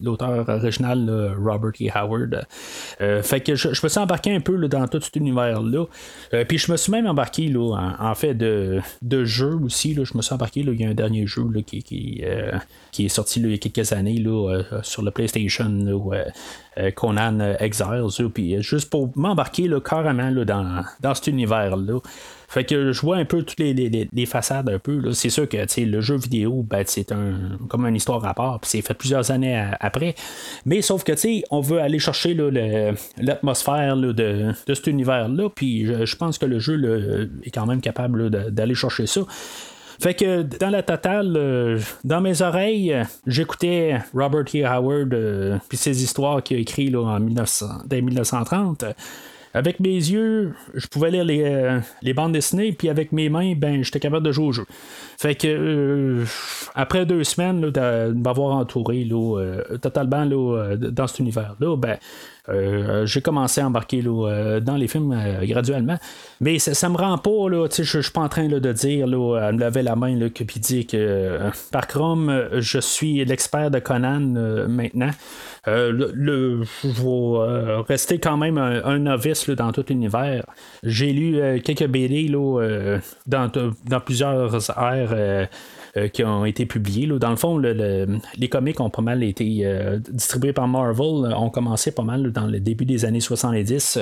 l'auteur 0.00 0.48
original 0.48 1.34
Robert 1.38 1.72
E. 1.80 1.90
Howard. 1.94 2.46
fait 2.98 3.40
que 3.40 3.54
je, 3.54 3.68
me 3.68 3.88
suis 3.88 3.98
embarqué 3.98 4.34
un 4.34 4.40
peu 4.40 4.68
dans 4.68 4.86
tout 4.88 5.00
cet 5.00 5.16
univers-là. 5.16 5.86
puis 6.48 6.58
je 6.58 6.70
me 6.70 6.76
suis 6.76 6.92
même 6.92 7.06
embarqué 7.06 7.52
en, 7.56 8.14
fait 8.14 8.34
de, 8.34 8.80
de 9.02 9.24
jeux 9.24 9.58
aussi. 9.64 9.94
Je 9.94 10.16
me 10.16 10.22
suis 10.22 10.34
embarqué, 10.34 10.60
il 10.60 10.80
y 10.80 10.84
a 10.84 10.88
un 10.88 10.94
dernier 10.94 11.26
jeu 11.26 11.44
qui, 11.66 11.82
qui 11.82 12.22
qui 12.96 13.04
est 13.04 13.08
sorti 13.10 13.40
il 13.40 13.50
y 13.50 13.54
a 13.54 13.58
quelques 13.58 13.92
années 13.92 14.18
là, 14.18 14.50
euh, 14.50 14.82
sur 14.82 15.02
le 15.02 15.10
PlayStation, 15.10 15.68
là, 15.68 16.24
euh, 16.78 16.90
Conan 16.92 17.56
Exiles, 17.58 18.30
puis 18.32 18.62
juste 18.62 18.88
pour 18.88 19.10
m'embarquer 19.16 19.70
carrément 19.84 20.30
là, 20.30 20.44
dans, 20.46 20.82
dans 21.00 21.14
cet 21.14 21.26
univers-là. 21.26 21.98
Fait 22.56 22.64
que 22.64 22.90
je 22.90 23.00
vois 23.02 23.18
un 23.18 23.26
peu 23.26 23.42
toutes 23.42 23.60
les, 23.60 23.74
les, 23.74 24.24
façades 24.26 24.70
un 24.70 24.78
peu. 24.78 25.12
C'est 25.12 25.28
sûr 25.28 25.46
que 25.46 25.58
le 25.78 26.00
jeu 26.00 26.16
vidéo, 26.16 26.64
ben, 26.66 26.84
c'est 26.86 27.12
un 27.12 27.34
comme 27.68 27.84
une 27.84 27.96
histoire 27.96 28.24
à 28.24 28.32
part, 28.32 28.60
puis 28.60 28.70
c'est 28.70 28.80
fait 28.80 28.94
plusieurs 28.94 29.30
années 29.30 29.62
après. 29.78 30.14
Mais 30.64 30.80
sauf 30.80 31.04
que 31.04 31.12
on 31.50 31.60
veut 31.60 31.82
aller 31.82 31.98
chercher 31.98 32.34
l'atmosphère 33.18 33.98
de, 33.98 34.12
de 34.12 34.74
cet 34.74 34.86
univers-là, 34.86 35.50
puis 35.54 35.84
je, 35.84 36.16
pense 36.16 36.38
que 36.38 36.46
le 36.46 36.58
jeu 36.58 37.30
est 37.44 37.50
quand 37.50 37.66
même 37.66 37.82
capable 37.82 38.30
d'aller 38.30 38.74
chercher 38.74 39.06
ça. 39.06 39.20
Fait 40.00 40.14
que 40.14 40.40
dans 40.40 40.70
la 40.70 40.82
totale, 40.82 41.34
euh, 41.36 41.78
dans 42.04 42.22
mes 42.22 42.40
oreilles, 42.40 42.96
j'écoutais 43.26 43.98
Robert 44.14 44.44
E. 44.54 44.64
Howard 44.64 45.12
euh, 45.12 45.58
puis 45.68 45.76
ses 45.76 46.02
histoires 46.02 46.42
qu'il 46.42 46.56
a 46.56 46.60
écrites 46.60 46.96
en 46.96 47.20
1900, 47.20 47.66
dès 47.84 48.00
1930. 48.00 48.86
Avec 49.56 49.80
mes 49.80 49.94
yeux, 49.94 50.52
je 50.74 50.86
pouvais 50.86 51.10
lire 51.10 51.24
les, 51.24 51.42
euh, 51.42 51.80
les 52.02 52.12
bandes 52.12 52.32
dessinées, 52.32 52.72
puis 52.72 52.90
avec 52.90 53.10
mes 53.10 53.30
mains, 53.30 53.54
ben, 53.56 53.82
j'étais 53.82 54.00
capable 54.00 54.26
de 54.26 54.30
jouer 54.30 54.46
au 54.46 54.52
jeu. 54.52 54.66
Fait 55.18 55.34
que 55.34 56.24
après 56.74 57.06
deux 57.06 57.24
semaines 57.24 57.62
de, 57.62 58.12
m'avoir 58.12 58.56
entouré 58.56 59.04
là, 59.04 59.40
totalement 59.80 60.26
dans 60.26 61.06
cet 61.06 61.20
univers-là, 61.20 61.76
ben, 61.76 61.96
euh, 62.48 63.06
j'ai 63.06 63.20
commencé 63.20 63.60
à 63.60 63.66
embarquer 63.66 64.02
euh, 64.06 64.60
dans 64.60 64.76
les 64.76 64.88
films 64.88 65.12
euh, 65.12 65.44
graduellement. 65.46 65.98
Mais 66.40 66.58
ça, 66.58 66.88
me 66.88 66.96
rend 66.96 67.18
pas, 67.18 67.48
là, 67.50 67.66
je 67.70 68.00
suis 68.00 68.12
pas 68.12 68.20
en 68.20 68.28
train 68.28 68.48
de 68.48 68.72
dire, 68.72 69.04
à 69.04 69.52
me 69.52 69.58
lever 69.58 69.82
la 69.82 69.96
main, 69.96 70.28
que 70.28 70.44
puis 70.44 70.60
dire 70.60 70.86
que 70.86 71.38
par 71.72 71.86
Chrome, 71.86 72.48
je 72.54 72.78
suis 72.78 73.24
l'expert 73.24 73.70
de 73.70 73.78
Conan 73.78 74.20
maintenant. 74.68 75.10
le, 75.66 76.62
je 76.84 76.88
vais 76.88 77.82
rester 77.88 78.18
quand 78.18 78.36
même 78.36 78.58
un, 78.58 78.98
novice 78.98 79.48
dans 79.50 79.72
tout 79.72 79.84
l'univers. 79.88 80.44
J'ai 80.82 81.12
lu 81.12 81.60
quelques 81.62 81.86
BD 81.86 82.28
dans, 83.26 83.50
dans, 83.86 84.00
plusieurs 84.00 84.70
aires 84.70 85.48
euh, 85.96 86.08
qui 86.08 86.24
ont 86.24 86.44
été 86.44 86.66
publiés. 86.66 87.06
Dans 87.06 87.30
le 87.30 87.36
fond, 87.36 87.56
les 87.58 88.48
comics 88.50 88.78
ont 88.80 88.90
pas 88.90 89.00
mal 89.00 89.22
été 89.22 89.60
euh, 89.62 89.98
distribués 90.10 90.52
par 90.52 90.68
Marvel, 90.68 91.32
ont 91.34 91.48
commencé 91.48 91.90
pas 91.90 92.02
mal 92.02 92.32
dans 92.32 92.46
le 92.46 92.60
début 92.60 92.84
des 92.84 93.06
années 93.06 93.20
70. 93.20 94.00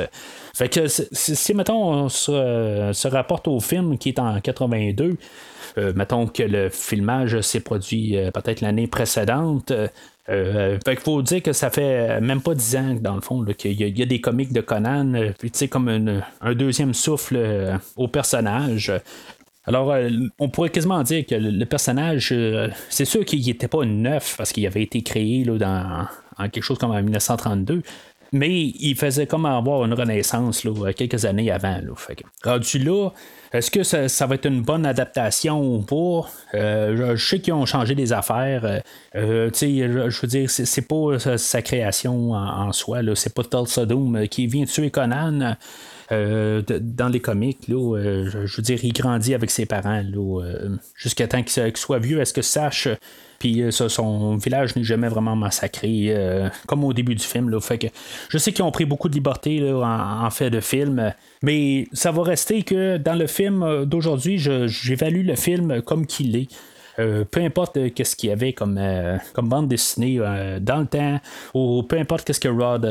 Fait 0.55 0.69
que 0.69 0.87
si, 0.89 1.55
mettons, 1.55 1.91
on 1.91 2.09
se, 2.09 3.07
rapporte 3.07 3.47
au 3.47 3.61
film 3.61 3.97
qui 3.97 4.09
est 4.09 4.19
en 4.19 4.41
82, 4.41 5.17
euh, 5.77 5.93
mettons 5.95 6.27
que 6.27 6.43
le 6.43 6.69
filmage 6.69 7.41
s'est 7.43 7.61
produit 7.61 8.17
peut-être 8.33 8.61
l'année 8.61 8.89
précédente. 8.89 9.73
fait 10.27 10.81
qu'il 10.85 11.01
faut 11.01 11.23
dire 11.23 11.43
que 11.43 11.53
ça 11.53 11.71
fait 11.71 12.21
même 12.21 12.41
pas 12.41 12.55
dix 12.57 12.75
ans, 12.77 12.97
dans 13.01 13.15
le 13.15 13.21
fond, 13.21 13.45
qu'il 13.57 13.99
y, 13.99 14.03
a 14.03 14.07
des 14.07 14.21
comics 14.21 14.53
de 14.53 14.63
Conan, 14.63 15.13
puis 15.39 15.53
tu 15.53 15.59
sais, 15.59 15.69
comme 15.69 15.89
un 16.41 16.55
deuxième 16.55 16.95
souffle 16.95 17.39
au 17.97 18.09
personnage. 18.09 18.93
Alors, 19.67 19.93
euh, 19.93 20.11
on 20.39 20.49
pourrait 20.49 20.71
quasiment 20.71 21.03
dire 21.03 21.25
que 21.27 21.35
le, 21.35 21.65
personnage, 21.65 22.31
euh, 22.33 22.69
c'est 22.91 23.07
sûr 23.07 23.25
qu'il 23.25 23.45
n'était 23.45 23.69
pas 23.69 23.85
neuf 23.85 24.37
parce 24.37 24.53
qu'il 24.53 24.67
avait 24.67 24.83
été 24.83 25.03
créé 25.03 25.45
là, 25.45 25.57
dans 25.57 26.07
en 26.39 26.49
quelque 26.49 26.65
chose 26.65 26.79
comme 26.79 26.91
en 26.91 27.03
1932. 27.03 27.83
Mais 28.33 28.63
il 28.63 28.97
faisait 28.97 29.27
comme 29.27 29.47
avoir 29.47 29.85
une 29.85 29.95
renaissance 29.95 30.65
là, 30.65 30.93
quelques 30.93 31.25
années 31.25 31.53
avant. 31.53 31.79
Là. 31.81 31.95
Fait 31.97 32.21
là, 32.43 33.13
est-ce 33.53 33.71
que 33.71 33.85
ça, 33.85 34.27
va 34.27 34.35
être 34.35 34.47
une 34.47 34.63
bonne 34.63 34.85
adaptation 34.85 35.63
ou 35.63 35.83
pas? 35.83 36.29
Euh, 36.55 37.15
je, 37.17 37.25
sais 37.25 37.39
qu'ils 37.39 37.55
ont 37.55 37.65
changé 37.65 37.95
des 37.95 38.13
affaires. 38.13 38.83
je, 39.15 39.49
je, 39.53 40.21
veux 40.21 40.29
dire, 40.29 40.51
c'est, 40.51 40.89
pas 40.89 41.19
sa, 41.39 41.63
création 41.63 42.33
en, 42.33 42.73
soi. 42.73 43.03
C'est 43.15 43.33
pas 43.33 43.45
Tulsa 43.45 43.87
Doom 43.87 44.27
qui 44.27 44.49
vient 44.49 44.65
tuer 44.65 44.91
Conan. 44.91 45.55
Euh, 46.15 46.63
dans 46.81 47.09
les 47.09 47.21
comics, 47.21 47.69
là, 47.69 47.97
euh, 47.97 48.47
je, 48.47 48.57
veux 48.57 48.63
dire, 48.63 48.79
il 48.83 48.93
grandit 48.93 49.35
avec 49.35 49.51
ses 49.51 49.67
parents 49.67 50.03
euh, 50.03 50.77
jusqu'à 50.97 51.29
temps 51.29 51.43
qu'il 51.43 51.77
soit 51.77 51.99
vieux. 51.99 52.21
Est-ce 52.21 52.33
que 52.33 52.43
sache 52.43 52.89
puis 53.41 53.63
son 53.71 54.37
village 54.37 54.75
n'est 54.75 54.85
jamais 54.85 55.09
vraiment 55.09 55.37
massacré, 55.37 56.17
comme 56.67 56.83
au 56.83 56.95
début 56.95 57.15
du 57.15 57.23
film. 57.23 57.51
Là. 57.51 57.61
Fait 57.61 57.77
que 57.77 57.89
je 58.31 58.39
sais 58.39 58.53
qu'ils 58.53 58.65
ont 58.65 58.71
pris 58.71 58.87
beaucoup 58.87 59.11
de 59.11 59.15
liberté 59.15 59.71
en, 59.71 60.31
fait 60.31 60.49
de 60.49 60.61
film, 60.61 61.13
mais 61.43 61.87
ça 61.93 62.11
va 62.11 62.23
rester 62.23 62.63
que 62.63 62.97
dans 62.97 63.13
le 63.13 63.27
film 63.27 63.85
d'aujourd'hui, 63.85 64.39
j'évalue 64.39 65.27
le 65.27 65.35
film 65.35 65.83
comme 65.83 66.07
qu'il 66.07 66.37
est. 66.37 66.49
Euh, 66.99 67.25
peu 67.25 67.41
importe 67.41 67.77
euh, 67.77 67.91
qu'est-ce 67.91 68.15
qu'il 68.15 68.31
y 68.31 68.33
avait 68.33 68.53
comme, 68.53 68.79
euh, 68.79 69.17
comme 69.33 69.49
bande 69.49 69.69
dessinée 69.69 70.19
dans 70.61 70.79
le 70.79 70.87
temps, 70.87 71.21
ou 71.55 71.83
peu 71.83 71.99
importe 71.99 72.25
qu'est-ce 72.25 72.41
que 72.41 72.49
Rod 72.49 72.85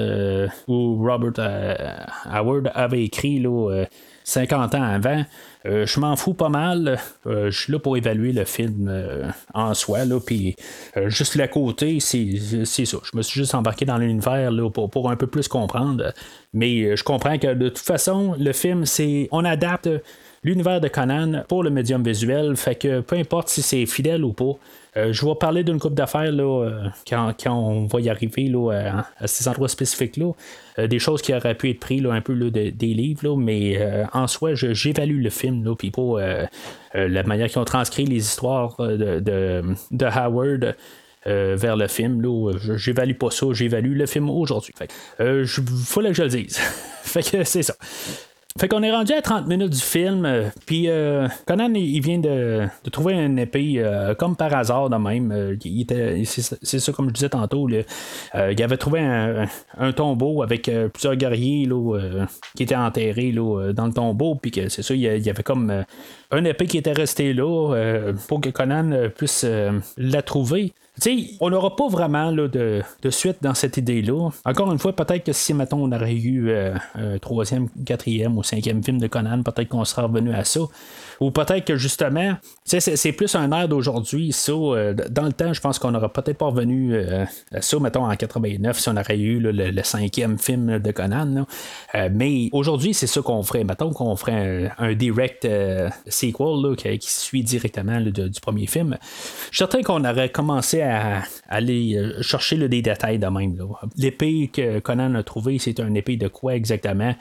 ou 0.68 1.04
Robert 1.04 2.08
Howard 2.26 2.72
avait 2.74 3.04
écrit 3.04 3.40
là, 3.40 3.86
50 4.24 4.76
ans 4.76 4.84
avant. 4.84 5.24
je 5.66 6.00
m'en 6.00 6.16
fous 6.16 6.34
pas 6.34 6.50
mal. 6.50 6.98
je 7.26 7.50
suis 7.50 7.72
là 7.72 7.80
pour 7.80 7.98
évaluer 7.98 8.32
le 8.32 8.46
film 8.46 9.34
en 9.54 9.74
soi. 9.74 10.06
Là, 10.06 10.20
puis 10.20 10.56
juste 11.08 11.36
le 11.36 11.48
côté, 11.48 12.00
c'est, 12.00 12.38
ça. 12.66 12.98
Je 13.04 13.18
me 13.18 13.22
suis 13.22 13.40
juste 13.40 13.56
embarqué 13.56 13.86
dans 13.86 13.98
l'univers 13.98 14.52
pour, 14.74 14.90
pour, 14.90 15.12
un 15.12 15.16
peu 15.16 15.28
plus 15.28 15.48
comprendre. 15.48 16.14
Mais 16.54 16.96
je 16.96 17.04
comprends 17.04 17.38
que 17.38 17.54
de 17.54 17.70
toute 17.70 17.80
façon, 17.80 18.36
le 18.38 18.54
film, 18.54 18.86
c'est. 18.86 19.28
On 19.32 19.44
adapte 19.46 19.90
l'univers 20.44 20.82
de 20.82 20.88
Conan 20.88 21.44
pour 21.48 21.64
le 21.64 21.70
médium 21.70 22.04
visuel. 22.04 22.56
Fait 22.56 22.76
que 22.76 23.02
peu 23.02 23.16
importe 23.16 23.50
si 23.50 23.62
c'est 23.62 23.86
fidèle 23.86 24.24
ou 24.24 24.34
pas. 24.34 24.54
Euh, 24.96 25.12
je 25.12 25.26
vais 25.26 25.36
parler 25.36 25.64
d'une 25.64 25.80
coupe 25.80 25.96
d'affaires 25.96 26.32
là, 26.32 26.44
euh, 26.44 26.90
quand, 27.08 27.34
on 27.48 27.86
va 27.86 28.00
y 28.00 28.10
arriver 28.10 28.48
là, 28.48 29.06
à, 29.20 29.28
ces 29.28 29.48
endroits 29.48 29.70
spécifiques-là. 29.70 30.32
Euh, 30.80 30.88
des 30.88 31.00
choses 31.00 31.22
qui 31.22 31.34
auraient 31.34 31.56
pu 31.56 31.72
être 31.72 31.80
prises 31.80 32.06
un 32.06 32.22
peu 32.22 32.36
des 32.52 32.72
livres, 32.94 33.36
mais 33.38 33.80
en 34.14 34.28
soi, 34.28 34.54
j'évalue 34.54 35.22
le 35.22 35.30
film, 35.30 35.76
puis 35.76 35.92
pas 35.92 36.48
la 36.94 37.24
manière 37.24 37.48
qu'ils 37.48 37.60
ont 37.60 37.66
transcrit 37.66 38.06
les 38.06 38.18
histoires 38.18 38.76
de, 38.78 39.20
de, 39.20 40.06
Howard. 40.06 40.76
vers 41.26 41.76
le 41.76 41.88
film. 41.88 42.22
Là, 42.22 42.52
j'évalue 42.76 43.16
pas 43.16 43.32
ça, 43.32 43.48
j'évalue 43.52 43.96
le 43.96 44.06
film 44.06 44.30
aujourd'hui. 44.30 44.74
Il 45.20 45.46
faut 45.46 46.02
que 46.02 46.14
je 46.14 46.24
le 46.24 46.30
dise. 46.30 46.58
fait 47.04 47.24
que 47.24 47.44
c'est 47.44 47.64
ça. 47.64 47.76
Fait 48.60 48.68
qu'on 48.68 48.84
est 48.84 48.92
rendu 48.92 49.14
à 49.14 49.22
30 49.22 49.48
minutes 49.48 49.72
du 49.72 49.82
film, 49.82 50.26
euh, 50.26 50.50
puis 50.68 50.88
euh, 50.88 51.28
Conan 51.48 51.74
il 51.74 52.00
vient 52.02 52.20
de, 52.20 52.68
trouver 52.92 53.16
une 53.16 53.40
épée 53.40 53.76
euh, 53.78 54.14
comme 54.14 54.36
par 54.36 54.54
hasard 54.54 54.92
de 54.92 54.96
même. 54.96 55.58
c'est, 56.26 56.80
ça 56.80 56.92
comme 56.92 57.08
je 57.10 57.14
disais 57.14 57.30
tantôt. 57.30 57.68
il 57.68 58.64
avait 58.64 58.78
trouvé 58.78 59.00
un, 59.00 59.92
tombeau 59.94 60.44
avec 60.44 60.70
plusieurs 60.94 61.16
guerriers 61.16 61.68
qui 62.56 62.64
étaient 62.64 62.76
enterrés 62.76 63.32
dans 63.32 63.88
le 63.88 63.94
tombeau, 63.94 64.36
puis 64.36 64.52
que 64.52 64.70
c'est 64.70 64.84
ça, 64.84 64.94
il 64.94 65.02
y 65.02 65.30
avait 65.30 65.44
comme 65.44 65.84
un 66.34 66.46
épée 66.46 66.66
qui 66.68 66.78
était 66.78 66.94
resté 66.94 67.34
là 67.34 68.14
pour 68.28 68.42
que 68.42 68.50
Conan 68.50 69.10
puisse 69.16 69.46
la 69.98 70.22
trouver. 70.22 70.74
sais, 71.00 71.28
on 71.40 71.50
n'aura 71.50 71.76
pas 71.76 71.88
vraiment 71.88 72.32
là, 72.32 72.48
de, 72.48 72.84
suite 73.10 73.38
dans 73.42 73.54
cette 73.54 73.78
idée-là. 73.78 74.30
Encore 74.46 74.72
une 74.72 74.80
fois, 74.80 74.94
peut-être 74.94 75.24
que 75.24 75.34
si, 75.34 75.54
mettons, 75.54 75.84
on 75.84 75.92
aurait 75.92 76.16
eu 76.16 76.52
un 76.96 77.18
troisième, 77.20 77.70
quatrième 77.86 78.38
ou 78.38 78.44
cinquième 78.44 78.84
film 78.84 79.00
de 79.00 79.08
Conan, 79.08 79.44
peut-être 79.44 79.70
qu'on 79.70 79.86
sera 79.86 80.04
revenu 80.04 80.34
à 80.34 80.44
ça. 80.44 80.62
Ou 81.20 81.32
peut-être 81.32 81.66
que 81.66 81.78
justement, 81.78 82.36
c'est 82.66 83.12
plus 83.12 83.36
un 83.36 83.52
air 83.52 83.68
d'aujourd'hui. 83.68 84.36
Euh, 84.50 84.94
dans 85.10 85.24
le 85.24 85.34
temps, 85.34 85.54
je 85.54 85.62
pense 85.62 85.80
qu'on 85.80 85.92
n'aurait 85.92 86.10
peut-être 86.10 86.38
pas 86.38 86.48
revenu 86.48 86.94
euh, 86.94 87.26
à 87.54 87.62
ça, 87.62 87.80
mettons, 87.80 88.06
en 88.06 88.16
89, 88.16 88.78
si 88.78 88.90
on 88.90 88.98
aurait 88.98 89.18
eu 89.18 89.40
le, 89.40 89.84
cinquième 89.84 90.38
film 90.38 90.80
de 90.80 90.92
Conan. 90.92 91.46
Euh, 91.96 92.10
mais 92.12 92.50
aujourd'hui, 92.52 92.94
c'est 92.94 93.08
ça 93.08 93.22
qu'on 93.22 93.44
ferait. 93.44 93.64
Mettons 93.64 93.92
qu'on 93.92 94.16
ferait 94.16 94.72
un, 94.78 94.94
direct 94.94 95.48
sequel 96.32 97.00
qui, 97.00 97.12
suit 97.12 97.44
directement 97.44 98.00
du 98.02 98.40
premier 98.42 98.68
film. 98.68 98.98
Je 99.02 99.48
suis 99.48 99.58
certain 99.58 99.82
qu'on 99.82 100.04
aurait 100.06 100.30
commencé 100.30 100.82
à, 100.82 101.24
aller 101.50 102.00
chercher 102.22 102.58
des 102.68 102.82
détails 102.82 103.20
de 103.20 103.28
même. 103.28 103.58
L'épée 103.98 104.50
que 104.52 104.80
Conan 104.80 105.16
a 105.16 105.24
trouvée, 105.24 105.60
c'est 105.60 105.80
une 105.80 105.98
épée 105.98 106.18
de 106.18 106.28
quoi 106.28 106.56
exactement? 106.56 107.16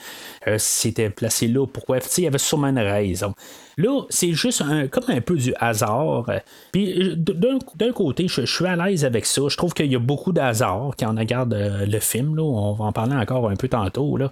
C'était 0.58 1.10
placé 1.10 1.48
là. 1.48 1.66
Pourquoi? 1.66 1.98
Il 2.18 2.24
y 2.24 2.26
avait 2.26 2.38
sûrement 2.38 2.68
une 2.68 2.78
raison. 2.78 3.34
Là, 3.78 4.02
c'est 4.08 4.32
juste 4.32 4.62
comme 4.90 5.04
un 5.08 5.20
peu 5.20 5.36
du 5.36 5.54
hasard. 5.58 6.30
Puis 6.72 7.16
d'un 7.16 7.92
côté, 7.92 8.28
je, 8.28 8.42
suis 8.42 8.66
à 8.66 8.76
l'aise 8.76 9.04
avec 9.04 9.26
ça. 9.26 9.42
Je 9.48 9.56
trouve 9.56 9.72
qu'il 9.74 9.90
y 9.90 9.96
a 9.96 9.98
beaucoup 9.98 10.32
d'hasard 10.32 10.92
quand 10.98 11.14
on 11.14 11.18
regarde 11.18 11.54
euh, 11.54 11.86
le 11.86 11.98
film. 12.00 12.36
Là. 12.36 12.42
On 12.42 12.72
va 12.72 12.86
en 12.86 12.92
parler 12.92 13.14
encore 13.14 13.48
un 13.48 13.56
peu 13.56 13.68
tantôt. 13.68 14.16
Là. 14.16 14.30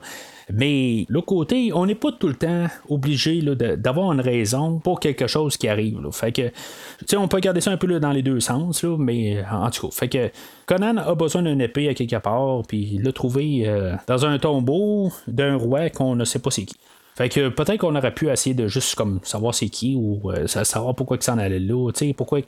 Mais 0.53 1.07
l'autre 1.09 1.26
côté, 1.26 1.70
on 1.72 1.86
n'est 1.86 1.95
pas 1.95 2.12
tout 2.12 2.28
le 2.28 2.34
temps 2.34 2.66
obligé 2.88 3.41
d'avoir 3.43 4.12
une 4.12 4.20
raison 4.20 4.78
pour 4.78 5.01
quelque 5.01 5.26
chose 5.26 5.57
qui 5.57 5.68
arrive. 5.68 5.99
Fait 6.12 6.32
que, 6.32 7.16
on 7.16 7.28
peut 7.28 7.41
garder 7.41 7.61
ça 7.61 7.70
un 7.70 7.76
peu 7.76 8.01
dans 8.01 8.11
les 8.11 8.22
deux 8.22 8.41
sens, 8.41 8.84
mais 8.84 9.43
en 9.51 9.70
tout 9.70 9.88
cas, 9.88 9.95
fait 9.95 10.09
que 10.09 10.30
Conan 10.66 10.97
a 10.97 11.14
besoin 11.14 11.43
d'une 11.43 11.61
épée 11.61 11.88
à 11.88 11.95
quelque 11.95 12.16
part, 12.16 12.62
puis 12.66 12.99
l'a 13.03 13.12
trouvé 13.12 13.62
euh, 13.66 13.95
dans 14.07 14.26
un 14.26 14.38
tombeau 14.38 15.12
d'un 15.26 15.57
roi 15.57 15.91
qu'on 15.91 16.16
ne 16.16 16.24
sait 16.24 16.38
pas 16.38 16.51
c'est 16.51 16.64
qui. 16.64 16.76
Fait 17.20 17.28
que 17.28 17.50
peut-être 17.50 17.80
qu'on 17.80 17.94
aurait 17.96 18.14
pu 18.14 18.30
essayer 18.30 18.54
de 18.54 18.66
juste 18.66 18.94
comme 18.94 19.20
savoir 19.24 19.54
c'est 19.54 19.68
qui 19.68 19.94
ou 19.94 20.30
euh, 20.30 20.46
savoir 20.46 20.94
pourquoi 20.94 21.18
il 21.18 21.22
s'en 21.22 21.36
allait 21.36 21.58
là, 21.58 21.90
pourquoi 22.16 22.40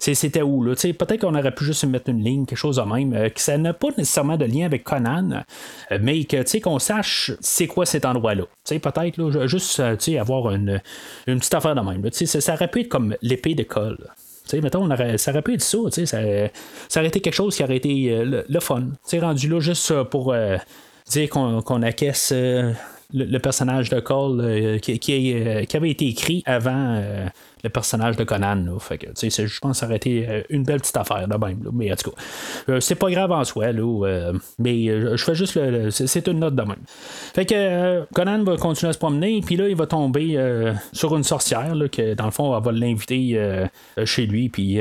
c'était 0.00 0.42
où 0.42 0.62
là. 0.62 0.74
Peut-être 0.74 1.22
qu'on 1.22 1.34
aurait 1.34 1.54
pu 1.54 1.64
juste 1.64 1.82
mettre 1.84 2.10
une 2.10 2.22
ligne, 2.22 2.44
quelque 2.44 2.58
chose 2.58 2.76
de 2.76 2.82
même, 2.82 3.14
euh, 3.14 3.30
que 3.30 3.40
ça 3.40 3.56
n'a 3.56 3.72
pas 3.72 3.88
nécessairement 3.96 4.36
de 4.36 4.44
lien 4.44 4.66
avec 4.66 4.84
Conan, 4.84 5.44
euh, 5.92 5.98
mais 6.02 6.24
que 6.24 6.60
qu'on 6.60 6.78
sache 6.78 7.32
c'est 7.40 7.66
quoi 7.66 7.86
cet 7.86 8.04
endroit-là. 8.04 8.42
Peut-être 8.68 9.46
juste 9.46 9.80
avoir 9.80 10.50
une, 10.50 10.82
une 11.26 11.38
petite 11.38 11.54
affaire 11.54 11.74
de 11.74 11.80
même. 11.80 12.06
Ça, 12.12 12.42
ça 12.42 12.52
aurait 12.52 12.68
pu 12.68 12.82
être 12.82 12.88
comme 12.90 13.16
l'épée 13.22 13.54
de 13.54 13.62
colle. 13.62 14.10
mettons, 14.52 14.82
on 14.82 14.90
aurait, 14.90 15.16
ça 15.16 15.30
aurait 15.30 15.40
pu 15.40 15.54
être 15.54 15.62
ça, 15.62 15.78
ça, 15.90 16.04
ça 16.04 17.00
aurait 17.00 17.08
été 17.08 17.22
quelque 17.22 17.32
chose 17.32 17.56
qui 17.56 17.64
aurait 17.64 17.78
été 17.78 18.22
le, 18.22 18.60
fun. 18.60 18.88
rendu 19.22 19.48
là 19.48 19.60
juste 19.60 20.02
pour 20.10 20.34
dire 21.06 21.30
qu'on 21.30 21.82
acquiesce 21.82 22.34
le, 23.12 23.38
personnage 23.38 23.88
de 23.88 24.00
Cole 24.00 24.40
euh, 24.40 24.78
qui, 24.78 24.92
euh, 25.34 25.64
qui, 25.64 25.76
avait 25.76 25.90
été 25.90 26.06
écrit 26.06 26.42
avant 26.46 26.96
euh, 26.96 27.26
le 27.62 27.70
personnage 27.70 28.16
de 28.16 28.24
Conan. 28.24 28.64
Fait 28.78 28.98
que, 28.98 29.06
je 29.14 29.60
pense 29.60 29.72
que 29.72 29.78
ça 29.78 29.86
aurait 29.86 29.96
été 29.96 30.28
euh, 30.28 30.42
une 30.48 30.64
belle 30.64 30.80
petite 30.80 30.96
affaire 30.96 31.26
de 31.26 31.36
même. 31.36 31.68
Mais 31.72 31.92
en 31.92 31.96
tout 31.96 32.10
cas, 32.10 32.16
euh, 32.68 32.80
c'est 32.80 32.94
pas 32.94 33.10
grave 33.10 33.32
en 33.32 33.44
soi. 33.44 33.72
Là, 33.72 34.06
euh, 34.06 34.32
mais 34.58 34.86
je 34.86 35.22
fais 35.22 35.34
juste 35.34 35.56
le. 35.56 35.90
c'est 35.90 36.26
une 36.26 36.40
note 36.40 36.54
de 36.54 36.62
même. 36.62 36.82
Fait 37.34 37.46
que 37.46 38.04
Conan 38.12 38.42
va 38.44 38.56
continuer 38.56 38.90
à 38.90 38.92
se 38.92 38.98
promener. 38.98 39.40
Puis 39.44 39.56
là, 39.56 39.68
il 39.68 39.76
va 39.76 39.86
tomber 39.86 40.38
sur 40.92 41.16
une 41.16 41.24
sorcière 41.24 41.74
là, 41.74 41.88
que 41.88 42.14
dans 42.14 42.26
le 42.26 42.30
fond, 42.30 42.56
elle 42.56 42.64
va 42.64 42.72
l'inviter 42.72 43.38
chez 44.04 44.26
lui. 44.26 44.48
Puis 44.48 44.80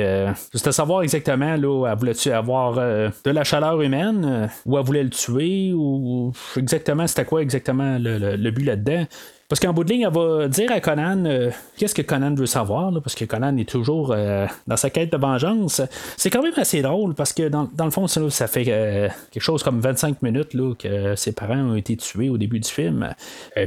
juste 0.52 0.68
à 0.68 0.72
savoir 0.72 1.02
exactement, 1.02 1.56
là, 1.56 1.88
elle 1.92 1.98
voulait-tu 1.98 2.32
avoir 2.32 2.76
de 2.76 3.32
la 3.32 3.44
chaleur 3.44 3.82
humaine 3.82 4.50
ou 4.66 4.78
elle 4.78 4.86
voulait 4.86 5.04
le 5.04 5.10
tuer 5.10 5.72
ou 5.74 6.32
exactement 6.56 7.08
c'était 7.08 7.26
quoi 7.26 7.42
exactement 7.42 7.98
le 8.00 8.50
but 8.52 8.66
là-dedans. 8.66 9.06
Parce 9.50 9.62
qu'en 9.62 9.72
bout 9.72 9.86
de 9.86 9.94
ligne, 9.94 10.02
elle 10.02 10.14
va 10.14 10.50
dire 10.50 10.70
à 10.74 10.82
Conan 10.82 11.24
euh, 11.26 11.52
qu'est-ce 11.78 11.96
que 11.96 12.02
Conan 12.02 12.36
veut 12.36 12.48
savoir, 12.48 12.92
parce 13.02 13.16
que 13.16 13.24
Conan 13.24 13.56
est 13.56 13.70
toujours 13.70 14.12
euh, 14.12 14.46
dans 14.68 14.76
sa 14.76 14.90
quête 14.90 15.10
de 15.10 15.16
vengeance. 15.16 15.82
C'est 16.18 16.30
quand 16.30 16.44
même 16.44 16.52
assez 16.58 16.82
drôle 16.82 17.16
parce 17.16 17.32
que 17.32 17.48
dans, 17.48 17.70
le 17.80 17.92
fond, 17.92 18.08
ça, 18.08 18.48
fait 18.48 18.66
euh, 18.68 19.08
quelque 19.32 19.42
chose 19.42 19.64
comme 19.64 19.80
25 19.80 20.22
minutes 20.22 20.50
que 20.78 21.16
ses 21.16 21.32
parents 21.32 21.60
ont 21.60 21.76
été 21.76 21.96
tués 21.96 22.30
au 22.30 22.38
début 22.38 22.60
du 22.60 22.70
film. 22.70 23.10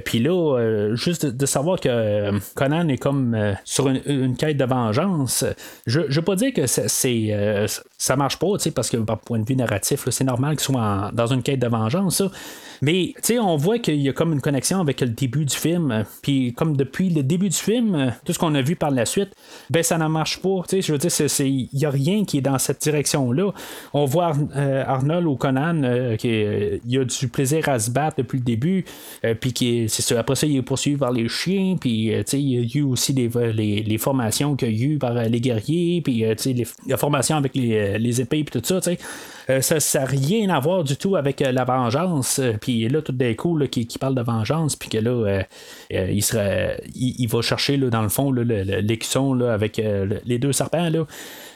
Puis 0.04 0.18
là, 0.18 0.90
juste 0.96 1.24
de, 1.24 1.46
savoir 1.46 1.80
que 1.80 2.30
Conan 2.54 2.88
est 2.88 2.98
comme 2.98 3.54
sur 3.64 3.88
une, 3.88 4.36
quête 4.36 4.58
de 4.58 4.64
vengeance, 4.64 5.46
je 5.86 6.00
ne 6.00 6.12
veux 6.12 6.22
pas 6.22 6.36
dire 6.36 6.52
que 6.52 6.66
c'est, 6.66 7.66
ça 7.96 8.16
marche 8.16 8.38
pas, 8.38 8.48
parce 8.74 8.90
que 8.90 8.98
par 8.98 9.18
point 9.18 9.38
de 9.38 9.46
vue 9.46 9.56
narratif, 9.56 10.08
c'est 10.10 10.24
normal 10.24 10.56
qu'il 10.56 10.74
soit 10.74 11.10
dans 11.14 11.26
une 11.26 11.42
quête 11.42 11.60
de 11.60 11.68
vengeance. 11.68 12.22
Mais 12.82 13.14
on 13.40 13.56
voit 13.56 13.78
qu'il 13.78 14.00
y 14.00 14.08
a 14.08 14.12
comme 14.12 14.32
une 14.32 14.40
connexion 14.40 14.80
avec 14.80 15.00
le 15.00 15.08
début 15.08 15.44
du 15.44 15.54
film. 15.54 15.69
Puis 16.22 16.52
comme 16.52 16.76
depuis 16.76 17.10
le 17.10 17.22
début 17.22 17.48
du 17.48 17.56
film, 17.56 18.12
tout 18.24 18.32
ce 18.32 18.38
qu'on 18.38 18.54
a 18.54 18.62
vu 18.62 18.76
par 18.76 18.90
la 18.90 19.06
suite, 19.06 19.30
ben 19.70 19.82
ça 19.82 19.98
ne 19.98 20.06
marche 20.06 20.40
pas. 20.40 20.62
Je 20.70 20.92
veux 20.92 20.98
dire, 20.98 21.10
il 21.40 21.68
n'y 21.72 21.84
a 21.84 21.90
rien 21.90 22.24
qui 22.24 22.38
est 22.38 22.42
dans 22.42 22.58
cette 22.58 22.80
direction-là. 22.82 23.52
On 23.92 24.04
voit 24.04 24.32
euh, 24.56 24.84
Arnold 24.86 25.26
ou 25.26 25.36
Conan 25.36 25.82
euh, 25.82 26.16
qui 26.16 26.30
euh, 26.30 26.78
a 27.00 27.04
du 27.04 27.28
plaisir 27.28 27.68
à 27.68 27.78
se 27.78 27.90
battre 27.90 28.16
depuis 28.18 28.38
le 28.38 28.44
début. 28.44 28.84
puis 29.40 29.52
qui 29.52 29.88
c'est. 29.88 30.16
Après 30.16 30.34
ça, 30.34 30.46
il 30.46 30.56
est 30.56 30.62
poursuivi 30.62 30.96
par 30.96 31.12
les 31.12 31.28
chiens. 31.28 31.76
Puis 31.80 32.12
il 32.32 32.48
y 32.48 32.58
a 32.58 32.78
eu 32.78 32.82
aussi 32.82 33.12
les, 33.12 33.82
les, 33.82 33.98
formations 33.98 34.56
qu'il 34.56 34.76
y 34.76 34.82
a 34.82 34.86
eu 34.86 34.98
par 34.98 35.14
les 35.14 35.40
guerriers. 35.40 36.00
Puis 36.02 36.24
les, 36.44 36.66
la 36.86 36.96
formation 36.96 37.36
avec 37.36 37.54
les, 37.54 37.98
les 37.98 38.20
épées. 38.20 38.44
Puis 38.44 38.60
tout 38.60 38.66
ça. 38.66 38.80
ça 39.60 40.00
n'a 40.00 40.06
rien 40.06 40.50
à 40.50 40.60
voir 40.60 40.84
du 40.84 40.96
tout 40.96 41.16
avec 41.16 41.40
la 41.40 41.64
vengeance. 41.64 42.40
Puis 42.60 42.88
là, 42.88 43.02
tout 43.02 43.12
d'un 43.12 43.34
coup, 43.34 43.58
qui, 43.70 43.98
parle 43.98 44.14
de 44.14 44.22
vengeance, 44.22 44.76
puis 44.76 44.88
que 44.88 44.98
là, 44.98 45.10
euh, 45.10 45.42
il, 45.90 46.22
serait, 46.22 46.80
il, 46.94 47.26
va 47.26 47.42
chercher 47.42 47.76
là, 47.76 47.90
dans 47.90 48.02
le 48.02 48.08
fond 48.08 48.30
l'écusson 48.32 49.40
avec 49.40 49.78
euh, 49.78 50.18
les 50.24 50.38
deux 50.38 50.52
serpents. 50.52 50.88
Là. 50.88 51.06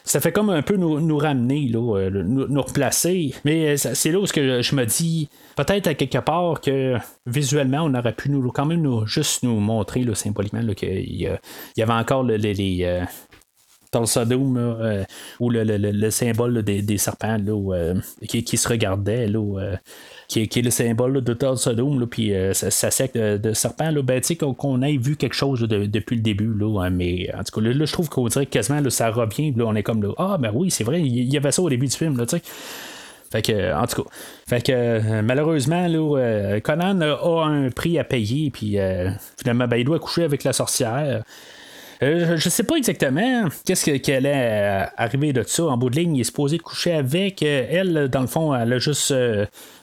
Ça 0.03 0.21
fait 0.21 0.33
comme 0.33 0.51
un 0.51 0.63
peu 0.63 0.77
nous, 0.77 1.17
ramener, 1.17 1.69
là, 1.69 1.99
euh, 1.99 2.11
nous, 2.11 2.63
replacer. 2.63 3.35
Mais 3.45 3.77
c'est 3.77 4.11
là 4.11 4.19
où 4.19 4.25
que 4.25 4.61
je 4.61 4.75
me 4.75 4.85
dis, 4.85 5.29
peut-être 5.57 5.87
à 5.87 5.95
quelque 5.95 6.19
part 6.19 6.61
que 6.61 6.97
visuellement, 7.27 7.83
on 7.85 7.95
aurait 7.95 8.13
pu 8.13 8.31
nous, 8.31 8.51
quand 8.51 8.67
même 8.67 8.83
nous, 8.83 9.07
juste 9.07 9.45
nous 9.45 9.61
montrer 9.61 10.05
symboliquement 10.15 10.67
qu'il 10.75 11.39
y, 11.77 11.83
avait 11.83 11.93
encore 11.93 12.25
les, 12.25 12.39
les 12.39 13.03
dans 13.93 14.01
le 14.01 14.07
Sodome, 14.07 15.07
ou 15.39 15.51
le, 15.51 16.11
symbole 16.11 16.63
des, 16.63 16.99
serpents 16.99 17.39
là, 17.39 17.95
qui, 18.27 18.57
se 18.57 18.69
regardaient. 18.69 19.29
Là, 19.29 19.79
qui 20.29 20.41
est, 20.41 20.57
le 20.63 20.71
symbole 20.71 21.23
de 21.23 21.35
Thor 21.35 21.59
Sodom, 21.59 22.07
puis 22.07 22.35
euh, 22.35 22.53
sa, 22.55 22.91
secte 22.91 23.17
de, 23.17 23.53
serpent, 23.53 23.91
là, 23.91 24.03
ben, 24.03 24.21
qu'on, 24.57 24.83
ait 24.83 24.97
vu 24.97 25.17
quelque 25.17 25.35
chose 25.35 25.61
depuis 25.61 26.17
le 26.17 26.23
début. 26.23 26.53
Là, 26.55 26.89
mais 26.91 27.31
en 27.35 27.45
tout 27.45 27.61
cas, 27.61 27.67
là, 27.67 27.85
je 27.85 27.93
trouve 27.93 28.09
qu'on 28.09 28.27
dirait 28.27 28.47
quasiment 28.47 28.81
là, 28.81 28.91
ça 28.91 29.11
revient. 29.11 29.53
Là, 29.57 29.65
on 29.67 29.75
est 29.75 29.83
comme 29.83 30.03
là, 30.03 30.13
ah, 30.19 30.37
ben 30.39 30.51
oui, 30.55 30.71
c'est 30.71 30.85
vrai, 30.85 31.01
il 31.01 31.33
y, 31.33 31.37
avait 31.37 31.53
ça 31.53 31.63
au 31.63 31.69
début 31.69 31.87
du 31.87 31.97
film. 31.97 32.17
Là, 32.17 32.25
Fait 33.31 33.43
que, 33.43 33.75
en 33.75 33.87
tout 33.87 34.03
cas, 34.03 34.11
fait 34.47 34.63
que 34.63 35.21
malheureusement, 35.21 35.87
là, 35.89 36.61
Conan 36.61 37.01
a 37.01 37.45
un 37.47 37.71
prix 37.71 37.99
à 37.99 38.05
payer, 38.05 38.51
puis 38.51 38.77
finalement, 39.39 39.69
ben, 39.69 39.77
il 39.77 39.85
doit 39.85 39.99
coucher 39.99 40.25
avec 40.25 40.45
la 40.45 40.53
sorcière. 40.53 41.23
Euh, 42.03 42.37
je 42.37 42.49
sais 42.49 42.63
pas 42.63 42.77
exactement 42.77 43.49
qu'est-ce 43.65 43.91
qu'elle 43.99 44.27
est 44.27 44.33
euh, 44.35 44.85
arrivé 44.97 45.33
de 45.33 45.43
ça. 45.43 45.65
En 45.65 45.77
bout 45.77 45.91
de 45.91 45.97
ligne, 45.97 46.17
il 46.17 46.21
est 46.21 46.25
supposé 46.25 46.59
coucher 46.59 46.93
avec. 46.93 47.43
Euh, 47.43 47.67
elle, 47.71 48.09
dans 48.09 48.21
le 48.21 48.27
fond, 48.27 48.55
elle 48.55 48.73
a 48.73 48.79
juste 48.79 49.15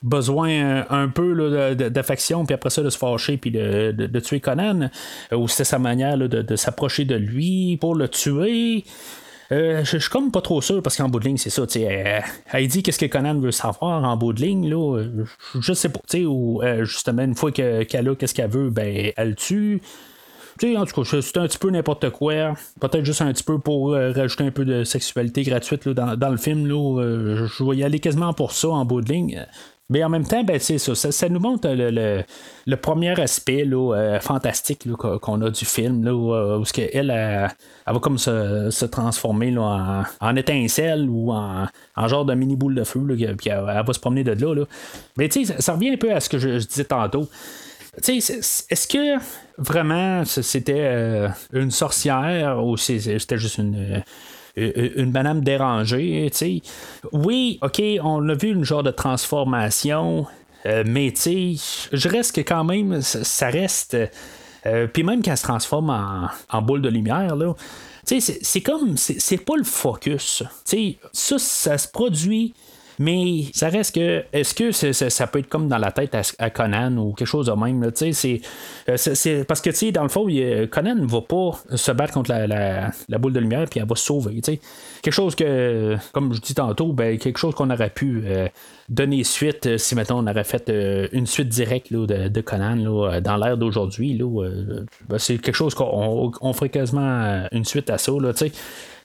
besoin 0.03 0.86
un, 0.89 1.07
peu 1.07 1.76
d'affection, 1.76 2.45
puis 2.45 2.53
après 2.53 2.70
ça, 2.70 2.82
de 2.84 2.89
se 2.89 2.97
fâcher, 2.97 3.38
puis 3.38 3.51
de, 3.51 4.20
tuer 4.20 4.39
Conan. 4.39 4.89
ou 5.32 5.47
c'est 5.47 5.64
sa 5.64 5.80
manière 5.80 6.18
de, 6.18 6.55
s'approcher 6.55 7.05
de 7.05 7.16
lui 7.16 7.78
pour 7.80 7.95
le 7.95 8.07
tuer. 8.07 8.84
je, 9.49 9.84
suis 9.84 10.09
comme 10.09 10.32
pas 10.32 10.41
trop 10.41 10.62
sûr 10.62 10.82
parce 10.82 10.97
qu'en 10.97 11.09
bout 11.09 11.20
de 11.20 11.26
ligne, 11.26 11.38
c'est 11.38 11.49
ça. 11.49 11.64
Elle, 11.76 12.24
elle, 12.51 12.68
dit 12.68 12.84
qu'est-ce 12.84 12.99
que 12.99 13.05
Conan 13.05 13.39
veut 13.39 13.51
savoir 13.51 14.03
en 14.03 14.18
bout 14.18 14.34
de 14.34 14.41
ligne. 14.41 14.70
Là, 14.70 15.03
je 15.59 15.74
sais 15.74 15.89
pas. 15.89 15.99
Ou 16.20 16.62
justement, 16.82 17.24
une 17.24 17.36
fois 17.36 17.51
qu'elle 17.51 18.09
a 18.09 18.16
qu'est-ce 18.16 18.34
qu'elle 18.34 18.49
veut, 18.49 18.70
ben, 18.70 19.12
elle 19.16 19.36
tue 19.36 19.82
en 20.78 20.86
tout 20.86 21.04
cas, 21.04 21.22
c'est 21.22 21.38
un 21.38 21.47
petit 21.47 21.58
peu 21.58 21.70
n'importe 21.70 22.10
quoi. 22.10 22.54
Peut-être 22.80 23.06
juste 23.06 23.22
un 23.22 23.32
petit 23.32 23.43
peu 23.43 23.60
pour 23.60 23.93
euh, 23.93 24.12
rajouter 24.12 24.43
un 24.43 24.52
peu 24.52 24.66
de 24.66 24.84
sexualité 24.84 25.43
gratuite 25.43 25.88
dans, 25.89 26.30
le 26.30 26.38
film. 26.38 26.68
Là, 26.68 27.02
euh, 27.02 27.47
je 27.47 27.64
vais 27.64 27.78
y 27.78 27.84
aller 27.84 27.99
quasiment 27.99 28.34
pour 28.34 28.52
ça 28.52 28.70
en 28.70 28.86
bout 28.86 29.02
de 29.02 29.12
ligne. 29.12 29.45
Mais 29.89 30.06
en 30.06 30.10
même 30.10 30.24
temps, 30.24 30.41
ben, 30.45 30.58
ça, 30.58 30.95
ça, 30.95 31.30
nous 31.30 31.41
montre 31.41 31.68
le, 31.70 32.76
premier 32.78 33.20
aspect 33.20 33.68
euh, 33.68 34.22
fantastique 34.22 34.89
qu'on 34.93 35.41
a 35.41 35.49
du 35.49 35.66
film, 35.66 36.06
là, 36.06 36.16
où, 36.16 36.34
elle, 36.78 37.52
va 37.86 37.99
comme 37.99 38.18
se, 38.18 38.86
transformer 38.86 39.54
en, 39.58 40.36
étincelle 40.38 41.10
ou 41.10 41.34
en, 41.34 41.68
genre 42.08 42.24
de 42.24 42.34
mini 42.36 42.56
boule 42.56 42.76
de 42.76 42.86
feu, 42.86 43.06
puis 43.38 43.49
elle, 43.49 43.84
va 43.86 43.93
se 43.93 43.99
promener 43.99 44.24
de 44.24 44.32
là. 44.32 44.64
Mais 45.18 45.28
tu 45.28 45.45
sais, 45.45 45.60
ça, 45.60 45.74
revient 45.74 45.89
un 45.89 45.97
peu 45.97 46.14
à 46.14 46.22
ce 46.22 46.30
que 46.30 46.38
je 46.38 46.66
disais 46.66 46.86
tantôt. 46.86 47.28
Est-ce 47.97 48.87
que 48.87 49.17
vraiment 49.57 50.23
c'était 50.23 50.73
euh, 50.77 51.27
une 51.51 51.71
sorcière 51.71 52.63
ou 52.65 52.77
c'était 52.77 53.37
juste 53.37 53.57
une 53.57 54.03
euh, 54.57 54.89
une 54.95 55.11
madame 55.11 55.41
dérangée, 55.41 56.29
Oui, 57.11 57.59
ok, 57.61 57.81
on 58.03 58.27
a 58.27 58.33
vu 58.33 58.49
une 58.49 58.65
genre 58.65 58.83
de 58.83 58.91
transformation, 58.91 60.25
euh, 60.65 60.83
mais 60.85 61.13
je 61.15 62.09
reste 62.09 62.37
quand 62.39 62.63
même, 62.65 63.01
ça 63.01 63.49
reste. 63.49 63.97
Puis 64.93 65.03
même 65.03 65.23
quand 65.23 65.31
elle 65.31 65.37
se 65.37 65.43
transforme 65.43 66.29
en, 66.49 66.61
boule 66.61 66.81
de 66.81 66.89
lumière, 66.89 67.35
là, 67.35 67.53
c'est 68.05 68.61
comme, 68.61 68.97
c'est 68.97 69.43
pas 69.43 69.55
le 69.55 69.63
focus. 69.63 70.43
Tu 70.65 70.97
ça, 71.13 71.39
ça 71.39 71.77
se 71.77 71.87
produit 71.87 72.53
mais 73.02 73.45
ça 73.54 73.70
reste 73.70 73.95
que. 73.95 74.24
Est-ce 74.32 74.54
que 74.54 74.72
ça 74.72 75.28
peut 75.28 75.39
être 75.39 75.49
comme 75.49 75.68
dans 75.68 75.80
la 75.80 75.91
tête 75.91 76.16
à, 76.38 76.49
Conan 76.52 76.97
ou 76.97 77.14
quelque 77.14 77.28
chose 77.28 77.47
de 77.47 77.52
même? 77.54 77.84
Euh, 77.84 78.97
c'est, 78.97 79.43
parce 79.45 79.60
que, 79.60 79.91
dans 79.91 80.04
le 80.04 80.10
fond, 80.10 80.28
Conan 80.70 80.95
ne 80.95 81.08
va 81.08 81.22
pas 81.22 81.60
se 81.76 81.91
battre 81.91 82.14
contre 82.14 82.30
la, 82.30 83.18
boule 83.18 83.34
de 83.34 83.39
lumière 83.39 83.66
puis 83.70 83.80
elle 83.80 83.88
va 83.88 83.95
se 83.95 84.06
sauver. 84.06 84.39
Quelque 84.41 85.12
chose 85.12 85.34
que, 85.34 85.97
comme 86.12 86.32
je 86.34 86.41
dis 86.41 86.54
tantôt, 86.54 86.93
ben, 86.93 87.18
quelque 87.18 87.39
chose 87.39 87.56
qu'on 87.56 87.72
aurait 87.72 87.89
pu 87.89 88.22
euh, 88.26 88.47
donner 88.88 89.24
suite 89.24 89.66
euh, 89.66 89.78
si, 89.80 89.95
mettons, 89.95 90.20
on 90.20 90.28
aurait 90.28 90.43
fait 90.43 90.72
une 91.12 91.26
suite 91.26 91.49
directe 91.49 91.91
de, 91.91 92.41
Conan 92.41 92.76
dans 93.22 93.38
l'ère 93.38 93.58
d'aujourd'hui. 93.58 94.22
Ben, 95.10 95.18
c'est 95.18 95.39
quelque 95.39 95.56
chose 95.56 95.74
qu'on 95.74 96.54
ferait 96.54 96.70
quasiment 96.70 97.47
une 97.52 97.66
suite 97.66 97.89
à 97.89 97.97
ça. 97.97 98.12
Là, 98.12 98.32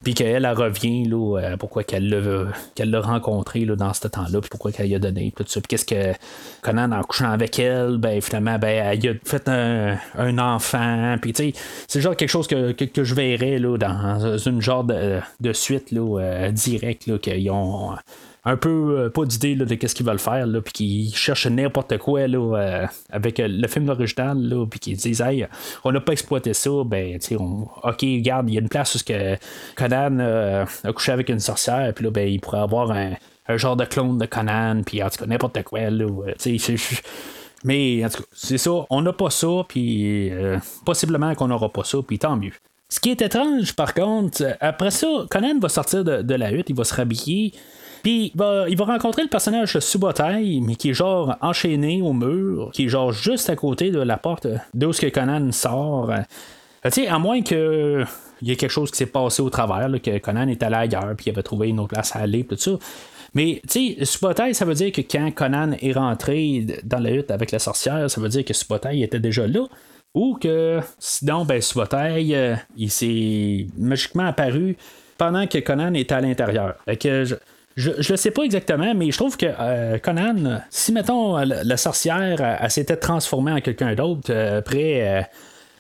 puis 0.03 0.15
qu'elle 0.15 0.45
elle 0.45 0.47
revient 0.47 1.05
là, 1.05 1.39
euh, 1.39 1.57
pourquoi 1.57 1.85
qu'elle 1.85 2.09
l'a, 2.09 2.53
qu'elle 2.75 2.97
rencontré 2.97 3.65
là, 3.65 3.77
dans 3.77 3.93
ce 3.93 4.09
temps-là, 4.09 4.41
puis 4.41 4.51
pourquoi 4.51 4.73
qu'elle 4.73 4.89
y 4.89 4.95
a 4.95 4.99
donné, 4.99 5.33
tout 5.37 5.45
ça. 5.47 5.61
Puis 5.61 5.69
qu'est-ce 5.69 5.85
que 5.85 6.17
Conan, 6.63 6.93
en 6.93 7.03
couchant 7.03 7.31
avec 7.31 7.59
elle, 7.59 7.99
ben 7.99 8.21
finalement, 8.21 8.59
ben, 8.59 8.99
elle 9.01 9.09
a 9.09 9.13
fait 9.25 9.49
un, 9.49 9.97
un 10.17 10.39
enfant, 10.39 11.17
puis 11.21 11.33
tu 11.33 11.53
sais, 11.53 11.61
c'est 11.89 12.01
genre 12.01 12.17
quelque 12.17 12.31
chose 12.31 12.47
que, 12.47 12.73
que, 12.73 13.05
je 13.05 13.15
verrais 13.15 13.59
là, 13.59 13.77
dans 13.77 14.39
une 14.39 14.61
genre 14.61 14.85
de, 14.85 15.21
de 15.41 15.53
suite 15.53 15.91
là, 15.91 16.21
euh, 16.21 16.51
directe, 16.51 17.07
là, 17.07 17.19
qu'ils 17.19 17.51
ont 17.51 17.97
un 18.47 18.57
peu 18.57 18.97
euh, 18.97 19.11
pas 19.11 19.25
d'idée 19.25 19.57
de 19.57 19.75
qu'est-ce 19.75 19.95
qu'ils 19.95 20.07
veulent 20.07 20.21
faire, 20.21 20.47
puis 20.65 20.73
qu'ils 20.73 21.15
cherchent 21.17 21.49
n'importe 21.49 21.99
quoi 21.99 22.29
là, 22.29 22.57
euh, 22.57 22.87
avec 23.11 23.41
euh, 23.41 23.49
le 23.51 23.67
film 23.67 23.89
original, 23.89 24.55
puis 24.71 24.79
qu'ils 24.79 24.97
disent 24.97 25.21
hey, 25.21 25.47
on 25.83 25.91
n'a 25.91 26.01
pas 26.01 26.13
exploité 26.13 26.55
ça, 26.55 26.71
ben 26.87 27.19
on, 27.33 27.67
ok, 27.83 28.01
regarde, 28.03 28.49
il 28.49 28.55
y 28.55 28.59
a 28.59 28.61
une 28.61 28.69
place 28.69 28.95
où 28.95 29.05
que 29.05 29.37
Conan 29.75 30.21
a 30.21 30.93
couché 30.93 31.11
avec 31.11 31.29
une 31.29 31.41
sorcière, 31.41 31.93
puis 31.93 32.05
là, 32.05 32.11
ben, 32.13 32.29
il 32.29 32.41
pourrait 32.41 32.61
avoir 32.61 32.93
un, 32.93 33.17
genre 33.57 33.77
de 33.77 33.85
clone 33.85 34.17
de 34.17 34.27
Conan, 34.27 34.83
puis 34.87 35.03
en 35.03 35.11
tout 35.11 35.19
cas 35.19 35.27
n'importe 35.27 35.63
quoi, 35.65 35.91
là, 35.91 36.07
mais 37.65 38.05
en 38.05 38.09
tout 38.09 38.23
cas, 38.23 38.29
c'est 38.33 38.59
ça, 38.59 38.71
on 38.91 39.03
n'a 39.03 39.13
pas 39.13 39.31
ça, 39.31 39.65
puis 39.67 40.31
possiblement 40.85 41.35
qu'on 41.35 41.49
n'aura 41.49 41.73
pas 41.73 41.83
ça, 41.83 41.99
puis 42.07 42.21
tant 42.21 42.37
mieux. 42.37 42.53
Ce 42.89 43.01
qui 43.01 43.11
est 43.11 43.21
étrange, 43.21 43.75
par 43.75 43.93
contre, 43.93 44.57
après 44.61 44.93
ça, 44.93 45.09
Conan 45.29 45.59
va 45.59 45.69
sortir 45.69 46.05
de, 46.05 46.23
de 46.23 46.35
la 46.37 46.53
hutte, 46.53 46.71
il 46.71 46.77
va 46.77 46.85
se 46.85 46.95
rhabiller, 46.95 47.53
puis 48.07 48.31
il 48.37 48.77
va 48.77 48.85
rencontrer 48.85 49.23
le 49.23 49.29
personnage 49.29 49.75
de 49.75 49.81
Subotai, 49.81 50.61
mais 50.63 50.77
qui 50.77 50.91
est 50.91 50.95
genre 50.95 51.35
enchaîné 51.41 52.03
au 52.03 52.13
mur, 52.13 52.71
qui 52.73 52.85
est 52.85 52.89
genre 52.89 53.11
juste 53.11 53.51
à 53.51 53.57
côté 53.57 53.91
de 53.91 53.99
la 53.99 54.17
porte 54.17 54.47
d'où 54.75 54.93
ce 54.93 55.01
que 55.01 55.09
Conan 55.09 55.51
sort. 55.51 56.13
Euh, 56.13 56.19
tu 56.85 56.91
sais, 56.91 57.09
à 57.09 57.19
moins 57.19 57.43
que 57.43 58.05
il 58.43 58.47
y 58.47 58.53
ait 58.53 58.57
quelque 58.57 58.71
chose 58.71 58.93
qui 58.93 58.99
s'est 58.99 59.07
passé 59.07 59.43
au 59.43 59.51
travers, 59.51 59.91
que 60.01 60.19
Conan 60.19 60.47
est 60.47 60.63
allé 60.63 60.77
ailleurs, 60.77 61.17
puis 61.17 61.27
il 61.27 61.31
avait 61.31 61.43
trouvé 61.43 61.67
une 61.67 61.81
autre 61.81 61.95
place 61.95 62.15
à 62.15 62.21
aller, 62.21 62.45
tout 62.45 62.57
ça. 62.57 62.79
Mais, 63.35 63.61
tu 63.69 63.97
sais, 63.97 64.05
Subotai, 64.05 64.55
ça 64.55 64.65
veut 64.65 64.75
dire 64.75 64.93
que 64.93 65.01
quand 65.01 65.33
Conan 65.35 65.73
est 65.73 65.93
rentré 65.93 66.65
dans 66.85 67.01
la 67.01 67.11
hutte 67.11 67.33
avec 67.33 67.51
la 67.51 67.59
sorcière, 67.59 68.09
ça 68.09 68.21
veut 68.21 68.29
dire 68.29 68.45
que 68.45 68.55
Subotai 68.55 69.01
était 69.01 69.19
déjà 69.19 69.49
là. 69.49 69.67
Ou 70.15 70.39
que, 70.41 70.79
sinon, 71.01 71.45
ben, 71.45 71.61
Subotai, 71.61 72.37
euh, 72.37 72.55
il 72.77 72.89
s'est 72.89 73.67
magiquement 73.77 74.27
apparu 74.27 74.77
pendant 75.19 75.49
que 75.49 75.59
Conan 75.59 75.93
était 75.95 76.15
à 76.15 76.21
l'intérieur. 76.21 76.77
Fait 76.85 76.97
que 76.97 77.25
je 77.77 78.13
ne 78.13 78.17
sais 78.17 78.31
pas 78.31 78.43
exactement, 78.43 78.95
mais 78.95 79.11
je 79.11 79.19
trouve 79.19 79.37
que 79.37 79.47
euh, 79.47 79.99
Conan, 79.99 80.61
si 80.71 80.93
mettons 80.93 81.37
la, 81.37 81.77
sorcière, 81.77 82.59
elle, 82.61 82.71
s'était 82.71 82.97
transformée 82.97 83.53
en 83.53 83.61
quelqu'un 83.61 83.95
d'autre, 83.95 84.31
euh, 84.31 84.61
après, 84.61 85.29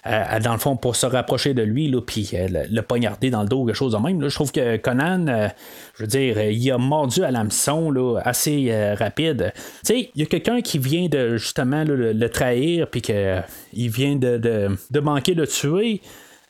euh, 0.07 0.40
dans 0.40 0.53
le 0.53 0.59
fond, 0.59 0.76
pour 0.76 0.94
se 0.94 1.07
rapprocher 1.07 1.55
de 1.55 1.62
lui, 1.62 1.90
puis 2.07 2.32
le, 2.32 2.80
poignarder 2.82 3.30
dans 3.30 3.42
le 3.42 3.49
dos, 3.49 3.64
quelque 3.64 3.76
chose 3.76 3.92
de 3.92 3.99
même, 3.99 4.28
je 4.28 4.34
trouve 4.34 4.53
que 4.53 4.76
Conan, 4.76 5.49
je 5.94 6.03
veux 6.03 6.07
dire, 6.07 6.38
il 6.42 6.70
a 6.70 6.76
mordu 6.76 7.24
à 7.24 7.30
l'hameçon 7.30 7.90
là, 7.90 8.20
assez 8.22 8.94
rapide. 8.94 9.53
Tu 9.57 9.62
sais, 9.82 10.11
il 10.14 10.20
y 10.20 10.22
a 10.22 10.26
quelqu'un 10.26 10.61
qui 10.61 10.78
vient 10.78 11.09
de 11.09 11.38
justement 11.38 11.82
le, 11.82 12.28
trahir, 12.28 12.88
puis 12.90 13.01
qu'il 13.01 13.90
vient 13.90 14.16
de, 14.16 14.36
de 14.38 15.01
manquer 15.01 15.34
de 15.34 15.47
tuer. 15.47 16.03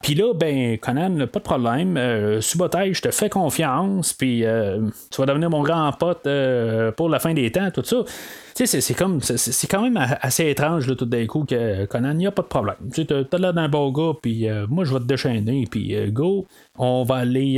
Puis 0.06 0.14
là, 0.14 0.32
ben, 0.34 0.78
Conan, 0.78 1.26
pas 1.26 1.40
de 1.40 1.44
problème. 1.44 1.96
Euh, 1.96 2.40
je 2.40 3.00
te 3.00 3.10
fais 3.10 3.28
confiance. 3.28 4.12
Puis 4.12 4.44
euh, 4.44 4.82
tu 5.10 5.20
vas 5.20 5.26
devenir 5.26 5.50
mon 5.50 5.64
grand 5.64 5.90
pote 5.94 6.28
euh, 6.28 6.92
pour 6.92 7.08
la 7.08 7.18
fin 7.18 7.34
des 7.34 7.50
temps, 7.50 7.72
tout 7.72 7.82
ça. 7.82 7.96
Tu 8.54 8.68
sais, 8.68 8.80
c'est 8.80 8.94
comme. 8.94 9.20
C'est 9.20 9.66
quand 9.66 9.82
même 9.82 9.98
assez 10.20 10.48
étrange, 10.48 10.86
là, 10.86 10.94
tout 10.94 11.06
d'un 11.06 11.26
coup, 11.26 11.44
que 11.44 11.86
Conan, 11.86 12.12
il 12.12 12.18
n'y 12.18 12.26
a 12.28 12.30
pas 12.30 12.42
de 12.42 12.46
problème. 12.46 12.76
Tu 12.94 13.04
sais, 13.04 13.24
t'as 13.28 13.38
l'air 13.38 13.52
d'un 13.52 13.68
beau 13.68 13.90
gars, 13.90 14.12
puis 14.22 14.48
euh, 14.48 14.68
moi, 14.68 14.84
je 14.84 14.92
vais 14.92 15.00
te 15.00 15.06
déchaîner, 15.06 15.66
puis 15.68 15.96
go. 16.12 16.46
On 16.78 17.02
va 17.02 17.16
aller 17.16 17.56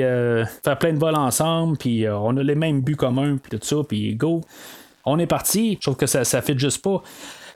faire 0.65 0.79
plein 0.79 0.95
de 0.95 0.99
vols 0.99 1.17
ensemble, 1.17 1.77
puis 1.77 2.07
on 2.09 2.35
a 2.39 2.43
les 2.43 2.55
mêmes 2.55 2.81
buts 2.81 2.97
communs, 2.97 3.37
puis 3.37 3.59
tout 3.59 3.67
ça, 3.67 3.77
puis 3.87 4.15
go. 4.15 4.41
On 5.05 5.19
est 5.19 5.27
parti. 5.27 5.75
Je 5.75 5.81
trouve 5.81 5.97
que 5.97 6.07
ça, 6.07 6.25
ça 6.25 6.41
fait 6.41 6.59
juste 6.59 6.83
pas. 6.83 7.03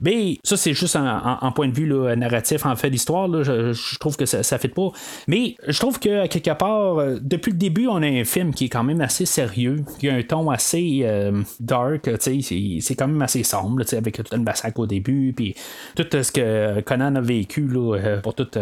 Mais 0.03 0.39
ça, 0.43 0.57
c'est 0.57 0.75
juste 0.75 0.97
en, 0.97 1.53
point 1.53 1.69
de 1.69 1.75
vue 1.75 1.87
narratif, 2.17 2.67
en 2.67 2.75
fait, 2.77 2.91
l'histoire. 2.91 3.29
Je, 3.43 3.99
trouve 3.99 4.17
que 4.17 4.27
ça 4.27 4.39
ne 4.39 4.61
fait 4.61 4.69
pas. 4.69 4.89
Mais 5.29 5.55
je 5.67 5.79
trouve 5.79 6.01
que, 6.01 6.27
quelque 6.27 6.51
part, 6.51 6.99
euh, 6.99 7.19
depuis 7.21 7.53
le 7.53 7.59
début, 7.59 7.87
on 7.87 8.03
a 8.03 8.07
un 8.07 8.25
film 8.25 8.53
qui 8.53 8.67
est 8.67 8.69
quand 8.69 8.83
même 8.83 9.01
assez 9.01 9.27
sérieux, 9.27 9.85
qui 9.99 10.09
a 10.09 10.15
un 10.15 10.23
ton 10.23 10.51
assez 10.51 11.01
euh, 11.05 11.43
dark, 11.61 12.11
c'est 12.21 12.95
quand 12.97 13.07
même 13.07 13.23
assez 13.23 13.45
sombre, 13.45 13.83
avec 13.93 14.17
tout 14.17 14.25
le 14.33 14.39
massacre 14.39 14.81
au 14.81 14.87
début, 14.87 15.33
puis 15.35 15.55
tout 15.95 16.07
ce 16.11 16.33
que 16.33 16.81
Conan 16.81 17.15
a 17.15 17.21
vécu 17.21 17.69
euh, 17.73 18.21
pour 18.21 18.35
toute 18.35 18.59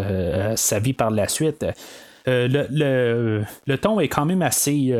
sa 0.56 0.78
vie 0.78 0.92
par 0.92 1.10
la 1.10 1.26
suite. 1.26 1.64
le, 2.26 3.44
le, 3.66 3.78
ton 3.78 3.98
est 3.98 4.08
quand 4.08 4.26
même 4.26 4.42
assez 4.42 4.94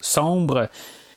sombre 0.00 0.68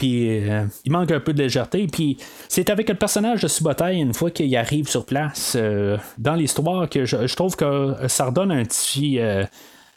euh, 0.03 0.65
il 0.85 0.91
manque 0.91 1.11
un 1.11 1.19
peu 1.19 1.33
de 1.33 1.41
légèreté. 1.41 1.87
Puis 1.87 2.17
c'est 2.47 2.69
avec 2.69 2.89
le 2.89 2.95
personnage 2.95 3.41
de 3.41 3.47
Subotai, 3.47 3.95
une 3.95 4.13
fois 4.13 4.31
qu'il 4.31 4.55
arrive 4.55 4.87
sur 4.87 5.05
place 5.05 5.55
euh, 5.55 5.97
dans 6.17 6.35
l'histoire, 6.35 6.89
que 6.89 7.05
je, 7.05 7.35
trouve 7.35 7.55
que 7.55 7.95
ça 8.07 8.25
redonne 8.25 8.51
un 8.51 8.63
petit 8.63 9.19
euh, 9.19 9.43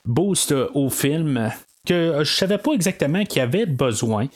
boost 0.05 0.55
au 0.75 0.91
film 0.91 1.51
que 1.87 2.25
je 2.25 2.33
savais 2.33 2.59
pas 2.59 2.73
exactement 2.73 3.25
qu'il 3.25 3.39
y 3.39 3.43
avait 3.43 3.67
besoin. 3.67 4.27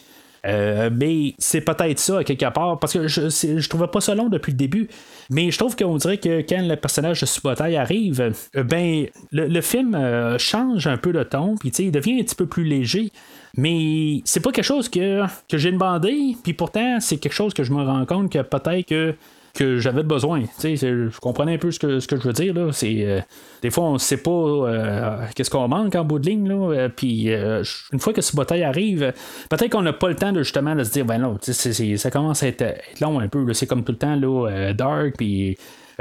mais 0.44 1.34
c'est 1.38 1.60
peut-être 1.60 1.98
ça, 1.98 2.22
quelque 2.22 2.48
part, 2.52 2.78
parce 2.78 2.92
que 2.92 3.08
je, 3.08 3.28
je 3.28 3.68
trouvais 3.68 3.88
pas 3.88 4.00
ça 4.00 4.14
long 4.14 4.28
depuis 4.28 4.52
le 4.52 4.56
début. 4.56 4.88
Mais 5.30 5.50
je 5.50 5.58
trouve 5.58 5.74
qu'on 5.74 5.96
dirait 5.96 6.18
que 6.18 6.42
quand 6.42 6.62
le 6.62 6.76
personnage 6.76 7.20
de 7.20 7.26
Subotai 7.26 7.76
arrive, 7.76 8.32
ben, 8.54 9.06
le, 9.32 9.60
film 9.60 9.98
change 10.38 10.86
un 10.86 10.96
peu 10.96 11.12
de 11.12 11.24
ton, 11.24 11.56
puis 11.56 11.70
il 11.70 11.90
devient 11.90 12.20
un 12.20 12.22
petit 12.22 12.36
peu 12.36 12.46
plus 12.46 12.64
léger. 12.64 13.10
Mais 13.56 14.20
c'est 14.24 14.40
pas 14.40 14.52
quelque 14.52 14.64
chose 14.64 14.88
que, 14.88 15.22
que 15.48 15.58
j'ai 15.58 15.72
demandé, 15.72 16.36
puis 16.42 16.52
pourtant, 16.52 17.00
c'est 17.00 17.16
quelque 17.16 17.32
chose 17.32 17.54
que 17.54 17.64
je 17.64 17.72
me 17.72 17.82
rends 17.82 18.06
compte 18.06 18.30
que 18.30 18.42
peut-être 18.42 18.86
que 18.86 19.14
que 19.54 19.78
j'avais 19.78 20.02
besoin. 20.02 20.42
Je 20.62 21.18
comprenais 21.20 21.54
un 21.54 21.58
peu 21.58 21.70
ce 21.70 21.78
que, 21.78 22.00
ce 22.00 22.06
que 22.06 22.16
je 22.16 22.22
veux 22.22 22.32
dire. 22.32 22.54
Là. 22.54 22.70
Euh, 22.82 23.20
des 23.62 23.70
fois, 23.70 23.84
on 23.84 23.94
ne 23.94 23.98
sait 23.98 24.18
pas 24.18 24.30
euh, 24.30 25.26
qu'est-ce 25.34 25.50
qu'on 25.50 25.68
manque 25.68 25.94
en 25.94 26.04
bout 26.04 26.18
de 26.18 26.28
ligne. 26.28 26.50
Euh, 26.50 26.88
puis 26.88 27.28
une 27.28 28.00
fois 28.00 28.12
que 28.12 28.20
ce 28.20 28.34
bataille 28.34 28.62
arrive, 28.62 29.12
peut-être 29.48 29.70
qu'on 29.70 29.82
n'a 29.82 29.92
pas 29.92 30.08
le 30.08 30.16
temps 30.16 30.32
de 30.32 30.42
justement 30.42 30.74
de 30.74 30.84
se 30.84 30.92
dire 30.92 31.04
ben 31.04 31.18
non, 31.18 31.36
ça 31.40 32.10
commence 32.10 32.42
à 32.42 32.48
être, 32.48 32.64
long 33.00 33.20
un 33.20 33.28
peu. 33.28 33.52
C'est 33.52 33.66
comme 33.66 33.84
tout 33.84 33.92
le 33.92 33.98
temps 33.98 34.16
là, 34.16 34.72
dark, 34.72 35.16
puis 35.16 35.56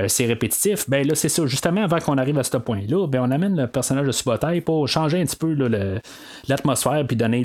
c'est 0.08 0.26
répétitif. 0.26 0.90
Ben 0.90 1.06
là, 1.08 1.16
c'est 1.16 1.30
ça. 1.30 1.46
Justement, 1.46 1.84
avant 1.84 2.00
qu'on 2.00 2.18
arrive 2.18 2.38
à 2.38 2.44
ce 2.44 2.58
point-là, 2.58 3.08
ben, 3.08 3.22
on 3.22 3.32
amène 3.32 3.56
le 3.56 3.68
personnage 3.68 4.08
de 4.08 4.12
Subotai 4.12 4.62
pour 4.62 4.88
changer 4.88 5.22
un 5.22 5.26
petit 5.26 5.36
peu 5.36 5.56
l'atmosphère 6.48 7.06
puis 7.08 7.16
donner 7.16 7.44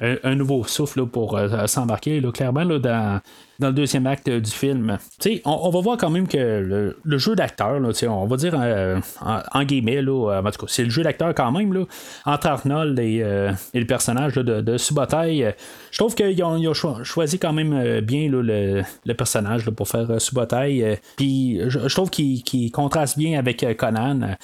un, 0.00 0.34
nouveau 0.34 0.64
souffle 0.64 1.06
pour 1.06 1.38
s'embarquer 1.66 2.22
clairement 2.32 2.64
là, 2.64 2.78
dans 2.78 3.20
dans 3.60 3.68
le 3.68 3.74
deuxième 3.74 4.06
acte 4.06 4.28
du 4.28 4.50
film. 4.50 4.98
On, 5.44 5.60
on, 5.64 5.70
va 5.70 5.80
voir 5.80 5.96
quand 5.96 6.10
même 6.10 6.26
que 6.26 6.94
le, 7.04 7.18
jeu 7.18 7.36
d'acteur, 7.36 7.80
on 8.08 8.26
va 8.26 8.36
dire 8.36 8.54
euh, 8.56 9.00
en, 9.20 9.64
guillemets, 9.64 10.02
là, 10.02 10.32
euh, 10.32 10.42
en 10.42 10.50
tout 10.50 10.66
cas, 10.66 10.66
c'est 10.68 10.84
le 10.84 10.90
jeu 10.90 11.02
d'acteur 11.02 11.34
quand 11.34 11.52
même, 11.52 11.72
là, 11.72 11.84
entre 12.24 12.46
Arnold 12.48 12.98
et, 12.98 13.20
euh, 13.22 13.52
le 13.74 13.84
personnage 13.84 14.34
de, 14.34 14.60
de 14.60 14.76
Subotai. 14.78 15.54
je 15.90 15.98
trouve 15.98 16.14
qu'ils 16.14 16.42
ont, 16.42 16.74
choisi 17.04 17.38
quand 17.38 17.52
même 17.52 18.00
bien 18.00 18.28
le, 18.30 19.12
personnage 19.12 19.68
pour 19.70 19.88
faire 19.88 20.20
Subotai. 20.20 20.98
Puis 21.16 21.60
je, 21.68 21.94
trouve 21.94 22.10
qu'il 22.10 22.72
contraste 22.72 23.18
bien 23.18 23.38
avec 23.38 23.64
Conan. 23.76 24.36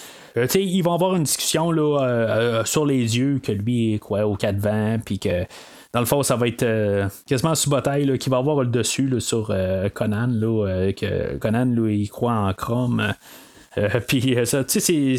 ils 0.54 0.82
vont 0.82 0.92
avoir 0.92 1.16
une 1.16 1.22
discussion 1.22 1.72
là, 1.72 2.62
sur 2.64 2.84
les 2.84 3.18
yeux 3.18 3.40
que 3.42 3.52
lui 3.52 3.94
est 3.94 3.98
quoi 3.98 4.26
au 4.26 4.36
4 4.36 4.56
vents, 4.56 4.98
puis 5.04 5.18
que 5.18 5.46
dans 5.96 6.00
le 6.00 6.06
fond, 6.06 6.22
ça 6.22 6.36
va 6.36 6.46
être 6.46 6.62
euh, 6.62 7.08
quasiment 7.26 7.54
sous 7.54 7.70
bataille 7.70 8.18
qui 8.18 8.28
va 8.28 8.36
avoir 8.36 8.60
le 8.60 8.66
dessus 8.66 9.18
sur 9.18 9.48
euh, 9.48 9.88
Conan. 9.88 10.28
Euh, 10.42 10.92
que 10.92 11.38
Conan, 11.38 11.64
lui, 11.64 12.00
il 12.00 12.08
croit 12.10 12.34
en 12.34 12.52
Chrome. 12.52 13.14
Puis 14.06 14.36
ça, 14.44 14.62
tu 14.62 14.78
sais, 14.78 15.16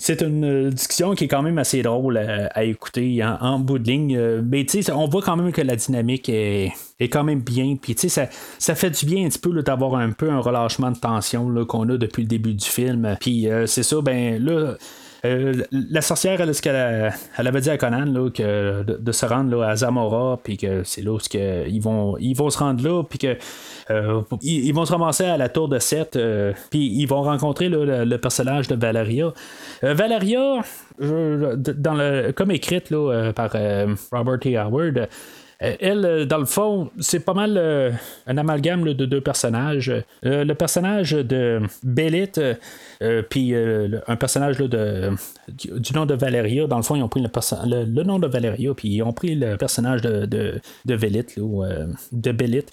c'est 0.00 0.20
une 0.22 0.70
discussion 0.70 1.14
qui 1.14 1.24
est 1.24 1.28
quand 1.28 1.42
même 1.42 1.58
assez 1.58 1.82
drôle 1.82 2.18
à, 2.18 2.64
écouter 2.64 3.22
en, 3.22 3.60
bout 3.60 3.78
de 3.78 3.88
ligne. 3.88 4.40
Mais 4.42 4.64
tu 4.64 4.82
sais, 4.82 4.90
on 4.90 5.06
voit 5.06 5.22
quand 5.22 5.36
même 5.36 5.52
que 5.52 5.62
la 5.62 5.76
dynamique 5.76 6.28
est, 6.28 6.72
quand 7.02 7.22
même 7.22 7.40
bien. 7.40 7.76
Puis 7.80 7.94
tu 7.94 8.08
sais, 8.08 8.28
ça, 8.58 8.74
fait 8.74 8.90
du 8.90 9.06
bien 9.06 9.24
un 9.24 9.28
petit 9.28 9.38
peu 9.38 9.52
d'avoir 9.62 9.94
un 9.94 10.10
peu 10.10 10.30
un 10.30 10.40
relâchement 10.40 10.90
de 10.90 10.98
tension 10.98 11.64
qu'on 11.64 11.88
a 11.90 11.96
depuis 11.96 12.22
le 12.22 12.28
début 12.28 12.54
du 12.54 12.66
film. 12.66 13.16
Puis 13.20 13.46
c'est 13.66 13.84
ça, 13.84 14.00
ben 14.00 14.44
là 14.44 14.74
euh, 15.24 15.52
la 15.72 16.00
sorcière, 16.00 16.40
elle, 16.40 16.52
elle 17.38 17.46
avait 17.46 17.60
dit 17.60 17.70
à 17.70 17.76
Conan, 17.76 18.30
que 18.30 18.82
de, 18.82 19.12
se 19.12 19.26
rendre 19.26 19.56
là, 19.56 19.68
à 19.68 19.76
Zamora, 19.76 20.38
puis 20.42 20.56
que 20.56 20.84
c'est 20.84 21.02
là 21.02 21.12
où 21.12 21.18
ils 21.32 21.80
vont, 21.80 22.16
ils 22.18 22.34
vont 22.34 22.50
se 22.50 22.58
rendre 22.58 22.82
là, 22.84 23.02
puis 23.02 23.18
que 23.18 23.36
euh, 23.90 24.22
ils, 24.42 24.72
vont 24.72 24.84
se 24.84 24.92
ramasser 24.92 25.24
à 25.24 25.36
la 25.36 25.48
tour 25.48 25.68
de 25.68 25.78
Seth, 25.78 26.16
euh, 26.16 26.52
puis 26.70 26.86
ils 26.86 27.06
vont 27.06 27.22
rencontrer 27.22 27.68
le, 27.68 28.16
personnage 28.16 28.68
de 28.68 28.74
Valeria. 28.74 29.32
Valeria, 29.82 30.62
dans 31.00 31.94
le, 31.94 32.32
comme 32.32 32.50
écrite 32.50 32.90
là, 32.90 33.32
par 33.34 33.50
Robert 34.12 34.38
T. 34.40 34.56
Howard, 34.56 34.98
euh, 34.98 35.06
elle, 35.60 36.04
euh, 36.04 36.24
dans 36.24 36.38
le 36.38 36.44
fond, 36.44 36.90
c'est 37.00 37.20
pas 37.20 37.34
mal 37.34 37.56
euh, 37.56 37.90
un 38.26 38.38
amalgame 38.38 38.84
de 38.94 39.06
deux 39.06 39.20
personnages. 39.20 39.92
le 40.22 40.52
personnage 40.54 41.12
de 41.12 41.60
Bellit, 41.82 42.32
puis 43.28 43.54
un 43.54 44.16
personnage 44.16 44.58
de, 44.58 45.10
du 45.48 45.92
nom 45.94 46.06
de 46.06 46.14
Valeria. 46.14 46.66
Dans 46.66 46.76
le 46.76 46.82
fond, 46.82 46.94
ils 46.94 47.02
ont 47.02 47.08
pris 47.08 47.22
le, 47.22 47.84
le, 47.84 48.02
nom 48.02 48.18
de 48.18 48.26
Valeria, 48.26 48.72
puis 48.74 48.88
ils 48.88 49.02
ont 49.02 49.12
pris 49.12 49.34
le 49.34 49.56
personnage 49.56 50.02
de, 50.02 50.26
de, 50.26 50.60
de 50.84 50.98
de 52.12 52.32
Bellit. 52.32 52.64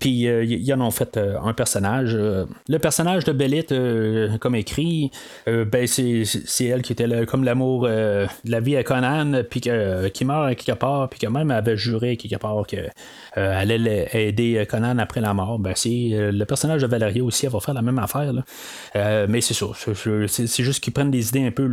Puis 0.00 0.10
ils 0.10 0.74
en 0.74 0.80
ont 0.80 0.90
fait 0.90 1.18
un 1.18 1.52
personnage. 1.52 2.14
le 2.14 2.78
personnage 2.78 3.24
de 3.24 3.32
Bellit, 3.32 3.66
comme 4.40 4.54
écrit, 4.54 5.10
ben, 5.46 5.86
c'est 5.86 6.64
elle 6.64 6.82
qui 6.82 6.92
était 6.92 7.26
comme 7.26 7.44
l'amour 7.44 7.82
de 7.84 8.26
la 8.44 8.60
vie 8.60 8.76
à 8.76 8.82
Conan, 8.82 9.42
puis 9.48 9.60
qui 9.60 10.24
meurt 10.24 10.54
quelque 10.56 10.78
part, 10.78 11.08
puis 11.08 11.18
qui 11.20 11.28
même 11.28 11.50
avait 11.50 11.76
juré 11.76 12.17
quelque 12.18 12.36
part 12.36 12.66
qu'elle 12.66 12.92
euh, 13.36 13.60
allait 13.60 14.08
aider 14.12 14.66
Conan 14.68 14.98
après 14.98 15.20
la 15.20 15.34
mort. 15.34 15.58
Ben, 15.58 15.74
euh, 15.86 16.32
le 16.32 16.44
personnage 16.44 16.82
de 16.82 16.86
Valeria 16.86 17.24
aussi, 17.24 17.46
elle 17.46 17.52
va 17.52 17.60
faire 17.60 17.74
la 17.74 17.82
même 17.82 17.98
affaire. 17.98 18.32
Euh, 18.96 19.26
mais 19.28 19.40
c'est 19.40 19.54
ça. 19.54 19.66
C'est 20.26 20.62
juste 20.62 20.82
qu'ils 20.82 20.92
prennent 20.92 21.10
des 21.10 21.28
idées 21.28 21.46
un 21.46 21.50
peu 21.50 21.68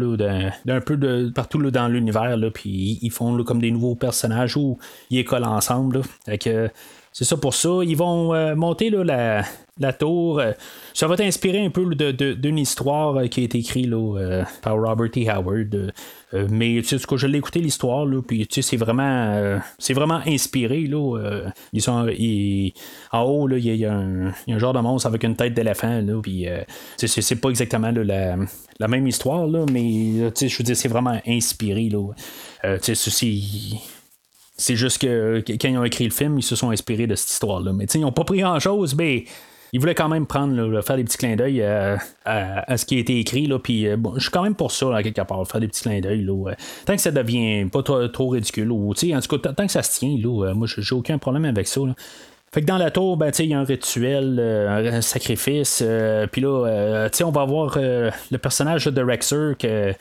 d'un 0.65 0.81
peu 0.81 0.97
de 0.97 1.31
partout 1.33 1.59
dans 1.71 1.87
l'univers, 1.87 2.37
puis 2.53 2.99
ils 3.01 3.11
font 3.11 3.43
comme 3.43 3.59
des 3.59 3.71
nouveaux 3.71 3.95
personnages 3.95 4.57
où 4.57 4.77
ils 5.09 5.19
écolent 5.19 5.45
ensemble. 5.45 6.01
c'est 6.27 7.23
ça 7.23 7.37
pour 7.37 7.53
ça. 7.53 7.79
Ils 7.83 7.97
vont 7.97 8.55
monter 8.55 8.89
la, 8.89 9.43
la 9.79 9.93
tour. 9.93 10.41
ça 10.93 11.07
va 11.07 11.15
t'inspirer 11.15 11.65
un 11.65 11.69
peu 11.69 11.95
d'une 11.95 12.57
histoire 12.57 13.23
qui 13.29 13.41
a 13.41 13.43
été 13.43 13.59
écrite 13.59 13.91
par 14.61 14.75
Robert 14.75 15.11
T. 15.11 15.29
Howard. 15.29 15.93
Euh, 16.35 16.47
mais 16.49 16.81
tu 16.81 16.99
sais, 16.99 17.05
je 17.15 17.27
l'ai 17.27 17.37
écouté 17.37 17.59
l'histoire, 17.59 18.05
puis 18.27 18.45
tu 18.47 18.55
sais, 18.55 18.69
c'est 18.69 18.77
vraiment, 18.77 19.33
euh, 19.33 19.57
c'est 19.79 19.93
vraiment 19.93 20.21
inspiré. 20.25 20.81
Là, 20.81 21.17
euh, 21.17 21.49
ils 21.71 21.81
sont, 21.81 22.07
en 23.11 23.21
haut, 23.23 23.49
il 23.49 23.75
y, 23.75 23.85
a 23.85 23.93
un 23.93 24.59
genre 24.59 24.73
de 24.73 24.79
monstre 24.79 25.07
avec 25.07 25.23
une 25.23 25.35
tête 25.35 25.53
d'éléphant, 25.53 26.03
puis 26.21 26.47
c'est, 26.97 27.35
pas 27.35 27.49
exactement 27.49 27.91
la, 27.91 28.87
même 28.87 29.07
histoire, 29.07 29.47
là, 29.47 29.65
mais 29.71 30.31
je 30.39 30.57
veux 30.57 30.63
dire, 30.63 30.75
c'est 30.75 30.89
vraiment 30.89 31.19
inspiré. 31.25 31.89
Là. 31.89 32.11
c'est 34.57 34.75
juste 34.75 34.97
que 35.01 35.43
quand 35.47 35.69
ils 35.69 35.77
ont 35.77 35.83
écrit 35.83 36.05
le 36.05 36.11
film, 36.11 36.37
ils 36.39 36.43
se 36.43 36.55
sont 36.55 36.71
inspirés 36.71 37.07
de 37.07 37.15
cette 37.15 37.31
histoire-là. 37.31 37.71
Mais 37.71 37.85
ils 37.85 38.01
n'ont 38.01 38.11
pas 38.11 38.25
pris 38.25 38.39
grand-chose, 38.39 38.95
mais 38.95 39.25
il 39.73 39.79
voulait 39.79 39.95
quand 39.95 40.09
même 40.09 40.25
prendre, 40.25 40.81
faire 40.81 40.95
des 40.95 41.03
petits 41.03 41.17
clins 41.17 41.35
d'œil 41.35 41.61
euh, 41.61 41.97
à, 42.25 42.77
ce 42.77 42.85
qui 42.85 42.97
a 42.97 42.99
été 42.99 43.19
écrit. 43.19 43.47
Là, 43.47 43.59
puis 43.59 43.87
euh, 43.87 43.97
bon, 43.97 44.13
je 44.15 44.21
suis 44.21 44.31
quand 44.31 44.43
même 44.43 44.55
pour 44.55 44.71
ça, 44.71 44.89
là, 44.89 45.03
quelque 45.03 45.21
part, 45.21 45.45
faire 45.47 45.61
des 45.61 45.67
petits 45.67 45.83
clins 45.83 45.99
d'œil. 45.99 46.27
Tant 46.85 46.95
que 46.95 47.01
ça 47.01 47.11
devient 47.11 47.65
pas 47.65 47.83
trop, 47.83 48.29
ridicule, 48.29 48.71
ou 48.71 48.91
en 48.91 48.93
tout 48.93 49.37
cas, 49.39 49.53
tant 49.53 49.65
que 49.65 49.71
ça 49.71 49.83
se 49.83 49.99
tient, 49.99 50.15
là, 50.17 50.53
moi, 50.53 50.67
j'ai 50.67 50.95
aucun 50.95 51.17
problème 51.17 51.45
avec 51.45 51.67
ça. 51.67 51.81
Fait 52.51 52.61
que 52.61 52.67
dans 52.67 52.77
la 52.77 52.89
tour, 52.89 53.17
ben, 53.17 53.31
il 53.37 53.45
y 53.47 53.53
a 53.53 53.59
un 53.59 53.65
rituel, 53.65 54.37
euh, 54.39 54.93
un 54.93 55.01
sacrifice. 55.01 55.83
Puis 56.31 56.41
là, 56.41 57.09
on 57.23 57.31
va 57.31 57.45
voir 57.45 57.77
le 57.77 58.37
personnage 58.37 58.85
de 58.85 59.01
Rexer 59.01 59.55
que 59.59 59.67
euh, 59.67 59.93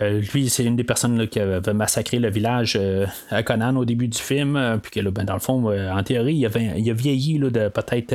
lui, 0.00 0.48
c'est 0.48 0.64
une 0.64 0.76
des 0.76 0.84
personnes 0.84 1.28
qui 1.28 1.38
avait 1.38 1.72
massacré 1.72 2.18
le 2.18 2.30
village 2.30 2.76
euh, 2.78 3.06
à 3.30 3.42
Conan 3.42 3.76
au 3.76 3.84
début 3.84 4.08
du 4.08 4.18
film. 4.18 4.56
Euh, 4.56 4.76
puis 4.78 4.90
que 4.90 5.08
ben, 5.08 5.24
dans 5.24 5.34
le 5.34 5.40
fond, 5.40 5.70
en 5.70 6.02
théorie, 6.02 6.34
il, 6.34 6.46
avait, 6.46 6.72
il 6.76 6.90
a 6.90 6.94
vieilli 6.94 7.38
de 7.38 7.68
peut-être, 7.68 8.14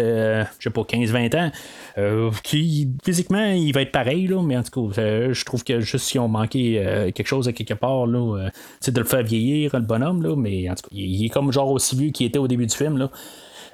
je 0.59 0.63
sais 0.63 0.69
pas, 0.69 0.81
15-20 0.81 1.37
ans. 1.37 2.31
qui, 2.43 2.89
physiquement, 3.03 3.51
il 3.51 3.71
va 3.73 3.81
être 3.81 3.91
pareil, 3.91 4.27
là, 4.27 4.41
mais 4.41 4.57
en 4.57 4.63
tout 4.63 4.91
cas, 4.91 5.01
je 5.31 5.45
trouve 5.45 5.63
que 5.63 5.79
juste 5.79 6.05
si 6.05 6.19
on 6.19 6.27
manquait 6.27 7.11
quelque 7.15 7.27
chose 7.27 7.47
à 7.47 7.53
quelque 7.53 7.73
part, 7.73 8.07
là, 8.07 8.49
de 8.87 8.99
le 8.99 9.05
faire 9.05 9.23
vieillir, 9.23 9.71
le 9.75 9.81
bonhomme, 9.81 10.23
là, 10.23 10.35
mais 10.35 10.69
en 10.69 10.75
tout 10.75 10.89
cas, 10.89 10.95
il, 10.95 11.25
est 11.25 11.29
comme 11.29 11.51
genre 11.51 11.71
aussi 11.71 11.95
vieux 11.95 12.11
qu'il 12.11 12.25
était 12.25 12.39
au 12.39 12.47
début 12.47 12.65
du 12.65 12.75
film. 12.75 12.97
Là. 12.97 13.09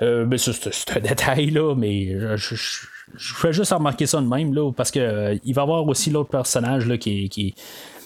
mais 0.01 0.37
c'est 0.37 0.97
un 0.97 0.99
détail, 0.99 1.51
là, 1.51 1.75
mais 1.75 2.17
je, 2.37 2.55
fais 3.17 3.53
juste 3.53 3.71
remarquer 3.71 4.05
ça 4.05 4.21
de 4.21 4.27
même, 4.27 4.53
là, 4.53 4.71
parce 4.71 4.91
que 4.91 5.37
il 5.43 5.53
va 5.53 5.61
y 5.61 5.63
avoir 5.63 5.87
aussi 5.87 6.09
l'autre 6.09 6.29
personnage 6.29 6.87
là, 6.87 6.97
qui, 6.97 7.29
qui, 7.29 7.53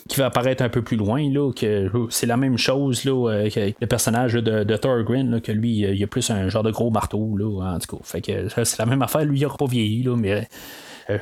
qui 0.07 0.17
va 0.19 0.27
apparaître 0.27 0.63
un 0.63 0.69
peu 0.69 0.81
plus 0.81 0.97
loin, 0.97 1.29
là, 1.31 1.51
que 1.51 1.89
c'est 2.09 2.25
la 2.25 2.37
même 2.37 2.57
chose 2.57 3.03
là, 3.03 3.31
euh, 3.31 3.49
le 3.79 3.87
personnage 3.87 4.33
de, 4.33 4.63
de 4.63 4.77
Thorgrim, 4.77 5.41
que 5.41 5.51
lui, 5.51 5.79
il 5.79 6.03
a 6.03 6.07
plus 6.07 6.29
un 6.29 6.49
genre 6.49 6.63
de 6.63 6.71
gros 6.71 6.89
marteau, 6.89 7.35
là, 7.37 7.75
en 7.75 7.79
tout 7.79 7.97
cas. 7.97 8.03
Fait 8.03 8.21
que 8.21 8.47
c'est 8.63 8.79
la 8.79 8.85
même 8.85 9.01
affaire, 9.01 9.25
lui, 9.25 9.39
il 9.39 9.43
n'aura 9.43 9.57
pas 9.57 9.67
vieilli, 9.67 10.03
là, 10.03 10.15
mais 10.15 10.47
euh, 11.09 11.17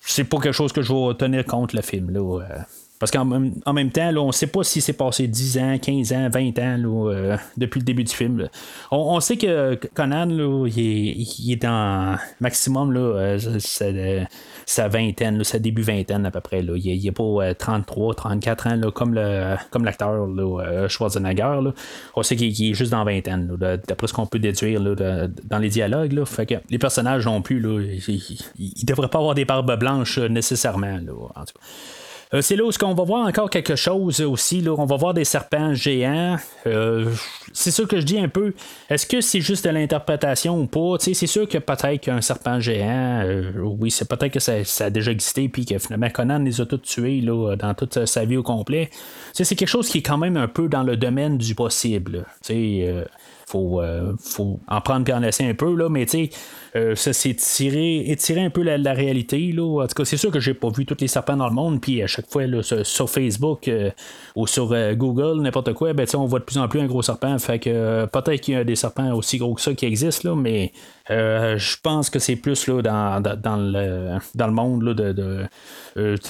c'est 0.00 0.24
pas 0.24 0.38
quelque 0.38 0.52
chose 0.54 0.72
que 0.72 0.82
je 0.82 0.92
vais 0.92 1.14
tenir 1.14 1.44
compte 1.44 1.72
le 1.72 1.82
film. 1.82 2.10
Là, 2.10 2.20
euh. 2.20 2.58
Parce 2.98 3.12
qu'en 3.12 3.26
même 3.26 3.90
temps, 3.90 4.10
là, 4.10 4.22
on 4.22 4.28
ne 4.28 4.32
sait 4.32 4.46
pas 4.46 4.64
si 4.64 4.80
c'est 4.80 4.94
passé 4.94 5.28
10 5.28 5.58
ans, 5.58 5.78
15 5.78 6.12
ans, 6.14 6.28
20 6.30 6.58
ans 6.58 6.76
là, 6.78 7.36
depuis 7.58 7.80
le 7.80 7.84
début 7.84 8.04
du 8.04 8.12
film. 8.12 8.48
On, 8.90 9.20
sait 9.20 9.36
que 9.36 9.74
Conan, 9.92 10.24
là, 10.24 10.66
il, 10.66 10.78
est, 10.78 11.14
il, 11.40 11.52
est, 11.52 11.66
maximum 12.40 12.92
là, 12.92 13.36
sa 14.68 14.88
vingtaine, 14.88 15.44
sa 15.44 15.60
début 15.60 15.82
vingtaine 15.82 16.26
à 16.26 16.32
peu 16.32 16.40
près. 16.40 16.60
Là. 16.60 16.72
Il 16.76 17.02
n'est 17.02 17.12
pas 17.12 17.54
33, 17.54 18.10
euh, 18.10 18.14
34 18.14 18.66
ans 18.66 18.90
comme, 18.90 19.14
le, 19.14 19.54
comme 19.70 19.84
l'acteur 19.84 20.10
euh, 20.10 20.88
Schwarzenegger. 20.88 21.60
On 22.16 22.22
sait 22.24 22.34
qu'il 22.34 22.70
est 22.70 22.74
juste 22.74 22.90
dans 22.90 23.04
vingtaine, 23.04 23.56
d'après 23.86 24.08
ce 24.08 24.12
qu'on 24.12 24.26
peut 24.26 24.40
déduire 24.40 24.80
dans 24.80 25.58
les 25.58 25.68
dialogues. 25.68 26.24
Fait 26.24 26.46
que 26.46 26.54
les 26.68 26.78
personnages 26.78 27.26
non 27.26 27.42
plus, 27.42 27.60
là, 27.60 27.80
ils 27.80 28.72
ne 28.82 28.86
devraient 28.86 29.08
pas 29.08 29.18
avoir 29.18 29.36
des 29.36 29.44
barbes 29.44 29.78
blanches 29.78 30.18
euh, 30.18 30.28
nécessairement. 30.28 30.98
en 31.36 31.44
tout 31.44 31.54
cas. 32.32 32.42
c'est 32.42 32.56
là 32.56 32.64
où 32.64 32.70
on 32.82 32.94
va 32.94 33.04
voir 33.04 33.28
encore 33.28 33.50
quelque 33.50 33.76
chose 33.76 34.20
aussi. 34.20 34.62
Là, 34.62 34.74
on 34.76 34.84
va 34.84 34.96
voir 34.96 35.14
des 35.14 35.24
serpents 35.24 35.74
géants. 35.74 36.38
C'est 37.56 37.70
sûr 37.70 37.88
que 37.88 37.98
je 37.98 38.04
dis 38.04 38.18
un 38.18 38.28
peu. 38.28 38.52
Est-ce 38.90 39.06
que 39.06 39.20
c'est 39.20 39.40
juste 39.40 39.64
de 39.64 39.70
l'interprétation 39.70 40.60
ou 40.60 40.66
pas? 40.66 40.96
c'est 41.00 41.14
sûr 41.26 41.48
que 41.48 41.58
peut-être 41.58 42.02
qu'un 42.02 42.20
serpent 42.20 42.60
géant, 42.60 43.24
oui, 43.56 43.90
c'est 43.90 44.08
peut-être 44.08 44.32
que 44.32 44.40
ça, 44.40 44.54
a 44.80 44.90
déjà 44.90 45.10
existé, 45.10 45.48
puis 45.48 45.64
que 45.64 45.78
finalement 45.78 46.10
Conan 46.10 46.38
les 46.40 46.60
a 46.60 46.66
tous 46.66 46.78
tués 46.78 47.20
là, 47.22 47.56
dans 47.56 47.74
toute 47.74 48.04
sa 48.04 48.24
vie 48.24 48.36
au 48.36 48.42
complet. 48.42 48.90
c'est 49.32 49.54
quelque 49.54 49.68
chose 49.68 49.88
qui 49.88 49.98
est 49.98 50.02
quand 50.02 50.18
même 50.18 50.36
un 50.36 50.48
peu 50.48 50.68
dans 50.68 50.82
le 50.82 50.96
domaine 50.96 51.38
du 51.38 51.54
possible. 51.54 52.26
Il 52.50 53.06
faut, 53.46 53.80
faut 54.20 54.60
en 54.68 54.80
prendre 54.82 55.08
et 55.08 55.14
en 55.14 55.20
laisser 55.20 55.48
un 55.48 55.54
peu, 55.54 55.74
là, 55.74 55.88
mais 55.88 56.04
tu 56.04 56.26
sais, 56.26 56.30
euh, 56.76 56.94
ça 56.94 57.12
s'est 57.12 57.34
tiré, 57.34 58.10
étiré 58.10 58.42
un 58.42 58.50
peu 58.50 58.62
la, 58.62 58.92
réalité. 58.92 59.50
Là. 59.52 59.82
En 59.82 59.86
tout 59.86 59.94
cas, 59.94 60.04
c'est 60.04 60.16
sûr 60.16 60.30
que 60.30 60.40
j'ai 60.40 60.52
pas 60.52 60.68
vu 60.68 60.84
tous 60.84 60.96
les 61.00 61.08
serpents 61.08 61.36
dans 61.36 61.48
le 61.48 61.54
monde, 61.54 61.80
puis 61.80 62.02
à 62.02 62.06
chaque 62.06 62.30
fois 62.30 62.42
sur, 62.62 63.08
Facebook 63.08 63.68
euh, 63.68 63.90
ou 64.34 64.46
sur 64.46 64.72
euh, 64.72 64.94
Google, 64.94 65.40
n'importe 65.40 65.72
quoi, 65.72 65.94
ben, 65.94 66.06
on 66.14 66.26
voit 66.26 66.40
de 66.40 66.44
plus 66.44 66.58
en 66.58 66.68
plus 66.68 66.80
un 66.80 66.86
gros 66.86 67.02
serpent. 67.02 67.38
Fait 67.38 67.58
que 67.58 68.04
peut-être 68.06 68.40
qu'il 68.40 68.54
y 68.54 68.56
a 68.56 68.64
des 68.64 68.76
serpents 68.76 69.12
aussi 69.14 69.38
gros 69.38 69.54
que 69.54 69.60
ça 69.60 69.72
qui 69.74 69.86
existent, 69.86 70.30
là, 70.30 70.36
mais 70.36 70.72
je 71.08 71.76
pense 71.82 72.10
que 72.10 72.18
c'est 72.18 72.36
plus 72.36 72.66
là, 72.66 72.82
dans, 72.82 73.56
le, 73.56 74.50
monde 74.50 74.82
là, 74.82 74.94
de, 74.94 75.46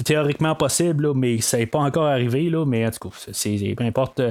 théoriquement 0.05 0.55
possible, 0.55 1.13
mais 1.15 1.41
ça 1.41 1.59
n'est 1.59 1.67
pas 1.67 1.81
encore 1.81 2.07
arrivé. 2.07 2.51
Là, 2.51 2.65
mais 2.65 2.87
en 2.87 2.91
tout 2.91 3.09
cas, 3.09 3.17
c'est, 3.33 3.75
peu 3.77 3.85
importe. 3.85 4.23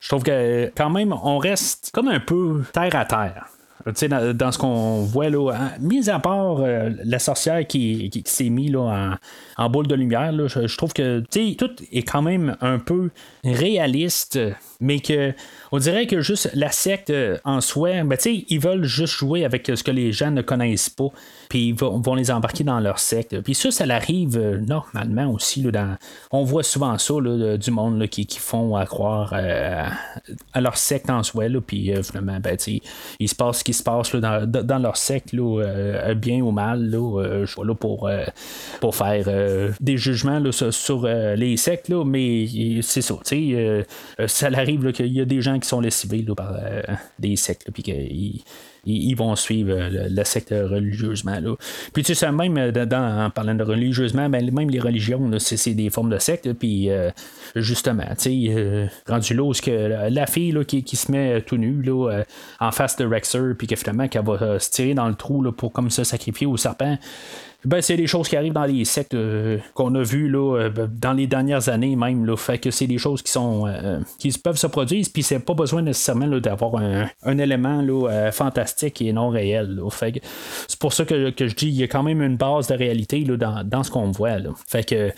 Je 0.00 0.08
trouve 0.08 0.22
que 0.22 0.70
quand 0.76 0.90
même, 0.90 1.12
on 1.12 1.38
reste 1.38 1.90
comme 1.92 2.08
un 2.08 2.20
peu 2.20 2.62
terre 2.72 2.94
à 2.94 3.04
terre. 3.04 3.55
Dans, 3.86 4.36
dans, 4.36 4.50
ce 4.50 4.58
qu'on 4.58 5.02
voit 5.02 5.30
là, 5.30 5.52
hein, 5.52 5.70
mis 5.78 6.10
à 6.10 6.18
part 6.18 6.58
euh, 6.58 6.90
la 7.04 7.20
sorcière 7.20 7.64
qui, 7.64 8.10
s'est 8.24 8.48
mise 8.48 8.72
là, 8.72 9.16
en, 9.56 9.70
boule 9.70 9.86
de 9.86 9.94
lumière, 9.94 10.32
je, 10.48 10.76
trouve 10.76 10.92
que 10.92 11.20
tout 11.30 11.70
est 11.92 12.02
quand 12.02 12.20
même 12.20 12.56
un 12.60 12.80
peu 12.80 13.10
réaliste, 13.44 14.40
mais 14.80 14.98
que 14.98 15.32
on 15.70 15.78
dirait 15.78 16.08
que 16.08 16.20
juste 16.20 16.50
la 16.54 16.72
secte 16.72 17.10
euh, 17.10 17.38
en 17.44 17.60
soi, 17.60 18.02
ben, 18.02 18.18
ils 18.24 18.58
veulent 18.58 18.84
juste 18.84 19.14
jouer 19.14 19.44
avec 19.44 19.70
ce 19.72 19.84
que 19.84 19.92
les 19.92 20.10
gens 20.10 20.32
ne 20.32 20.42
connaissent 20.42 20.90
pas, 20.90 21.08
puis 21.48 21.68
ils 21.68 21.74
vont, 21.74 22.14
les 22.16 22.32
embarquer 22.32 22.64
dans 22.64 22.80
leur 22.80 22.98
secte. 22.98 23.40
Puis 23.42 23.54
ça, 23.54 23.70
ça 23.70 23.84
arrive 23.84 24.36
euh, 24.36 24.58
normalement 24.58 25.30
aussi. 25.30 25.62
Là, 25.62 25.96
on 26.32 26.42
voit 26.42 26.64
souvent 26.64 26.98
ça 26.98 27.14
du 27.56 27.70
monde 27.70 28.04
qui, 28.08 28.26
font 28.36 28.74
à 28.74 28.84
croire 28.84 29.32
à 29.32 30.60
leur 30.60 30.76
secte 30.76 31.08
en 31.08 31.22
soi, 31.22 31.46
puis 31.64 31.92
finalement, 32.02 32.38
ben, 32.40 32.56
il 33.20 33.28
se 33.28 33.34
passe 33.34 33.58
ce 33.58 33.64
qui 33.64 33.75
se 33.76 33.82
passe 33.82 34.14
dans, 34.14 34.78
leur 34.82 34.96
secte, 34.96 35.34
euh, 35.34 36.14
bien 36.14 36.40
ou 36.40 36.50
mal. 36.50 36.94
Euh, 36.94 37.46
je 37.46 37.52
suis 37.52 37.62
là 37.64 37.74
pour, 37.74 38.08
euh, 38.08 38.24
pour 38.80 38.94
faire 38.94 39.26
des 39.80 39.96
jugements 39.96 40.40
sur, 40.52 41.06
les 41.06 41.56
sectes, 41.56 41.90
mais 41.90 42.46
c'est 42.82 43.02
ça. 43.02 43.14
ça 44.26 44.46
arrive 44.46 44.92
qu'il 44.92 45.12
y 45.12 45.20
a 45.20 45.24
des 45.24 45.40
gens 45.40 45.58
qui 45.58 45.68
sont 45.68 45.80
lessivés 45.80 46.22
par 46.36 46.56
des 47.18 47.36
sectes, 47.36 47.70
puis 47.72 48.44
ils, 48.86 49.14
vont 49.14 49.34
suivre 49.36 49.74
la 49.90 50.24
secte 50.24 50.50
religieusement. 50.50 51.38
Puis 51.92 52.02
tu 52.02 52.14
sais, 52.14 52.30
même 52.32 52.56
en 52.58 53.30
parlant 53.30 53.54
de 53.54 53.64
religieusement, 53.64 54.28
ben, 54.28 54.50
même 54.52 54.70
les 54.70 54.80
religions, 54.80 55.30
c'est, 55.38 55.74
des 55.74 55.90
formes 55.90 56.10
de 56.10 56.18
secte. 56.18 56.52
Puis 56.54 56.88
justement, 57.54 58.06
tu 58.18 58.48
sais, 58.48 58.88
rendu 59.08 59.34
là, 59.34 59.52
que 59.62 60.10
la 60.10 60.26
fille 60.26 60.56
qui, 60.66 60.96
se 60.96 61.10
met 61.10 61.42
tout 61.42 61.56
nue 61.56 61.82
là, 61.82 62.22
en 62.60 62.70
face 62.70 62.96
de 62.96 63.04
Rexer, 63.04 63.54
puis 63.58 63.66
que 63.66 63.76
finalement 63.76 64.08
qu'elle 64.08 64.24
va 64.24 64.58
se 64.58 64.70
tirer 64.70 64.94
dans 64.94 65.08
le 65.08 65.14
trou 65.14 65.42
pour 65.52 65.72
comme 65.72 65.90
ça 65.90 66.04
sacrifier 66.04 66.46
au 66.46 66.56
serpent. 66.56 66.98
Ben, 67.66 67.82
c'est 67.82 67.96
des 67.96 68.06
choses 68.06 68.28
qui 68.28 68.36
arrivent 68.36 68.52
dans 68.52 68.64
les 68.64 68.84
sectes 68.84 69.14
euh, 69.14 69.58
qu'on 69.74 69.92
a 69.96 70.02
vues 70.04 70.28
là, 70.28 70.56
euh, 70.56 70.86
dans 70.88 71.12
les 71.12 71.26
dernières 71.26 71.68
années 71.68 71.96
même. 71.96 72.24
Là, 72.24 72.36
fait 72.36 72.58
que 72.58 72.70
c'est 72.70 72.86
des 72.86 72.98
choses 72.98 73.22
qui 73.22 73.32
sont 73.32 73.66
euh, 73.66 73.98
qui 74.20 74.30
peuvent 74.38 74.56
se 74.56 74.68
produire, 74.68 75.04
puis 75.12 75.24
c'est 75.24 75.40
pas 75.40 75.54
besoin 75.54 75.82
nécessairement 75.82 76.28
d'avoir 76.38 76.76
un, 76.76 77.38
élément 77.38 77.82
là, 77.82 78.30
fantastique 78.30 79.02
et 79.02 79.12
non 79.12 79.30
réel. 79.30 79.80
Fait 79.90 80.22
c'est 80.68 80.78
pour 80.78 80.92
ça 80.92 81.04
que, 81.04 81.32
je 81.36 81.54
dis 81.54 81.66
il 81.66 81.74
y 81.74 81.82
a 81.82 81.88
quand 81.88 82.04
même 82.04 82.22
une 82.22 82.36
base 82.36 82.68
de 82.68 82.74
réalité 82.74 83.24
là, 83.24 83.64
dans, 83.64 83.82
ce 83.82 83.90
qu'on 83.90 84.12
voit. 84.12 84.38
Là. 84.38 84.50
Fait 84.68 84.88
que 84.88 85.10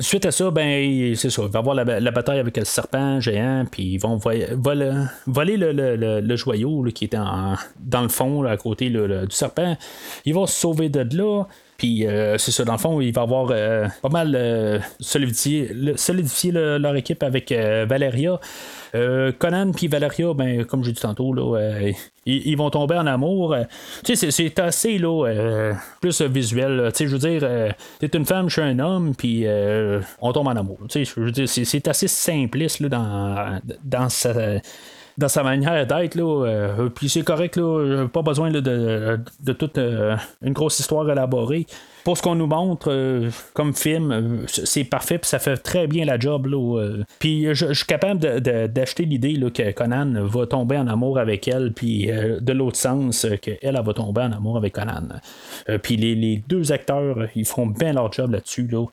suite 0.00 0.24
à 0.24 0.30
ça, 0.30 0.50
ben 0.50 1.14
c'est 1.14 1.28
ça, 1.28 1.42
il 1.42 1.50
va 1.50 1.58
y 1.58 1.60
avoir 1.60 1.74
la, 1.74 2.10
bataille 2.10 2.38
avec 2.38 2.56
le 2.56 2.64
serpent 2.64 3.20
géant, 3.20 3.66
puis 3.70 3.82
ils 3.82 3.98
vont 3.98 4.16
voler, 4.16 4.46
voler 5.26 5.56
le, 5.58 6.36
joyau 6.36 6.84
qui 6.94 7.04
est 7.04 7.16
dans 7.16 8.02
le 8.02 8.08
fond 8.08 8.44
à 8.44 8.56
côté 8.56 8.88
du 8.88 9.26
serpent. 9.28 9.76
Ils 10.24 10.32
vont 10.32 10.46
se 10.46 10.58
sauver 10.58 10.88
de 10.88 11.06
là. 11.14 11.44
Puis 11.82 12.06
euh, 12.06 12.38
c'est 12.38 12.52
ça, 12.52 12.64
dans 12.64 12.74
le 12.74 12.78
fond, 12.78 13.00
il 13.00 13.12
va 13.12 13.22
avoir 13.22 13.48
euh, 13.50 13.88
pas 14.02 14.08
mal 14.08 14.36
euh, 14.36 14.78
solidifié, 15.00 16.52
leur 16.52 16.94
équipe 16.94 17.24
avec 17.24 17.52
Valeria. 17.52 18.38
Conan 18.92 19.72
puis 19.72 19.88
Valeria, 19.88 20.32
ben, 20.32 20.64
comme 20.64 20.84
j'ai 20.84 20.92
dit 20.92 21.00
tantôt, 21.00 21.34
là, 21.34 21.90
ils, 22.24 22.54
vont 22.56 22.70
tomber 22.70 22.94
en 22.94 23.06
amour. 23.08 23.56
tu 24.04 24.14
sais, 24.14 24.30
c'est 24.30 24.60
assez 24.60 24.96
là, 24.98 25.72
plus 26.00 26.22
visuel. 26.22 26.90
Tu 26.92 26.98
sais, 26.98 27.06
je 27.08 27.16
veux 27.16 27.18
dire, 27.18 27.74
t'es 27.98 28.16
une 28.16 28.26
femme, 28.26 28.48
je 28.48 28.60
suis 28.60 28.62
un 28.62 28.78
homme, 28.78 29.16
puis 29.16 29.44
on 30.20 30.32
tombe 30.32 30.46
en 30.46 30.56
amour. 30.56 30.78
Tu 30.88 31.04
sais, 31.04 31.12
je 31.16 31.20
veux 31.20 31.32
dire, 31.32 31.48
c'est 31.48 31.88
assez 31.88 32.06
simpliste 32.06 32.78
là, 32.78 32.90
dans, 32.90 33.60
dans 33.82 34.08
sa 34.08 34.34
dans 35.18 35.28
sa 35.28 35.42
manière 35.42 35.86
d'être. 35.86 36.14
Là, 36.14 36.46
euh, 36.46 36.88
puis 36.88 37.08
c'est 37.08 37.22
correct, 37.22 37.56
là, 37.56 38.06
pas 38.08 38.22
besoin 38.22 38.50
de, 38.50 38.60
de, 38.60 39.52
toute 39.52 39.78
euh, 39.78 40.16
une 40.42 40.52
grosse 40.52 40.78
histoire 40.78 41.08
élaborée. 41.10 41.66
Pour 42.04 42.18
ce 42.18 42.22
qu'on 42.22 42.34
nous 42.34 42.48
montre 42.48 42.90
euh, 42.90 43.30
comme 43.54 43.74
film, 43.74 44.44
c'est 44.48 44.82
parfait, 44.82 45.18
puis 45.18 45.28
ça 45.28 45.38
fait 45.38 45.56
très 45.56 45.86
bien 45.86 46.04
la 46.04 46.18
job. 46.18 46.46
Là, 46.46 47.04
puis 47.20 47.54
je, 47.54 47.72
suis 47.72 47.86
capable 47.86 48.40
d'acheter 48.40 49.04
l'idée 49.04 49.38
que 49.52 49.70
Conan 49.72 50.24
va 50.24 50.46
tomber 50.46 50.78
en 50.78 50.88
amour 50.88 51.18
avec 51.18 51.46
elle, 51.46 51.72
puis 51.72 52.06
de 52.08 52.52
l'autre 52.52 52.76
sens, 52.76 53.26
qu'elle 53.40 53.58
elle, 53.62 53.80
va 53.84 53.94
tomber 53.94 54.22
en 54.22 54.32
amour 54.32 54.56
avec 54.56 54.72
Conan. 54.72 55.08
puis 55.82 55.96
les, 55.96 56.16
les, 56.16 56.42
deux 56.48 56.72
acteurs, 56.72 57.28
ils 57.36 57.46
font 57.46 57.66
bien 57.66 57.92
leur 57.92 58.12
job 58.12 58.32
là-dessus. 58.32 58.66
Là. 58.66 58.86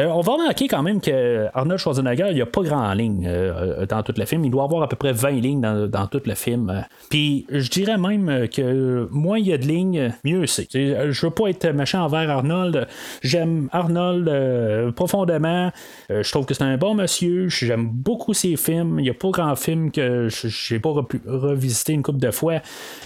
Euh, 0.00 0.06
on 0.06 0.20
va 0.20 0.32
remarquer 0.32 0.68
quand 0.68 0.82
même 0.82 1.00
que 1.00 1.48
Arnold 1.54 1.78
Schwarzenegger, 1.78 2.28
il 2.30 2.34
n'y 2.34 2.40
a 2.40 2.46
pas 2.46 2.62
grand 2.62 2.92
ligne 2.94 3.26
euh, 3.26 3.80
euh, 3.82 3.86
dans 3.86 4.02
tout 4.02 4.14
le 4.16 4.24
film. 4.24 4.44
Il 4.44 4.50
doit 4.50 4.64
avoir 4.64 4.82
à 4.82 4.88
peu 4.88 4.96
près 4.96 5.12
20 5.12 5.30
lignes 5.32 5.60
dans, 5.60 6.06
tout 6.06 6.22
le 6.24 6.34
film. 6.34 6.84
Puis 7.10 7.46
je 7.50 7.68
dirais 7.70 7.98
même 7.98 8.48
que 8.48 9.08
moins 9.10 9.38
il 9.38 9.48
y 9.48 9.52
a 9.52 9.58
de 9.58 9.66
lignes, 9.66 10.12
mieux 10.24 10.46
c'est. 10.46 10.68
Je 10.72 11.26
veux 11.26 11.30
pas 11.30 11.48
être 11.48 11.68
méchant 11.68 12.04
envers 12.04 12.28
Arnold. 12.30 12.88
J'aime 13.22 13.68
Arnold 13.72 14.92
profondément. 14.94 15.70
je 16.10 16.30
trouve 16.30 16.46
que 16.46 16.54
c'est 16.54 16.64
un 16.64 16.76
bon 16.76 16.94
monsieur. 16.94 17.48
J'aime 17.48 17.88
beaucoup 17.88 18.34
ses 18.34 18.56
films. 18.56 18.98
Il 18.98 19.04
n'y 19.04 19.10
a 19.10 19.14
pas 19.14 19.30
grand 19.30 19.56
film 19.56 19.90
que 19.90 20.28
j'ai 20.28 20.80
pas 20.80 20.92
revisité 21.26 21.92
une 21.92 22.02
couple 22.02 22.20
de 22.20 22.30
fois. 22.30 22.60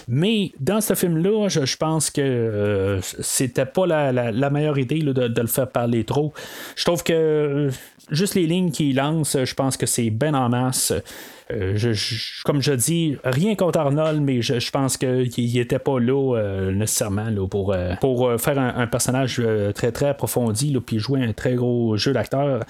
Mais 0.07 0.51
dans 0.59 0.81
ce 0.81 0.95
film-là, 0.95 1.47
je, 1.49 1.77
pense 1.77 2.09
que 2.09 2.99
c'était 3.01 3.65
pas 3.65 3.85
la, 3.85 4.49
meilleure 4.49 4.79
idée 4.79 4.99
de, 4.99 5.41
le 5.41 5.47
faire 5.47 5.69
parler 5.69 6.03
trop. 6.03 6.33
Je 6.77 6.83
trouve 6.85 7.03
que 7.03 7.11
euh, 7.11 7.71
juste 8.11 8.35
les 8.35 8.45
lignes 8.45 8.69
qu'il 8.69 8.95
lance, 8.95 9.35
je 9.43 9.53
pense 9.55 9.77
que 9.77 9.87
c'est 9.87 10.11
ben 10.11 10.35
en 10.35 10.47
masse. 10.47 10.93
Euh, 11.51 11.95
comme 12.45 12.61
je 12.61 12.73
dis, 12.73 13.17
rien 13.23 13.55
contre 13.55 13.79
Arnold, 13.79 14.21
mais 14.21 14.43
je, 14.43 14.69
pense 14.69 14.95
qu'il 14.95 15.53
n'était 15.55 15.79
pas 15.79 15.99
là 15.99 16.37
euh, 16.37 16.71
nécessairement 16.71 17.31
là, 17.31 17.47
pour, 17.47 17.75
pour 17.99 18.31
faire 18.39 18.59
un, 18.59 18.85
personnage 18.85 19.41
très 19.73 19.91
très 19.91 20.09
approfondi, 20.09 20.77
puis 20.85 20.99
jouer 20.99 21.23
un 21.23 21.33
très 21.33 21.55
gros 21.55 21.97
jeu 21.97 22.13
d'acteur. 22.13 22.63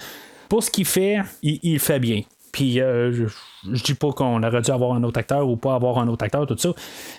Pour 0.48 0.62
ce 0.62 0.70
qu'il 0.70 0.86
fait, 0.86 1.18
il, 1.42 1.58
il 1.62 1.78
fait 1.78 2.00
bien. 2.00 2.22
Puis 2.52 2.80
euh, 2.80 3.28
je, 3.72 3.82
dis 3.84 3.94
pas 3.94 4.12
qu'on 4.12 4.42
aurait 4.42 4.62
dû 4.62 4.70
avoir 4.70 4.92
un 4.94 5.02
autre 5.02 5.18
acteur 5.18 5.48
ou 5.48 5.56
pas 5.56 5.74
avoir 5.74 5.98
un 5.98 6.08
autre 6.08 6.24
acteur, 6.24 6.46
tout 6.46 6.56
ça. 6.58 6.70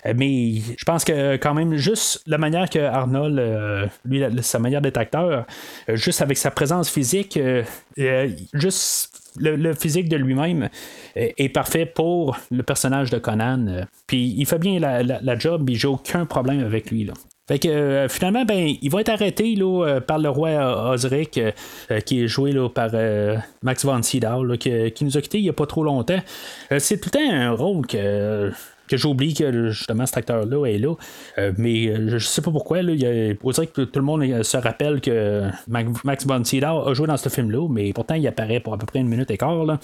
Euh, 0.05 0.13
mais 0.15 0.55
je 0.77 0.84
pense 0.86 1.03
que 1.03 1.36
quand 1.36 1.53
même, 1.53 1.75
juste 1.75 2.21
la 2.27 2.38
manière 2.38 2.69
que 2.69 2.80
Arnold, 2.80 3.38
euh, 3.39 3.88
lui, 4.05 4.23
sa 4.41 4.59
manière 4.59 4.82
d'être 4.82 4.97
acteur, 4.97 5.45
juste 5.89 6.21
avec 6.21 6.38
sa 6.38 6.51
présence 6.51 6.89
physique, 6.89 7.39
juste 8.53 9.21
le, 9.38 9.73
physique 9.73 10.09
de 10.09 10.17
lui-même 10.17 10.69
est, 11.15 11.49
parfait 11.49 11.86
pour 11.86 12.38
le 12.51 12.63
personnage 12.63 13.09
de 13.09 13.17
Conan. 13.17 13.86
Puis 14.07 14.36
il 14.38 14.45
fait 14.45 14.59
bien 14.59 14.80
la, 14.80 15.03
la, 15.03 15.19
la 15.21 15.38
job, 15.38 15.69
et 15.69 15.75
j'ai 15.75 15.88
aucun 15.88 16.25
problème 16.25 16.63
avec 16.63 16.91
lui. 16.91 17.05
Là. 17.05 17.13
Fait 17.50 17.58
que 17.58 17.68
euh, 17.68 18.08
finalement, 18.10 18.45
ben, 18.45 18.76
il 18.80 18.91
va 18.91 19.02
être 19.02 19.10
arrêté 19.10 19.56
euh, 19.60 20.00
par 20.02 20.20
le 20.20 20.30
roi 20.30 20.91
Osric, 20.91 21.39
euh, 21.39 22.00
qui 22.02 22.24
est 22.24 22.28
joué 22.28 22.54
par 22.76 22.91
Max 23.64 23.84
von 23.84 24.04
Sydow, 24.04 24.56
qui, 24.60 25.04
nous 25.04 25.18
a 25.18 25.22
quittés 25.22 25.39
il 25.39 25.45
n'y 25.45 25.50
a 25.50 25.54
pas 25.54 25.66
trop 25.66 25.84
longtemps. 25.84 26.20
c'est 26.78 27.02
tout 27.02 27.10
le 27.12 27.20
temps 27.20 27.34
un 27.34 27.52
rôle 27.52 27.88
que 27.88 28.52
que 28.88 28.97
j'oublie 28.97 29.36
que 29.36 29.70
justement 29.70 30.06
cet 30.08 30.18
acteur-là 30.18 30.66
est 30.66 30.78
là. 30.78 30.93
mais 31.58 31.91
je 32.08 32.18
sais 32.20 32.41
pas 32.43 32.52
pourquoi. 32.52 32.84
Là, 32.84 32.93
il 32.93 33.02
y 33.02 33.68
que 33.68 33.82
tout 33.82 34.00
le 34.00 34.06
monde 34.06 34.43
se 34.43 34.58
rappelle 34.58 35.02
que 35.02 35.50
Max 35.68 36.28
von 36.28 36.43
Sydow 36.43 36.88
a 36.88 36.93
joué 36.93 37.08
dans 37.08 37.18
ce 37.18 37.30
film-là, 37.30 37.68
mais 37.68 37.93
pourtant 37.93 38.14
il 38.14 38.28
apparaît 38.28 38.60
pour 38.60 38.76
à 38.76 38.78
peu 38.78 38.86
près 38.86 39.00
une 39.00 39.10
minute 39.10 39.32
et 39.32 39.38
quart. 39.38 39.66
Là. 39.66 39.80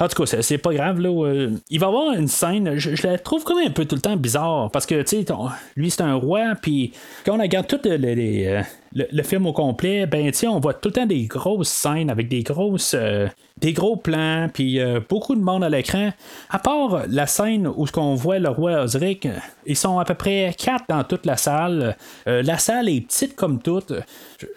En 0.00 0.08
tout 0.08 0.24
cas, 0.24 0.40
c'est 0.40 0.58
pas 0.58 0.72
grave. 0.72 0.98
Là, 0.98 1.10
euh, 1.10 1.50
il 1.68 1.78
va 1.78 1.86
y 1.86 1.88
avoir 1.88 2.12
une 2.14 2.26
scène, 2.26 2.78
je, 2.78 3.06
la 3.06 3.18
trouve 3.18 3.44
quand 3.44 3.54
même 3.54 3.68
un 3.68 3.72
peu 3.72 3.84
tout 3.84 3.96
le 3.96 4.00
temps 4.00 4.16
bizarre. 4.16 4.70
Parce 4.70 4.86
que, 4.86 5.02
tu 5.02 5.22
sais, 5.22 5.34
lui, 5.76 5.90
c'est 5.90 6.00
un 6.00 6.14
roi, 6.14 6.54
puis 6.60 6.92
quand 7.24 7.36
on 7.36 7.42
regarde 7.42 7.66
toutes 7.66 7.84
les, 7.84 8.62
le, 8.92 9.22
film 9.22 9.46
au 9.46 9.52
complet, 9.52 10.06
ben, 10.06 10.30
on 10.48 10.58
voit 10.58 10.74
tout 10.74 10.88
le 10.88 10.94
temps 10.94 11.06
des 11.06 11.26
grosses 11.26 11.68
scènes 11.68 12.10
avec 12.10 12.28
des 12.28 12.42
grosses. 12.42 12.94
Euh, 12.94 13.28
des 13.60 13.72
gros 13.72 13.96
plans, 13.96 14.48
puis 14.52 14.80
euh, 14.80 15.00
beaucoup 15.06 15.34
de 15.34 15.40
monde 15.40 15.62
à 15.62 15.68
l'écran. 15.68 16.12
À 16.48 16.58
part 16.58 17.02
la 17.08 17.26
scène 17.26 17.66
où 17.66 17.84
qu'on 17.86 18.14
voit 18.14 18.38
le 18.38 18.48
roi 18.48 18.82
Osric, 18.82 19.28
ils 19.66 19.76
sont 19.76 19.98
à 19.98 20.04
peu 20.04 20.14
près 20.14 20.54
quatre 20.56 20.84
dans 20.88 21.04
toute 21.04 21.26
la 21.26 21.36
salle. 21.36 21.96
Euh, 22.26 22.42
la 22.42 22.58
salle 22.58 22.88
est 22.88 23.02
petite 23.02 23.36
comme 23.36 23.60
toute. 23.60 23.92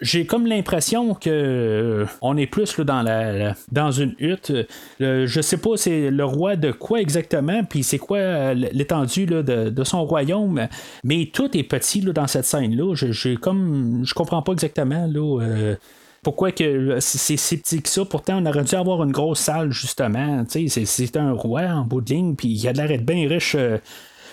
J'ai 0.00 0.24
comme 0.24 0.46
l'impression 0.46 1.14
que 1.14 2.06
on 2.22 2.36
est 2.36 2.46
plus 2.46 2.80
dans 2.80 3.02
la, 3.02 3.54
dans 3.70 3.90
une 3.90 4.14
hutte. 4.18 4.52
je 5.00 5.40
sais 5.42 5.58
pas 5.58 5.76
c'est 5.76 6.10
le 6.10 6.24
roi 6.24 6.56
de 6.56 6.72
quoi 6.72 7.00
exactement, 7.00 7.62
puis 7.64 7.82
c'est 7.82 7.98
quoi 7.98 8.54
l'étendue 8.54 9.26
de, 9.26 9.42
de, 9.42 9.84
son 9.84 10.06
royaume, 10.06 10.66
mais 11.02 11.28
tout 11.30 11.54
est 11.56 11.62
petit 11.62 12.00
là, 12.00 12.12
dans 12.12 12.26
cette 12.26 12.46
scène 12.46 12.74
là. 12.74 12.94
J'ai 12.94 13.36
comme 13.36 14.02
comprends 14.24 14.42
pas 14.42 14.52
exactement 14.52 15.06
là, 15.06 15.40
euh, 15.42 15.76
pourquoi 16.22 16.50
que 16.52 16.98
c'est 17.00 17.36
si 17.36 17.58
petit 17.58 17.82
que 17.82 17.88
ça. 17.88 18.04
Pourtant, 18.04 18.42
on 18.42 18.46
aurait 18.46 18.64
dû 18.64 18.74
avoir 18.74 19.04
une 19.04 19.12
grosse 19.12 19.40
salle, 19.40 19.70
justement. 19.70 20.44
C'est 20.48 21.16
un 21.16 21.32
roi 21.32 21.62
en 21.62 21.84
bout 21.84 22.00
de 22.00 22.12
ligne, 22.12 22.34
puis 22.34 22.48
il 22.48 22.66
a 22.66 22.72
de 22.72 22.78
l'air 22.78 22.88
d'être 22.88 23.04
bien 23.04 23.28
riche. 23.28 23.54
Euh, 23.54 23.78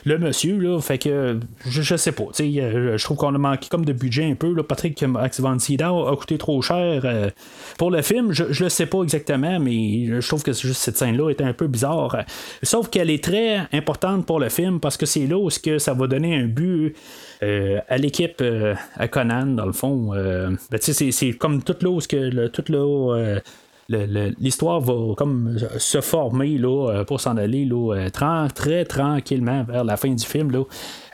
le 0.05 0.17
monsieur, 0.17 0.57
là, 0.57 0.79
fait 0.81 0.97
que 0.97 1.39
je, 1.67 1.81
je 1.81 1.95
sais 1.95 2.11
pas. 2.11 2.23
Euh, 2.39 2.97
je 2.97 3.03
trouve 3.03 3.17
qu'on 3.17 3.33
a 3.35 3.37
manqué 3.37 3.67
comme 3.69 3.85
de 3.85 3.93
budget 3.93 4.25
un 4.25 4.35
peu. 4.35 4.53
Patrick 4.63 5.01
Max 5.03 5.39
Van 5.39 5.57
Sydow 5.59 6.07
a 6.07 6.15
coûté 6.15 6.37
trop 6.37 6.61
cher 6.61 7.01
euh, 7.05 7.29
pour 7.77 7.91
le 7.91 8.01
film. 8.01 8.31
Je, 8.31 8.45
je 8.51 8.63
le 8.63 8.69
sais 8.69 8.85
pas 8.85 9.01
exactement, 9.03 9.59
mais 9.59 10.07
je 10.07 10.27
trouve 10.27 10.43
que 10.43 10.53
juste 10.53 10.81
cette 10.81 10.97
scène-là 10.97 11.29
était 11.29 11.43
un 11.43 11.53
peu 11.53 11.67
bizarre. 11.67 12.17
Sauf 12.63 12.89
qu'elle 12.89 13.09
est 13.09 13.23
très 13.23 13.67
importante 13.73 14.25
pour 14.25 14.39
le 14.39 14.49
film 14.49 14.79
parce 14.79 14.97
que 14.97 15.05
c'est 15.05 15.27
là 15.27 15.37
où 15.37 15.49
que 15.63 15.77
ça 15.77 15.93
va 15.93 16.07
donner 16.07 16.35
un 16.35 16.45
but. 16.45 16.95
Euh, 17.43 17.79
à 17.89 17.97
l'équipe 17.97 18.43
à 18.95 19.07
Conan, 19.07 19.47
dans 19.47 19.65
le 19.65 19.71
fond, 19.71 20.11
ben, 20.13 20.79
c'est, 20.79 21.33
comme 21.33 21.63
tout 21.63 21.75
là 21.81 21.89
où 21.89 21.99
que 21.99 22.47
tout 22.47 22.71
là 22.71 23.39
l'histoire 24.39 24.79
va 24.79 25.15
comme 25.15 25.57
se 25.77 26.01
former 26.01 26.57
là, 26.57 26.89
euh, 26.89 27.03
pour 27.03 27.19
s'en 27.19 27.37
aller 27.37 27.65
là, 27.65 27.95
euh, 27.95 28.47
très 28.53 28.85
tranquillement 28.85 29.63
vers 29.63 29.83
la 29.83 29.97
fin 29.97 30.09
du 30.09 30.25
film. 30.25 30.51
Là. 30.51 30.63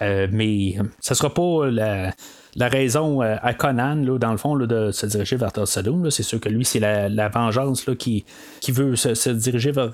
Euh, 0.01 0.27
mais 0.31 0.75
ce 0.99 1.13
sera 1.13 1.33
pas 1.33 1.69
la, 1.69 2.13
raison 2.59 3.21
à 3.21 3.53
Conan, 3.53 3.95
là, 3.95 4.17
dans 4.17 4.31
le 4.31 4.37
fond, 4.37 4.55
de 4.55 4.91
se 4.91 5.05
diriger 5.05 5.35
vers 5.35 5.53
Tulsadum. 5.53 6.09
C'est 6.09 6.23
sûr 6.23 6.39
que 6.39 6.49
lui, 6.49 6.65
c'est 6.65 6.79
la, 6.79 7.29
vengeance 7.29 7.85
là, 7.85 7.95
qui, 7.95 8.25
qui 8.61 8.71
veut 8.71 8.95
se, 8.95 9.29
diriger 9.29 9.71
vers, 9.71 9.91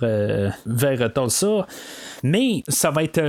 vers 0.65 1.13
Tulsa. 1.13 1.67
Mais 2.23 2.63
ça 2.69 2.89
va 2.91 3.03
être 3.03 3.21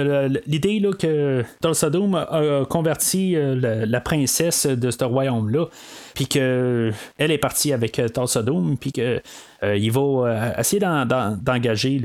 l'idée 0.46 0.78
là, 0.78 0.92
que 0.92 1.42
Tulsadum 1.60 2.14
a 2.14 2.64
converti 2.68 3.34
la, 3.36 4.00
princesse 4.00 4.66
de 4.66 4.90
ce 4.90 5.04
royaume-là 5.04 5.66
puis 6.14 6.26
qu'elle 6.26 6.94
est 7.18 7.38
partie 7.38 7.72
avec 7.72 7.98
euh, 7.98 8.08
Tulsa 8.08 8.42
Doom, 8.42 8.76
puis 8.78 8.92
qu'il 8.92 9.20
euh, 9.64 9.90
va 9.90 10.00
euh, 10.00 10.52
essayer 10.58 10.80
d'engager 10.80 12.00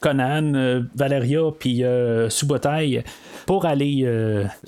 Conan, 0.00 0.84
Valeria, 0.94 1.40
puis 1.58 1.82
Subotai 2.28 3.02
pour 3.46 3.64
aller 3.64 4.06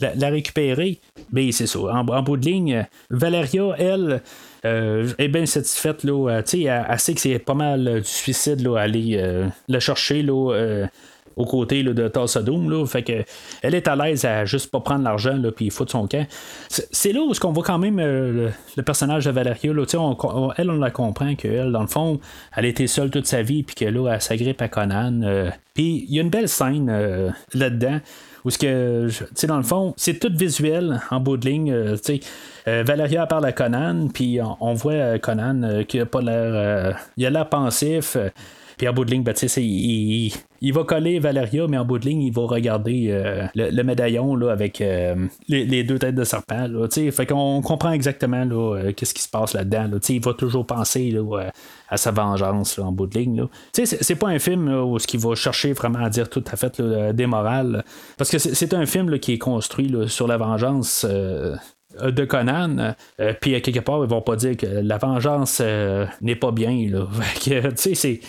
la, 0.00 0.28
récupérer. 0.28 1.00
Mais 1.32 1.52
c'est 1.52 1.66
ça, 1.66 1.78
en, 1.80 2.22
bout 2.22 2.36
de 2.36 2.46
ligne, 2.46 2.86
Valeria, 3.10 3.74
elle, 3.78 4.22
est 4.64 5.28
bien 5.28 5.46
satisfaite. 5.46 6.04
Là, 6.04 6.40
elle, 6.52 6.84
elle, 6.88 6.98
sait 6.98 7.14
que 7.14 7.20
c'est 7.20 7.38
pas 7.38 7.54
mal 7.54 8.00
du 8.00 8.04
suicide 8.04 8.60
là, 8.60 8.78
aller 8.78 9.20
la 9.68 9.80
chercher. 9.80 10.22
Là, 10.22 10.86
aux 11.36 11.44
côtés 11.44 11.82
là, 11.82 11.92
de 11.92 12.08
Tulsa 12.08 12.42
Doom. 12.42 12.70
Là, 12.70 12.86
fait 12.86 13.02
que 13.02 13.24
elle 13.62 13.74
est 13.74 13.88
à 13.88 13.96
l'aise 13.96 14.24
à 14.24 14.44
juste 14.44 14.70
pas 14.70 14.80
prendre 14.80 15.04
l'argent 15.04 15.40
puis 15.54 15.70
foutre 15.70 15.92
son 15.92 16.06
camp. 16.06 16.26
C'est 16.68 17.12
là 17.12 17.20
où 17.20 17.32
qu'on 17.32 17.52
voit 17.52 17.64
quand 17.64 17.78
même 17.78 17.98
euh, 17.98 18.50
le, 18.76 18.82
personnage 18.82 19.24
de 19.24 19.30
Valeria. 19.30 19.72
Là, 19.72 19.84
elle, 20.56 20.70
on 20.70 20.78
la 20.78 20.90
comprend 20.90 21.34
qu'elle, 21.34 21.72
dans 21.72 21.80
le 21.80 21.86
fond, 21.86 22.20
elle 22.56 22.64
était 22.64 22.86
seule 22.86 23.10
toute 23.10 23.26
sa 23.26 23.42
vie 23.42 23.62
puis 23.62 23.74
que 23.74 23.84
là, 23.84 24.14
elle 24.14 24.20
s'agrippe 24.20 24.62
à 24.62 24.68
Conan. 24.68 25.22
Euh. 25.22 25.50
puis 25.74 26.04
il 26.08 26.14
y 26.14 26.18
a 26.18 26.22
une 26.22 26.30
belle 26.30 26.48
scène 26.48 26.88
euh, 26.90 27.30
là-dedans. 27.52 28.00
Où 28.44 28.50
ce 28.50 28.58
que, 28.58 29.08
tu 29.08 29.24
sais, 29.34 29.46
dans 29.46 29.56
le 29.56 29.62
fond, 29.62 29.94
c'est 29.96 30.18
tout 30.18 30.30
visuel 30.30 31.00
en 31.10 31.18
bout 31.18 31.38
de 31.38 31.48
ligne. 31.48 31.74
tu 32.04 32.20
sais, 32.66 32.82
Valeria 32.82 33.26
parle 33.26 33.46
à 33.46 33.52
Conan, 33.52 34.08
puis 34.12 34.38
on, 34.60 34.74
voit 34.74 35.18
Conan 35.18 35.82
qui 35.88 35.98
a 35.98 36.04
pas 36.04 36.20
l'air. 36.20 36.98
il 37.16 37.24
a 37.24 37.30
l'air 37.30 37.48
pensif. 37.48 38.18
Puis 38.76 38.88
en 38.88 38.92
bout 38.92 39.04
de 39.04 39.10
ligne, 39.10 39.22
ben, 39.22 39.34
il, 39.56 40.32
il, 40.60 40.72
va 40.72 40.84
coller 40.84 41.18
Valeria, 41.18 41.66
mais 41.68 41.78
en 41.78 41.84
bout 41.84 41.98
de 41.98 42.06
ligne, 42.06 42.22
il 42.22 42.32
va 42.32 42.42
regarder 42.42 43.08
euh, 43.10 43.46
le, 43.54 43.82
médaillon 43.82 44.34
là, 44.34 44.50
avec 44.50 44.80
euh, 44.80 45.14
les, 45.48 45.84
deux 45.84 45.98
têtes 45.98 46.14
de 46.14 46.24
serpent. 46.24 46.66
Là, 46.66 46.88
fait 46.88 47.26
qu'on 47.26 47.60
comprend 47.62 47.92
exactement 47.92 48.44
là, 48.44 48.76
euh, 48.76 48.92
qu'est-ce 48.92 49.14
qui 49.14 49.22
se 49.22 49.28
passe 49.28 49.54
là-dedans. 49.54 49.88
Là, 49.92 49.98
il 50.08 50.20
va 50.20 50.34
toujours 50.34 50.66
penser 50.66 51.10
là, 51.10 51.50
à 51.88 51.96
sa 51.96 52.10
vengeance 52.10 52.78
en 52.78 52.92
bout 52.92 53.06
de 53.06 53.18
ligne. 53.18 53.46
C'est, 53.72 53.86
c'est 53.86 54.16
pas 54.16 54.28
un 54.28 54.38
film 54.38 54.68
où 54.68 54.98
ce 54.98 55.06
qui 55.06 55.16
va 55.16 55.34
chercher 55.34 55.72
vraiment 55.72 56.00
à 56.00 56.10
dire 56.10 56.28
tout 56.28 56.44
à 56.50 56.56
fait 56.56 56.80
des 56.80 57.26
morales. 57.26 57.84
Parce 58.16 58.30
que 58.30 58.38
c'est, 58.38 58.74
un 58.74 58.86
film 58.86 59.18
qui 59.18 59.34
est 59.34 59.38
construit 59.38 59.94
sur 60.08 60.26
la 60.26 60.36
vengeance 60.36 61.04
de 61.04 62.24
Conan, 62.24 62.94
puis 63.40 63.60
quelque 63.62 63.80
part, 63.80 64.02
ils 64.02 64.10
vont 64.10 64.22
pas 64.22 64.34
dire 64.36 64.56
que 64.56 64.66
la 64.66 64.98
vengeance 64.98 65.62
n'est 66.20 66.36
pas 66.36 66.50
bien. 66.50 66.88
Là. 66.90 67.06
c'est, 67.76 68.20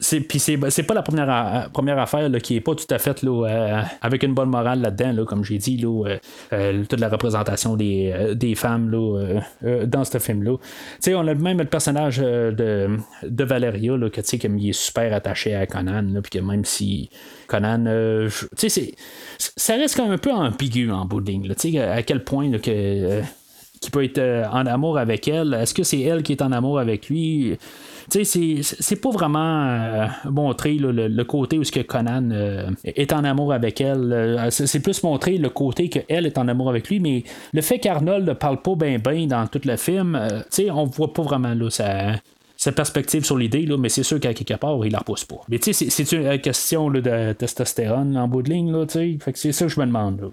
c'est, 0.00 0.20
puis 0.20 0.38
c'est, 0.38 0.56
pas 0.56 0.94
la 0.94 1.02
première, 1.02 1.28
euh, 1.28 1.68
première 1.70 1.98
affaire 1.98 2.28
là, 2.28 2.38
qui 2.38 2.54
est 2.54 2.60
pas 2.60 2.76
tout 2.76 2.86
à 2.88 2.98
fait 2.98 3.20
là, 3.24 3.46
euh, 3.48 3.82
avec 4.00 4.22
une 4.22 4.32
bonne 4.32 4.48
morale 4.48 4.80
là-dedans, 4.80 5.12
là, 5.12 5.24
comme 5.24 5.42
j'ai 5.42 5.58
dit, 5.58 5.76
là, 5.76 6.16
euh, 6.52 6.84
toute 6.88 7.00
la 7.00 7.08
représentation 7.08 7.74
des, 7.74 8.34
des 8.36 8.54
femmes 8.54 8.90
là, 8.90 9.40
dans 9.86 10.04
ce 10.04 10.18
film-là. 10.18 10.56
sais 11.00 11.16
on 11.16 11.26
a 11.26 11.34
même 11.34 11.58
le 11.58 11.64
personnage 11.64 12.18
de, 12.18 12.96
de 13.24 13.44
Valeria, 13.44 13.96
là, 13.96 14.08
que, 14.08 14.20
comme 14.40 14.58
il 14.58 14.68
est 14.68 14.72
super 14.72 15.12
attaché 15.12 15.56
à 15.56 15.66
Conan, 15.66 16.20
puis 16.22 16.30
que 16.30 16.38
même 16.38 16.64
si 16.64 17.10
Conan, 17.48 17.84
tu 18.56 18.70
sais, 18.70 18.94
ça 19.38 19.74
reste 19.74 19.96
quand 19.96 20.04
même 20.04 20.12
un 20.12 20.18
peu 20.18 20.30
ambigu 20.30 20.92
en 20.92 21.06
bout 21.06 21.20
de 21.20 21.30
ligne, 21.32 21.52
à 21.80 22.02
quel 22.04 22.22
point 22.22 22.48
là, 22.48 22.58
que 22.60 23.22
peut 23.92 24.04
être 24.04 24.48
en 24.52 24.66
amour 24.66 24.98
avec 24.98 25.26
elle. 25.28 25.54
Est-ce 25.54 25.74
que 25.74 25.82
c'est 25.82 26.00
elle 26.00 26.22
qui 26.22 26.32
est 26.32 26.42
en 26.42 26.52
amour 26.52 26.78
avec 26.78 27.08
lui? 27.08 27.56
Sais, 28.10 28.24
c'est 28.62 28.96
pas 28.96 29.10
vraiment 29.10 29.64
euh, 29.64 30.06
montré 30.30 30.74
le, 30.74 31.22
côté 31.24 31.58
où 31.58 31.64
ce 31.64 31.72
que 31.72 31.80
Conan 31.80 32.30
euh, 32.30 32.70
est 32.84 33.12
en 33.12 33.22
amour 33.22 33.52
avec 33.52 33.82
elle. 33.82 34.12
Euh, 34.12 34.50
c'est 34.50 34.80
plus 34.80 35.02
montré 35.02 35.36
le 35.36 35.50
côté 35.50 35.90
qu'elle 35.90 36.24
est 36.24 36.38
en 36.38 36.48
amour 36.48 36.70
avec 36.70 36.88
lui, 36.88 37.00
mais 37.00 37.24
le 37.52 37.60
fait 37.60 37.78
qu'Arnold 37.78 38.26
ne 38.26 38.32
parle 38.32 38.62
pas 38.62 38.74
bien 38.76 38.98
bien 38.98 39.26
dans 39.26 39.46
tout 39.46 39.60
le 39.64 39.76
film, 39.76 40.18
tu 40.50 40.64
sais, 40.64 40.70
on 40.70 40.84
voit 40.84 41.12
pas 41.12 41.22
vraiment 41.22 41.52
là, 41.52 41.68
sa, 41.70 42.72
perspective 42.72 43.24
sur 43.24 43.36
l'idée, 43.36 43.66
là, 43.66 43.76
mais 43.76 43.90
c'est 43.90 44.02
sûr 44.02 44.18
qu'à 44.18 44.32
quelque 44.32 44.54
part, 44.54 44.84
il 44.86 44.92
la 44.92 44.98
repousse 44.98 45.24
pas. 45.24 45.40
Mais 45.48 45.58
tu 45.58 45.72
sais, 45.74 45.90
c'est 45.90 46.12
une 46.12 46.38
question 46.38 46.90
de 46.90 47.32
testostérone 47.32 48.16
en 48.16 48.26
bout 48.26 48.42
de 48.42 48.50
ligne, 48.50 48.72
là. 48.72 48.86
Fait 48.88 49.32
que 49.32 49.38
c'est 49.38 49.52
ça 49.52 49.66
que 49.66 49.72
je 49.72 49.80
me 49.80 49.86
demande. 49.86 50.30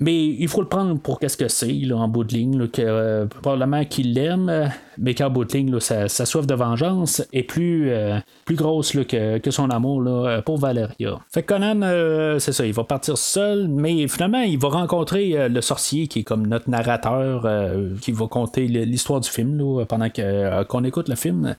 Mais 0.00 0.24
il 0.24 0.48
faut 0.48 0.62
le 0.62 0.66
prendre 0.66 0.98
pour 0.98 1.20
qu'est-ce 1.20 1.36
que 1.36 1.48
c'est, 1.48 1.78
en 1.92 2.08
bout 2.08 2.24
de 2.24 2.32
ligne, 2.32 2.68
que 2.68 2.80
euh, 2.80 3.26
probablement 3.26 3.84
qu'il 3.84 4.14
l'aime, 4.14 4.70
mais 4.96 5.14
qu'en 5.14 5.28
bout 5.28 5.44
de 5.44 5.52
ligne, 5.52 5.78
sa, 5.78 6.08
soif 6.08 6.46
de 6.46 6.54
vengeance 6.54 7.22
est 7.34 7.42
plus, 7.42 7.90
euh, 7.90 8.18
plus 8.46 8.56
grosse 8.56 8.92
que, 8.92 9.50
son 9.50 9.68
amour 9.68 10.02
pour 10.46 10.56
Valeria. 10.56 11.18
Fait 11.30 11.42
que 11.42 11.48
Conan, 11.48 11.82
euh, 11.82 12.38
c'est 12.38 12.52
ça, 12.52 12.64
il 12.64 12.72
va 12.72 12.84
partir 12.84 13.18
seul, 13.18 13.68
mais 13.68 14.08
finalement, 14.08 14.40
il 14.40 14.58
va 14.58 14.68
rencontrer 14.68 15.48
le 15.50 15.60
sorcier 15.60 16.08
qui 16.08 16.20
est 16.20 16.24
comme 16.24 16.46
notre 16.46 16.70
narrateur, 16.70 17.46
qui 18.00 18.12
va 18.12 18.26
conter 18.26 18.68
l'histoire 18.68 19.20
du 19.20 19.28
film 19.28 19.84
pendant 19.86 20.08
qu'on 20.08 20.84
écoute 20.84 21.10
le 21.10 21.16
film. 21.16 21.56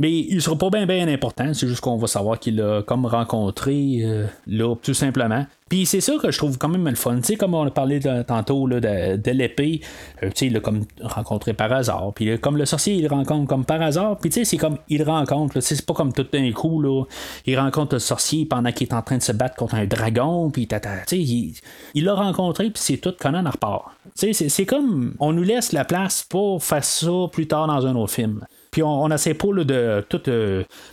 Mais 0.00 0.10
il 0.10 0.42
sera 0.42 0.56
pas 0.56 0.70
bien 0.70 0.86
bien 0.86 1.06
important, 1.06 1.54
c'est 1.54 1.68
juste 1.68 1.82
qu'on 1.82 1.96
va 1.96 2.08
savoir 2.08 2.40
qu'il 2.40 2.56
l'a 2.56 2.82
comme 2.82 3.06
rencontré 3.06 4.02
là, 4.46 4.74
tout 4.82 4.94
simplement. 4.94 5.46
Puis 5.70 5.86
c'est 5.86 6.00
ça 6.00 6.14
que 6.20 6.32
je 6.32 6.36
trouve 6.36 6.58
quand 6.58 6.68
même 6.68 6.86
le 6.86 6.96
fun. 6.96 7.16
Tu 7.18 7.22
sais, 7.22 7.36
comme 7.36 7.54
on 7.54 7.64
a 7.64 7.70
parlé 7.70 8.00
tantôt 8.26 8.66
là, 8.66 8.80
de, 8.80 9.30
l'épée, 9.30 9.80
euh, 10.22 10.30
tu 10.30 10.32
sais, 10.34 10.46
il 10.48 10.52
l'a 10.52 10.58
comme 10.58 10.84
rencontré 11.00 11.54
par 11.54 11.72
hasard. 11.72 12.12
Puis 12.12 12.36
comme 12.40 12.56
le 12.56 12.66
sorcier, 12.66 12.94
il 12.94 13.02
le 13.02 13.08
rencontre 13.08 13.46
comme 13.46 13.64
par 13.64 13.80
hasard. 13.80 14.18
Puis 14.18 14.30
tu 14.30 14.40
sais, 14.40 14.44
c'est 14.44 14.56
comme 14.56 14.78
il 14.88 15.04
rencontre. 15.04 15.60
C'est 15.60 15.86
pas 15.86 15.94
comme 15.94 16.12
tout 16.12 16.26
d'un 16.32 16.50
coup, 16.50 16.82
là. 16.82 17.04
Il 17.46 17.56
rencontre 17.56 17.94
le 17.94 18.00
sorcier 18.00 18.46
pendant 18.46 18.72
qu'il 18.72 18.88
est 18.88 18.94
en 18.94 19.02
train 19.02 19.18
de 19.18 19.22
se 19.22 19.30
battre 19.30 19.54
contre 19.54 19.76
un 19.76 19.86
dragon. 19.86 20.50
Puis 20.50 20.66
tu 20.66 20.76
sais, 21.06 21.62
il 21.94 22.04
l'a 22.04 22.14
rencontré, 22.14 22.64
puis 22.70 22.82
c'est 22.82 22.96
tout 22.96 23.14
Conan 23.16 23.48
repart. 23.48 23.92
Tu 24.18 24.34
sais, 24.34 24.48
c'est 24.48 24.66
comme 24.66 25.14
on 25.20 25.32
nous 25.32 25.44
laisse 25.44 25.70
la 25.70 25.84
place 25.84 26.26
pour 26.28 26.64
faire 26.64 26.84
ça 26.84 27.28
plus 27.30 27.46
tard 27.46 27.68
dans 27.68 27.86
un 27.86 27.94
autre 27.94 28.12
film. 28.12 28.44
Puis 28.70 28.82
on 28.82 29.08
n'essaie 29.08 29.34
pas 29.34 29.48
de 29.48 30.04
tout 30.08 30.22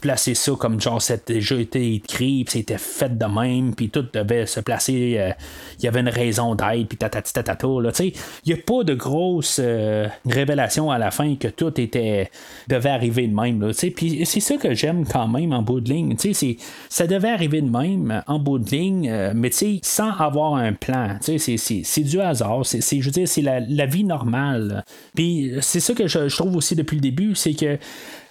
placer 0.01 0.33
ça 0.35 0.53
comme 0.57 0.79
genre 0.81 1.01
c'était 1.01 1.35
déjà 1.35 1.55
été 1.55 1.93
écrit, 1.93 2.43
puis 2.43 2.59
c'était 2.59 2.77
fait 2.77 3.17
de 3.17 3.25
même, 3.25 3.75
puis 3.75 3.89
tout 3.89 4.05
devait 4.13 4.45
se 4.45 4.59
placer. 4.59 5.33
Il 5.79 5.85
y 5.85 5.87
avait 5.87 5.99
une 5.99 6.09
raison 6.09 6.55
d'être, 6.55 6.87
puis 6.87 6.97
tatati 6.97 7.33
tatata. 7.33 7.67
Il 8.03 8.13
n'y 8.47 8.53
a 8.53 8.57
pas 8.57 8.83
de 8.83 8.93
grosse 8.93 9.59
révélation 10.25 10.91
à 10.91 10.97
la 10.97 11.11
fin 11.11 11.35
que 11.35 11.47
tout 11.47 11.79
était 11.79 12.29
devait 12.67 12.89
arriver 12.89 13.27
de 13.27 13.35
même. 13.35 13.71
Puis 13.95 14.25
c'est 14.25 14.39
ça 14.39 14.57
que 14.57 14.73
j'aime 14.73 15.05
quand 15.05 15.27
même 15.27 15.53
en 15.53 15.61
bout 15.61 15.81
de 15.81 15.89
ligne. 15.89 16.15
Ça 16.89 17.07
devait 17.07 17.29
arriver 17.29 17.61
de 17.61 17.69
même 17.69 18.23
en 18.27 18.39
bout 18.39 18.59
de 18.59 18.69
ligne, 18.69 19.31
mais 19.35 19.51
sans 19.81 20.11
avoir 20.11 20.55
un 20.55 20.73
plan. 20.73 21.17
C'est 21.21 22.03
du 22.03 22.19
hasard. 22.19 22.65
C'est, 22.65 22.81
je 22.81 23.05
veux 23.05 23.11
dire, 23.11 23.27
c'est 23.27 23.41
la, 23.41 23.85
vie 23.87 24.03
normale. 24.03 24.83
Puis 25.15 25.53
c'est 25.61 25.79
ça 25.79 25.93
que 25.93 26.07
je, 26.07 26.35
trouve 26.35 26.55
aussi 26.57 26.75
depuis 26.75 26.95
le 26.95 27.01
début, 27.01 27.35
c'est 27.35 27.53
que 27.53 27.66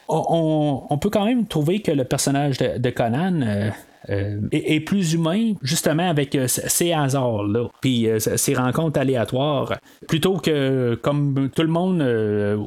on, 0.09 0.99
peut 1.01 1.11
quand 1.11 1.25
même 1.25 1.47
trouver 1.47 1.81
que 1.81 1.91
le 1.91 2.05
personnage 2.05 2.59
de, 2.59 2.91
Conan, 2.91 3.43
euh, 3.43 3.71
euh, 4.09 4.41
est, 4.53 4.81
plus 4.81 5.15
humain, 5.15 5.55
justement, 5.63 6.09
avec 6.09 6.35
euh, 6.37 6.47
ces 6.47 6.93
hasards-là, 6.93 7.69
puis 7.81 8.09
euh, 8.09 8.19
ces 8.21 8.55
rencontres 8.55 9.01
aléatoires, 9.01 9.75
plutôt 10.07 10.37
que 10.37 10.95
comme 11.03 11.51
tout 11.55 11.63
le 11.63 11.69
monde, 11.69 12.01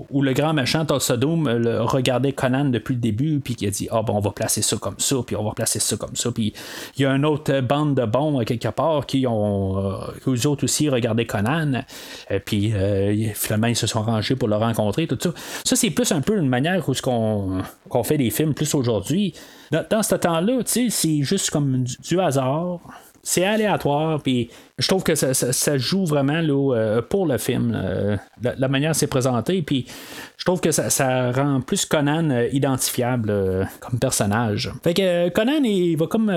ou 0.10 0.22
le 0.22 0.34
grand 0.34 0.54
méchant 0.54 0.86
Tulsadum 0.86 1.48
regardait 1.82 2.34
Conan 2.34 2.66
depuis 2.66 2.96
le 2.96 3.00
début, 3.00 3.40
puis 3.40 3.56
qui 3.56 3.68
a 3.68 3.70
dit 3.70 3.88
Ah, 3.92 4.02
bon, 4.02 4.16
on 4.16 4.20
va 4.20 4.32
placer 4.32 4.62
ça 4.62 4.78
comme 4.78 5.00
ça, 5.00 5.16
puis 5.26 5.36
on 5.36 5.44
va 5.44 5.52
placer 5.52 5.80
ça 5.80 5.96
comme 5.96 6.16
ça, 6.16 6.32
puis 6.32 6.54
il 6.98 7.04
y 7.04 7.06
a 7.06 7.12
une 7.12 7.26
autre 7.26 7.62
bande 7.62 7.96
de 7.96 8.06
bons 8.06 8.44
quelque 8.44 8.70
part 8.70 9.06
qui 9.06 9.26
ont, 9.28 10.02
eux 10.28 10.48
autres 10.48 10.64
aussi 10.64 10.90
regardé 10.90 11.26
Conan, 11.26 11.84
puis 12.46 12.74
finalement, 13.34 13.68
ils 13.68 13.76
se 13.76 13.88
sont 13.88 14.02
rangés 14.02 14.36
pour 14.36 14.48
le 14.48 14.56
rencontrer, 14.56 15.08
tout 15.08 15.18
ça. 15.22 15.32
Ça, 15.64 15.76
c'est 15.76 15.92
plus 15.92 16.12
un 16.12 16.22
peu 16.22 16.38
une 16.38 16.50
manière 16.50 16.88
où 16.90 16.94
ce 16.94 17.02
qu'on 17.02 18.04
fait 18.04 18.18
des 18.18 18.30
films 18.30 18.54
plus 18.54 18.74
aujourd'hui. 18.76 19.34
Dans, 19.72 20.04
ce 20.04 20.16
temps-là, 20.16 20.60
c'est 20.66 21.22
juste 21.22 21.50
comme 21.52 21.84
du, 21.84 22.20
hasard. 22.20 22.80
C'est 23.22 23.44
aléatoire, 23.44 24.22
puis 24.22 24.50
je 24.78 24.88
trouve 24.88 25.04
que 25.04 25.14
ça, 25.14 25.78
joue 25.78 26.06
vraiment 26.06 26.40
là, 26.40 26.74
euh, 26.74 27.02
pour 27.02 27.28
le 27.28 27.38
film, 27.38 27.74
euh, 27.76 28.16
la, 28.42 28.68
manière 28.70 28.96
c'est 28.96 29.08
présenté, 29.08 29.62
puis 29.62 29.86
je 30.38 30.46
trouve 30.46 30.62
que 30.62 30.72
ça, 30.72 31.32
rend 31.32 31.60
plus 31.60 31.86
Conan 31.86 32.30
euh, 32.32 32.48
identifiable 32.54 33.68
comme 33.82 34.00
personnage. 34.00 34.72
Fait 34.84 34.94
que 34.94 35.30
Conan, 35.30 35.64
il 35.64 35.98
va 35.98 36.08
comme 36.08 36.34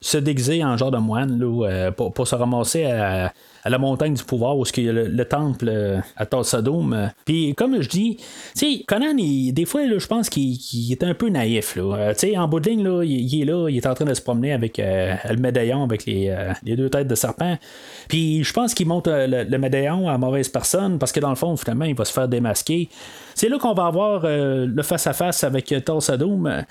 se 0.00 0.18
déguiser 0.18 0.64
en 0.64 0.76
genre 0.76 0.90
de 0.90 0.98
moine 0.98 1.38
là, 1.38 1.92
pour, 1.92 2.12
pour, 2.12 2.26
se 2.26 2.34
ramasser 2.34 2.86
à, 2.86 3.32
à 3.66 3.68
la 3.68 3.78
montagne 3.78 4.14
du 4.14 4.22
pouvoir 4.22 4.56
où 4.56 4.64
il 4.76 4.84
y 4.84 4.88
a 4.88 4.92
le, 4.92 5.24
temple 5.24 5.68
euh, 5.68 5.98
à 6.16 6.24
Tulsadome. 6.24 7.10
Puis 7.24 7.52
comme 7.56 7.82
je 7.82 7.88
dis, 7.88 8.16
tu 8.16 8.24
sais, 8.54 8.84
Conan, 8.86 9.12
des 9.16 9.64
fois, 9.64 9.80
je 9.98 10.06
pense 10.06 10.30
qu'il 10.30 10.92
est 10.92 11.02
un 11.02 11.14
peu 11.14 11.28
naïf. 11.30 11.74
Là. 11.74 11.96
Euh, 11.96 12.14
sais, 12.16 12.38
en 12.38 12.46
bout 12.46 12.60
de 12.60 12.70
ligne, 12.70 12.84
là, 12.84 13.02
il, 13.02 13.42
est 13.42 13.44
là, 13.44 13.68
il 13.68 13.76
est 13.76 13.86
en 13.88 13.94
train 13.94 14.04
de 14.04 14.14
se 14.14 14.22
promener 14.22 14.52
avec 14.52 14.78
euh, 14.78 15.16
le 15.28 15.36
médaillon 15.38 15.82
avec 15.82 16.06
les, 16.06 16.32
deux 16.62 16.88
têtes 16.88 17.08
de 17.08 17.16
serpent. 17.16 17.58
Puis 18.06 18.44
je 18.44 18.52
pense 18.52 18.72
qu'il 18.72 18.86
monte 18.86 19.08
le, 19.08 19.58
médaillon 19.58 20.08
à 20.08 20.16
mauvaise 20.16 20.48
personne 20.48 21.00
parce 21.00 21.10
que 21.10 21.18
dans 21.18 21.30
le 21.30 21.34
fond, 21.34 21.56
finalement, 21.56 21.86
il 21.86 21.96
va 21.96 22.04
se 22.04 22.12
faire 22.12 22.28
démasquer. 22.28 22.88
C'est 23.34 23.48
là 23.48 23.58
qu'on 23.58 23.74
va 23.74 23.86
avoir 23.86 24.22
le 24.24 24.82
face-à-face 24.82 25.42
avec 25.42 25.74
Tulsadome 25.84 26.64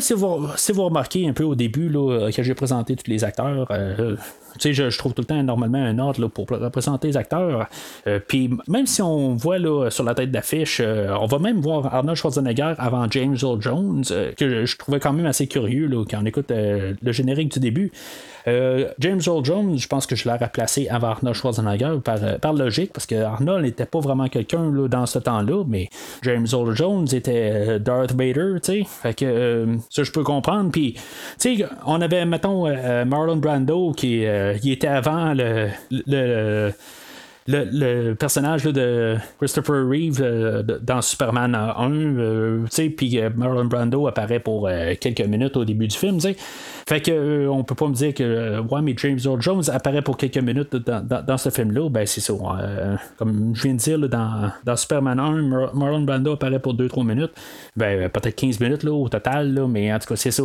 si 0.00 0.12
vous, 0.12 0.48
si 0.56 0.72
vous 0.72 0.84
remarquez 0.84 1.28
un 1.28 1.32
peu 1.32 1.44
au 1.44 1.54
début 1.54 1.88
là, 1.88 2.30
que 2.30 2.42
j'ai 2.42 2.54
présenté 2.54 2.94
tous 2.96 3.10
les 3.10 3.24
acteurs, 3.24 3.66
euh, 3.70 4.16
je, 4.60 4.90
je, 4.90 4.98
trouve 4.98 5.14
tout 5.14 5.22
le 5.22 5.26
temps 5.26 5.42
normalement 5.42 5.78
un 5.78 5.98
ordre 5.98 6.20
là, 6.20 6.28
pour 6.28 6.46
représenter 6.48 7.08
les 7.08 7.16
acteurs. 7.16 7.66
Euh, 8.06 8.20
puis 8.26 8.50
même 8.66 8.86
si 8.86 9.02
on 9.02 9.34
voit 9.34 9.58
là, 9.58 9.90
sur 9.90 10.04
la 10.04 10.14
tête 10.14 10.30
d'affiche, 10.30 10.80
euh, 10.82 11.14
on 11.20 11.26
va 11.26 11.38
même 11.38 11.60
voir 11.60 11.94
Arnold 11.94 12.16
Schwarzenegger 12.16 12.74
avant 12.78 13.06
James 13.10 13.36
Earl 13.40 13.60
Jones, 13.60 14.04
que 14.36 14.64
je, 14.64 14.76
trouvais 14.76 15.00
quand 15.00 15.12
même 15.12 15.26
assez 15.26 15.46
curieux 15.46 15.86
là, 15.86 16.04
quand 16.08 16.18
on 16.22 16.26
écoute 16.26 16.50
le 16.50 17.12
générique 17.12 17.52
du 17.52 17.60
début. 17.60 17.92
James 18.46 19.20
Earl 19.26 19.44
Jones, 19.44 19.78
je 19.78 19.86
pense 19.88 20.06
que 20.06 20.16
je 20.16 20.26
l'ai 20.26 20.34
replacé 20.34 20.88
avant 20.88 21.08
Arnold 21.08 21.36
Schwarzenegger 21.36 21.98
par, 22.02 22.18
par 22.40 22.54
logique, 22.54 22.92
parce 22.94 23.04
que 23.04 23.16
Arnold 23.16 23.62
n'était 23.62 23.84
pas 23.84 24.00
vraiment 24.00 24.28
quelqu'un 24.28 24.70
dans 24.88 25.04
ce 25.04 25.18
temps-là, 25.18 25.64
mais 25.68 25.90
James 26.22 26.46
Earl 26.50 26.74
Jones 26.74 27.06
était 27.12 27.78
Darth 27.78 28.12
Vader, 28.12 28.54
tu 28.62 28.72
sais. 28.72 28.84
Fait 29.02 29.14
que 29.14 29.76
ça, 29.90 30.02
je 30.02 30.10
peux 30.12 30.22
comprendre. 30.22 30.70
Puis, 30.70 30.94
tu 31.38 31.56
sais, 31.56 31.66
on 31.86 32.00
avait, 32.00 32.24
mettons, 32.24 32.66
euh, 32.66 33.04
Marlon 33.04 33.36
Brando 33.36 33.92
qui 33.92 34.24
euh, 34.54 34.70
était 34.70 34.88
avant 34.88 35.34
le, 35.34 35.68
le 35.90 36.72
le, 37.48 38.14
personnage 38.14 38.64
de 38.64 39.16
Christopher 39.38 39.88
Reeve 39.88 40.20
euh, 40.20 40.62
dans 40.82 41.00
Superman 41.00 41.54
1, 41.54 41.90
euh, 41.90 42.66
puis 42.96 43.18
euh, 43.18 43.30
Marlon 43.34 43.64
Brando 43.64 44.06
apparaît 44.06 44.40
pour 44.40 44.68
quelques 45.00 45.22
minutes 45.22 45.56
au 45.56 45.64
début 45.64 45.88
du 45.88 45.96
film, 45.96 46.20
sais. 46.20 46.36
Fait 46.88 47.00
que 47.00 47.48
on 47.48 47.64
peut 47.64 47.74
pas 47.74 47.88
me 47.88 47.94
dire 47.94 48.14
que 48.14 48.62
James 48.96 49.18
Earl 49.24 49.40
Jones 49.40 49.62
apparaît 49.72 50.02
pour 50.02 50.16
quelques 50.16 50.38
minutes 50.38 50.76
dans, 50.76 51.38
ce 51.38 51.50
film-là, 51.50 51.88
ben 51.90 52.06
c'est 52.06 52.20
ça. 52.20 52.32
comme 53.18 53.52
je 53.54 53.62
viens 53.62 53.74
de 53.74 53.78
dire, 53.78 53.98
dans, 54.08 54.50
dans, 54.64 54.76
Superman 54.76 55.18
1, 55.18 55.72
Marlon 55.74 56.02
Brando 56.02 56.32
apparaît 56.32 56.58
pour 56.58 56.74
2-3 56.74 57.06
minutes. 57.06 57.32
Ben 57.76 58.08
peut-être 58.08 58.36
15 58.36 58.60
minutes 58.60 58.84
là, 58.84 58.92
au 58.92 59.08
total, 59.08 59.52
là, 59.52 59.66
mais 59.66 59.92
en 59.92 59.98
tout 59.98 60.08
cas, 60.08 60.16
c'est 60.16 60.30
ça. 60.30 60.42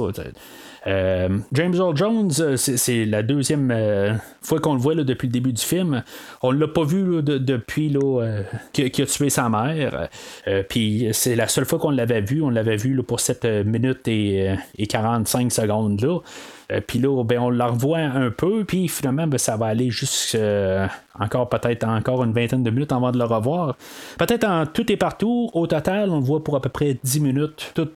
Euh, 0.85 1.29
James 1.53 1.73
Earl 1.73 1.95
Jones, 1.95 2.31
euh, 2.39 2.57
c'est 2.57 3.05
la 3.05 3.23
deuxième 3.23 3.71
euh, 3.71 4.13
fois 4.41 4.59
qu'on 4.59 4.73
le 4.73 4.79
voit 4.79 4.95
depuis 4.95 5.27
le 5.27 5.31
début 5.31 5.53
du 5.53 5.61
film. 5.61 6.03
On 6.41 6.51
l'a 6.51 6.67
pas 6.67 6.83
vu 6.83 7.21
depuis 7.23 7.89
là, 7.89 8.19
qu'il 8.73 8.85
a 8.85 9.05
tué 9.05 9.29
sa 9.29 9.49
mère. 9.49 10.09
Puis 10.69 11.07
c'est 11.13 11.35
la 11.35 11.47
seule 11.47 11.65
fois 11.65 11.79
qu'on 11.79 11.91
l'avait 11.91 12.21
vu. 12.21 12.41
On 12.41 12.49
l'avait 12.49 12.75
vu 12.75 13.01
pour 13.03 13.19
7 13.19 13.45
minutes 13.65 14.07
et, 14.07 14.55
45 14.89 15.51
secondes 15.51 16.01
là. 16.01 16.19
puis 16.81 16.99
là, 16.99 17.23
ben, 17.23 17.39
on 17.39 17.49
la 17.49 17.67
revoit 17.67 17.99
un 17.99 18.29
peu, 18.29 18.63
puis 18.65 18.87
finalement, 18.87 19.27
ben, 19.27 19.37
ça 19.37 19.55
va 19.55 19.67
aller 19.67 19.89
juste 19.89 20.37
encore 21.19 21.49
peut-être 21.49 21.87
encore 21.87 22.23
une 22.23 22.33
vingtaine 22.33 22.63
de 22.63 22.69
minutes 22.69 22.91
avant 22.91 23.11
de 23.11 23.17
le 23.17 23.25
revoir. 23.25 23.77
Peut-être 24.17 24.45
en 24.45 24.65
tout 24.65 24.91
et 24.91 24.97
partout, 24.97 25.49
au 25.53 25.67
total, 25.67 26.09
on 26.09 26.17
le 26.17 26.25
voit 26.25 26.43
pour 26.43 26.55
à 26.55 26.61
peu 26.61 26.69
près 26.69 26.97
10 27.01 27.19
minutes, 27.21 27.71
tout 27.73 27.89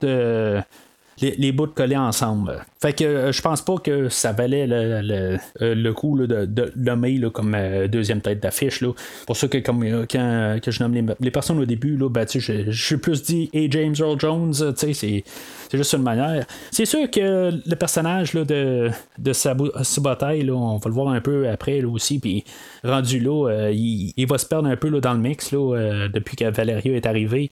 les, 1.20 1.34
les 1.36 1.52
bouts 1.52 1.66
collés 1.66 1.96
ensemble. 1.96 2.64
Fait 2.80 2.92
que 2.92 3.04
euh, 3.04 3.32
je 3.32 3.42
pense 3.42 3.62
pas 3.62 3.76
que 3.78 4.08
ça 4.08 4.32
valait 4.32 4.66
le, 4.66 5.00
le, 5.02 5.38
euh, 5.62 5.92
coup 5.92 6.16
de, 6.18 6.44
de 6.44 6.72
l'homme 6.76 7.30
comme 7.32 7.54
euh, 7.54 7.88
deuxième 7.88 8.20
tête 8.20 8.40
d'affiche. 8.40 8.84
Pour 9.26 9.36
ça 9.36 9.48
que 9.48 9.58
comme 9.58 9.84
quand 10.06 10.58
que 10.62 10.70
je 10.70 10.82
nomme 10.82 11.14
les, 11.20 11.30
personnes 11.30 11.58
au 11.58 11.64
début, 11.64 11.96
là, 11.96 12.08
ben, 12.08 12.26
je, 12.28 12.70
suis 12.70 12.96
plus 12.98 13.22
dit 13.22 13.50
et 13.52 13.70
James 13.70 13.94
Earl 13.98 14.18
Jones, 14.18 14.54
c'est, 14.76 15.24
c'est 15.68 15.76
juste 15.76 15.92
une 15.92 16.02
manière. 16.02 16.44
C'est 16.70 16.86
sûr 16.86 17.10
que 17.10 17.50
le 17.64 17.76
personnage 17.76 18.34
là, 18.34 18.44
de, 18.44 18.90
de 19.18 19.32
Subotai, 19.32 20.48
on 20.50 20.76
va 20.76 20.88
le 20.88 20.94
voir 20.94 21.08
un 21.08 21.20
peu 21.20 21.48
après 21.48 21.80
là, 21.80 21.88
aussi, 21.88 22.18
puis 22.18 22.44
rendu 22.84 23.20
là, 23.20 23.70
il, 23.70 24.12
il, 24.16 24.26
va 24.26 24.38
se 24.38 24.46
perdre 24.46 24.68
un 24.68 24.76
peu 24.76 24.88
là, 24.88 25.00
dans 25.00 25.12
le 25.14 25.20
mix 25.20 25.52
là, 25.52 26.08
depuis 26.08 26.36
que 26.36 26.50
Valerio 26.50 26.94
est 26.94 27.06
arrivé. 27.06 27.50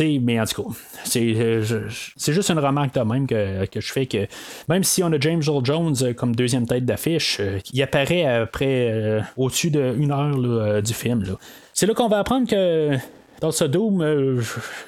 mais 0.00 0.40
en 0.40 0.44
tout 0.44 0.62
cas, 0.62 0.70
c'est, 1.04 1.60
c'est 2.16 2.32
juste 2.32 2.50
une 2.50 2.58
remarque 2.58 2.94
de 2.94 3.00
même 3.00 3.26
que, 3.26 3.66
que 3.66 3.80
je 3.80 3.92
fais 3.92 4.06
que 4.06 4.26
même 4.68 4.84
si 4.84 5.02
on 5.02 5.12
a 5.12 5.20
James 5.20 5.42
Earl 5.46 5.64
Jones 5.64 5.94
euh, 6.02 6.12
comme 6.12 6.34
deuxième 6.34 6.66
tête 6.66 6.84
d'affiche, 6.84 7.38
euh, 7.40 7.58
il 7.72 7.82
apparaît 7.82 8.24
après 8.24 8.90
euh, 8.90 9.20
au-dessus 9.36 9.70
d'une 9.70 10.10
heure 10.10 10.82
du 10.82 10.94
film. 10.94 11.24
C'est 11.72 11.86
là 11.86 11.94
qu'on 11.94 12.08
va 12.08 12.18
apprendre 12.18 12.48
que 12.48 12.96
dans 13.40 13.50
ce 13.50 13.64
Doom, 13.64 14.02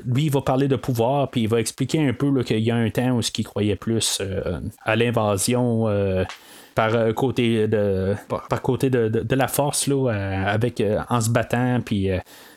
lui, 0.07 0.25
il 0.25 0.31
va 0.31 0.41
parler 0.41 0.69
de 0.69 0.77
pouvoir, 0.77 1.31
puis 1.31 1.43
il 1.43 1.49
va 1.49 1.61
expliquer 1.61 2.07
un 2.07 2.13
peu 2.13 2.43
qu'il 2.43 2.61
y 2.61 2.71
a 2.71 2.77
un 2.77 2.91
temps 2.91 3.11
où 3.13 3.21
il 3.21 3.45
croyait 3.45 3.77
plus 3.77 4.21
à 4.85 4.97
l'invasion 4.97 5.89
par 6.75 6.95
euh, 6.95 7.13
côté 7.13 7.69
de 7.69 8.15
par 8.29 8.63
côté 8.63 8.91
de, 8.91 9.35
la 9.35 9.49
force 9.49 9.87
là, 9.87 10.13
euh, 10.13 10.45
avec 10.47 10.81
euh, 10.81 11.01
en 11.09 11.21
se 11.21 11.31
battant 11.31 11.81
puis 11.85 12.09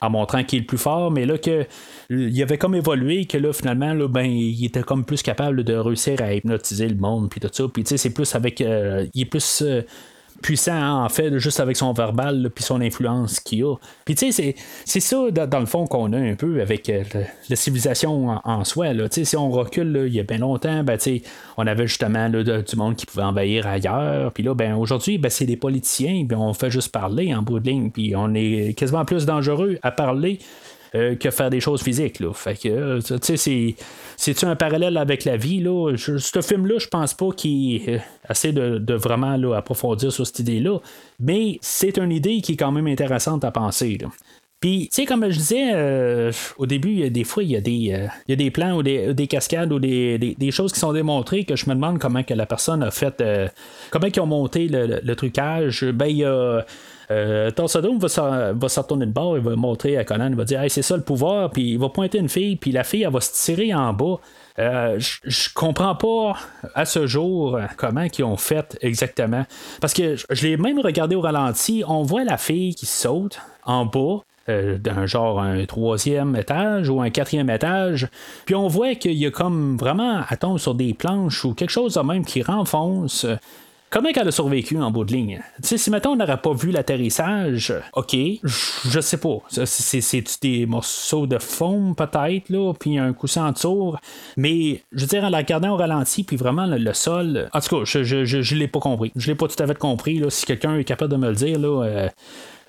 en 0.02 0.10
montrant 0.10 0.44
qu'il 0.44 0.60
est 0.60 0.62
le 0.62 0.68
plus 0.68 0.78
fort. 0.78 1.12
Mais 1.12 1.26
là 1.26 1.38
que 1.38 1.66
il 2.10 2.42
avait 2.42 2.58
comme 2.58 2.76
évolué 2.76 3.26
que 3.26 3.38
là 3.38 3.54
finalement 3.54 3.94
là, 3.94 4.08
ben 4.08 4.26
il 4.26 4.66
était 4.66 4.84
comme 4.84 5.06
plus 5.06 5.22
capable 5.22 5.64
de 5.64 5.76
réussir 5.76 6.22
à 6.22 6.34
hypnotiser 6.34 6.88
le 6.88 6.96
monde 6.96 7.30
puis 7.30 7.40
tout 7.40 7.50
ça. 7.52 7.66
Puis 7.74 7.84
tu 7.84 7.90
sais 7.90 7.98
c'est 7.98 8.14
plus 8.14 8.34
avec 8.36 8.60
il 8.60 9.22
est 9.22 9.26
plus 9.26 9.64
puissant 10.44 11.04
en 11.04 11.10
fait 11.10 11.40
juste 11.40 11.60
avec 11.60 11.78
son 11.78 11.94
verbal 11.94 12.52
puis 12.54 12.64
son 12.64 12.82
influence 12.82 13.40
qu'il 13.40 13.64
a. 13.64 13.76
Puis 14.06 14.14
tu 14.14 14.32
sais 14.32 14.56
c'est 14.86 15.00
ça 15.00 15.32
dans, 15.32 15.60
le 15.60 15.66
fond 15.66 15.88
qu'on 15.88 16.14
a 16.14 16.20
un 16.20 16.36
peu 16.36 16.62
avec 16.62 16.90
euh, 16.90 17.04
la 17.50 17.56
civilisation 17.56 18.40
en, 18.44 18.64
soi 18.64 18.94
là. 18.94 19.06
si 19.10 19.36
on 19.36 19.50
recule 19.50 20.04
il 20.08 20.14
y 20.14 20.20
a 20.20 20.24
bien 20.24 20.38
longtemps 20.38 20.84
ben 20.84 20.98
on 21.58 21.66
avait 21.66 21.88
justement 21.88 22.30
du 22.30 22.76
monde 22.76 22.96
qui 22.96 23.06
pouvait 23.06 23.24
envahir 23.24 23.66
ailleurs 23.66 24.32
puis 24.34 24.44
là 24.44 24.54
ben 24.54 24.76
aujourd'hui 24.76 25.18
ben, 25.18 25.30
c'est 25.30 25.46
des 25.46 25.58
politiciens 25.58 26.26
puis 26.28 26.38
on 26.38 26.54
fait 26.54 26.70
juste 26.70 26.92
parler 26.92 27.34
en 27.34 27.42
bout 27.42 27.60
de 27.60 27.70
ligne 27.70 27.90
puis 27.90 28.14
on 28.16 28.34
est 28.34 28.78
quasiment 28.78 29.06
plus 29.06 29.26
dangereux 29.26 29.80
à 29.82 29.92
parler 29.92 30.40
euh, 30.96 31.16
que 31.16 31.32
faire 31.32 31.50
des 31.50 31.60
choses 31.60 31.82
physiques. 31.82 32.20
Là. 32.20 32.32
Fait 32.34 32.56
que, 32.56 32.70
euh, 32.70 33.02
tu 33.02 33.18
sais, 33.22 33.36
c'est, 33.36 33.76
c'est 34.16 34.44
un 34.44 34.56
parallèle 34.56 34.98
avec 34.98 35.26
la 35.26 35.38
vie. 35.38 35.60
Là? 35.60 35.96
ce 35.98 36.42
film-là, 36.42 36.76
je 36.78 36.88
pense 36.88 37.16
pas 37.16 37.32
qu'il 37.32 38.00
essaie 38.30 38.52
de, 38.52 38.78
de 38.78 38.94
vraiment 38.94 39.36
là, 39.36 39.56
approfondir 39.56 40.12
sur 40.12 40.28
cette 40.28 40.40
idée-là, 40.40 40.78
mais 41.20 41.58
c'est 41.62 41.98
une 41.98 42.12
idée 42.12 42.42
qui 42.42 42.54
est 42.54 42.58
quand 42.58 42.72
même 42.72 42.86
intéressante 42.86 43.44
à 43.44 43.50
penser. 43.50 43.98
Puis, 44.60 44.88
tu 44.90 45.02
sais, 45.02 45.06
comme 45.06 45.28
je 45.30 45.38
disais 45.38 46.32
au 46.58 46.66
début, 46.68 47.10
des 47.10 47.24
fois, 47.24 47.44
il 47.44 47.50
y, 47.50 47.56
a 47.58 47.62
des, 47.62 47.72
il 47.72 48.10
y 48.30 48.34
a 48.34 48.36
des 48.36 48.52
plans 48.52 48.78
ou 48.78 48.84
des, 48.84 49.28
cascades 49.28 49.74
ou 49.74 49.80
des, 49.80 50.18
des, 50.18 50.52
choses 50.52 50.72
qui 50.72 50.80
sont 50.80 50.94
démontrées 50.94 51.44
que 51.44 51.56
je 51.56 51.68
me 51.70 51.76
demande 51.76 52.00
comment 52.00 52.24
que 52.24 52.34
la 52.34 52.46
personne 52.46 52.82
a 52.84 52.92
fait, 52.92 53.22
comment 53.90 54.08
ils 54.08 54.20
ont 54.22 54.28
monté 54.28 54.68
le, 54.70 55.16
trucage. 55.16 55.84
Ben, 55.86 56.06
il 56.06 56.18
y 56.18 56.24
a. 56.24 56.64
Euh, 57.12 57.52
va, 57.56 57.68
se 57.68 58.80
retourner 58.80 59.06
de 59.06 59.12
bord, 59.12 59.38
il 59.38 59.44
va 59.44 59.56
montrer 59.56 59.98
à 59.98 60.04
Conan, 60.04 60.28
il 60.30 60.36
va 60.36 60.46
dire 60.46 60.62
hey, 60.62 60.70
c'est 60.70 60.82
ça 60.82 60.96
le 60.96 61.04
pouvoir, 61.04 61.52
puis 61.52 61.72
il 61.72 61.80
va 61.80 61.90
pointer 61.90 62.18
une 62.18 62.30
fille, 62.30 62.56
puis 62.56 62.72
la 62.72 62.84
fille, 62.84 63.04
elle 63.04 63.12
va 63.12 63.22
se 63.22 63.34
tirer 63.34 63.74
en 63.74 63.94
bas. 63.94 64.20
Euh, 64.60 65.00
je 65.00 65.50
comprends 65.54 65.96
pas 65.96 66.36
à 66.76 66.86
ce 66.86 67.08
jour 67.08 67.60
comment 67.78 68.06
ils 68.18 68.24
ont 68.24 68.38
fait 68.38 68.78
exactement. 68.82 69.46
Parce 69.82 69.94
que 69.94 70.16
je 70.30 70.48
l'ai 70.48 70.58
même 70.58 70.80
regardé 70.80 71.16
au 71.16 71.22
ralenti. 71.22 71.84
On 71.88 72.04
voit 72.04 72.24
la 72.24 72.38
fille 72.38 72.76
qui 72.76 72.86
saute 72.86 73.40
en 73.66 73.86
bas. 73.86 74.24
Euh, 74.50 74.78
d'un 74.78 75.06
genre 75.06 75.40
un 75.40 75.66
troisième 75.66 76.36
étage 76.36 76.90
ou 76.90 77.02
un 77.02 77.10
quatrième 77.10 77.50
étage. 77.50 78.10
Puis 78.44 78.56
on 78.56 78.68
voit 78.68 78.94
qu'il 78.96 79.14
y 79.14 79.26
a 79.26 79.32
comme 79.32 79.78
vraiment, 79.78 80.20
à 80.28 80.36
tombe 80.36 80.58
sur 80.58 80.76
des 80.76 80.94
planches 80.94 81.46
ou 81.46 81.54
quelque 81.54 81.70
chose 81.70 81.98
même 82.04 82.26
qui 82.26 82.42
renfonce. 82.42 83.26
Comment 83.94 84.10
elle 84.10 84.28
a 84.28 84.32
survécu 84.32 84.76
en 84.80 84.90
bout 84.90 85.04
de 85.04 85.14
ligne? 85.14 85.40
sais, 85.62 85.78
si 85.78 85.92
maintenant 85.92 86.14
on 86.14 86.16
n'aurait 86.16 86.42
pas 86.42 86.52
vu 86.52 86.72
l'atterrissage, 86.72 87.72
ok, 87.94 88.16
je 88.44 89.00
sais 89.00 89.18
pas. 89.18 89.38
C'est 89.66 90.42
des 90.42 90.66
morceaux 90.66 91.28
de 91.28 91.38
foam 91.38 91.94
peut-être, 91.96 92.50
là, 92.50 92.74
puis 92.74 92.98
un 92.98 93.14
coussin 93.14 93.46
en 93.46 93.54
tour. 93.54 94.00
Mais 94.36 94.82
je 94.94 95.02
veux 95.02 95.06
dire, 95.06 95.24
en 95.24 95.30
la 95.30 95.38
regardant 95.38 95.74
au 95.74 95.76
ralenti, 95.76 96.24
puis 96.24 96.38
vraiment 96.38 96.66
le, 96.66 96.94
sol. 96.94 97.50
En 97.54 97.60
tout 97.60 97.82
cas, 97.82 97.86
je, 97.86 98.04
je, 98.26 98.56
l'ai 98.56 98.68
pas 98.68 98.80
compris. 98.80 99.12
Je 99.16 99.28
l'ai 99.28 99.36
pas 99.36 99.48
tout 99.48 99.62
à 99.62 99.68
fait 99.68 99.78
compris. 99.78 100.18
Là. 100.18 100.32
Si 100.32 100.48
quelqu'un 100.48 100.76
est 100.76 100.86
capable 100.86 101.12
de 101.12 101.18
me 101.18 101.30
le 101.30 101.36
dire, 101.36 101.60
là. 101.60 101.84
Euh, 101.84 102.10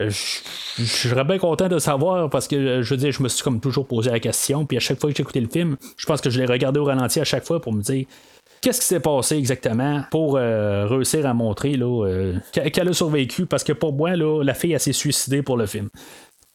je, 0.01 0.85
serais 0.85 1.25
bien 1.25 1.39
content 1.39 1.69
de 1.69 1.79
savoir 1.79 2.29
parce 2.29 2.49
que 2.49 2.83
je 2.83 2.91
veux 2.91 2.99
dire, 2.99 3.13
je 3.13 3.23
me 3.23 3.29
suis 3.29 3.43
comme 3.43 3.61
toujours 3.61 3.87
posé 3.87 4.11
la 4.11 4.21
question, 4.21 4.67
puis 4.67 4.77
à 4.77 4.81
chaque 4.81 5.01
fois 5.01 5.11
que 5.11 5.23
écouté 5.23 5.41
le 5.41 5.49
film, 5.49 5.77
je 5.97 6.05
pense 6.05 6.21
que 6.21 6.29
je 6.29 6.39
l'ai 6.39 6.47
regardé 6.47 6.81
au 6.81 6.85
ralenti 6.85 7.21
à 7.21 7.25
chaque 7.25 7.45
fois 7.45 7.61
pour 7.63 7.73
me 7.73 7.81
dire 7.81 8.05
qu'est-ce 8.65 8.81
qui 8.81 8.87
s'est 8.87 9.01
passé 9.01 9.37
exactement 9.37 10.05
pour 10.11 10.37
euh, 10.37 10.87
réussir 10.87 11.27
à 11.27 11.35
montrer 11.35 11.77
euh, 11.79 12.39
qu'elle 12.51 12.89
a 12.89 12.93
survécu? 12.95 13.45
Parce 13.45 13.63
que 13.63 13.75
pour 13.75 13.93
moi, 13.93 14.17
là, 14.17 14.43
la 14.43 14.55
fille, 14.55 14.75
s'est 14.81 14.95
suicidée 14.95 15.43
pour 15.43 15.59
le 15.59 15.67
film. 15.67 15.91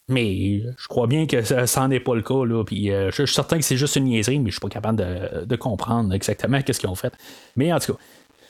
Mais 0.07 0.63
je 0.75 0.87
crois 0.87 1.05
bien 1.05 1.27
que 1.27 1.43
ça 1.43 1.81
n'en 1.81 1.91
est 1.91 1.99
pas 1.99 2.15
le 2.15 2.23
cas. 2.23 2.43
Là, 2.43 2.63
puis, 2.63 2.91
euh, 2.91 3.11
je, 3.11 3.25
suis 3.25 3.35
certain 3.35 3.57
que 3.59 3.63
c'est 3.63 3.77
juste 3.77 3.95
une 3.95 4.05
niaiserie, 4.05 4.39
mais 4.39 4.49
je 4.49 4.55
suis 4.55 4.59
pas 4.59 4.69
capable 4.69 4.97
de, 4.97 5.45
de 5.45 5.55
comprendre 5.55 6.11
exactement 6.15 6.59
qu'est-ce 6.63 6.79
qu'ils 6.79 6.89
ont 6.89 6.95
fait. 6.95 7.13
Mais 7.55 7.71
en 7.71 7.77
tout 7.77 7.93
cas, 7.93 7.99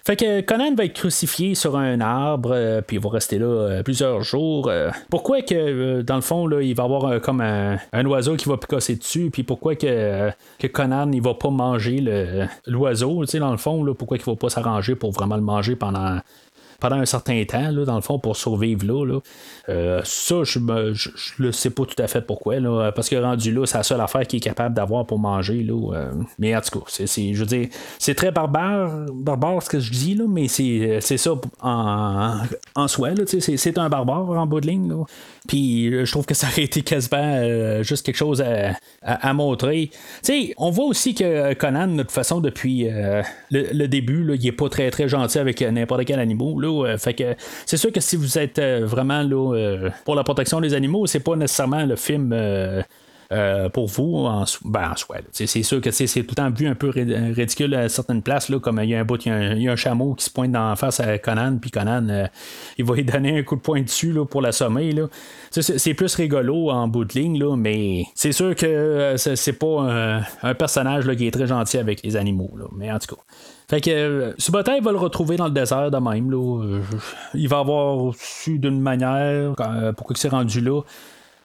fait 0.06 0.16
que 0.16 0.42
Conan 0.42 0.76
va 0.76 0.86
être 0.86 0.94
crucifié 0.94 1.56
sur 1.56 1.78
un 1.78 2.00
arbre, 2.02 2.52
euh, 2.54 2.82
puis 2.82 2.98
il 2.98 3.00
va 3.02 3.10
rester 3.10 3.38
là 3.38 3.46
euh, 3.46 3.84
plusieurs 3.84 4.22
jours. 4.22 4.68
Euh. 4.70 4.90
pourquoi 5.10 5.42
que, 5.42 6.02
dans 6.02 6.16
le 6.16 6.22
fond, 6.22 6.48
là, 6.48 6.62
il 6.62 6.74
va 6.74 6.84
avoir 6.84 7.22
comme 7.22 7.42
un, 7.42 8.06
oiseau 8.06 8.36
qui 8.36 8.48
va 8.48 8.58
picasser 8.58 8.96
dessus, 8.96 9.30
puis 9.32 9.44
pourquoi 9.44 9.76
que, 9.76 10.32
que 10.58 10.68
Conan, 10.68 11.12
il 11.12 11.22
va 11.22 11.34
pas 11.34 11.50
manger 11.50 12.04
l'oiseau, 12.66 13.26
tu 13.26 13.32
sais, 13.32 13.40
dans 13.40 13.52
le 13.52 13.58
fond, 13.58 13.84
là, 13.84 13.94
pourquoi 13.94 14.18
il 14.18 14.24
va 14.24 14.36
pas 14.36 14.50
s'arranger 14.50 14.96
pour 14.96 15.12
vraiment 15.12 15.36
le 15.36 15.42
manger 15.42 15.76
pendant 15.76 16.20
pendant 16.80 16.98
un 16.98 17.06
certain 17.06 17.44
temps, 17.46 17.72
là, 17.72 17.86
dans 17.86 17.96
le 17.96 18.02
fond, 18.02 18.20
pour 18.20 18.36
survivre 18.36 18.86
là. 18.86 19.20
Euh, 19.70 20.02
ça, 20.04 20.44
je 20.44 20.60
ne 20.60 20.94
le 21.38 21.52
sais 21.52 21.70
pas 21.70 21.86
tout 21.86 22.02
à 22.02 22.08
fait 22.08 22.22
pourquoi, 22.22 22.60
là, 22.60 22.92
parce 22.92 23.10
que 23.10 23.16
rendu 23.16 23.52
là, 23.52 23.66
c'est 23.66 23.78
la 23.78 23.84
seule 23.84 24.02
affaire 24.02 24.26
qu'il 24.26 24.38
est 24.38 24.42
capable 24.42 24.74
d'avoir 24.76 25.06
pour 25.06 25.20
manger. 25.20 25.64
Là, 25.64 25.94
euh, 25.94 26.12
mais 26.40 26.56
en 26.56 26.62
tout 26.62 26.80
cas, 26.80 26.86
c'est, 26.88 27.34
je 27.34 27.40
veux 27.40 27.46
dire, 27.46 27.68
c'est 28.00 28.16
très 28.16 28.32
barbare, 28.32 29.06
barbare 29.14 29.62
ce 29.62 29.70
que 29.70 29.80
je 29.80 29.92
dis, 29.92 30.16
là, 30.16 30.26
mais 30.28 30.48
c'est, 30.48 31.00
ça 31.02 31.32
en, 31.62 32.40
en 32.76 32.88
soi. 32.88 33.10
C'est, 33.28 33.78
un 33.78 33.90
barbare 33.90 34.30
en 34.32 34.48
bout 34.48 34.62
de 34.62 34.68
ligne. 34.68 34.90
Là. 34.90 35.04
Puis 35.48 35.92
je 35.92 36.12
trouve 36.12 36.26
que 36.26 36.34
ça 36.34 36.48
aurait 36.48 36.64
été 36.64 36.82
quasiment 36.82 37.18
euh, 37.22 37.84
juste 37.84 38.06
quelque 38.06 38.18
chose 38.18 38.44
à, 39.02 39.34
montrer. 39.34 39.92
sais, 40.22 40.54
on 40.58 40.72
voit 40.72 40.86
aussi 40.86 41.14
que 41.14 41.54
Conan, 41.54 41.88
de 41.88 42.02
toute 42.02 42.12
façon, 42.12 42.42
depuis 42.42 42.88
le, 43.52 43.88
début, 43.88 44.24
là, 44.24 44.36
il 44.36 44.48
est 44.48 44.52
pas 44.52 44.70
très 44.70 44.90
très 44.90 45.08
gentil 45.08 45.38
avec 45.38 45.62
n'importe 45.62 46.06
quel 46.06 46.20
animal. 46.20 46.54
Euh, 46.70 46.98
c'est 47.66 47.78
sûr 47.78 47.92
que 47.92 48.00
si 48.00 48.16
vous 48.16 48.38
êtes 48.38 48.60
euh, 48.60 48.86
vraiment 48.86 49.22
là, 49.22 49.54
euh, 49.56 49.90
pour 50.06 50.16
la 50.16 50.24
protection 50.24 50.62
des 50.62 50.74
animaux, 50.74 51.08
c'est 51.08 51.20
pas 51.20 51.36
nécessairement 51.36 51.86
le 51.86 51.96
film. 51.96 52.36
pour 53.74 53.86
vous 53.86 54.26
en, 54.26 54.46
ben, 54.66 54.96
soi. 54.96 55.18
C'est 55.32 55.62
sûr 55.62 55.82
que 55.82 55.92
c'est 55.92 56.08
tout 56.08 56.32
le 56.32 56.36
temps 56.36 56.50
vu 56.50 56.68
un 56.68 56.74
peu 56.74 56.90
ridicule 56.90 57.76
à 57.76 57.88
certaines 57.88 58.24
places, 58.24 58.50
là, 58.50 58.60
comme 58.60 58.80
il 58.84 58.90
y 58.90 58.96
a 58.96 59.00
un 59.00 59.06
bout, 59.06 59.24
il 59.24 59.62
y, 59.62 59.68
a 59.68 59.72
un 59.72 59.76
chameau 59.76 60.16
qui 60.16 60.26
se 60.26 60.32
pointe 60.32 60.56
en 60.56 60.76
face 60.76 61.00
à 61.00 61.20
Conan, 61.20 61.60
puis 61.62 61.70
Conan, 61.70 62.28
il 62.80 62.86
va 62.86 62.96
lui 62.96 63.04
donner 63.04 63.38
un 63.38 63.44
coup 63.44 63.56
de 63.56 63.62
poing 63.62 63.82
dessus 63.82 64.14
là, 64.14 64.26
pour 64.26 64.42
l'assommer. 64.42 64.96
C'est 65.52 65.94
plus 65.94 66.16
rigolo 66.16 66.72
en 66.72 66.88
bout 66.88 67.06
de 67.06 67.14
ligne, 67.14 67.38
là, 67.38 67.56
mais 67.56 68.06
c'est 68.16 68.32
sûr 68.32 68.56
que 68.56 69.14
c'est 69.18 69.54
pas 69.54 70.24
un, 70.42 70.54
personnage 70.56 71.06
là, 71.06 71.16
qui 71.16 71.28
est 71.28 71.32
très 71.32 71.46
gentil 71.46 71.78
avec 71.78 72.02
les 72.04 72.16
animaux. 72.16 72.50
Mais 72.76 72.92
en 72.92 72.98
tout 72.98 73.16
cas. 73.16 73.22
Fait 73.70 73.82
que 73.82 73.92
euh, 73.92 74.34
va 74.82 74.92
le 74.92 74.98
retrouver 74.98 75.38
dans 75.38 75.46
le 75.46 75.52
désert 75.52 75.92
de 75.92 75.98
même. 75.98 76.32
Là. 76.32 76.64
Euh, 76.64 76.82
il 77.36 77.48
va 77.48 77.60
avoir 77.60 78.14
su 78.18 78.58
d'une 78.58 78.82
manière 78.82 79.54
euh, 79.60 79.94
pourquoi 79.94 80.16
s'est 80.16 80.30
rendu 80.30 80.60
là. 80.60 80.82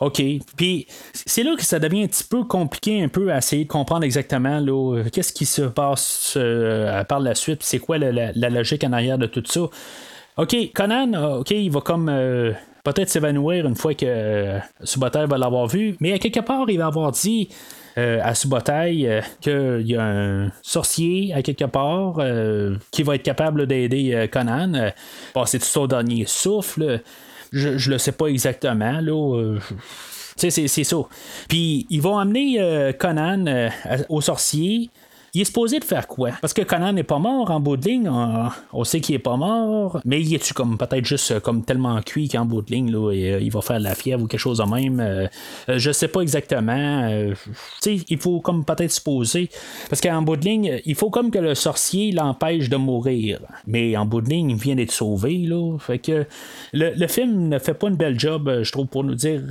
OK. 0.01 0.23
Puis 0.57 0.87
c'est 1.13 1.43
là 1.43 1.55
que 1.55 1.63
ça 1.63 1.79
devient 1.79 2.05
un 2.05 2.07
petit 2.07 2.25
peu 2.25 2.45
compliqué 2.45 3.03
un 3.03 3.09
peu 3.09 3.31
à 3.31 3.39
essayer 3.39 3.65
de 3.65 3.69
comprendre 3.69 4.05
exactement 4.05 4.59
là, 4.59 5.03
qu'est-ce 5.13 5.33
qui 5.33 5.45
se 5.45 5.63
passe 5.63 6.37
par 7.09 7.21
la 7.21 7.35
suite, 7.35 7.63
c'est 7.63 7.79
quoi 7.79 7.99
la, 7.99 8.33
logique 8.51 8.85
en 8.85 8.93
arrière 8.93 9.19
de 9.19 9.27
tout 9.27 9.43
ça. 9.47 9.61
OK, 10.37 10.57
Conan, 10.75 11.39
OK, 11.39 11.53
il 11.53 11.71
va 11.71 11.81
comme 11.81 12.07
peut-être 12.83 13.09
s'évanouir 13.09 13.67
une 13.67 13.77
fois 13.77 13.95
que 13.95 14.59
Subotai 14.83 15.27
va 15.27 15.39
l'avoir 15.39 15.69
vu, 15.69 15.97
mais 16.01 16.13
à 16.13 16.19
quelque 16.19 16.41
part, 16.41 16.69
il 16.69 16.79
va 16.79 16.87
avoir 16.87 17.13
dit 17.13 17.49
euh, 17.97 18.19
à 18.23 18.35
Subotai 18.35 19.05
euh, 19.07 19.21
qu'il 19.41 19.87
y 19.87 19.97
a 19.97 20.03
un 20.03 20.51
sorcier 20.63 21.33
à 21.33 21.43
quelque 21.43 21.65
part 21.65 22.17
euh, 22.19 22.77
qui 22.91 23.05
va 23.05 23.15
être 23.15 23.23
capable 23.23 23.69
d'aider 23.69 24.29
Conan. 24.33 24.91
Bon, 25.35 25.45
c'est 25.47 25.61
tout 25.61 25.65
son 25.65 25.87
dernier 25.87 26.25
souffle. 26.27 27.01
Je, 27.53 27.79
je 27.79 27.91
le 27.91 27.99
sais 27.99 28.13
pas 28.13 28.27
exactement. 28.27 29.01
Là. 29.01 29.59
c'est 30.37 30.69
ça. 30.69 30.97
Puis 31.49 31.87
ils 31.89 32.03
vont 32.03 32.19
amener 32.19 32.93
Conan 32.99 33.71
au 34.09 34.21
sorcier 34.21 34.91
il 35.35 35.41
est 35.41 35.45
supposé 35.45 35.81
de 35.81 35.85
faire 35.85 36.07
quoi? 36.07 36.31
Parce 36.41 36.55
que 36.55 36.63
Conan 36.63 36.93
n'est 36.93 37.03
pas 37.03 37.19
mort 37.19 37.51
en 37.51 37.59
bout 37.59 37.77
de 37.77 37.89
ligne. 37.89 38.09
On, 38.73 38.85
sait 38.85 39.01
qu'il 39.01 39.17
est 39.17 39.21
pas 39.21 39.37
mort. 39.37 40.01
Mais 40.05 40.21
il 40.21 40.33
est-tu 40.33 40.55
comme 40.55 40.79
peut-être 40.79 41.05
juste 41.05 41.33
euh, 41.33 41.41
comme 41.41 41.65
tellement 41.65 42.01
cuit 42.03 42.29
qu'en 42.29 42.45
bout 42.45 42.63
de 42.63 42.71
ligne, 42.71 42.93
là, 42.93 43.11
euh, 43.11 43.41
il 43.43 43.51
va 43.51 43.61
faire 43.61 43.79
de 43.81 43.85
la 43.85 43.97
fièvre 43.97 44.23
ou 44.23 44.27
quelque 44.29 44.39
chose 44.39 44.59
de 44.59 44.65
même. 44.65 45.01
Euh, 45.01 45.27
je 45.69 45.91
sais 45.91 46.07
pas 46.07 46.21
exactement. 46.21 47.09
il 47.85 48.19
faut 48.19 48.41
comme 48.41 48.65
peut-être 48.65 48.93
supposer. 48.93 49.51
Parce 49.91 50.01
qu'en 50.01 50.23
bout 50.23 50.37
de 50.37 50.45
ligne, 50.45 50.81
il 50.85 50.95
faut 50.95 51.11
comme 51.11 51.33
que 51.33 51.41
le 51.41 51.57
sorcier 51.57 52.13
l'empêche 52.13 52.69
de 52.69 52.77
mourir. 52.77 53.41
Mais 53.67 53.97
en 53.97 54.07
bout 54.07 54.21
de 54.21 54.29
ligne, 54.29 54.51
il 54.51 54.57
vient 54.57 54.77
d'être 54.77 54.93
sauvé. 54.93 55.39
Là. 55.39 55.79
Fait 55.81 55.99
que 55.99 56.27
le, 56.73 57.07
film 57.09 57.49
ne 57.49 57.59
fait 57.59 57.75
pas 57.75 57.89
une 57.89 57.97
belle 57.97 58.21
job, 58.21 58.61
je 58.63 58.71
trouve, 58.71 58.87
pour 58.87 59.03
nous 59.03 59.17
dire 59.17 59.43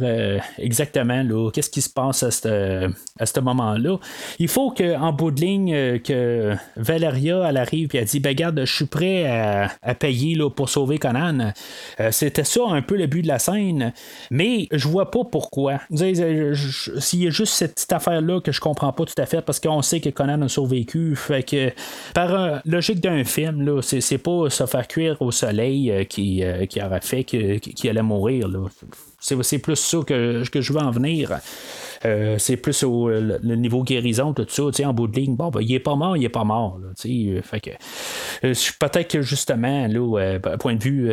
exactement 0.57 1.23
qu'est-ce 1.51 1.69
qui 1.69 1.81
se 1.81 1.89
passe 1.89 2.23
à 2.23 2.31
ce 2.31 3.39
moment-là. 3.41 3.97
Il 4.39 4.47
faut 4.47 4.71
qu'en 4.71 5.11
bout 5.11 5.31
de 5.31 5.41
ligne, 5.41 5.72
que 6.03 6.55
Valeria, 6.75 7.45
elle 7.47 7.57
arrive 7.57 7.89
et 7.93 7.99
elle 7.99 8.05
dit 8.05 8.19
ben, 8.19 8.29
Regarde, 8.29 8.61
je 8.65 8.73
suis 8.73 8.85
prêt 8.85 9.25
à, 9.25 9.95
payer 9.95 10.37
pour 10.55 10.69
sauver 10.69 10.97
Conan. 10.97 11.53
Euh, 11.99 12.11
c'était 12.11 12.43
ça 12.43 12.61
un 12.67 12.81
peu 12.81 12.97
le 12.97 13.07
but 13.07 13.21
de 13.21 13.27
la 13.27 13.39
scène, 13.39 13.93
mais 14.31 14.67
je 14.71 14.87
vois 14.87 15.11
pas 15.11 15.23
pourquoi. 15.23 15.79
S'il 15.93 17.23
y 17.23 17.27
a 17.27 17.29
juste 17.29 17.53
cette 17.53 17.75
petite 17.75 17.93
affaire-là 17.93 18.41
que 18.41 18.51
je 18.51 18.59
comprends 18.59 18.91
pas 18.91 19.05
tout 19.05 19.13
à 19.17 19.25
fait, 19.25 19.41
parce 19.41 19.59
qu'on 19.59 19.81
sait 19.81 19.99
que 19.99 20.09
Conan 20.09 20.41
a 20.41 20.49
survécu, 20.49 21.15
fait 21.15 21.43
que 21.43 21.71
par 22.13 22.61
logique 22.65 22.99
d'un 22.99 23.23
film, 23.23 23.61
là, 23.61 23.81
c'est, 23.81 24.17
pas 24.17 24.49
se 24.49 24.65
faire 24.65 24.87
cuire 24.87 25.21
au 25.21 25.31
soleil 25.31 25.91
euh, 25.91 26.03
qui, 26.03 26.43
euh, 26.43 26.65
qui 26.65 26.81
aurait 26.81 27.01
fait 27.01 27.23
qu'il 27.23 27.89
allait 27.89 28.01
mourir. 28.01 28.47
C'est, 29.23 29.59
plus 29.59 29.77
ça 29.77 29.99
que, 30.05 30.47
que 30.49 30.59
je 30.59 30.73
veux 30.73 30.79
en 30.79 30.91
venir. 30.91 31.39
Euh, 32.05 32.37
c'est 32.37 32.57
plus 32.57 32.83
au 32.83 33.07
le, 33.07 33.55
niveau 33.55 33.83
guérison, 33.83 34.33
tout 34.33 34.45
ça, 34.49 34.63
en 34.85 34.93
bout 34.93 35.07
de 35.07 35.15
ligne. 35.15 35.35
Bon, 35.35 35.49
ben, 35.49 35.61
il 35.61 35.73
est 35.73 35.79
pas 35.79 35.95
mort, 35.95 36.17
il 36.17 36.25
est 36.25 36.29
pas 36.29 36.43
mort. 36.43 36.77
Euh, 37.05 37.41
que 37.41 37.69
euh, 38.43 38.53
peut-être 38.79 39.07
que 39.09 39.21
justement, 39.21 39.87
là, 39.87 40.39
point 40.59 40.75
de 40.75 40.83
vue 40.83 41.11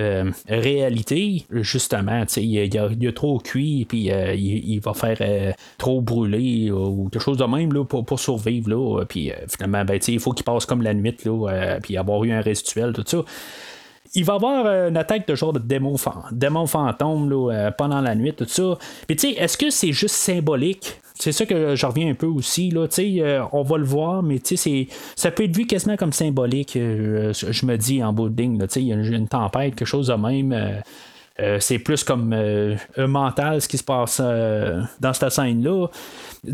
réalité, 0.49 1.47
justement, 1.51 2.24
il, 2.37 2.43
il, 2.43 2.78
a, 2.78 2.85
a 2.85 3.12
trop 3.12 3.39
cuit, 3.39 3.85
puis 3.85 4.11
il, 4.11 4.81
va 4.81 4.95
faire 4.95 5.55
trop 5.78 6.01
brûler 6.01 6.70
ou 6.70 7.09
quelque 7.11 7.23
chose 7.23 7.37
de 7.37 7.45
même 7.45 7.73
là, 7.73 7.85
pour, 7.85 8.19
survivre. 8.19 8.70
Là, 8.70 9.05
puis 9.09 9.32
finalement, 9.49 9.85
ben, 9.85 10.01
il 10.09 10.19
faut 10.20 10.32
qu'il 10.32 10.45
passe 10.45 10.66
comme 10.66 10.82
la 10.82 10.95
nuit, 10.95 11.16
là, 11.24 11.78
puis 11.81 11.97
avoir 11.97 12.24
eu 12.24 12.32
un 12.32 12.41
résiduel, 12.41 12.93
tout 12.93 13.05
ça 13.07 13.23
il 14.15 14.24
va 14.24 14.35
avoir 14.35 14.66
une 14.89 14.97
attaque 14.97 15.27
de 15.27 15.35
genre 15.35 15.53
de 15.53 15.59
démon, 15.59 15.97
démon 16.32 16.66
fantôme 16.66 17.31
là, 17.31 17.70
pendant 17.73 18.01
la 18.01 18.15
nuit, 18.15 18.32
tout 18.32 18.47
ça. 18.47 18.77
Puis 19.07 19.16
tu 19.16 19.28
sais, 19.28 19.35
est-ce 19.41 19.57
que 19.57 19.70
c'est 19.70 19.93
juste 19.93 20.16
symbolique? 20.16 21.01
C'est 21.20 21.32
ça 21.32 21.45
que 21.45 21.77
je 21.77 21.87
reviens 21.87 22.11
un 22.11 22.15
peu 22.15 22.27
aussi. 22.27 22.70
Là, 22.70 22.87
euh, 22.99 23.43
on 23.53 23.62
va 23.62 23.77
le 23.77 23.85
voir, 23.85 24.23
mais 24.23 24.41
ça 25.16 25.31
peut 25.31 25.45
être 25.45 25.55
vu 25.55 25.66
quasiment 25.66 25.97
comme 25.97 26.15
symbolique, 26.15 26.77
euh, 26.77 27.35
je 27.35 27.66
me 27.66 27.77
dis 27.77 28.03
en 28.03 28.15
bout 28.15 28.31
de 28.31 28.43
Il 28.43 28.82
y 28.82 28.93
a 28.93 28.97
une 28.97 29.28
tempête, 29.28 29.74
quelque 29.74 29.85
chose 29.87 30.07
de 30.07 30.15
même. 30.15 30.53
Euh, 30.53 30.81
c'est 31.59 31.78
plus 31.78 32.05
comme 32.05 32.35
mental 32.98 33.62
ce 33.62 33.69
qui 33.69 33.78
se 33.78 33.85
passe 33.85 34.20
dans 34.20 35.12
cette 35.12 35.31
scène-là. 35.31 35.86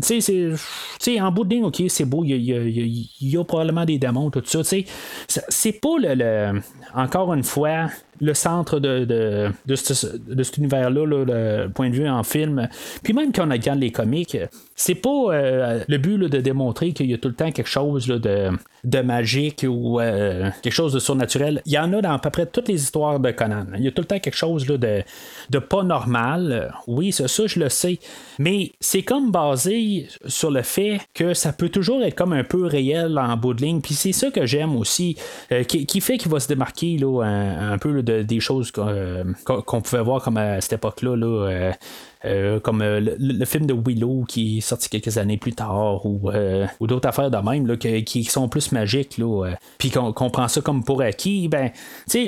Tu 0.05 0.21
sais, 0.21 1.21
en 1.21 1.31
bout 1.31 1.43
de 1.43 1.49
ligne, 1.55 1.63
ok, 1.63 1.83
c'est 1.87 2.05
beau, 2.05 2.23
il 2.23 2.35
y, 2.41 3.37
a, 3.37 3.43
probablement 3.43 3.85
des 3.85 3.97
démons, 3.97 4.29
tout 4.29 4.43
ça. 4.45 4.61
C'est 5.27 5.71
pas 5.73 5.95
le, 5.99 6.61
Encore 6.93 7.33
une 7.33 7.43
fois, 7.43 7.87
le 8.19 8.33
centre 8.33 8.79
de, 8.79 9.05
de, 9.05 9.51
de, 9.65 9.75
cet 10.43 10.57
univers-là, 10.57 11.05
le 11.05 11.67
point 11.67 11.89
de 11.89 11.95
vue 11.95 12.07
en 12.07 12.23
film. 12.23 12.67
Puis 13.03 13.13
même 13.13 13.31
quand 13.31 13.47
on 13.47 13.51
regarde 13.51 13.79
les 13.79 13.91
comics, 13.91 14.37
c'est 14.75 14.95
pas 14.95 15.09
euh, 15.09 15.83
le 15.87 15.97
but 15.97 16.19
de 16.19 16.39
démontrer 16.39 16.93
qu'il 16.93 17.09
y 17.09 17.13
a 17.13 17.17
tout 17.17 17.29
le 17.29 17.33
temps 17.33 17.51
quelque 17.51 17.69
chose 17.69 18.07
de, 18.07 18.51
de, 18.83 19.01
magique 19.01 19.65
ou 19.67 19.99
euh, 19.99 20.51
quelque 20.61 20.73
chose 20.73 20.93
de 20.93 20.99
surnaturel. 20.99 21.61
Il 21.65 21.73
y 21.73 21.79
en 21.79 21.91
a 21.93 22.01
dans 22.01 22.13
à 22.13 22.19
peu 22.19 22.29
près 22.29 22.45
toutes 22.45 22.67
les 22.67 22.81
histoires 22.81 23.19
de 23.19 23.31
Conan. 23.31 23.65
Il 23.75 23.83
y 23.83 23.87
a 23.87 23.91
tout 23.91 24.03
le 24.03 24.07
temps 24.07 24.19
quelque 24.19 24.37
chose 24.37 24.65
de, 24.67 24.77
de 25.49 25.59
pas 25.59 25.83
normal. 25.83 26.71
Oui, 26.85 27.11
c'est 27.11 27.27
ça, 27.27 27.47
je 27.47 27.59
le 27.59 27.69
sais. 27.69 27.99
Mais 28.37 28.71
c'est 28.79 29.01
comme 29.01 29.31
basé 29.31 30.07
sur 30.27 30.51
le 30.51 30.61
fait 30.61 30.99
que 31.15 31.33
ça 31.33 31.53
peut 31.53 31.69
toujours 31.69 32.03
être 32.03 32.15
comme 32.15 32.33
un 32.33 32.43
peu 32.43 32.65
réel 32.65 33.17
en 33.17 33.35
bout 33.35 33.55
de 33.55 33.63
ligne. 33.63 33.81
Puis 33.81 33.95
c'est 33.95 34.11
ça 34.11 34.29
que 34.29 34.45
j'aime 34.45 34.75
aussi, 34.75 35.17
euh, 35.51 35.63
qui, 35.63 36.01
fait 36.01 36.19
qu'il 36.19 36.31
va 36.31 36.39
se 36.39 36.47
démarquer 36.47 36.97
là, 36.97 37.23
un, 37.23 37.77
peu 37.79 38.03
des 38.09 38.39
choses 38.39 38.71
qu'on 38.71 39.81
pouvait 39.81 40.03
voir 40.03 40.23
comme 40.23 40.37
à 40.37 40.61
cette 40.61 40.73
époque-là. 40.73 41.15
Là, 41.15 41.73
euh, 42.25 42.59
comme 42.59 42.81
euh, 42.81 42.99
le, 42.99 43.45
film 43.45 43.67
de 43.67 43.73
Willow 43.73 44.25
qui 44.27 44.57
est 44.57 44.61
sorti 44.61 44.89
quelques 44.89 45.19
années 45.19 45.37
plus 45.37 45.53
tard 45.53 46.03
ou, 46.03 46.31
euh, 46.31 46.65
ou 46.79 46.87
d'autres 46.87 47.07
affaires 47.07 47.29
de 47.29 47.37
même 47.37 47.67
là, 47.67 47.77
qui, 47.77 48.23
sont 48.23 48.49
plus 48.49 48.71
magiques 48.71 49.21
puis 49.77 49.91
qu'on, 49.91 50.11
prend 50.11 50.47
ça 50.47 50.61
comme 50.61 50.83
pour 50.83 51.01
acquis 51.01 51.47
ben 51.47 51.69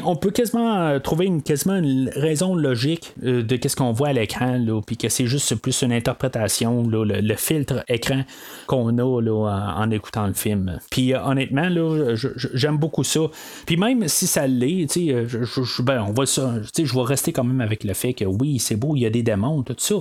on 0.05 0.15
peut 0.15 0.29
quasiment 0.29 0.99
trouver 0.99 1.25
une, 1.25 1.41
quasiment 1.41 1.75
une 1.75 2.09
raison 2.15 2.55
logique 2.55 3.13
de 3.21 3.55
qu'est-ce 3.55 3.75
qu'on 3.75 3.91
voit 3.91 4.09
à 4.09 4.13
l'écran 4.13 4.63
puis 4.85 4.95
que 4.95 5.09
c'est 5.09 5.25
juste 5.25 5.55
plus 5.55 5.81
une 5.81 5.91
interprétation 5.91 6.87
le, 6.87 7.35
filtre 7.35 7.83
écran 7.87 8.23
qu'on 8.67 8.97
a 8.97 9.21
là, 9.21 9.75
en, 9.77 9.91
écoutant 9.91 10.27
le 10.27 10.33
film. 10.33 10.79
Puis 10.89 11.13
honnêtement 11.15 11.67
là, 11.67 12.15
j'aime 12.53 12.77
beaucoup 12.77 13.03
ça. 13.03 13.21
Puis 13.65 13.75
même 13.77 14.07
si 14.07 14.27
ça 14.27 14.47
l'est 14.47 14.87
je, 14.93 15.81
ben, 15.81 16.05
on 16.07 16.23
je 16.23 16.95
vais 16.95 17.01
rester 17.01 17.33
quand 17.33 17.43
même 17.43 17.61
avec 17.61 17.83
le 17.83 17.93
fait 17.93 18.13
que 18.13 18.25
oui 18.25 18.59
c'est 18.59 18.75
beau 18.75 18.95
il 18.95 19.01
y 19.01 19.05
a 19.05 19.09
des 19.09 19.23
démons 19.23 19.63
ça. 19.79 19.95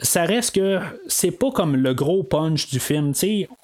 Ça 0.00 0.24
reste 0.24 0.54
que 0.54 0.78
c'est 1.06 1.30
pas 1.30 1.50
comme 1.50 1.76
le 1.76 1.94
gros 1.94 2.22
punch 2.22 2.68
du 2.68 2.80
film. 2.80 3.12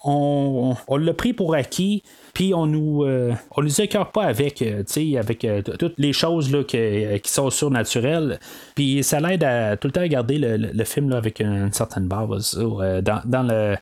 on, 0.04 0.74
on, 0.88 0.96
l'a 0.96 1.14
pris 1.14 1.32
pour 1.32 1.54
acquis 1.54 2.02
puis 2.32 2.52
on 2.52 2.66
nous 2.66 3.04
euh, 3.04 3.32
on 3.56 3.62
nous 3.62 3.80
écœure 3.80 4.10
pas 4.10 4.24
avec 4.24 4.60
euh, 4.62 4.82
avec 5.18 5.44
euh, 5.44 5.62
toutes 5.62 5.94
les 5.98 6.12
choses 6.12 6.50
là, 6.52 6.64
qui 6.64 7.32
sont 7.32 7.50
surnaturelles 7.50 8.40
puis 8.74 9.04
ça 9.04 9.20
l'aide 9.20 9.44
à 9.44 9.76
tout 9.76 9.88
le 9.88 9.92
temps 9.92 10.06
garder 10.06 10.38
le, 10.38 10.84
film 10.84 11.10
là, 11.10 11.16
avec 11.16 11.40
une, 11.40 11.72
certaine 11.72 12.08
base 12.08 12.58
dans, 12.58 13.22
dans 13.24 13.42
le 13.42 13.76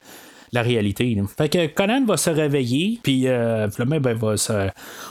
la 0.53 0.63
réalité. 0.63 1.17
Fait 1.37 1.49
que 1.49 1.67
Conan 1.67 2.05
va 2.05 2.17
se 2.17 2.29
réveiller, 2.29 3.01
puis 3.03 3.27
euh, 3.27 3.69
ben, 3.79 3.99
va 3.99 4.35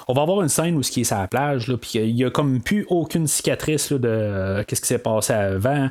on 0.08 0.14
va 0.14 0.22
avoir 0.22 0.42
une 0.42 0.50
scène 0.50 0.76
où 0.76 0.84
ce 0.84 0.92
qui 0.92 1.02
est 1.02 1.12
à 1.12 1.22
la 1.22 1.28
plage, 1.28 1.74
puis 1.82 1.92
il 1.96 2.14
n'y 2.14 2.24
a 2.24 2.30
comme 2.30 2.62
plus 2.62 2.86
aucune 2.90 3.26
cicatrice 3.26 3.92
de 3.92 4.08
euh, 4.08 4.64
qu'est-ce 4.64 4.82
qui 4.82 4.88
s'est 4.88 5.00
passé 5.00 5.34
avant. 5.34 5.90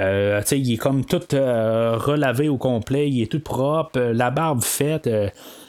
Euh, 0.00 0.42
il 0.50 0.72
est 0.72 0.76
comme 0.76 1.04
tout 1.04 1.34
euh, 1.34 1.96
relavé 1.96 2.48
au 2.48 2.56
complet, 2.56 3.08
il 3.08 3.22
est 3.22 3.30
tout 3.30 3.40
propre, 3.40 4.00
la 4.00 4.30
barbe 4.30 4.62
faite. 4.62 5.08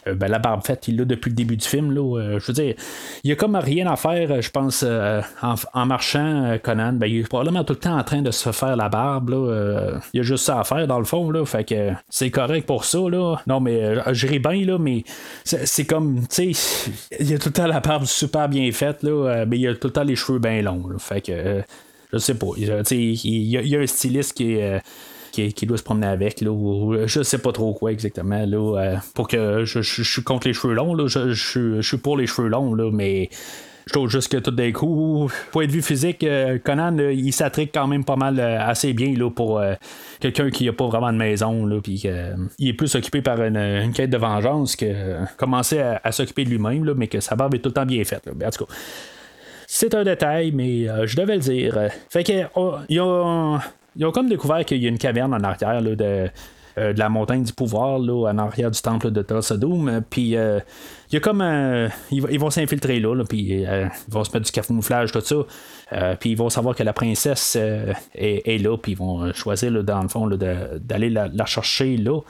Euh, 0.06 0.14
ben, 0.14 0.28
la 0.28 0.38
barbe 0.38 0.64
faite, 0.64 0.88
il 0.88 0.96
l'a 0.96 1.04
depuis 1.04 1.30
le 1.30 1.36
début 1.36 1.56
du 1.56 1.66
film. 1.66 1.92
Là, 1.92 2.18
euh, 2.18 2.38
je 2.40 2.46
veux 2.46 2.52
dire, 2.52 2.74
il 3.22 3.30
y 3.30 3.32
a 3.32 3.36
comme 3.36 3.56
rien 3.56 3.86
à 3.86 3.96
faire, 3.96 4.40
je 4.42 4.50
pense, 4.50 4.84
euh, 4.86 5.20
en, 5.42 5.86
marchant, 5.86 6.58
Conan. 6.62 6.94
Ben, 6.94 7.06
il 7.06 7.18
est 7.18 7.28
probablement 7.28 7.64
tout 7.64 7.74
le 7.74 7.78
temps 7.78 7.98
en 7.98 8.02
train 8.02 8.22
de 8.22 8.30
se 8.30 8.50
faire 8.52 8.76
la 8.76 8.88
barbe. 8.88 9.30
Là, 9.30 10.00
il 10.12 10.18
y 10.18 10.20
a 10.20 10.22
juste 10.22 10.44
ça 10.44 10.60
à 10.60 10.64
faire, 10.64 10.86
dans 10.86 10.98
le 10.98 11.04
fond. 11.04 11.30
Là, 11.30 11.44
fait 11.44 11.64
que 11.64 11.92
c'est 12.08 12.30
correct 12.30 12.66
pour 12.66 12.84
ça. 12.84 12.98
Là. 12.98 13.36
Non, 13.46 13.60
mais 13.60 13.96
je 14.12 14.26
bien, 14.32 14.64
là, 14.64 14.78
mais 14.78 15.04
c'est 15.44 15.84
comme, 15.84 16.20
tu 16.28 16.54
sais, 16.54 16.90
il 17.20 17.30
y 17.30 17.34
a 17.34 17.38
tout 17.38 17.50
le 17.50 17.52
temps 17.52 17.66
la 17.66 17.80
barbe 17.80 18.04
super 18.04 18.48
bien 18.48 18.70
faite, 18.72 19.02
là, 19.02 19.44
mais 19.46 19.58
il 19.58 19.62
y 19.62 19.68
a 19.68 19.74
tout 19.74 19.88
le 19.88 19.92
temps 19.92 20.04
les 20.04 20.16
cheveux 20.16 20.38
bien 20.38 20.62
longs. 20.62 20.88
fait 20.98 21.20
que 21.20 21.62
je 22.12 22.18
sais 22.18 22.34
pas. 22.34 22.48
Il 22.56 22.64
y, 22.64 23.76
a 23.76 23.80
un 23.80 23.86
styliste 23.86 24.34
qui 24.34 24.54
est, 24.54 24.82
qui, 25.32 25.66
doit 25.66 25.78
se 25.78 25.82
promener 25.82 26.06
avec, 26.06 26.40
là, 26.40 26.50
ou, 26.50 26.94
je 27.06 27.22
sais 27.22 27.38
pas 27.38 27.52
trop 27.52 27.72
quoi 27.72 27.92
exactement, 27.92 28.44
là, 28.46 28.78
euh, 28.78 28.96
pour 29.14 29.28
que 29.28 29.64
je, 29.64 29.80
suis 29.80 30.22
contre 30.22 30.46
les 30.46 30.52
cheveux 30.52 30.74
longs, 30.74 30.94
là, 30.94 31.06
je, 31.06 31.80
suis 31.80 31.96
pour 31.98 32.16
les 32.16 32.26
cheveux 32.26 32.48
longs, 32.48 32.74
là, 32.74 32.90
mais 32.92 33.30
je 33.86 33.92
trouve 33.92 34.08
juste 34.08 34.30
que 34.30 34.36
tout 34.36 34.50
d'un 34.50 34.70
coup, 34.72 35.28
point 35.50 35.66
de 35.66 35.72
vue 35.72 35.82
physique, 35.82 36.22
euh, 36.22 36.58
Conan, 36.62 36.96
il 36.98 37.32
s'attrique 37.32 37.70
quand 37.74 37.88
même 37.88 38.04
pas 38.04 38.16
mal 38.16 38.38
euh, 38.38 38.60
assez 38.60 38.92
bien 38.92 39.14
là, 39.16 39.30
pour 39.30 39.62
quelqu'un 40.20 40.50
qui 40.50 40.66
n'a 40.66 40.72
pas 40.72 40.86
vraiment 40.86 41.12
de 41.12 41.18
maison, 41.18 41.68
il 41.86 42.68
est 42.68 42.72
plus 42.74 42.94
occupé 42.94 43.22
par 43.22 43.42
une, 43.42 43.90
quête 43.94 44.10
de 44.10 44.18
vengeance 44.18 44.76
que 44.76 45.16
commencer 45.36 45.80
à, 45.80 46.12
s'occuper 46.12 46.44
de 46.44 46.50
lui-même, 46.50 46.92
mais 46.94 47.08
que 47.08 47.20
sa 47.20 47.34
barbe 47.34 47.54
est 47.54 47.58
tout 47.58 47.70
le 47.70 47.74
temps 47.74 47.86
bien 47.86 48.04
faite. 48.04 48.28
en 48.28 48.50
tout 48.50 48.66
cas. 48.66 48.74
C'est 49.74 49.94
un 49.94 50.04
détail, 50.04 50.52
mais 50.52 50.84
je 51.06 51.16
devais 51.16 51.36
le 51.36 51.40
dire. 51.40 51.78
Fait 52.10 52.24
que, 52.24 52.44
oh, 52.56 52.74
ils 52.90 53.00
ont 53.00 53.58
comme 54.12 54.28
découvert 54.28 54.66
qu'il 54.66 54.82
y 54.82 54.86
a 54.86 54.90
une 54.90 54.98
caverne 54.98 55.32
en 55.32 55.42
arrière 55.42 55.80
de, 55.80 56.28
euh, 56.78 56.94
de 56.94 56.98
la 56.98 57.10
montagne 57.10 57.42
du 57.42 57.52
pouvoir, 57.52 57.98
là, 57.98 58.30
en 58.30 58.38
arrière 58.38 58.70
du 58.70 58.80
temple 58.80 59.10
de 59.10 59.20
Tulsadum. 59.20 60.02
Puis 60.08 60.36
euh, 60.36 60.58
il 61.10 61.14
y 61.14 61.16
a 61.18 61.20
comme 61.20 61.42
ils, 62.10 62.38
vont 62.38 62.50
s'infiltrer 62.50 62.98
là, 62.98 63.22
puis 63.28 63.66
euh, 63.66 63.88
ils 64.08 64.14
vont 64.14 64.24
se 64.24 64.32
mettre 64.32 64.46
du 64.46 64.52
camouflage, 64.52 65.12
tout 65.12 65.20
ça. 65.20 66.16
puis 66.18 66.30
ils 66.30 66.36
vont 66.36 66.48
savoir 66.48 66.74
que 66.74 66.82
la 66.82 66.94
princesse 66.94 67.56
est, 67.56 68.62
là, 68.62 68.76
puis 68.78 68.92
ils 68.92 68.98
vont 68.98 69.32
choisir 69.34 69.84
dans 69.84 70.02
le 70.02 70.08
fond 70.08 70.26
d'aller 70.28 71.10
la, 71.10 71.28
la, 71.28 71.44
chercher 71.44 71.98
là. 71.98 72.20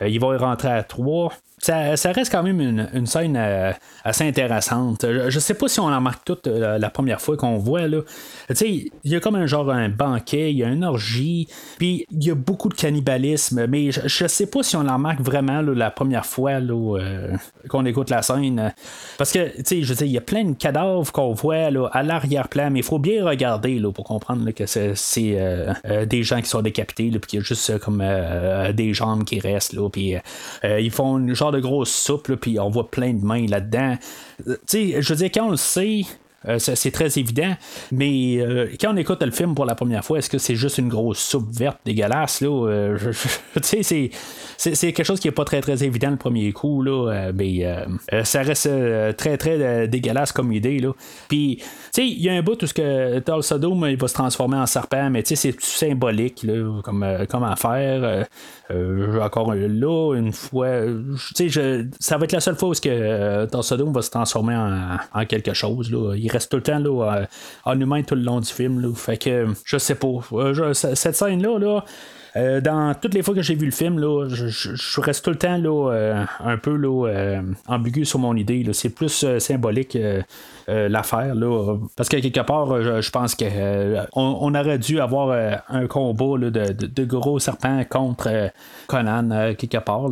ils 0.00 0.20
vont 0.20 0.32
y 0.32 0.36
rentrer 0.36 0.68
à 0.68 0.84
trois 0.84 1.32
ça, 1.60 2.12
reste 2.12 2.30
quand 2.30 2.42
même 2.42 2.60
une, 2.60 3.06
scène 3.06 3.36
euh, 3.36 3.72
assez 4.04 4.26
intéressante. 4.26 5.04
Je, 5.04 5.24
ne 5.24 5.30
sais 5.30 5.54
pas 5.54 5.68
si 5.68 5.80
on 5.80 5.86
en 5.86 6.00
marque 6.00 6.24
toute 6.24 6.46
euh, 6.46 6.78
la 6.78 6.90
première 6.90 7.20
fois 7.20 7.36
qu'on 7.36 7.58
voit. 7.58 7.88
Là. 7.88 8.00
Il 8.60 8.90
y 9.04 9.16
a 9.16 9.20
comme 9.20 9.34
un 9.34 9.46
genre 9.46 9.70
un 9.70 9.88
banquet, 9.88 10.52
il 10.52 10.58
y 10.58 10.64
a 10.64 10.68
une 10.68 10.84
orgie, 10.84 11.48
puis 11.78 12.06
il 12.10 12.24
y 12.24 12.30
a 12.30 12.34
beaucoup 12.34 12.68
de 12.68 12.74
cannibalisme, 12.74 13.66
mais 13.66 13.90
je, 13.90 14.24
ne 14.24 14.28
sais 14.28 14.46
pas 14.46 14.62
si 14.62 14.76
on 14.76 14.86
en 14.86 14.98
marque 14.98 15.20
vraiment 15.20 15.60
la 15.62 15.90
première 15.90 16.26
fois 16.26 16.52
euh, 16.52 17.36
qu'on 17.68 17.84
écoute 17.86 18.10
la 18.10 18.22
scène. 18.22 18.72
Parce 19.16 19.32
que, 19.32 19.50
je 19.58 20.04
il 20.04 20.12
y 20.12 20.18
a 20.18 20.22
plein 20.22 20.44
de 20.44 20.54
cadavres 20.54 21.10
qu'on 21.12 21.34
voit 21.34 21.70
à 21.92 22.02
l'arrière-plan, 22.02 22.70
mais 22.70 22.80
il 22.80 22.84
faut 22.84 22.98
bien 22.98 23.24
regarder 23.24 23.78
là, 23.78 23.90
pour 23.92 24.04
comprendre 24.04 24.50
que 24.52 24.66
c'est, 24.66 24.94
des 26.06 26.22
gens 26.22 26.40
qui 26.40 26.48
sont 26.48 26.62
décapités, 26.62 27.10
puis 27.10 27.20
qu'il 27.28 27.38
y 27.40 27.42
a 27.42 27.44
juste 27.44 27.78
comme 27.78 28.02
des 28.74 28.94
jambes 28.94 29.24
qui 29.24 29.40
restent, 29.40 29.76
puis 29.90 30.14
ils 30.62 30.90
font 30.90 31.18
une 31.18 31.34
genre 31.34 31.47
de 31.52 31.60
grosse 31.60 31.90
soupe, 31.90 32.34
puis 32.36 32.58
on 32.58 32.70
voit 32.70 32.90
plein 32.90 33.12
de 33.12 33.24
mains 33.24 33.46
là-dedans. 33.46 33.96
Euh, 34.46 34.56
tu 34.66 34.92
sais, 34.92 35.02
je 35.02 35.08
veux 35.08 35.16
dire, 35.16 35.30
quand 35.32 35.46
on 35.46 35.50
le 35.50 35.56
sait, 35.56 36.02
euh, 36.46 36.58
c'est 36.58 36.90
très 36.90 37.18
évident. 37.18 37.54
Mais 37.90 38.38
euh, 38.38 38.68
quand 38.80 38.94
on 38.94 38.96
écoute 38.96 39.22
le 39.22 39.32
film 39.32 39.54
pour 39.54 39.64
la 39.64 39.74
première 39.74 40.04
fois, 40.04 40.18
est-ce 40.18 40.30
que 40.30 40.38
c'est 40.38 40.54
juste 40.54 40.78
une 40.78 40.88
grosse 40.88 41.18
soupe 41.18 41.50
verte 41.50 41.78
dégueulasse? 41.84 42.40
Là? 42.40 42.96
c'est, 43.62 43.82
c'est, 44.56 44.92
quelque 44.92 45.04
chose 45.04 45.18
qui 45.18 45.26
n'est 45.28 45.32
pas 45.32 45.44
très 45.44 45.60
très 45.60 45.82
évident 45.82 46.10
le 46.10 46.16
premier 46.16 46.52
coup. 46.52 46.82
Là, 46.82 47.32
mais 47.34 47.66
ça 48.24 48.42
reste 48.42 48.70
très 49.16 49.36
très 49.36 49.88
dégueulasse 49.88 50.32
comme 50.32 50.52
idée. 50.52 50.78
Là. 50.78 50.92
Puis, 51.28 51.62
il 51.96 52.22
y 52.22 52.28
a 52.28 52.34
un 52.34 52.42
bout 52.42 52.62
où 52.62 52.66
ce 52.66 52.74
que 52.74 53.18
il 53.88 53.96
va 53.96 54.08
se 54.08 54.14
transformer 54.14 54.56
en 54.56 54.66
serpent, 54.66 55.10
mais 55.10 55.22
c'est 55.24 55.60
symbolique 55.60 56.42
là, 56.44 56.80
comme, 56.82 57.04
comme 57.28 57.44
affaire. 57.44 58.26
Euh, 58.70 59.20
encore 59.20 59.54
là, 59.54 60.14
une 60.14 60.32
fois. 60.32 60.68
Je, 61.38 61.86
ça 61.98 62.18
va 62.18 62.24
être 62.24 62.32
la 62.32 62.40
seule 62.40 62.56
fois 62.56 62.68
où 62.68 62.72
que, 62.72 62.88
euh, 62.88 63.46
va 63.46 64.02
se 64.02 64.10
transformer 64.10 64.56
en, 64.56 65.24
quelque 65.24 65.54
chose. 65.54 65.90
Là. 65.90 66.14
Reste 66.30 66.50
tout 66.50 66.56
le 66.56 66.62
temps 66.62 66.78
là, 66.78 67.26
en 67.64 67.80
humain 67.80 68.02
tout 68.02 68.14
le 68.14 68.22
long 68.22 68.40
du 68.40 68.52
film. 68.52 68.80
Là. 68.80 68.94
Fait 68.94 69.16
que 69.16 69.46
je 69.64 69.78
sais 69.78 69.94
pas. 69.94 70.08
Euh, 70.32 70.74
cette 70.74 71.16
scène-là, 71.16 71.58
là, 71.58 71.84
euh, 72.36 72.60
dans 72.60 72.94
toutes 72.94 73.14
les 73.14 73.22
fois 73.22 73.34
que 73.34 73.42
j'ai 73.42 73.54
vu 73.54 73.66
le 73.66 73.72
film, 73.72 73.98
là, 73.98 74.28
je, 74.28 75.00
reste 75.00 75.24
tout 75.24 75.30
le 75.30 75.38
temps 75.38 75.56
là, 75.56 75.92
euh, 75.92 76.24
un 76.40 76.56
peu 76.56 76.76
là, 76.76 77.08
euh, 77.08 77.42
ambigu 77.66 78.04
sur 78.04 78.18
mon 78.18 78.34
idée. 78.36 78.64
C'est 78.72 78.90
plus 78.90 79.26
symbolique 79.38 79.96
l'affaire. 80.66 81.34
Parce 81.96 82.08
que 82.08 82.16
quelque 82.18 82.40
part, 82.40 82.82
je, 82.82 83.10
pense 83.10 83.34
qu'on 83.34 84.06
on 84.16 84.54
aurait 84.54 84.78
dû 84.78 85.00
avoir 85.00 85.60
un 85.68 85.86
combat 85.86 86.50
de, 86.50 87.04
gros 87.04 87.38
serpents 87.38 87.82
contre 87.88 88.50
Conan 88.86 89.54
quelque 89.56 89.78
part 89.78 90.08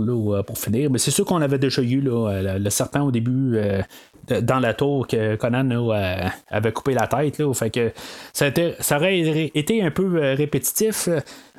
pour 0.47 0.59
finir. 0.59 0.91
Mais 0.91 0.99
c'est 0.99 1.11
sûr 1.11 1.25
qu'on 1.25 1.43
avait 1.43 1.59
déjà 1.59 1.83
eu 1.83 2.01
le 2.03 2.71
serpent 2.71 3.03
au 3.03 3.11
début 3.11 3.59
dans 4.43 4.59
la 4.59 4.75
tour 4.75 5.07
que 5.07 5.37
Conan 5.37 5.91
avait 6.49 6.73
coupé 6.73 6.95
la 6.95 7.07
tête. 7.07 7.39
Là, 7.39 7.53
fait 7.53 7.71
que 7.71 7.93
ça, 8.33 8.47
ça 8.81 8.97
aurait 8.97 9.51
été 9.55 9.83
un 9.83 9.91
peu 9.91 10.35
répétitif. 10.35 11.09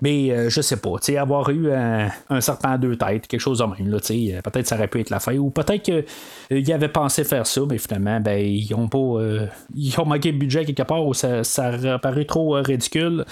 Mais 0.01 0.49
je 0.49 0.61
sais 0.61 0.77
pas, 0.77 0.95
avoir 1.19 1.49
eu 1.49 1.71
un, 1.71 2.41
serpent 2.41 2.71
à 2.71 2.77
deux 2.77 2.95
têtes, 2.95 3.27
quelque 3.27 3.39
chose 3.39 3.59
de 3.59 3.63
même, 3.63 3.89
là, 3.89 3.99
peut-être 4.41 4.67
ça 4.67 4.75
aurait 4.75 4.87
pu 4.87 4.99
être 4.99 5.09
la 5.09 5.19
fin, 5.19 5.35
ou 5.37 5.49
peut-être 5.49 5.83
qu'il 5.83 6.73
avait 6.73 6.87
pensé 6.87 7.23
faire 7.23 7.47
ça, 7.47 7.61
mais 7.67 7.77
finalement, 7.77 8.19
ben, 8.19 8.37
ils 8.37 8.73
ont 8.75 8.87
pas. 8.87 9.47
ils 9.75 9.99
ont 9.99 10.05
manqué 10.05 10.31
de 10.31 10.37
budget 10.37 10.65
quelque 10.65 10.83
part, 10.83 11.05
ou 11.05 11.13
ça, 11.13 11.43
ça 11.43 11.67
a 11.67 11.99
paru 11.99 12.25
trop 12.25 12.51
ridicule. 12.51 13.25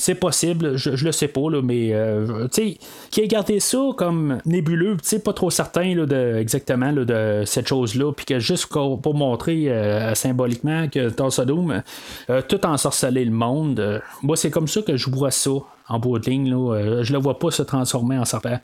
C'est 0.00 0.14
possible, 0.14 0.78
je, 0.78 1.04
le 1.04 1.12
sais 1.12 1.28
pas, 1.28 1.50
là, 1.50 1.60
mais 1.62 1.90
euh, 1.92 2.48
tu 2.48 2.62
sais, 2.70 2.78
qui 3.10 3.20
a 3.20 3.26
gardé 3.26 3.60
ça 3.60 3.78
comme 3.98 4.38
nébuleux, 4.46 4.96
tu 4.96 5.06
sais, 5.06 5.18
pas 5.18 5.34
trop 5.34 5.50
certain 5.50 5.94
là, 5.94 6.06
de, 6.06 6.36
exactement 6.36 6.90
là, 6.90 7.04
de 7.04 7.42
cette 7.44 7.68
chose-là, 7.68 8.10
puis 8.14 8.24
que 8.24 8.38
juste 8.38 8.68
pour 8.68 9.14
montrer 9.14 9.68
euh, 9.68 10.14
symboliquement 10.14 10.88
que 10.88 11.10
Tulsa 11.10 11.44
Doom 11.44 11.82
euh, 12.30 12.40
tout 12.48 12.64
ensorcelé 12.64 13.26
le 13.26 13.30
monde, 13.30 14.00
moi 14.22 14.38
c'est 14.38 14.50
comme 14.50 14.68
ça 14.68 14.80
que 14.80 14.96
je 14.96 15.10
vois 15.10 15.30
ça 15.30 15.50
en 15.86 15.98
bout 15.98 16.18
de 16.18 16.30
ligne. 16.30 16.48
Là, 16.48 17.02
je 17.02 17.12
le 17.12 17.18
vois 17.18 17.38
pas 17.38 17.50
se 17.50 17.62
transformer 17.62 18.16
en 18.16 18.24
serpent. 18.24 18.58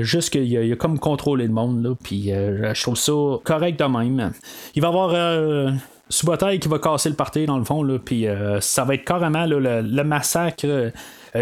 juste 0.00 0.28
qu'il 0.28 0.58
a, 0.58 0.74
a, 0.74 0.76
comme 0.76 0.98
contrôlé 0.98 1.46
le 1.46 1.52
monde. 1.52 1.82
Là, 1.82 1.94
puis 2.02 2.28
je 2.28 2.82
trouve 2.82 2.96
ça 2.96 3.12
correct 3.44 3.78
de 3.78 3.84
même. 3.84 4.32
Il 4.74 4.82
va 4.82 4.88
y 4.88 4.90
avoir 4.90 5.72
Subotai 6.08 6.60
qui 6.60 6.68
va 6.68 6.78
casser 6.78 7.08
le 7.08 7.16
parti 7.16 7.46
dans 7.46 7.58
le 7.58 7.64
fond, 7.64 7.82
là, 7.82 7.98
puis 7.98 8.28
euh, 8.28 8.60
ça 8.60 8.84
va 8.84 8.94
être 8.94 9.04
carrément 9.04 9.44
le, 9.44 10.02
massacre 10.04 10.64
euh, 10.64 10.90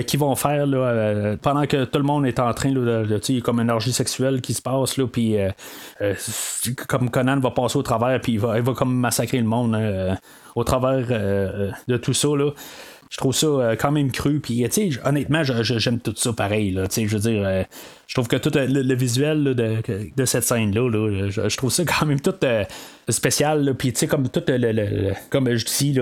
qu'ils 0.07 0.19
vont 0.19 0.35
faire 0.37 0.67
là, 0.67 0.79
euh, 0.79 1.37
pendant 1.37 1.67
que 1.67 1.85
tout 1.85 1.99
le 1.99 2.05
monde 2.05 2.27
est 2.27 2.39
en 2.39 2.53
train 2.55 2.73
de, 2.73 3.05
de 3.05 3.41
comme 3.41 3.61
une 3.61 3.71
orgie 3.71 3.93
sexuelle 3.93 4.41
qui 4.41 4.55
se 4.55 4.63
passe 4.63 4.97
là, 4.97 5.07
puis 5.07 5.37
comme 6.89 7.11
Conan 7.11 7.41
va 7.41 7.51
passer 7.51 7.77
au 7.77 7.83
travers, 7.83 8.19
puis 8.21 8.33
il 8.33 8.41
va, 8.41 8.57
il 8.57 8.65
va 8.65 8.73
comme 8.73 8.95
massacrer 8.95 9.39
le 9.39 9.45
monde 9.45 9.79
au 10.55 10.65
travers 10.65 11.07
de 11.87 11.97
tout 11.99 12.15
ça 12.15 12.29
là 12.29 12.51
je 13.11 13.19
trouve 13.19 13.33
ça 13.33 13.77
quand 13.79 13.93
même 13.93 14.11
cru. 14.11 14.41
Puis, 14.41 14.67
honnêtement, 15.05 15.43
j'aime 15.45 16.01
tout 16.01 16.15
ça 16.17 16.33
pareil. 16.33 16.73
Là, 16.73 16.89
je 16.91 17.07
veux 17.07 17.21
dire, 17.21 17.65
je 18.15 18.21
trouve 18.21 18.29
que 18.29 18.37
tout 18.37 18.53
le, 18.55 18.95
visuel 18.95 19.43
de, 19.43 20.25
cette 20.25 20.45
scène-là, 20.45 20.89
je, 21.29 21.57
trouve 21.57 21.73
ça 21.73 21.83
quand 21.99 22.07
même 22.07 22.21
tout 22.21 22.37
spécial. 23.09 23.75
Puis, 23.77 23.93
tu 23.93 23.99
sais, 23.99 24.07
comme 24.07 24.29
tout 24.29 24.43
le, 24.47 25.13
comme 25.31 25.53
je 25.53 25.65
dis, 25.65 25.99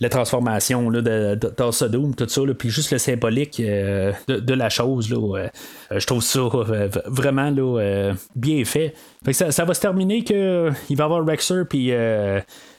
la 0.00 0.08
transformation 0.10 0.90
de, 0.90 1.00
de, 1.00 1.88
Doom, 1.88 2.14
tout 2.14 2.28
ça, 2.28 2.42
puis 2.58 2.68
juste 2.70 2.90
le 2.92 2.98
symbolique 2.98 3.60
euh, 3.60 4.12
de, 4.28 4.54
la 4.54 4.68
chose, 4.68 5.12
euh, 5.12 5.48
je 5.90 6.06
trouve 6.06 6.22
ça 6.22 6.40
euh, 6.40 6.88
vraiment 7.06 7.50
là, 7.50 8.12
bien 8.36 8.64
fait. 8.64 8.94
ça, 9.32 9.64
va 9.64 9.74
se 9.74 9.80
terminer 9.80 10.24
que 10.24 10.70
il 10.90 10.96
va 10.96 11.04
y 11.04 11.06
avoir 11.06 11.24
Rexer 11.24 11.62
puis 11.68 11.90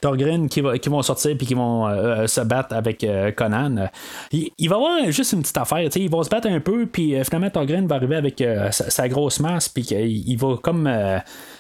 Thorgren 0.02 0.48
qui, 0.50 0.62
qui 0.82 0.90
vont 0.90 1.02
sortir 1.02 1.36
puis 1.36 1.48
qui 1.48 1.56
vont 1.56 1.88
se 2.28 2.42
battre 2.42 2.76
avec 2.76 3.06
Conan. 3.36 3.90
Il, 4.32 4.70
va 4.70 4.76
y 4.76 4.80
avoir 4.80 5.12
juste 5.12 5.34
une 5.34 5.42
petite 5.42 5.58
affaire, 5.58 5.90
ils 5.96 6.10
vont 6.10 6.24
se 6.24 6.30
battre 6.30 6.48
un 6.48 6.60
peu 6.60 6.86
puis 6.86 7.16
finalement 7.24 7.50
Thorgren 7.50 7.88
va 7.88 7.96
arriver 7.96 8.16
avec 8.16 8.35
sa, 8.72 9.10
grosse 9.10 9.40
masse 9.40 9.70
puis 9.70 9.84
il 9.84 10.36
va 10.38 10.58
comme 10.62 10.90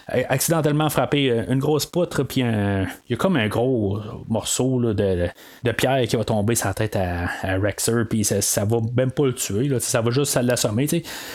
accidentellement 0.07 0.89
frappé 0.89 1.31
euh, 1.31 1.43
une 1.49 1.59
grosse 1.59 1.85
poutre, 1.85 2.23
puis 2.23 2.41
il 2.41 2.87
y 3.09 3.13
a 3.13 3.17
comme 3.17 3.37
un 3.37 3.47
gros 3.47 3.99
morceau 4.27 4.93
de, 4.93 5.29
pierre 5.77 6.07
qui 6.07 6.15
va 6.15 6.23
tomber 6.23 6.55
la 6.63 6.73
tête 6.73 6.95
à, 6.95 7.57
Rexer, 7.57 8.05
puis 8.09 8.23
ça, 8.23 8.41
ça, 8.41 8.65
va 8.65 8.77
même 8.95 9.11
pas 9.11 9.25
le 9.25 9.33
tuer, 9.33 9.69
ça 9.79 10.01
va 10.01 10.11
juste 10.11 10.35
l'assommer. 10.41 10.87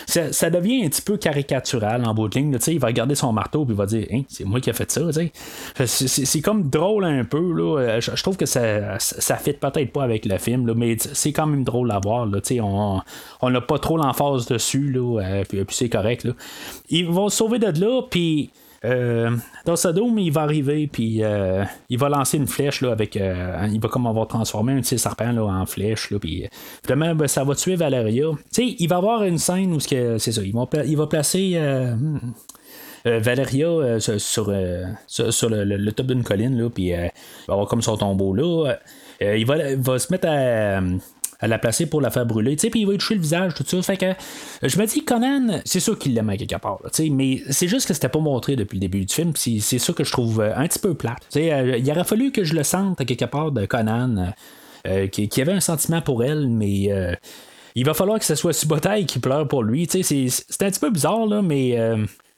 Ça, 0.07 0.33
ça 0.33 0.51
devient 0.51 0.85
un 0.85 0.89
petit 0.89 1.03
peu 1.03 1.17
caricatural 1.17 2.05
en 2.05 2.15
bout 2.15 2.29
de 2.29 2.39
ligne. 2.39 2.59
il 2.67 2.79
va 2.79 2.89
regarder 2.89 3.15
son 3.15 3.33
marteau, 3.33 3.65
puis 3.65 3.75
il 3.75 3.79
va 3.79 3.87
dire 3.87 4.07
hein, 4.13 4.23
C'est 4.29 4.45
moi 4.45 4.61
qui 4.61 4.71
ai 4.71 4.73
fait 4.73 4.91
ça. 4.91 5.03
C'est 5.87 6.41
comme 6.41 6.69
drôle 6.71 7.05
un 7.05 7.25
peu. 7.25 7.53
Là. 7.53 8.01
Je, 8.01 8.23
trouve 8.23 8.37
que 8.37 8.47
ça, 8.47 8.99
ça 8.99 9.37
fit 9.37 9.53
peut-être 9.53 9.93
pas 9.93 10.05
avec 10.05 10.25
le 10.25 10.39
film, 10.39 10.73
mais 10.75 10.97
c'est 10.99 11.33
quand 11.33 11.47
même 11.47 11.65
drôle 11.65 11.91
à 11.91 11.99
voir. 11.99 12.27
Là. 12.27 12.41
On 13.43 13.51
n'a 13.51 13.61
pas 13.61 13.79
trop 13.79 13.97
l'emphase 13.97 14.47
dessus, 14.47 14.91
là, 14.93 15.21
euh, 15.21 15.45
puis, 15.49 15.65
puis 15.65 15.77
c'est 15.77 15.89
correct. 15.89 16.25
Là. 16.25 16.33
Ils 16.89 17.07
vont 17.07 17.29
se 17.29 17.37
sauver 17.39 17.59
de 17.59 17.81
là, 17.81 18.03
puis 18.11 18.51
euh, 18.85 19.37
dans 19.67 19.77
Sodome, 19.77 20.19
il 20.19 20.33
va 20.33 20.43
arriver, 20.43 20.89
puis 20.91 21.23
euh, 21.23 21.65
il 21.91 21.99
va 21.99 22.09
lancer 22.09 22.39
une 22.39 22.47
flèche 22.47 22.81
là, 22.81 22.93
avec. 22.93 23.17
Euh, 23.17 23.69
il 23.71 23.81
va 23.81 23.89
comme 23.89 24.07
avoir 24.07 24.27
transformé 24.27 24.73
un 24.73 24.81
de 24.81 24.85
ses 24.85 24.97
serpents 24.97 25.33
là, 25.33 25.45
en 25.45 25.67
flèche, 25.67 26.11
là, 26.11 26.19
puis 26.19 26.49
ben, 26.89 27.27
ça 27.29 27.45
va 27.45 27.55
tuer 27.55 27.77
Valeria. 27.77 28.31
Tu 28.31 28.39
sais, 28.51 28.77
il 28.79 28.89
va 28.89 28.97
avoir 28.97 29.25
une 29.25 29.39
scène 29.39 29.75
où 29.75 29.81
c'est 29.81 30.19
ça, 30.19 30.43
il 30.43 30.55
va, 30.55 30.67
va 30.73 31.07
placer. 31.07 31.59
Hmm, 31.61 32.19
Valeria 33.05 33.99
sur, 33.99 34.21
sur, 34.21 34.51
le, 34.51 35.91
top 35.91 36.07
d'une 36.07 36.23
colline, 36.23 36.59
là, 36.59 36.69
il 36.77 36.93
va 37.49 37.55
avoir 37.55 37.67
comme 37.67 37.81
son 37.81 37.97
tombeau 37.97 38.35
là. 38.35 38.77
il, 39.21 39.47
va, 39.47 39.75
va 39.77 39.99
se 39.99 40.13
mettre 40.13 40.29
à, 40.29 40.81
à 41.41 41.49
la 41.49 41.59
placer 41.59 41.87
pour 41.87 42.01
la 42.01 42.11
faire 42.11 42.27
brûler. 42.27 42.57
Puis 42.57 42.71
il 42.75 42.87
va 42.87 42.93
toucher 42.95 43.15
le 43.15 43.21
visage, 43.21 43.55
tout 43.55 43.65
ça. 43.67 43.83
Fait 43.83 43.97
que 43.97 44.07
je 44.63 44.79
me 44.79 44.87
dis, 44.87 45.05
Conan, 45.05 45.61
c'est 45.65 45.81
sûr 45.81 45.99
qu'il 45.99 46.15
l'aimait 46.15 46.37
quelque 46.37 46.61
part. 46.61 46.81
mais 47.11 47.43
c'est 47.51 47.69
juste 47.69 47.89
que 47.89 47.95
c'était 47.95 48.09
pas 48.09 48.19
montré 48.19 48.57
depuis 48.57 48.77
le 48.77 48.81
début 48.81 49.05
du 49.05 49.15
film. 49.15 49.33
C'est 49.35 49.61
ça 49.61 49.93
que 49.93 50.05
je 50.05 50.13
trouve 50.13 50.41
euh, 50.41 50.53
un 50.55 50.67
petit 50.67 50.79
peu 50.79 50.95
plate. 50.95 51.23
Euh, 51.37 51.79
il 51.79 51.91
aurait 51.91 52.05
fallu 52.05 52.31
que 52.31 52.45
je 52.45 52.55
le 52.55 52.63
sente 52.63 53.01
à 53.01 53.05
quelque 53.05 53.25
part 53.25 53.53
de 53.53 53.67
Conan, 53.67 54.33
euh, 54.87 55.07
qui, 55.07 55.29
qui, 55.29 55.41
avait 55.41 55.53
un 55.53 55.61
sentiment 55.61 56.03
pour 56.03 56.23
elle, 56.25 56.49
mais 56.49 56.91
il 57.75 57.85
va 57.85 57.95
falloir 57.95 58.19
que 58.19 58.25
ce 58.25 58.35
soit 58.35 58.53
Subotai 58.53 59.05
qui 59.07 59.19
pleure 59.19 59.49
pour 59.49 59.63
lui. 59.63 59.89
C'est 59.91 60.27
un 60.63 60.71
petit 60.71 60.81
peu 60.81 60.91
bizarre, 60.91 61.27
là, 61.27 61.43
mais 61.43 61.77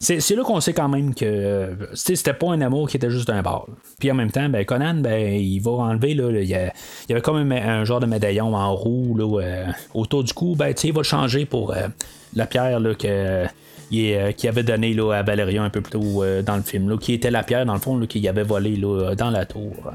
c'est 0.02 0.34
là 0.34 0.42
qu'on 0.42 0.60
sait 0.60 0.72
quand 0.72 0.88
même 0.88 1.14
que 1.14 1.76
c'était 1.94 2.34
pas 2.34 2.48
un 2.48 2.60
amour 2.60 2.88
qui 2.88 2.96
était 2.96 3.10
juste 3.10 3.30
un 3.30 3.40
bar. 3.40 3.66
Puis 4.00 4.10
en 4.10 4.14
même 4.14 4.32
temps, 4.32 4.48
ben, 4.48 4.64
Conan, 4.64 4.94
ben, 4.94 5.32
il 5.32 5.60
va 5.60 5.70
enlever, 5.70 6.14
là, 6.14 6.28
il, 6.30 6.48
y 6.48 6.54
avait 6.54 7.20
quand 7.20 7.34
même 7.34 7.52
un, 7.52 7.84
genre 7.84 8.00
de 8.00 8.06
médaillon 8.06 8.54
en 8.54 8.74
roue 8.74 9.16
là, 9.16 9.40
euh, 9.40 9.66
autour 9.94 10.24
du 10.24 10.32
cou, 10.32 10.56
ben, 10.56 10.74
il 10.82 10.92
va 10.92 11.00
le 11.00 11.04
changer 11.04 11.46
pour 11.46 11.72
euh, 11.72 11.86
la 12.34 12.46
pierre 12.46 12.80
là, 12.80 12.94
que, 12.94 13.06
euh, 13.06 14.32
qu'il 14.32 14.48
avait 14.48 14.64
donné 14.64 14.92
là, 14.92 15.12
à 15.12 15.22
Valérian 15.22 15.62
un 15.62 15.70
peu 15.70 15.80
plus 15.80 15.92
tôt 15.92 16.24
dans 16.44 16.56
le 16.56 16.62
film, 16.62 16.88
là, 16.88 16.96
qui 16.98 17.12
était 17.12 17.30
la 17.30 17.44
pierre, 17.44 17.64
dans 17.64 17.74
le 17.74 17.80
fond, 17.80 18.00
qu'il 18.06 18.26
avait 18.26 18.42
volé 18.42 18.74
là, 18.74 19.14
dans 19.14 19.30
la 19.30 19.46
tour. 19.46 19.92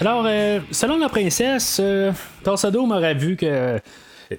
Alors, 0.00 0.24
euh, 0.26 0.60
selon 0.70 0.96
la 0.96 1.10
princesse, 1.10 1.78
euh, 1.78 2.10
m'aurait 2.86 3.14
vu 3.14 3.36
que. 3.36 3.78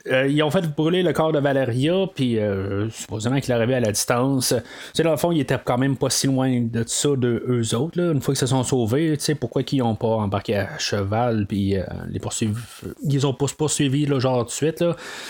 Euh, 0.07 0.25
ils 0.27 0.41
ont 0.41 0.49
fait 0.49 0.65
brûler 0.73 1.03
le 1.03 1.11
corps 1.11 1.33
de 1.33 1.39
Valeria, 1.39 2.05
puis 2.15 2.39
euh, 2.39 2.89
supposément 2.89 3.41
qu'il 3.41 3.51
arrivait 3.51 3.75
à 3.75 3.81
la 3.81 3.91
distance. 3.91 4.55
c'est 4.93 5.03
dans 5.03 5.11
le 5.11 5.17
fond, 5.17 5.33
il 5.33 5.41
était 5.41 5.57
quand 5.63 5.77
même 5.77 5.97
pas 5.97 6.09
si 6.09 6.27
loin 6.27 6.61
de 6.61 6.85
ça 6.87 7.09
de 7.09 7.43
eux 7.45 7.75
autres. 7.75 8.01
Là. 8.01 8.13
Une 8.13 8.21
fois 8.21 8.33
qu'ils 8.33 8.39
se 8.39 8.47
sont 8.47 8.63
sauvés, 8.63 9.17
tu 9.17 9.25
sais, 9.25 9.35
pourquoi 9.35 9.63
qu'ils 9.63 9.79
n'ont 9.79 9.95
pas 9.95 10.07
embarqué 10.07 10.55
à 10.55 10.77
cheval, 10.79 11.45
puis 11.45 11.75
les 12.09 12.19
poursuivre. 12.19 12.57
Ils 13.03 13.27
ont 13.27 13.33
pas 13.33 13.47
poursuivi, 13.55 14.05
là, 14.05 14.17
genre 14.17 14.45
de 14.45 14.49
suite. 14.49 14.81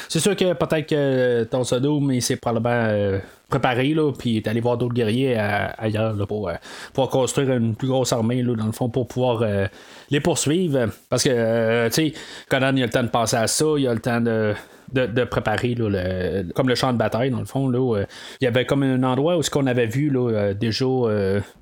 C'est 0.07 0.19
sûr 0.19 0.35
que 0.35 0.53
peut-être 0.53 0.87
que 0.87 1.43
Torsadome, 1.45 2.05
mais 2.05 2.21
c'est 2.21 2.35
probablement 2.35 3.19
préparé, 3.52 3.94
là, 3.94 4.11
puis 4.11 4.38
est 4.38 4.48
allé 4.48 4.61
voir 4.61 4.78
d'autres 4.78 4.95
guerriers 4.95 5.36
euh, 5.38 5.68
ailleurs 5.78 6.15
là, 6.15 6.26
pour, 6.26 6.49
euh, 6.49 6.56
pour 6.94 7.10
construire 7.10 7.52
une 7.52 7.76
plus 7.76 7.88
grosse 7.88 8.11
armée, 8.14 8.41
là, 8.41 8.56
dans 8.56 8.65
le 8.65 8.72
fond, 8.72 8.90
pour 8.90 9.07
pouvoir 9.07 9.44
euh, 9.44 9.68
les 10.10 10.19
poursuivre. 10.19 10.88
Parce 11.10 11.23
que, 11.23 11.88
tu 11.90 11.94
sais, 11.94 12.14
Conan, 12.49 12.76
il 12.76 12.82
a 12.82 12.86
le 12.88 12.91
temps 12.91 13.03
de 13.03 13.10
passer 13.10 13.36
à 13.36 13.45
ça, 13.45 13.65
il 13.78 13.88
a 13.88 13.94
le 13.94 13.99
temps 13.99 14.22
de. 14.22 14.56
De, 14.94 15.23
préparer 15.23 15.73
le, 15.73 16.52
comme 16.52 16.68
le 16.68 16.76
champ 16.76 16.91
de 16.91 16.98
bataille 16.98 17.30
dans 17.30 17.40
le 17.40 17.45
fond 17.45 17.69
là, 17.69 18.03
il 18.41 18.44
y 18.44 18.48
avait 18.48 18.65
comme 18.65 18.84
un 18.84 19.02
endroit 19.03 19.38
où 19.38 19.41
ce 19.41 19.49
qu'on 19.49 19.65
avait 19.65 19.86
vu 19.86 20.10
là, 20.10 20.53
déjà 20.53 20.86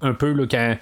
un 0.02 0.14
peu 0.16 0.32
là, 0.32 0.48
quand, 0.50 0.76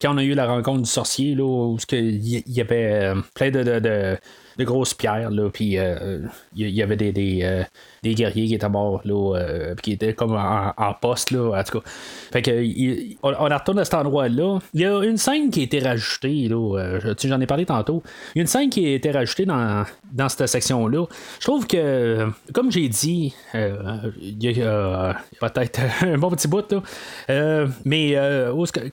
quand 0.00 0.14
on 0.14 0.16
a 0.16 0.24
eu 0.24 0.32
la 0.32 0.46
rencontre 0.46 0.80
du 0.80 0.88
sorcier 0.88 1.34
là, 1.34 1.44
où 1.44 1.76
il 1.92 2.42
y 2.46 2.60
avait 2.62 3.12
plein 3.34 3.50
de, 3.50 3.62
de, 3.62 4.16
de 4.56 4.64
grosses 4.64 4.94
pierres 4.94 5.30
là 5.30 5.50
puis 5.50 5.76
il 5.76 6.70
y, 6.70 6.82
avait 6.82 6.96
des, 6.96 7.66
des 8.02 8.14
guerriers 8.14 8.46
qui 8.46 8.54
étaient 8.54 8.68
morts, 8.68 9.00
là, 9.04 9.36
euh, 9.36 9.74
qui 9.74 9.92
étaient 9.92 10.14
comme 10.14 10.34
en, 10.34 10.94
poste, 11.00 11.30
là, 11.30 11.58
en 11.58 11.62
tout 11.62 11.80
cas. 11.80 11.90
Fait 12.32 12.42
que, 12.42 13.14
on, 13.22 13.32
on 13.32 13.44
retourne 13.44 13.78
à 13.78 13.84
cet 13.84 13.94
endroit-là. 13.94 14.58
Il 14.74 14.80
y 14.80 14.86
a 14.86 15.02
une 15.02 15.16
scène 15.16 15.50
qui 15.50 15.60
a 15.60 15.62
été 15.64 15.80
rajoutée, 15.80 16.48
là, 16.48 16.78
euh, 16.78 17.14
j'en 17.22 17.40
ai 17.40 17.46
parlé 17.46 17.66
tantôt. 17.66 18.02
Il 18.34 18.38
y 18.38 18.40
a 18.40 18.42
une 18.42 18.46
scène 18.46 18.70
qui 18.70 18.86
a 18.86 18.94
été 18.94 19.10
rajoutée 19.10 19.44
dans, 19.44 19.84
dans 20.12 20.28
cette 20.28 20.46
section-là. 20.46 21.04
Je 21.40 21.44
trouve 21.46 21.66
que, 21.66 22.28
comme 22.54 22.70
j'ai 22.70 22.88
dit, 22.88 23.34
euh, 23.54 24.10
il 24.20 24.42
y 24.42 24.62
a 24.62 25.16
peut-être 25.40 25.80
un 26.02 26.18
bon 26.18 26.30
petit 26.30 26.48
bout, 26.48 26.64
là. 26.72 27.66
mais, 27.84 28.14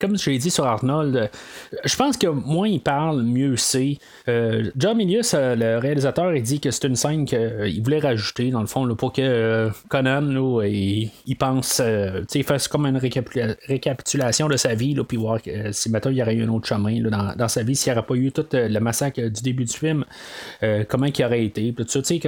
comme 0.00 0.16
j'ai 0.18 0.38
dit 0.38 0.50
sur 0.50 0.66
Arnold, 0.66 1.30
je 1.84 1.96
pense 1.96 2.16
que 2.16 2.26
moins 2.26 2.68
il 2.68 2.80
parle, 2.80 3.22
mieux 3.22 3.56
c'est. 3.56 3.98
John 4.76 4.96
Milius, 4.96 5.34
le 5.34 5.78
réalisateur, 5.78 6.34
il 6.34 6.42
dit 6.42 6.60
que 6.60 6.70
c'est 6.70 6.86
une 6.86 6.96
scène 6.96 7.24
qu'il 7.24 7.82
voulait 7.82 8.00
rajouter, 8.00 8.50
dans 8.50 8.60
le 8.60 8.66
fond, 8.66 8.84
pour 8.98 9.12
que 9.12 9.22
euh, 9.22 9.70
Conan 9.88 10.20
là, 10.20 10.64
il, 10.66 11.36
pense, 11.38 11.80
euh, 11.82 12.22
il 12.34 12.44
fasse 12.44 12.68
comme 12.68 12.84
une 12.84 12.98
récapitulation 12.98 14.48
de 14.48 14.56
sa 14.56 14.74
vie, 14.74 14.94
puis 15.06 15.16
voir 15.16 15.38
euh, 15.46 15.70
si 15.72 15.88
maintenant 15.88 16.10
il 16.10 16.18
y 16.18 16.22
aurait 16.22 16.34
eu 16.34 16.44
un 16.44 16.48
autre 16.48 16.66
chemin 16.66 17.00
dans, 17.00 17.48
sa 17.48 17.62
vie, 17.62 17.76
s'il 17.76 17.92
n'y 17.92 17.98
aurait 17.98 18.06
pas 18.06 18.14
eu 18.14 18.32
tout 18.32 18.46
le 18.52 18.78
massacre 18.80 19.20
du 19.20 19.40
début 19.40 19.64
du 19.64 19.72
film, 19.72 20.04
comment 20.88 21.06
il 21.06 21.24
aurait 21.24 21.44
été. 21.44 21.72
Tu 21.72 22.04
sais, 22.04 22.20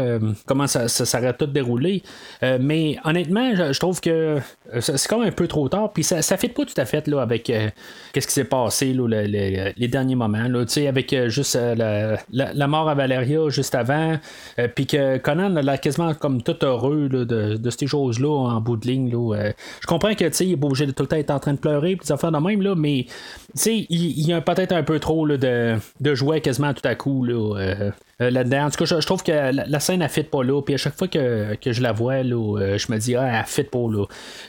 comment 0.46 0.66
ça, 0.66 0.88
s'arrête 0.88 1.36
tout 1.36 1.46
déroulé. 1.46 2.02
mais 2.42 2.96
honnêtement, 3.04 3.54
je, 3.54 3.78
trouve 3.78 4.00
que 4.00 4.38
c'est 4.78 5.08
quand 5.08 5.18
même 5.18 5.28
un 5.28 5.32
peu 5.32 5.48
trop 5.48 5.68
tard. 5.68 5.92
Puis 5.92 6.04
ça 6.04 6.18
ne 6.18 6.38
fit 6.38 6.48
pas 6.48 6.64
tout 6.64 6.74
à 6.76 6.84
fait 6.84 7.06
là, 7.08 7.20
avec 7.20 7.44
qu'est-ce 7.44 8.26
qui 8.26 8.32
s'est 8.32 8.44
passé 8.44 8.94
là, 8.94 9.06
les 9.26 9.88
derniers 9.88 10.14
moments. 10.14 10.48
Là, 10.48 10.64
avec 10.86 11.14
juste 11.26 11.58
la, 11.58 12.66
mort 12.68 12.88
à 12.88 12.94
Valeria 12.94 13.48
juste 13.48 13.74
avant. 13.74 14.16
Puis 14.76 14.86
que 14.86 15.18
Conan 15.18 15.56
a 15.56 15.78
quasiment 15.78 16.14
comme 16.14 16.42
tout 16.42 16.59
heureux 16.64 17.08
de, 17.08 17.70
ces 17.70 17.86
choses-là 17.86 18.28
en 18.28 18.60
bout 18.60 18.76
de 18.76 18.86
ligne. 18.86 19.10
je 19.10 19.86
comprends 19.86 20.14
que 20.14 20.42
il 20.42 20.52
est 20.52 20.64
obligé 20.64 20.86
de 20.86 20.92
tout 20.92 21.02
le 21.02 21.08
temps 21.08 21.16
être 21.16 21.30
en 21.30 21.38
train 21.38 21.52
de 21.52 21.58
pleurer. 21.58 21.96
Puis 21.96 22.06
des 22.06 22.12
affaires 22.12 22.32
de 22.32 22.38
même. 22.38 22.62
Là, 22.62 22.74
mais 22.74 23.06
il, 23.66 23.86
il 23.90 24.26
y 24.26 24.32
a 24.32 24.40
peut-être 24.40 24.72
un 24.72 24.82
peu 24.82 24.98
trop 24.98 25.26
de, 25.26 25.76
de 26.00 26.14
jouer 26.14 26.40
quasiment 26.40 26.74
tout 26.74 26.86
à 26.86 26.94
coup. 26.94 27.24
Là, 27.24 27.90
euh, 28.20 28.30
là-dedans. 28.30 28.66
En 28.66 28.70
tout 28.70 28.84
cas, 28.84 29.00
je, 29.00 29.06
trouve 29.06 29.22
que 29.22 29.32
la, 29.32 29.80
scène, 29.80 30.02
elle 30.02 30.08
fit 30.10 30.24
pas 30.24 30.42
là. 30.42 30.60
Puis 30.60 30.74
à 30.74 30.76
chaque 30.76 30.96
fois 30.96 31.08
que, 31.08 31.56
je 31.64 31.80
la 31.80 31.92
vois, 31.92 32.22
là, 32.22 32.58
euh, 32.58 32.78
je 32.78 32.92
me 32.92 32.98
dis, 32.98 33.16
ah, 33.16 33.40
elle 33.40 33.46
fit 33.46 33.62
pas 33.62 33.88
là. 33.90 34.04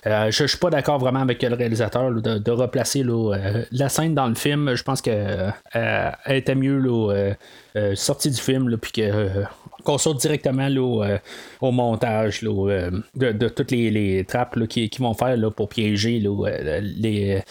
Euh, 0.08 0.32
je, 0.32 0.46
suis 0.46 0.58
pas 0.58 0.70
d'accord 0.70 1.00
vraiment 1.00 1.22
avec 1.22 1.42
le 1.42 1.56
réalisateur 1.56 2.12
de, 2.12 2.52
replacer 2.52 3.06
la 3.72 3.90
scène 3.90 4.14
dans 4.14 4.28
le 4.28 4.36
film. 4.36 4.76
Je 4.76 4.84
pense 4.84 5.02
qu'elle 5.02 5.54
était 6.28 6.56
mieux 6.56 6.80
là, 6.80 7.34
sortie 7.96 8.30
du 8.30 8.42
film, 8.42 8.78
puis 8.78 8.92
que 8.92 9.44
qu'on 9.84 9.98
sorte 9.98 10.22
directement 10.22 10.68
là, 10.68 11.18
au, 11.62 11.72
montage 11.72 12.42
là, 12.42 12.90
de, 13.16 13.48
toutes 13.50 13.72
les, 13.72 14.26
trappes 14.28 14.68
qui, 14.68 14.90
vont 15.00 15.14
faire 15.14 15.38
là, 15.38 15.52
pour 15.52 15.70
piéger 15.70 16.22
les, 16.80 17.42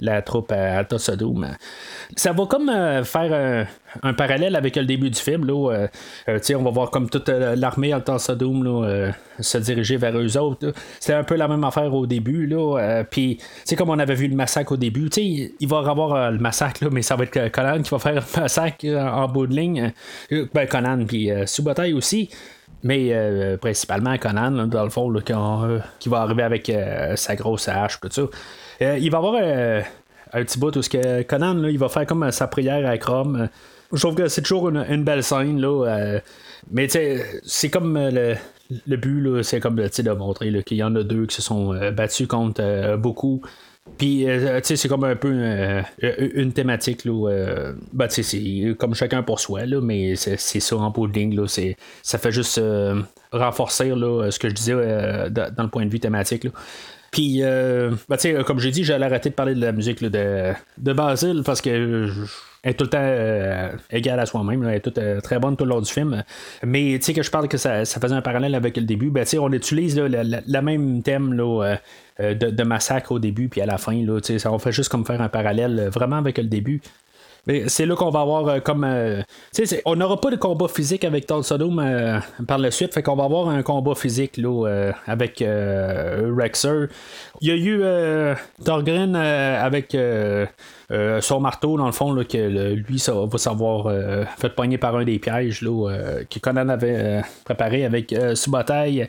la 0.00 0.22
troupe 0.22 0.52
à 0.52 0.78
Alta 0.78 0.98
Ça 0.98 2.32
va 2.32 2.46
comme 2.46 2.70
faire 3.04 3.68
un, 4.02 4.12
parallèle 4.14 4.56
avec 4.56 4.76
le 4.76 4.84
début 4.84 5.10
du 5.10 5.18
film. 5.18 5.46
Là, 5.46 5.72
euh, 5.72 5.88
euh, 6.28 6.54
on 6.56 6.62
va 6.62 6.70
voir 6.70 6.90
comme 6.90 7.08
toute 7.08 7.28
euh, 7.28 7.56
l'armée 7.56 7.92
Alta 7.92 8.18
Sodom 8.18 9.12
se 9.38 9.58
diriger 9.58 9.96
vers 9.96 10.16
eux 10.16 10.36
autres. 10.36 10.72
C'était 10.98 11.14
un 11.14 11.24
peu 11.24 11.36
la 11.36 11.48
même 11.48 11.64
affaire 11.64 11.92
au 11.94 12.06
début. 12.06 12.48
Puis, 13.10 13.38
comme 13.76 13.90
on 13.90 13.98
avait 13.98 14.14
vu 14.14 14.28
le 14.28 14.36
massacre 14.36 14.72
au 14.72 14.76
début, 14.76 15.08
il 15.16 15.68
va 15.68 15.82
y 15.82 15.88
avoir 15.88 16.30
le 16.30 16.38
massacre, 16.38 16.88
mais 16.90 17.02
ça 17.02 17.16
va 17.16 17.24
être 17.24 17.50
Conan 17.50 17.82
qui 17.82 17.90
va 17.90 17.98
faire 17.98 18.14
le 18.14 18.40
massacre 18.40 18.86
en 18.86 19.28
bout 19.28 19.46
de 19.46 19.54
ligne. 19.54 19.92
Ben, 20.30 20.66
Conan, 20.66 21.04
puis 21.06 21.30
Subotay 21.46 21.92
aussi. 21.92 22.30
Mais 22.82 23.14
principalement 23.60 24.16
Conan, 24.18 24.66
dans 24.66 24.84
le 24.84 24.90
fond, 24.90 25.12
qui 25.98 26.08
va 26.08 26.20
arriver 26.20 26.42
avec 26.42 26.72
sa 27.16 27.36
grosse 27.36 27.68
hache, 27.68 27.98
tout 28.00 28.08
ça. 28.10 28.22
il 28.98 29.10
va 29.10 29.18
avoir 29.18 29.34
un 30.32 30.44
petit 30.44 30.58
bout 30.58 30.76
où 30.76 30.80
que 30.80 31.22
Conan, 31.22 31.64
il 31.64 31.78
va 31.78 31.88
faire 31.88 32.06
comme 32.06 32.30
sa 32.30 32.46
prière 32.46 32.88
à 32.88 32.98
Chrome. 32.98 33.48
Je 33.92 34.00
trouve 34.00 34.14
que 34.14 34.28
c'est 34.28 34.42
toujours 34.42 34.68
une, 34.68 35.04
belle 35.04 35.22
scène, 35.24 35.60
là. 35.60 35.86
Euh, 35.86 36.20
mais 36.70 36.88
c'est 36.88 37.70
comme 37.70 37.96
euh, 37.96 38.34
le, 38.86 38.96
but, 38.96 39.42
c'est 39.42 39.60
comme 39.60 39.76
de 39.76 40.10
montrer 40.12 40.62
qu'il 40.62 40.76
y 40.76 40.82
en 40.82 40.94
a 40.94 41.02
deux 41.02 41.26
qui 41.26 41.36
se 41.36 41.42
sont 41.42 41.74
euh, 41.74 41.90
battus 41.90 42.28
contre 42.28 42.96
beaucoup. 42.96 43.42
Puis, 43.98 44.26
c'est 44.62 44.88
comme 44.88 45.02
un 45.02 45.16
peu 45.16 45.32
une 46.00 46.52
thématique, 46.52 47.04
là, 47.04 47.72
ben, 47.92 48.08
c'est 48.08 48.76
comme 48.78 48.94
chacun 48.94 49.24
pour 49.24 49.40
soi, 49.40 49.66
là, 49.66 49.80
mais 49.80 50.14
c'est 50.14 50.36
ça 50.38 50.76
en 50.76 50.92
là, 50.92 51.46
ça 52.02 52.18
fait 52.18 52.30
juste 52.30 52.60
renforcer 53.32 53.88
là, 53.88 54.30
ce 54.30 54.38
que 54.38 54.48
je 54.48 54.54
disais 54.54 54.74
dans 55.30 55.62
le 55.62 55.70
point 55.70 55.86
de 55.86 55.90
vue 55.90 55.98
thématique. 55.98 56.44
Là. 56.44 56.50
Puis, 57.10 57.40
ben, 57.42 58.44
comme 58.44 58.60
j'ai 58.60 58.70
dit, 58.70 58.84
j'allais 58.84 59.06
arrêter 59.06 59.30
de 59.30 59.34
parler 59.34 59.54
de 59.54 59.60
la 59.60 59.72
musique 59.72 60.02
de, 60.02 60.52
de 60.78 60.92
Basile 60.92 61.42
parce 61.44 61.60
que 61.60 62.08
est 62.62 62.74
tout 62.74 62.84
le 62.84 62.90
temps 62.90 62.98
euh, 63.00 63.70
égale 63.90 64.20
à 64.20 64.26
soi-même. 64.26 64.62
Elle 64.64 64.76
est 64.76 64.80
toute, 64.80 64.98
euh, 64.98 65.20
très 65.20 65.38
bonne 65.38 65.56
tout 65.56 65.64
le 65.64 65.70
long 65.70 65.80
du 65.80 65.90
film. 65.90 66.22
Mais 66.62 66.98
tu 66.98 67.06
sais 67.06 67.14
que 67.14 67.22
je 67.22 67.30
parle 67.30 67.48
que 67.48 67.56
ça, 67.56 67.84
faisait 67.84 68.14
un 68.14 68.22
parallèle 68.22 68.54
avec 68.54 68.76
le 68.76 68.82
début. 68.82 69.10
Ben, 69.10 69.24
on 69.38 69.52
utilise 69.52 69.98
le, 69.98 70.60
même 70.60 71.02
thème 71.02 71.32
là, 71.32 71.76
euh, 72.20 72.34
de, 72.34 72.62
massacre 72.62 73.12
au 73.12 73.18
début 73.18 73.48
puis 73.48 73.60
à 73.60 73.66
la 73.66 73.78
fin. 73.78 73.94
Là, 74.04 74.20
ça, 74.22 74.52
on 74.52 74.58
fait 74.58 74.72
juste 74.72 74.90
comme 74.90 75.06
faire 75.06 75.20
un 75.22 75.28
parallèle 75.28 75.88
vraiment 75.92 76.16
avec 76.16 76.38
le 76.38 76.44
début. 76.44 76.80
C'est 77.66 77.86
là 77.86 77.94
qu'on 77.96 78.10
va 78.10 78.20
avoir 78.20 78.62
comme. 78.62 78.86
on 79.84 79.96
n'aura 79.96 80.20
pas 80.20 80.30
de 80.30 80.36
combat 80.36 80.68
physique 80.68 81.04
avec 81.04 81.26
Todd 81.26 81.42
Sodom 81.42 81.82
par 82.46 82.58
la 82.58 82.70
suite, 82.70 82.94
fait 82.94 83.02
qu'on 83.02 83.16
va 83.16 83.24
avoir 83.24 83.48
un 83.48 83.62
combat 83.62 83.94
physique 83.94 84.36
là, 84.36 84.92
avec 85.06 85.42
Rexer. 85.42 86.86
Il 87.40 87.48
y 87.48 87.50
a 87.50 87.56
eu 87.56 87.82
Thorgren 88.64 89.16
avec 89.16 89.96
euh, 90.92 91.20
son 91.20 91.40
marteau, 91.40 91.76
dans 91.76 91.86
le 91.86 91.92
fond, 91.92 92.12
là, 92.12 92.24
que 92.24 92.74
lui, 92.74 92.98
ça 92.98 93.12
va 93.14 93.38
savoir 93.38 93.86
euh, 93.86 94.24
fait 94.38 94.50
poigner 94.50 94.76
par 94.76 94.96
un 94.96 95.04
des 95.04 95.18
pièges 95.18 95.62
là, 95.62 95.88
euh, 95.88 96.24
que 96.28 96.38
Conan 96.40 96.68
avait 96.68 97.22
préparé 97.44 97.84
avec 97.84 98.14
Subotai. 98.34 99.08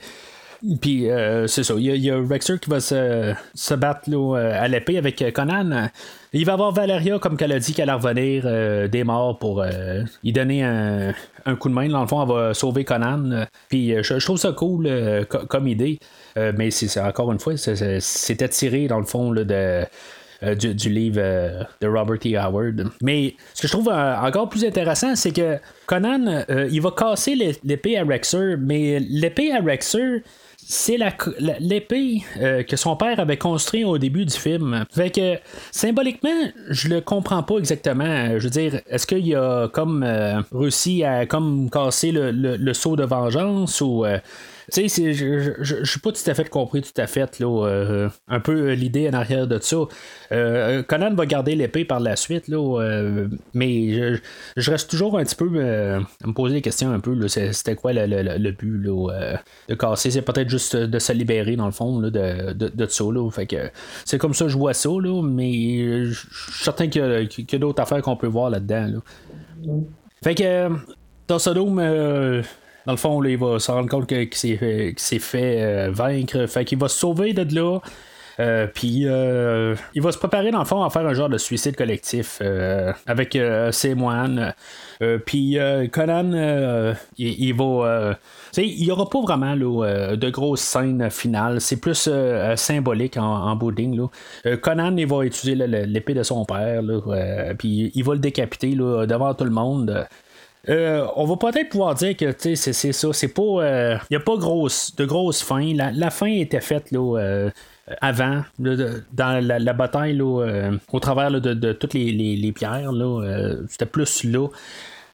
Puis 0.81 1.07
c'est 1.47 1.63
ça, 1.63 1.73
il 1.77 1.97
y, 1.97 2.11
a, 2.11 2.17
Rexer 2.17 2.59
qui 2.59 2.69
va 2.69 2.79
se, 2.79 3.73
battre 3.73 4.09
à 4.35 4.67
l'épée 4.67 4.97
avec 4.97 5.23
Conan. 5.33 5.89
Il 6.33 6.45
va 6.45 6.53
avoir 6.53 6.71
Valeria, 6.71 7.19
comme 7.19 7.35
qu'elle 7.35 7.51
a 7.51 7.59
dit, 7.59 7.73
qu'elle 7.73 7.89
allait 7.89 7.99
revenir 7.99 8.89
des 8.89 9.03
morts 9.03 9.37
pour 9.39 9.65
y 10.23 10.31
donner 10.31 10.63
un, 10.63 11.55
coup 11.59 11.69
de 11.69 11.73
main. 11.73 11.87
Dans 11.89 12.01
le 12.01 12.07
fond, 12.07 12.21
elle 12.23 12.29
va 12.29 12.53
sauver 12.53 12.83
Conan. 12.83 13.45
Puis 13.69 13.95
je, 14.03 14.23
trouve 14.23 14.37
ça 14.37 14.51
cool 14.51 14.89
comme 15.49 15.67
idée. 15.67 15.99
mais 16.35 16.69
c'est 16.71 16.99
encore 16.99 17.31
une 17.31 17.39
fois, 17.39 17.53
c'était 17.57 18.49
tiré 18.49 18.87
dans 18.87 18.99
le 18.99 19.05
fond 19.05 19.31
de 19.31 19.85
euh, 20.43 20.55
du, 20.55 20.89
livre 20.89 21.19
euh, 21.19 21.63
de 21.81 21.87
Robert 21.87 22.17
E. 22.25 22.35
Howard. 22.35 22.89
Mais 23.03 23.35
ce 23.53 23.61
que 23.61 23.67
je 23.67 23.73
trouve 23.73 23.89
euh, 23.89 24.15
encore 24.17 24.49
plus 24.49 24.65
intéressant, 24.65 25.15
c'est 25.15 25.31
que 25.31 25.59
Conan, 25.85 26.43
il 26.71 26.81
va 26.81 26.89
casser 26.97 27.35
l'épée 27.63 27.99
à 27.99 28.03
Rexer, 28.03 28.55
mais 28.57 28.97
l'épée 28.99 29.51
à 29.51 29.59
Rexer, 29.59 30.23
c'est 30.65 30.97
l'épée 31.59 32.23
que 32.67 32.75
son 32.75 32.95
père 32.95 33.19
avait 33.19 33.37
construit 33.37 33.83
au 33.83 33.97
début 33.97 34.25
du 34.25 34.35
film. 34.35 34.85
Fait 34.91 35.09
que 35.09 35.37
symboliquement, 35.71 36.29
je 36.69 36.87
le 36.87 37.01
comprends 37.01 37.43
pas 37.43 37.57
exactement. 37.57 38.37
Je 38.37 38.43
veux 38.43 38.49
dire, 38.49 38.81
est-ce 38.87 39.05
qu'il 39.07 39.35
a 39.35 39.67
comme 39.67 40.05
réussi 40.53 41.03
à 41.03 41.25
comme 41.25 41.69
casser 41.69 42.11
le, 42.11 42.31
le, 42.31 42.55
le, 42.55 42.73
saut 42.73 42.95
de 42.95 43.03
vengeance 43.03 43.81
ou 43.81 44.05
tu 44.71 44.87
sais, 44.87 45.13
je 45.13 45.83
suis 45.83 45.99
pas 45.99 46.11
tout 46.11 46.21
à 46.29 46.33
fait 46.33 46.49
compris, 46.49 46.81
tout 46.81 46.89
à 46.95 47.05
fait, 47.05 47.39
là, 47.39 47.65
euh, 47.65 48.09
un 48.29 48.39
peu 48.39 48.69
euh, 48.69 48.73
l'idée 48.73 49.09
en 49.09 49.13
arrière 49.13 49.45
de 49.45 49.59
ça. 49.59 49.77
Euh, 50.31 50.81
Conan 50.83 51.13
va 51.13 51.25
garder 51.25 51.55
l'épée 51.55 51.83
par 51.83 51.99
la 51.99 52.15
suite, 52.15 52.47
là, 52.47 53.27
mais 53.53 54.17
je, 54.55 54.71
reste 54.71 54.89
toujours 54.89 55.17
un 55.17 55.23
petit 55.23 55.35
peu 55.35 55.45
à 55.45 56.27
me 56.27 56.33
poser 56.33 56.55
des 56.55 56.61
questions 56.61 56.91
un 56.91 56.99
peu. 56.99 57.27
C'était 57.27 57.75
quoi 57.75 57.91
le, 57.93 58.51
but 58.51 58.81
de 58.81 59.75
casser 59.75 60.11
C'est 60.11 60.21
peut-être 60.21 60.49
juste 60.49 60.75
de 60.75 60.99
se 60.99 61.11
libérer, 61.11 61.57
dans 61.57 61.65
le 61.65 61.71
fond, 61.71 61.99
de, 61.99 62.09
de, 62.09 62.53
de, 62.53 62.85
ça. 62.87 63.03
fait 63.31 63.47
que 63.47 63.69
c'est 64.05 64.17
comme 64.17 64.33
ça 64.33 64.45
que 64.45 64.51
je 64.51 64.57
vois 64.57 64.73
ça, 64.73 64.89
là, 64.89 65.21
mais 65.21 66.05
je 66.05 66.13
suis 66.13 66.63
certain 66.63 66.87
qu'il 66.87 67.01
y 67.01 67.55
a, 67.55 67.59
d'autres 67.59 67.81
affaires 67.81 68.01
qu'on 68.01 68.15
peut 68.15 68.27
voir 68.27 68.49
là-dedans. 68.49 69.01
Fait 70.23 70.35
que 70.35 70.69
dans 71.27 71.39
Sodome, 71.39 71.79
dans 72.85 72.93
le 72.93 72.97
fond, 72.97 73.23
il 73.23 73.37
va 73.37 73.59
se 73.59 73.71
rendre 73.71 73.89
compte 73.89 74.07
qu'il 74.07 74.33
s'est 74.33 75.19
fait, 75.19 75.61
euh, 75.61 75.91
vaincre. 75.91 76.45
Fait 76.47 76.65
qu'il 76.65 76.79
va 76.79 76.87
se 76.87 76.97
sauver 76.97 77.33
de 77.33 77.55
là. 77.55 77.79
Euh, 78.39 78.65
puis 78.65 79.03
euh, 79.05 79.75
il 79.93 80.01
va 80.01 80.11
se 80.11 80.17
préparer 80.17 80.51
dans 80.51 80.59
le 80.59 80.65
fond 80.65 80.81
à 80.81 80.89
faire 80.89 81.05
un 81.05 81.13
genre 81.13 81.29
de 81.29 81.37
suicide 81.37 81.75
collectif 81.75 82.41
avec 83.05 83.37
ses 83.71 83.93
moines. 83.93 84.53
puis 85.25 85.57
Conan, 85.91 86.95
il, 87.17 87.53
va. 87.53 88.17
il 88.57 88.83
n'y 88.83 88.91
aura 88.91 89.09
pas 89.09 89.21
vraiment 89.21 89.55
de 89.55 90.29
grosses 90.29 90.61
scènes 90.61 91.11
finales. 91.11 91.61
C'est 91.61 91.79
plus 91.79 92.09
symbolique 92.55 93.17
en, 93.17 93.21
en 93.21 93.55
bouding. 93.55 94.07
Conan, 94.61 94.95
il 94.97 95.07
va 95.07 95.23
utiliser 95.23 95.67
l'épée 95.67 96.15
de 96.15 96.23
son 96.23 96.45
père. 96.45 96.81
puis 97.59 97.91
il 97.93 98.03
va 98.03 98.13
le 98.13 98.19
décapiter 98.19 98.73
devant 98.73 99.35
tout 99.35 99.45
le 99.45 99.51
monde. 99.51 100.07
Euh, 100.69 101.07
on 101.15 101.25
va 101.25 101.37
peut-être 101.37 101.69
pouvoir 101.69 101.95
dire 101.95 102.15
que 102.15 102.35
c'est, 102.37 102.55
c'est 102.55 102.91
ça. 102.91 103.13
C'est 103.13 103.27
pas. 103.29 103.41
Il 103.41 103.61
euh, 103.61 103.97
a 104.13 104.19
pas 104.19 104.37
grosse, 104.37 104.95
de 104.95 105.05
grosse 105.05 105.41
fin. 105.41 105.73
La, 105.73 106.09
fin 106.11 106.27
était 106.27 106.61
faite 106.61 106.89
euh, 106.93 107.49
avant, 107.99 108.43
dans 108.59 109.45
la, 109.45 109.73
bataille 109.73 110.21
au 110.21 110.99
travers 110.99 111.31
de, 111.31 111.73
toutes 111.73 111.93
les, 111.93 112.51
pierres. 112.53 112.91
Là, 112.91 113.55
c'était 113.67 113.85
plus 113.85 114.23
là. 114.23 114.47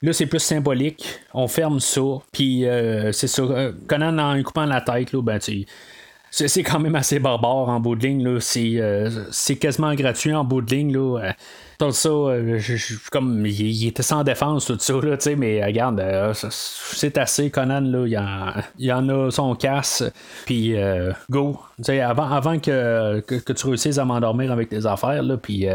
Là, 0.04 0.14
c'est 0.14 0.28
plus 0.28 0.40
symbolique. 0.40 1.20
On 1.34 1.48
ferme 1.48 1.80
ça. 1.80 2.02
Puis 2.32 2.66
c'est 3.14 3.28
ça. 3.28 3.72
Conan 3.88 4.18
en 4.18 4.44
coupant 4.44 4.66
la 4.66 4.82
tête, 4.82 5.14
là, 5.14 5.22
ben, 5.22 5.40
tu 5.40 5.66
c'est 6.32 6.64
quand 6.64 6.80
même 6.80 6.96
assez 6.96 7.20
barbare 7.20 7.70
en 7.70 7.80
bout 7.80 7.96
de 7.96 8.08
ligne. 8.08 8.40
C'est, 8.40 9.56
quasiment 9.56 9.94
gratuit 9.96 10.34
en 10.34 10.44
bout 10.44 10.62
de 10.62 10.74
ligne. 10.74 10.94
Là. 10.94 11.34
Tout 11.80 11.92
ça, 11.92 12.10
euh, 12.10 12.60
comme 13.12 13.46
il, 13.46 13.88
était 13.88 14.02
sans 14.02 14.24
défense, 14.24 14.66
tout 14.66 14.78
ça, 14.80 14.94
là, 14.94 15.16
mais 15.38 15.64
regarde, 15.64 16.00
euh, 16.00 16.34
c'est 16.34 17.20
assez. 17.20 17.52
Conan, 17.52 17.82
là, 17.82 18.64
il, 18.80 18.92
en, 18.92 18.98
en 18.98 19.10
a 19.10 19.32
son 19.32 19.54
casse, 19.54 20.04
puis 20.48 20.76
euh, 20.76 21.12
go. 21.30 21.60
avant, 21.88 22.32
avant 22.32 22.58
que, 22.58 23.20
que, 23.20 23.54
tu 23.54 23.68
réussisses 23.68 24.00
à 24.00 24.06
m'endormir 24.06 24.52
avec 24.52 24.70
tes 24.70 24.88
affaires, 24.88 25.22
là, 25.22 25.38
puis 25.38 25.68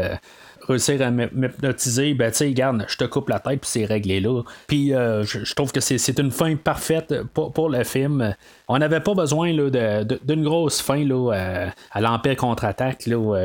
réussir 0.67 1.01
à 1.01 1.11
m'hypnotiser, 1.11 2.13
ben 2.13 2.31
tu 2.31 2.37
sais, 2.37 2.45
regarde, 2.45 2.85
je 2.87 2.97
te 2.97 3.03
coupe 3.03 3.29
la 3.29 3.39
tête, 3.39 3.61
puis 3.61 3.69
c'est 3.69 3.85
réglé 3.85 4.19
là. 4.19 4.41
Puis 4.67 4.89
je, 4.89 5.53
trouve 5.53 5.71
que 5.71 5.79
c'est 5.79 6.19
une 6.19 6.31
fin 6.31 6.55
parfaite 6.55 7.13
pour, 7.33 7.69
le 7.69 7.83
film. 7.83 8.35
On 8.67 8.77
n'avait 8.77 8.99
pas 8.99 9.13
besoin 9.13 9.53
d'une 9.53 10.43
grosse 10.43 10.81
fin 10.81 11.03
là, 11.03 11.69
à, 11.91 12.01
l'Empire 12.01 12.35
contre-attaque, 12.35 13.05
là, 13.07 13.17
où, 13.17 13.35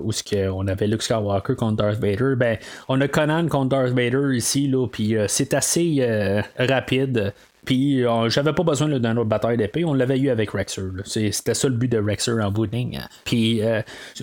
où, 0.00 0.12
on 0.52 0.66
avait 0.66 0.86
Luke 0.86 1.02
Skywalker 1.02 1.54
contre 1.54 1.76
Darth 1.76 1.98
Vader. 2.00 2.34
Ben, 2.36 2.58
on 2.88 3.00
a 3.00 3.08
Conan 3.08 3.48
contre 3.48 3.70
Darth 3.70 3.92
Vader 3.92 4.36
ici, 4.36 4.68
là, 4.68 4.86
puis 4.86 5.16
c'est 5.28 5.54
assez 5.54 6.42
rapide. 6.58 7.32
Puis 7.64 8.04
euh, 8.04 8.28
j'avais 8.28 8.52
pas 8.52 8.62
besoin 8.62 8.88
d'un 8.98 9.16
autre 9.16 9.28
bataille 9.28 9.56
d'épée, 9.56 9.84
on 9.84 9.94
l'avait 9.94 10.18
eu 10.18 10.30
avec 10.30 10.50
Rexer. 10.50 10.82
C'était 11.04 11.54
ça 11.54 11.68
le 11.68 11.74
but 11.74 11.90
de 11.90 11.98
Rexer 11.98 12.32
en 12.40 12.50
bout 12.50 12.68
Puis 13.24 13.62
euh, 13.62 13.80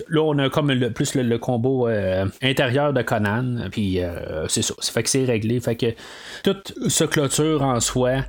là, 0.08 0.22
on 0.22 0.38
a 0.38 0.48
comme 0.48 0.70
le, 0.70 0.90
plus 0.90 1.14
le, 1.14 1.38
combo 1.38 1.88
euh, 1.88 2.26
intérieur 2.42 2.92
de 2.92 3.02
Conan. 3.02 3.68
Puis 3.70 4.00
c'est 4.48 4.62
ça. 4.62 4.74
Ça 4.78 4.92
fait 4.92 5.02
que 5.02 5.08
c'est 5.08 5.24
réglé. 5.24 5.60
Fait 5.60 5.76
que 5.76 5.86
toute 6.44 6.74
ce 6.88 7.04
clôture 7.04 7.62
en 7.62 7.80
soi. 7.80 8.24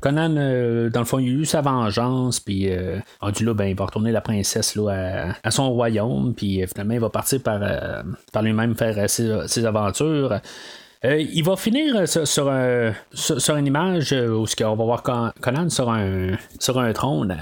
Conan, 0.00 0.28
dans 0.28 1.00
le 1.00 1.06
fond, 1.06 1.18
il 1.18 1.28
a 1.30 1.32
eu 1.32 1.44
sa 1.46 1.62
vengeance, 1.62 2.38
puis 2.38 2.70
euh, 2.70 2.98
rendu 3.18 3.44
là, 3.44 3.54
ben, 3.54 3.64
il 3.64 3.74
va 3.74 3.86
retourner 3.86 4.12
la 4.12 4.20
princesse 4.20 4.76
là, 4.76 5.34
à, 5.42 5.50
son 5.50 5.72
royaume, 5.72 6.34
puis 6.34 6.62
finalement, 6.68 6.94
il 6.94 7.00
va 7.00 7.08
partir 7.08 7.42
par, 7.42 7.60
par 8.30 8.42
lui-même 8.42 8.76
faire 8.76 9.08
ses 9.08 9.64
aventures. 9.64 10.38
Euh, 11.06 11.20
il 11.20 11.44
va 11.44 11.54
finir 11.56 11.94
euh, 11.94 12.06
sur, 12.06 12.50
sur, 13.12 13.56
une 13.56 13.66
image 13.66 14.12
euh, 14.12 14.28
où 14.28 14.46
on 14.64 14.74
va 14.74 14.84
voir 14.84 15.02
Conan 15.40 15.70
sur 15.70 15.88
un, 15.88 16.32
sur 16.58 16.80
un 16.80 16.92
trône. 16.92 17.36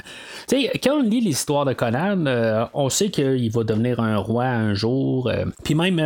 quand 0.51 0.99
on 0.99 1.03
lit 1.03 1.20
l'histoire 1.20 1.65
de 1.65 1.73
Conan, 1.73 2.69
on 2.74 2.89
sait 2.91 3.09
qu'il 3.09 3.51
va 3.51 3.65
devenir 3.65 4.01
un 4.01 4.19
roi 4.19 4.45
un 4.45 4.74
jour. 4.74 5.31
Puis 5.62 5.74
même 5.74 5.97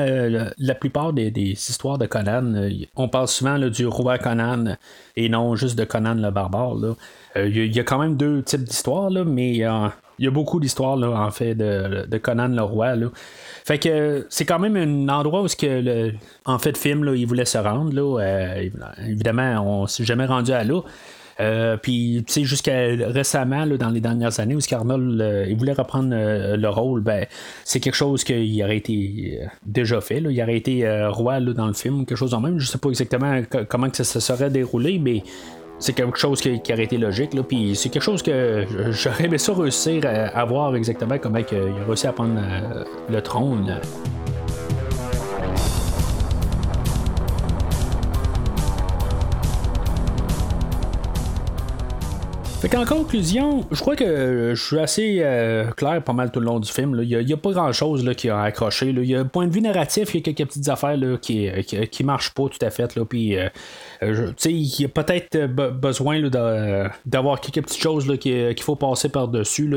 la 0.59 0.75
plupart 0.75 1.13
des, 1.13 1.33
histoires 1.53 1.99
de 1.99 2.07
Conan, 2.07 2.71
on 2.95 3.09
parle 3.09 3.29
souvent 3.29 3.59
du 3.59 3.87
roi 3.87 4.19
Conan 4.19 4.77
et 5.17 5.29
non 5.29 5.57
juste 5.57 5.77
de 5.77 5.85
Conan 5.85 6.15
le 6.15 6.31
barbare. 6.31 6.77
Il 7.37 7.75
y, 7.75 7.81
a 7.81 7.85
quand 7.85 7.99
même 7.99 8.17
deux 8.17 8.43
types 8.43 8.65
d'histoires, 8.65 9.11
mais 9.11 9.65
il 10.19 10.25
y 10.25 10.29
a 10.29 10.31
beaucoup 10.31 10.61
d'histoires 10.61 10.99
en 10.99 11.31
fait 11.31 11.55
de, 11.55 12.07
de, 12.07 12.19
Conan 12.19 12.49
le 12.49 12.63
roi. 12.63 12.97
Là. 12.97 13.09
Fait 13.65 13.79
que 13.79 14.27
c'est 14.29 14.45
quand 14.45 14.59
même 14.59 14.77
un 14.77 15.09
endroit 15.09 15.43
où 15.43 15.49
ce 15.49 15.57
que 15.57 15.67
le, 15.67 16.13
en 16.45 16.59
fait 16.59 16.77
film 16.77 17.05
là, 17.05 17.15
il 17.15 17.27
voulait 17.27 17.45
se 17.45 17.59
rendre. 17.59 17.93
Là, 17.93 18.21
euh, 18.21 18.69
évidemment, 19.07 19.83
on 19.83 19.87
s'est 19.87 20.05
jamais 20.05 20.27
rendu 20.27 20.53
à 20.53 20.65
là. 20.65 20.81
Euh, 21.41 21.77
puis, 21.77 22.25
tu 22.27 22.33
sais, 22.33 22.43
jusqu'à 22.43 22.75
récemment, 23.07 23.65
là, 23.65 23.77
dans 23.77 23.91
les 23.91 24.01
dernières 24.01 24.41
années, 24.41 24.57
où 24.57 24.75
Arnold 24.75 25.21
euh, 25.21 25.47
il 25.49 25.57
voulait 25.57 25.73
reprendre 25.73 26.09
le 26.11 26.69
rôle, 26.69 27.01
ben, 27.01 27.27
c'est 27.65 27.79
quelque 27.79 27.95
chose 27.95 28.25
qui 28.25 28.61
aurait 28.65 28.79
été 28.79 29.39
déjà 29.65 30.01
fait. 30.01 30.19
Là. 30.19 30.33
Il 30.33 30.43
aurait 30.43 30.57
été 30.57 31.07
roi 31.11 31.39
là, 31.39 31.53
dans 31.53 31.69
le 31.69 31.75
film, 31.75 32.07
quelque 32.07 32.19
chose 32.19 32.35
en 32.35 32.41
même. 32.41 32.59
Je 32.59 32.67
sais 32.67 32.79
pas 32.79 32.89
exactement 32.89 33.41
comment 33.69 33.89
que 33.89 33.97
ça 33.97 34.03
se 34.03 34.19
serait 34.19 34.51
déroulé, 34.51 34.99
mais 34.99 35.23
c'est 35.79 35.93
quelque 35.93 36.19
chose 36.19 36.41
qui, 36.41 36.61
qui, 36.61 36.73
aurait 36.73 36.85
été 36.85 36.99
logique. 36.99 37.35
Là, 37.35 37.43
puis 37.43 37.77
c'est 37.77 37.89
quelque 37.89 38.03
chose 38.03 38.23
que 38.23 38.67
j'aurais 38.91 39.25
aimé 39.25 39.39
ça 39.39 39.53
réussir 39.53 40.03
à, 40.07 40.45
voir 40.45 40.75
exactement 40.77 41.19
comment 41.19 41.39
il 41.39 41.57
a 41.57 41.85
réussi 41.87 42.07
à 42.07 42.13
prendre 42.13 42.39
euh, 42.39 42.85
le 43.09 43.23
trône. 43.23 43.81
Fait 52.61 52.69
qu'en 52.69 52.85
conclusion, 52.85 53.65
je 53.71 53.81
crois 53.81 53.95
que 53.95 54.53
je 54.53 54.61
suis 54.61 54.81
assez 54.81 55.21
euh, 55.21 55.71
clair 55.77 56.03
pas 56.03 56.13
mal 56.13 56.33
tout 56.33 56.41
le 56.41 56.47
long 56.47 56.59
du 56.59 56.69
film. 56.69 57.01
Il 57.05 57.25
n'y 57.25 57.33
a, 57.33 57.37
pas 57.37 57.53
grand 57.53 57.71
chose 57.71 58.05
qui 58.17 58.29
a 58.31 58.41
accroché. 58.43 58.89
Il 58.89 59.05
y 59.05 59.15
a 59.15 59.21
un 59.21 59.27
point 59.27 59.47
de 59.47 59.53
vue 59.53 59.61
narratif, 59.61 60.13
il 60.13 60.17
y 60.17 60.19
a 60.19 60.33
quelques 60.33 60.49
petites 60.49 60.69
affaires 60.69 60.97
là, 60.97 61.17
qui, 61.19 61.49
qui, 61.63 62.03
marchent 62.03 62.35
pas 62.35 62.49
tout 62.49 62.59
à 62.67 62.71
fait. 62.71 62.97
Là, 62.97 63.05
puis, 63.05 63.39
euh, 63.39 63.49
euh, 64.03 64.33
il 64.45 64.81
y 64.81 64.85
a 64.85 64.89
peut-être 64.89 65.47
besoin 65.47 66.21
d'avoir 67.05 67.41
quelques 67.41 67.65
petites 67.67 67.83
choses 67.83 68.19
qu'il 68.19 68.63
faut 68.63 68.77
passer 68.77 69.09
par-dessus. 69.09 69.71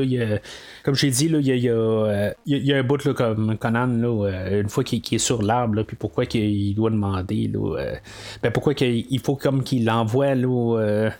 Comme 0.84 0.94
j'ai 0.94 1.10
dit, 1.10 1.26
il 1.26 1.46
y 1.46 1.68
a, 1.68 2.34
y, 2.46 2.72
a, 2.72 2.76
un 2.76 2.82
bout 2.82 3.12
comme 3.14 3.56
Conan, 3.58 4.26
une 4.50 4.68
fois 4.68 4.84
qu'il 4.84 5.02
est 5.12 5.18
sur 5.18 5.42
l'arbre, 5.42 5.82
puis 5.82 5.96
pourquoi 5.96 6.26
qu'il 6.26 6.74
doit 6.74 6.90
demander. 6.90 7.50
ben 8.42 8.50
pourquoi 8.52 8.74
qu'il 8.74 9.20
faut 9.20 9.36
comme 9.36 9.62
qu'il 9.62 9.84
l'envoie 9.84 10.34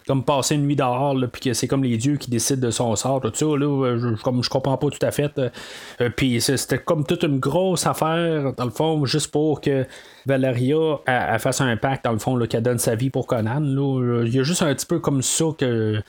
comme 0.06 0.24
passer 0.24 0.54
une 0.54 0.66
nuit 0.66 0.76
dehors, 0.76 1.16
puis 1.32 1.54
c'est 1.54 1.68
comme 1.68 1.84
les 1.84 1.96
dieux 1.96 2.16
qui 2.16 2.30
décident 2.30 2.66
de 2.66 2.70
son 2.70 2.94
sort, 2.96 3.20
tout 3.20 3.32
ça. 3.34 3.46
Là, 3.46 3.96
je, 3.98 4.22
comme, 4.22 4.42
je 4.42 4.50
comprends 4.50 4.76
pas 4.76 4.88
tout 4.88 5.04
à 5.04 5.10
fait. 5.10 5.32
Euh, 5.38 6.10
puis 6.14 6.40
c'était 6.40 6.78
comme 6.78 7.04
toute 7.04 7.22
une 7.22 7.38
grosse 7.38 7.86
affaire, 7.86 8.52
dans 8.54 8.64
le 8.64 8.70
fond, 8.70 9.04
juste 9.04 9.30
pour 9.30 9.60
que 9.60 9.86
Valeria 10.26 10.98
fasse 11.38 11.60
un 11.60 11.76
pacte, 11.76 12.04
dans 12.04 12.12
le 12.12 12.18
fond, 12.18 12.38
qu'elle 12.46 12.62
donne 12.62 12.78
sa 12.78 12.91
vie 12.94 13.10
pour 13.10 13.26
Conan. 13.26 13.60
Là. 13.60 14.22
Il 14.24 14.34
y 14.34 14.38
a 14.38 14.42
juste 14.42 14.62
un 14.62 14.74
petit 14.74 14.86
peu 14.86 14.98
comme 14.98 15.22
ça 15.22 15.46
que, 15.56 16.00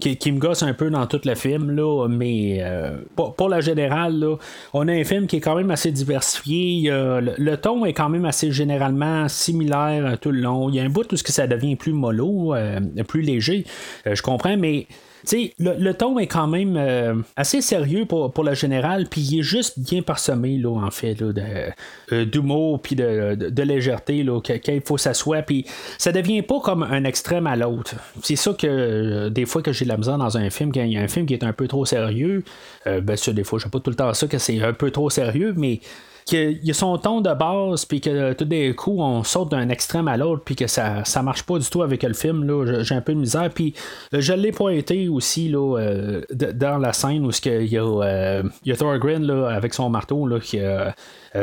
qui, 0.00 0.32
me 0.32 0.38
gosse 0.38 0.62
un 0.62 0.74
peu 0.74 0.90
dans 0.90 1.06
tout 1.06 1.20
le 1.24 1.34
film. 1.34 1.70
Là, 1.70 2.08
mais 2.08 2.58
euh, 2.60 2.98
pour, 3.16 3.48
la 3.48 3.60
générale, 3.60 4.18
là, 4.18 4.36
on 4.72 4.88
a 4.88 4.92
un 4.92 5.04
film 5.04 5.26
qui 5.26 5.36
est 5.36 5.40
quand 5.40 5.56
même 5.56 5.70
assez 5.70 5.90
diversifié. 5.90 6.90
le, 6.90 7.54
ton 7.56 7.84
est 7.84 7.92
quand 7.92 8.08
même 8.08 8.24
assez 8.24 8.50
généralement 8.50 9.28
similaire 9.28 10.18
tout 10.20 10.30
le 10.30 10.40
long. 10.40 10.68
Il 10.68 10.76
y 10.76 10.80
a 10.80 10.82
un 10.82 10.88
bout 10.88 11.10
où 11.12 11.16
ça 11.16 11.46
devient 11.46 11.76
plus 11.76 11.92
mollo, 11.92 12.54
euh, 12.54 12.80
plus 13.06 13.22
léger. 13.22 13.64
je 14.04 14.22
comprends, 14.22 14.56
mais 14.56 14.86
le, 15.30 15.78
le, 15.78 15.94
ton 15.94 16.18
est 16.18 16.26
quand 16.26 16.46
même 16.46 16.76
euh, 16.76 17.14
assez 17.36 17.60
sérieux 17.60 18.06
pour, 18.06 18.32
pour 18.32 18.44
le 18.44 18.54
général, 18.54 19.06
puis 19.08 19.20
il 19.20 19.40
est 19.40 19.42
juste 19.42 19.78
bien 19.78 20.02
parsemé, 20.02 20.56
là, 20.56 20.70
en 20.70 20.90
fait, 20.90 21.16
euh, 21.22 22.24
d'humour, 22.24 22.80
puis 22.80 22.96
de, 22.96 23.34
de, 23.34 23.62
légèreté, 23.62 24.22
là, 24.22 24.40
qu'il 24.40 24.82
faut 24.82 24.98
s'asseoir, 24.98 25.44
puis 25.44 25.66
ça 25.98 26.12
devient 26.12 26.42
pas 26.42 26.60
comme 26.60 26.82
un 26.82 27.04
extrême 27.04 27.46
à 27.46 27.56
l'autre. 27.56 27.94
C'est 28.22 28.36
ça 28.36 28.52
que, 28.52 28.66
euh, 28.66 29.30
des 29.30 29.46
fois, 29.46 29.62
que 29.62 29.72
j'ai 29.72 29.84
la 29.84 29.96
misère 29.96 30.18
dans 30.18 30.36
un 30.36 30.50
film, 30.50 30.72
quand 30.72 30.82
il 30.82 30.92
y 30.92 30.96
a 30.96 31.00
un 31.00 31.08
film 31.08 31.26
qui 31.26 31.34
est 31.34 31.44
un 31.44 31.52
peu 31.52 31.68
trop 31.68 31.84
sérieux, 31.84 32.44
ben, 32.84 33.16
ça, 33.16 33.32
des 33.32 33.44
fois, 33.44 33.58
je 33.58 33.68
pas 33.68 33.80
tout 33.80 33.90
le 33.90 33.96
temps 33.96 34.12
ça, 34.12 34.26
que 34.26 34.38
c'est 34.38 34.60
un 34.62 34.72
peu 34.72 34.90
trop 34.90 35.08
sérieux, 35.08 35.54
mais 35.56 35.80
qu'il 36.24 36.60
y 36.62 36.70
a 36.70 36.74
son 36.74 36.96
ton 36.98 37.20
de 37.20 37.32
base, 37.32 37.84
puis 37.84 38.00
que 38.00 38.32
tout 38.32 38.44
d'un 38.44 38.72
coup, 38.72 39.00
on 39.00 39.24
saute 39.24 39.50
d'un 39.50 39.68
extrême 39.68 40.08
à 40.08 40.16
l'autre, 40.16 40.42
puis 40.44 40.56
que 40.56 40.66
ça, 40.66 41.04
ça 41.04 41.22
marche 41.22 41.42
pas 41.42 41.58
du 41.58 41.68
tout 41.68 41.82
avec 41.82 42.02
le 42.02 42.14
film. 42.14 42.44
Là, 42.44 42.82
j'ai 42.82 42.94
un 42.94 43.00
peu 43.00 43.14
de 43.14 43.20
misère. 43.20 43.50
Puis 43.50 43.74
euh, 44.14 44.20
je 44.20 44.32
l'ai 44.32 44.52
pointé 44.52 45.08
aussi 45.08 45.48
là, 45.48 45.78
euh, 45.78 46.22
dans 46.30 46.78
la 46.78 46.92
scène 46.92 47.26
où 47.26 47.30
il 47.44 47.72
y, 47.72 47.78
euh, 47.78 48.42
y 48.64 48.72
a 48.72 48.76
Thorgrim 48.76 49.22
là, 49.22 49.48
avec 49.48 49.74
son 49.74 49.88
marteau 49.90 50.26
là, 50.26 50.38
qui 50.40 50.60
a 50.60 50.94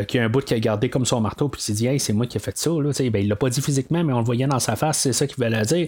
qui 0.07 0.19
a 0.19 0.23
un 0.23 0.30
bout 0.30 0.45
qui 0.45 0.53
a 0.53 0.60
gardé 0.60 0.88
comme 0.88 1.03
son 1.03 1.19
marteau, 1.19 1.49
puis 1.49 1.60
il 1.61 1.64
s'est 1.64 1.73
dit, 1.73 1.88
hey, 1.88 1.99
c'est 1.99 2.14
moi 2.14 2.27
qui 2.27 2.38
ai 2.38 2.39
fait 2.39 2.56
ça. 2.56 2.69
Là, 2.69 2.91
ben, 3.10 3.23
il 3.23 3.27
l'a 3.27 3.35
pas 3.35 3.49
dit 3.49 3.60
physiquement, 3.60 4.03
mais 4.03 4.14
on 4.14 4.19
le 4.19 4.23
voyait 4.23 4.45
dans 4.45 4.60
sa 4.60 4.76
face, 4.76 4.99
c'est 4.99 5.14
ça 5.14 5.26
qu'il 5.26 5.43
voulait 5.43 5.64
dire. 5.64 5.88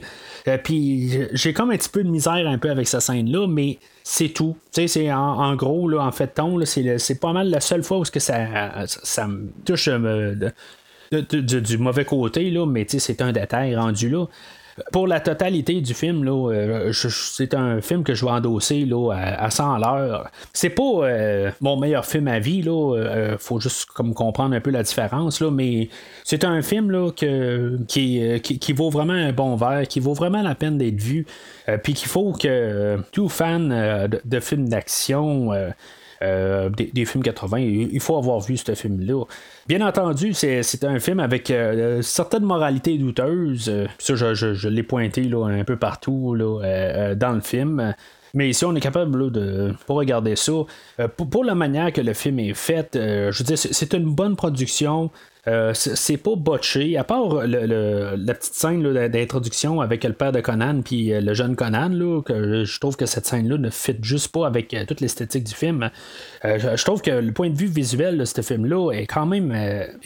Puis 0.63 1.19
j'ai 1.33 1.53
comme 1.53 1.69
un 1.69 1.77
petit 1.77 1.89
peu 1.89 2.03
de 2.03 2.09
misère 2.09 2.47
un 2.47 2.57
peu 2.57 2.71
avec 2.71 2.87
cette 2.87 3.01
scène-là, 3.01 3.45
mais 3.45 3.77
c'est 4.11 4.27
tout. 4.27 4.57
C'est 4.71 5.09
en, 5.13 5.55
gros, 5.55 5.87
là, 5.87 6.03
en 6.03 6.11
fait, 6.11 6.27
ton, 6.27 6.59
c'est 6.65 7.19
pas 7.21 7.31
mal 7.31 7.49
la 7.49 7.61
seule 7.61 7.81
fois 7.81 7.99
où 7.99 8.03
que 8.03 8.19
ça, 8.19 8.85
ça, 8.85 9.25
me 9.25 9.49
touche 9.65 9.87
euh, 9.87 10.35
du 11.13 11.77
mauvais 11.77 12.03
côté, 12.03 12.51
là, 12.51 12.65
mais 12.65 12.85
c'est 12.89 13.21
un 13.21 13.31
détail 13.31 13.73
rendu 13.73 14.09
là. 14.09 14.25
Pour 14.91 15.07
la 15.07 15.19
totalité 15.19 15.81
du 15.81 15.93
film, 15.93 16.23
là, 16.23 16.51
euh, 16.51 16.91
c'est 16.93 17.53
un 17.53 17.81
film 17.81 18.03
que 18.03 18.13
je 18.13 18.25
vais 18.25 18.31
endosser 18.31 18.85
là, 18.85 19.11
à, 19.11 19.49
100 19.49 19.73
à 19.73 19.79
l'heure. 19.79 20.31
C'est 20.53 20.69
pas 20.69 20.83
euh, 20.83 21.51
mon 21.59 21.77
meilleur 21.77 22.05
film 22.05 22.27
à 22.27 22.39
vie, 22.39 22.61
là. 22.61 22.95
Euh, 22.95 23.37
faut 23.37 23.59
juste 23.59 23.85
comme 23.85 24.13
comprendre 24.13 24.55
un 24.55 24.61
peu 24.61 24.71
la 24.71 24.83
différence, 24.83 25.41
là, 25.41 25.51
mais 25.51 25.89
c'est 26.23 26.45
un 26.45 26.61
film 26.61 26.91
là, 26.91 27.11
qui, 27.11 28.73
vaut 28.73 28.89
vraiment 28.89 29.13
un 29.13 29.33
bon 29.33 29.55
verre, 29.55 29.87
qui 29.87 29.99
vaut 29.99 30.13
vraiment 30.13 30.41
la 30.41 30.55
peine 30.55 30.77
d'être 30.77 31.01
vu. 31.01 31.25
Puis 31.83 31.93
qu'il 31.93 32.07
faut 32.07 32.33
que 32.33 32.97
tout 33.11 33.29
fan 33.29 34.09
de 34.23 34.39
films 34.39 34.69
d'action 34.69 35.51
euh, 36.21 36.69
des, 36.69 37.05
films 37.05 37.23
80. 37.23 37.59
Il 37.59 37.99
faut 37.99 38.17
avoir 38.17 38.39
vu 38.39 38.57
ce 38.57 38.75
film-là. 38.75 39.25
Bien 39.67 39.85
entendu, 39.85 40.33
c'est 40.33 40.83
un 40.83 40.99
film 40.99 41.19
avec 41.19 41.49
euh, 41.49 42.01
certaines 42.01 42.43
moralités 42.43 42.97
douteuses. 42.97 43.69
Euh, 43.69 43.87
ça, 43.97 44.15
je, 44.15 44.67
l'ai 44.67 44.83
pointé 44.83 45.23
là, 45.23 45.47
un 45.47 45.63
peu 45.63 45.77
partout 45.77 46.35
là, 46.35 47.15
dans 47.15 47.31
le 47.31 47.41
film. 47.41 47.93
Mais 48.33 48.53
si 48.53 48.63
on 48.65 48.75
est 48.75 48.79
capable 48.79 49.31
de 49.31 49.73
pour 49.87 49.97
regarder 49.97 50.35
ça, 50.35 50.53
pour, 51.17 51.43
la 51.43 51.55
manière 51.55 51.91
que 51.91 52.01
le 52.01 52.13
film 52.13 52.39
est 52.39 52.53
fait, 52.53 52.89
je 52.93 53.37
veux 53.37 53.43
dire, 53.43 53.57
c'est 53.57 53.93
une 53.93 54.13
bonne 54.13 54.35
production. 54.35 55.09
Euh, 55.47 55.73
c'est 55.73 56.17
pas 56.17 56.35
botché, 56.35 56.97
à 56.97 57.03
part 57.03 57.47
la 57.47 58.33
petite 58.35 58.53
scène 58.53 58.83
d'introduction 59.07 59.81
avec 59.81 60.03
le 60.03 60.13
père 60.13 60.31
de 60.31 60.39
Conan 60.39 60.81
puis 60.83 61.11
euh, 61.11 61.19
le 61.19 61.33
jeune 61.33 61.55
Conan, 61.55 61.89
là, 61.89 62.21
que 62.21 62.63
je 62.63 62.79
trouve 62.79 62.95
que 62.95 63.07
cette 63.07 63.25
scène-là 63.25 63.57
ne 63.57 63.71
fit 63.71 63.97
juste 64.03 64.31
pas 64.31 64.45
avec 64.45 64.71
euh, 64.75 64.85
toute 64.85 65.01
l'esthétique 65.01 65.43
du 65.43 65.55
film. 65.55 65.89
Je 66.43 66.83
trouve 66.83 67.01
que 67.01 67.11
le 67.11 67.31
point 67.31 67.49
de 67.49 67.57
vue 67.57 67.67
visuel 67.67 68.17
de 68.17 68.25
ce 68.25 68.41
film-là 68.41 68.91
est 68.93 69.05
quand 69.05 69.27
même 69.27 69.55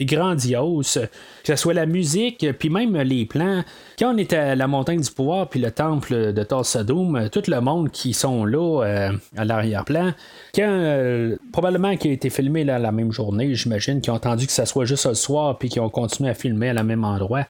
grandiose. 0.00 1.00
Que 1.44 1.54
ce 1.54 1.56
soit 1.56 1.72
la 1.72 1.86
musique, 1.86 2.46
puis 2.58 2.68
même 2.68 2.96
les 2.98 3.24
plans. 3.24 3.62
Quand 3.98 4.14
on 4.14 4.18
est 4.18 4.32
à 4.34 4.54
la 4.54 4.66
montagne 4.66 5.00
du 5.00 5.10
pouvoir, 5.10 5.48
puis 5.48 5.60
le 5.60 5.70
temple 5.70 6.34
de 6.34 6.42
Thor 6.42 6.66
tout 6.66 7.42
le 7.46 7.60
monde 7.60 7.90
qui 7.90 8.12
sont 8.12 8.44
là 8.44 9.10
à 9.36 9.44
l'arrière-plan, 9.44 10.12
quand 10.54 11.30
probablement 11.52 11.96
qui 11.96 12.08
a 12.08 12.12
été 12.12 12.28
filmé 12.28 12.64
là, 12.64 12.78
la 12.78 12.92
même 12.92 13.12
journée, 13.12 13.54
j'imagine, 13.54 14.02
qui 14.02 14.10
ont 14.10 14.14
entendu 14.14 14.46
que 14.46 14.52
ça 14.52 14.66
soit 14.66 14.84
juste 14.84 15.14
soir, 15.14 15.56
puis 15.56 15.70
qui 15.70 15.80
ont 15.80 15.88
continué 15.88 16.28
à 16.28 16.34
filmer 16.34 16.68
à 16.68 16.74
la 16.74 16.82
même 16.82 17.04
endroit. 17.04 17.46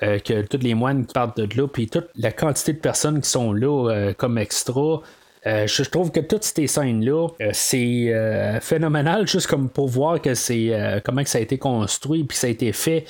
que 0.00 0.46
tous 0.46 0.62
les 0.62 0.74
moines 0.74 1.04
qui 1.04 1.12
partent 1.12 1.38
de 1.38 1.60
là, 1.60 1.68
puis 1.68 1.88
toute 1.88 2.08
la 2.16 2.32
quantité 2.32 2.72
de 2.72 2.78
personnes 2.78 3.20
qui 3.20 3.28
sont 3.28 3.52
là 3.52 4.12
comme 4.16 4.38
extra, 4.38 5.02
je, 5.44 5.88
trouve 5.88 6.10
que 6.10 6.20
toutes 6.20 6.44
ces 6.44 6.66
scènes-là, 6.66 7.28
c'est 7.52 8.60
phénoménal, 8.60 9.26
juste 9.26 9.46
comme 9.46 9.68
pour 9.68 9.88
voir 9.88 10.20
que 10.20 10.34
c'est 10.34 11.00
comment 11.04 11.24
ça 11.24 11.38
a 11.38 11.40
été 11.40 11.58
construit 11.58 12.24
puis 12.24 12.36
ça 12.36 12.46
a 12.46 12.50
été 12.50 12.72
fait 12.72 13.04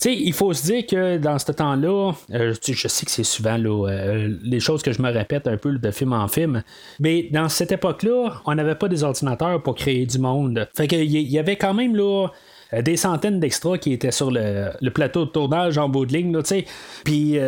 sais, 0.00 0.14
il 0.14 0.32
faut 0.32 0.52
se 0.52 0.64
dire 0.64 0.86
que 0.86 1.18
dans 1.18 1.38
ce 1.38 1.52
temps-là, 1.52 2.12
euh, 2.32 2.54
je 2.66 2.88
sais 2.88 3.04
que 3.04 3.12
c'est 3.12 3.24
souvent 3.24 3.58
euh, 3.58 4.28
les 4.42 4.60
choses 4.60 4.82
que 4.82 4.92
je 4.92 5.02
me 5.02 5.10
répète 5.10 5.46
un 5.46 5.56
peu 5.58 5.78
de 5.78 5.90
film 5.90 6.12
en 6.14 6.26
film, 6.26 6.62
mais 6.98 7.28
dans 7.30 7.48
cette 7.48 7.72
époque-là, 7.72 8.40
on 8.46 8.54
n'avait 8.54 8.74
pas 8.74 8.88
des 8.88 9.04
ordinateurs 9.04 9.62
pour 9.62 9.74
créer 9.74 10.06
du 10.06 10.18
monde. 10.18 10.66
Fait 10.74 10.88
qu'il 10.88 11.04
y 11.04 11.38
avait 11.38 11.56
quand 11.56 11.74
même 11.74 11.94
là 11.94 12.28
euh, 12.28 12.28
des 12.72 12.96
centaines 12.96 13.40
d'extras 13.40 13.78
qui 13.78 13.92
étaient 13.92 14.10
sur 14.10 14.30
le, 14.30 14.88
plateau 14.90 15.24
de 15.24 15.30
tournage 15.30 15.78
en 15.78 15.88
bout 15.88 16.06
de 16.06 16.12
ligne, 16.12 16.40
sais. 16.44 16.64
Puis, 17.04 17.38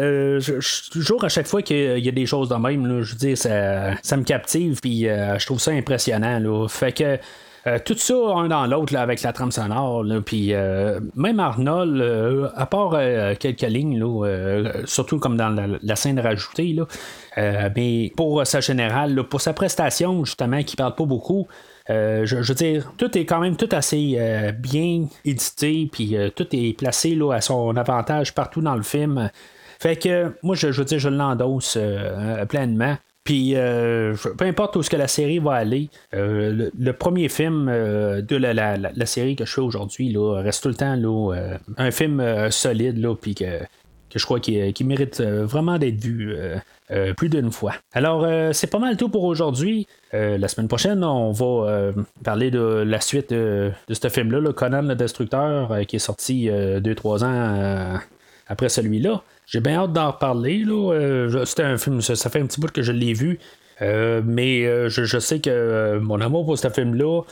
toujours 0.91 1.25
à 1.25 1.29
chaque 1.29 1.47
fois 1.47 1.63
qu'il 1.63 1.99
y 1.99 2.09
a 2.09 2.13
des 2.13 2.27
choses 2.27 2.49
de 2.49 2.55
même, 2.57 3.03
je 3.03 3.13
veux 3.13 3.19
dire, 3.19 3.39
ça, 3.39 4.17
me 4.17 4.25
captive, 4.25 4.81
puis 4.81 5.03
je 5.03 5.47
trouve 5.47 5.61
ça 5.61 5.71
impressionnant, 5.73 6.39
là. 6.39 6.67
Fait 6.69 6.93
que 6.93 7.19
euh, 7.67 7.79
tout 7.85 7.97
ça 7.97 8.15
un 8.15 8.49
dans 8.49 8.67
l'autre 8.67 8.97
avec 8.97 9.23
la 9.23 9.33
trame 9.33 9.53
sonore. 9.53 10.05
Puis 10.25 10.53
euh, 10.53 10.99
même 11.15 11.39
Arnold, 11.39 12.01
euh, 12.01 12.49
à 12.57 12.67
part 12.67 12.99
quelques 13.39 13.63
lignes, 13.63 14.03
surtout 14.85 15.19
comme 15.19 15.37
dans 15.37 15.51
la, 15.83 15.97
scène 15.97 16.19
rajoutée, 16.19 16.77
mais 17.37 18.13
pour 18.17 18.47
sa 18.47 18.61
générale, 18.61 19.23
pour 19.25 19.41
sa 19.41 19.53
prestation, 19.53 20.25
justement, 20.25 20.63
qui 20.63 20.77
parle 20.77 20.95
pas 20.95 21.05
beaucoup. 21.05 21.47
Je, 21.89 22.37
veux 22.37 22.55
dire, 22.55 22.93
tout 22.97 23.17
est 23.17 23.25
quand 23.25 23.41
même 23.41 23.57
tout 23.57 23.69
assez 23.73 24.53
bien 24.59 25.07
édité, 25.25 25.89
puis 25.91 26.17
tout 26.35 26.47
est 26.53 26.77
placé 26.77 27.15
là, 27.15 27.33
à 27.33 27.41
son 27.41 27.77
avantage 27.77 28.35
partout 28.35 28.61
dans 28.61 28.77
le 28.77 28.83
film. 28.83 29.31
Fait 29.81 29.97
que 29.97 30.33
moi, 30.43 30.55
je, 30.55 30.69
veux 30.69 30.85
dire, 30.85 30.99
je 30.99 31.09
l'endosse 31.09 31.79
pleinement. 32.49 32.97
Puis, 33.25 33.55
euh, 33.55 34.15
peu 34.37 34.45
importe 34.45 34.75
où 34.75 34.83
ce 34.83 34.91
que 34.91 34.97
la 34.97 35.07
série 35.07 35.39
va 35.39 35.53
aller, 35.53 35.91
euh, 36.15 36.71
le, 36.77 36.93
premier 36.93 37.29
film 37.29 37.69
euh, 37.69 38.21
de 38.21 38.35
la, 38.35 39.07
série 39.07 39.37
que 39.37 39.45
je 39.45 39.53
fais 39.53 39.61
aujourd'hui 39.61 40.17
reste 40.17 40.63
tout 40.63 40.69
le 40.69 40.75
temps 40.75 40.97
là, 40.97 41.57
un 41.77 41.91
film 41.93 42.51
solide, 42.51 43.07
puis 43.21 43.35
que, 43.35 43.61
je 44.19 44.25
crois 44.25 44.41
qu'il 44.41 44.87
mérite 44.87 45.21
vraiment 45.21 45.79
d'être 45.79 46.01
vu 46.01 46.35
plus 47.17 47.29
d'une 47.29 47.51
fois. 47.51 47.75
Alors, 47.93 48.27
c'est 48.53 48.67
pas 48.67 48.79
mal 48.79 48.97
tout 48.97 49.09
pour 49.09 49.25
aujourd'hui. 49.25 49.87
la 50.13 50.49
semaine 50.49 50.69
prochaine, 50.69 51.05
on 51.05 51.33
va 51.33 51.93
parler 52.23 52.51
de 52.51 52.83
la 52.87 53.01
suite 53.01 53.31
de 53.33 53.73
ce 53.89 54.09
film-là, 54.09 54.53
Conan 54.53 54.83
le 54.83 54.95
Destructeur, 54.95 55.87
qui 55.87 55.97
est 55.97 56.01
sorti 56.01 56.49
2-3 56.49 57.25
ans 57.25 57.99
après 58.49 58.69
celui-là. 58.69 59.23
J'ai 59.47 59.61
bien 59.61 59.83
hâte 59.83 59.93
d'en 59.93 60.11
reparler. 60.11 60.65
Euh, 60.67 61.45
c'était 61.45 61.65
un 61.65 61.77
film, 61.77 62.01
ça, 62.01 62.31
fait 62.31 62.41
un 62.41 62.47
petit 62.47 62.61
bout 62.61 62.71
que 62.71 62.83
je 62.83 62.93
l'ai 62.93 63.13
vu. 63.13 63.39
Euh, 63.81 64.21
mais 64.25 64.65
euh, 64.67 64.89
je, 64.89 65.19
sais 65.19 65.41
que 65.41 65.99
mon 65.99 66.21
amour 66.21 66.45
pour 66.45 66.59
ce 66.59 66.69
film-là, 66.69 67.23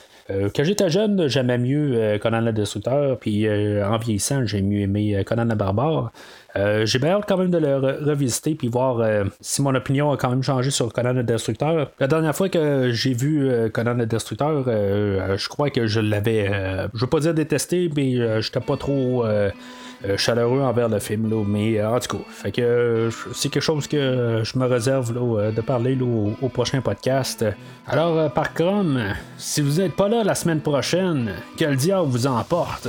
quand 0.54 0.62
j'étais 0.62 0.90
jeune, 0.90 1.26
j'aimais 1.26 1.58
mieux 1.58 2.16
Conan 2.22 2.40
le 2.40 2.52
Destructeur, 2.52 3.18
puis 3.18 3.48
en 3.50 3.98
vieillissant, 3.98 4.46
j'ai 4.46 4.62
mieux 4.62 4.82
aimé 4.82 5.24
Conan 5.26 5.44
le 5.44 5.56
Barbare. 5.56 6.12
j'ai 6.54 7.00
bien 7.00 7.16
hâte 7.16 7.24
quand 7.26 7.36
même 7.36 7.50
de 7.50 7.58
le 7.58 7.74
revisiter 7.74 8.54
puis 8.54 8.68
voir 8.68 9.04
si 9.40 9.60
mon 9.60 9.74
opinion 9.74 10.12
a 10.12 10.16
quand 10.16 10.30
même 10.30 10.44
changé 10.44 10.70
sur 10.70 10.92
Conan 10.92 11.14
le 11.14 11.24
Destructeur. 11.24 11.90
La 11.98 12.06
dernière 12.06 12.36
fois 12.36 12.48
que 12.48 12.92
j'ai 12.92 13.12
vu 13.12 13.50
Conan 13.72 13.94
le 13.94 14.06
Destructeur, 14.06 14.66
je 14.66 15.48
crois 15.48 15.68
que 15.68 15.88
je 15.88 15.98
l'avais, 15.98 16.46
je 16.94 17.00
veux 17.00 17.10
pas 17.10 17.18
dire 17.18 17.34
détesté, 17.34 17.90
mais 17.96 18.40
j'étais 18.40 18.60
pas 18.60 18.76
trop 18.76 19.26
euh, 19.26 19.50
chaleureux 20.16 20.60
envers 20.60 20.88
le 20.88 20.98
film. 20.98 21.30
Là, 21.30 21.42
mais 21.46 21.78
euh, 21.78 21.90
en 21.90 22.00
tout 22.00 22.16
cas, 22.16 22.24
fait 22.30 22.52
que, 22.52 22.60
euh, 22.60 23.10
c'est 23.32 23.48
quelque 23.48 23.62
chose 23.62 23.86
que 23.86 24.42
je 24.44 24.58
me 24.58 24.66
réserve 24.66 25.12
de 25.12 25.60
parler 25.60 25.98
au, 26.00 26.48
prochain 26.48 26.80
podcast. 26.80 27.44
Alors, 27.86 28.30
par 28.32 28.54
contre, 28.54 29.00
si 29.38 29.60
vous 29.60 29.80
n'êtes 29.80 29.94
pas 29.94 30.08
là 30.08 30.24
la 30.24 30.34
semaine 30.34 30.60
prochaine, 30.60 31.32
que 31.56 31.64
le 31.64 31.76
diable 31.76 32.08
vous 32.08 32.26
emporte. 32.26 32.88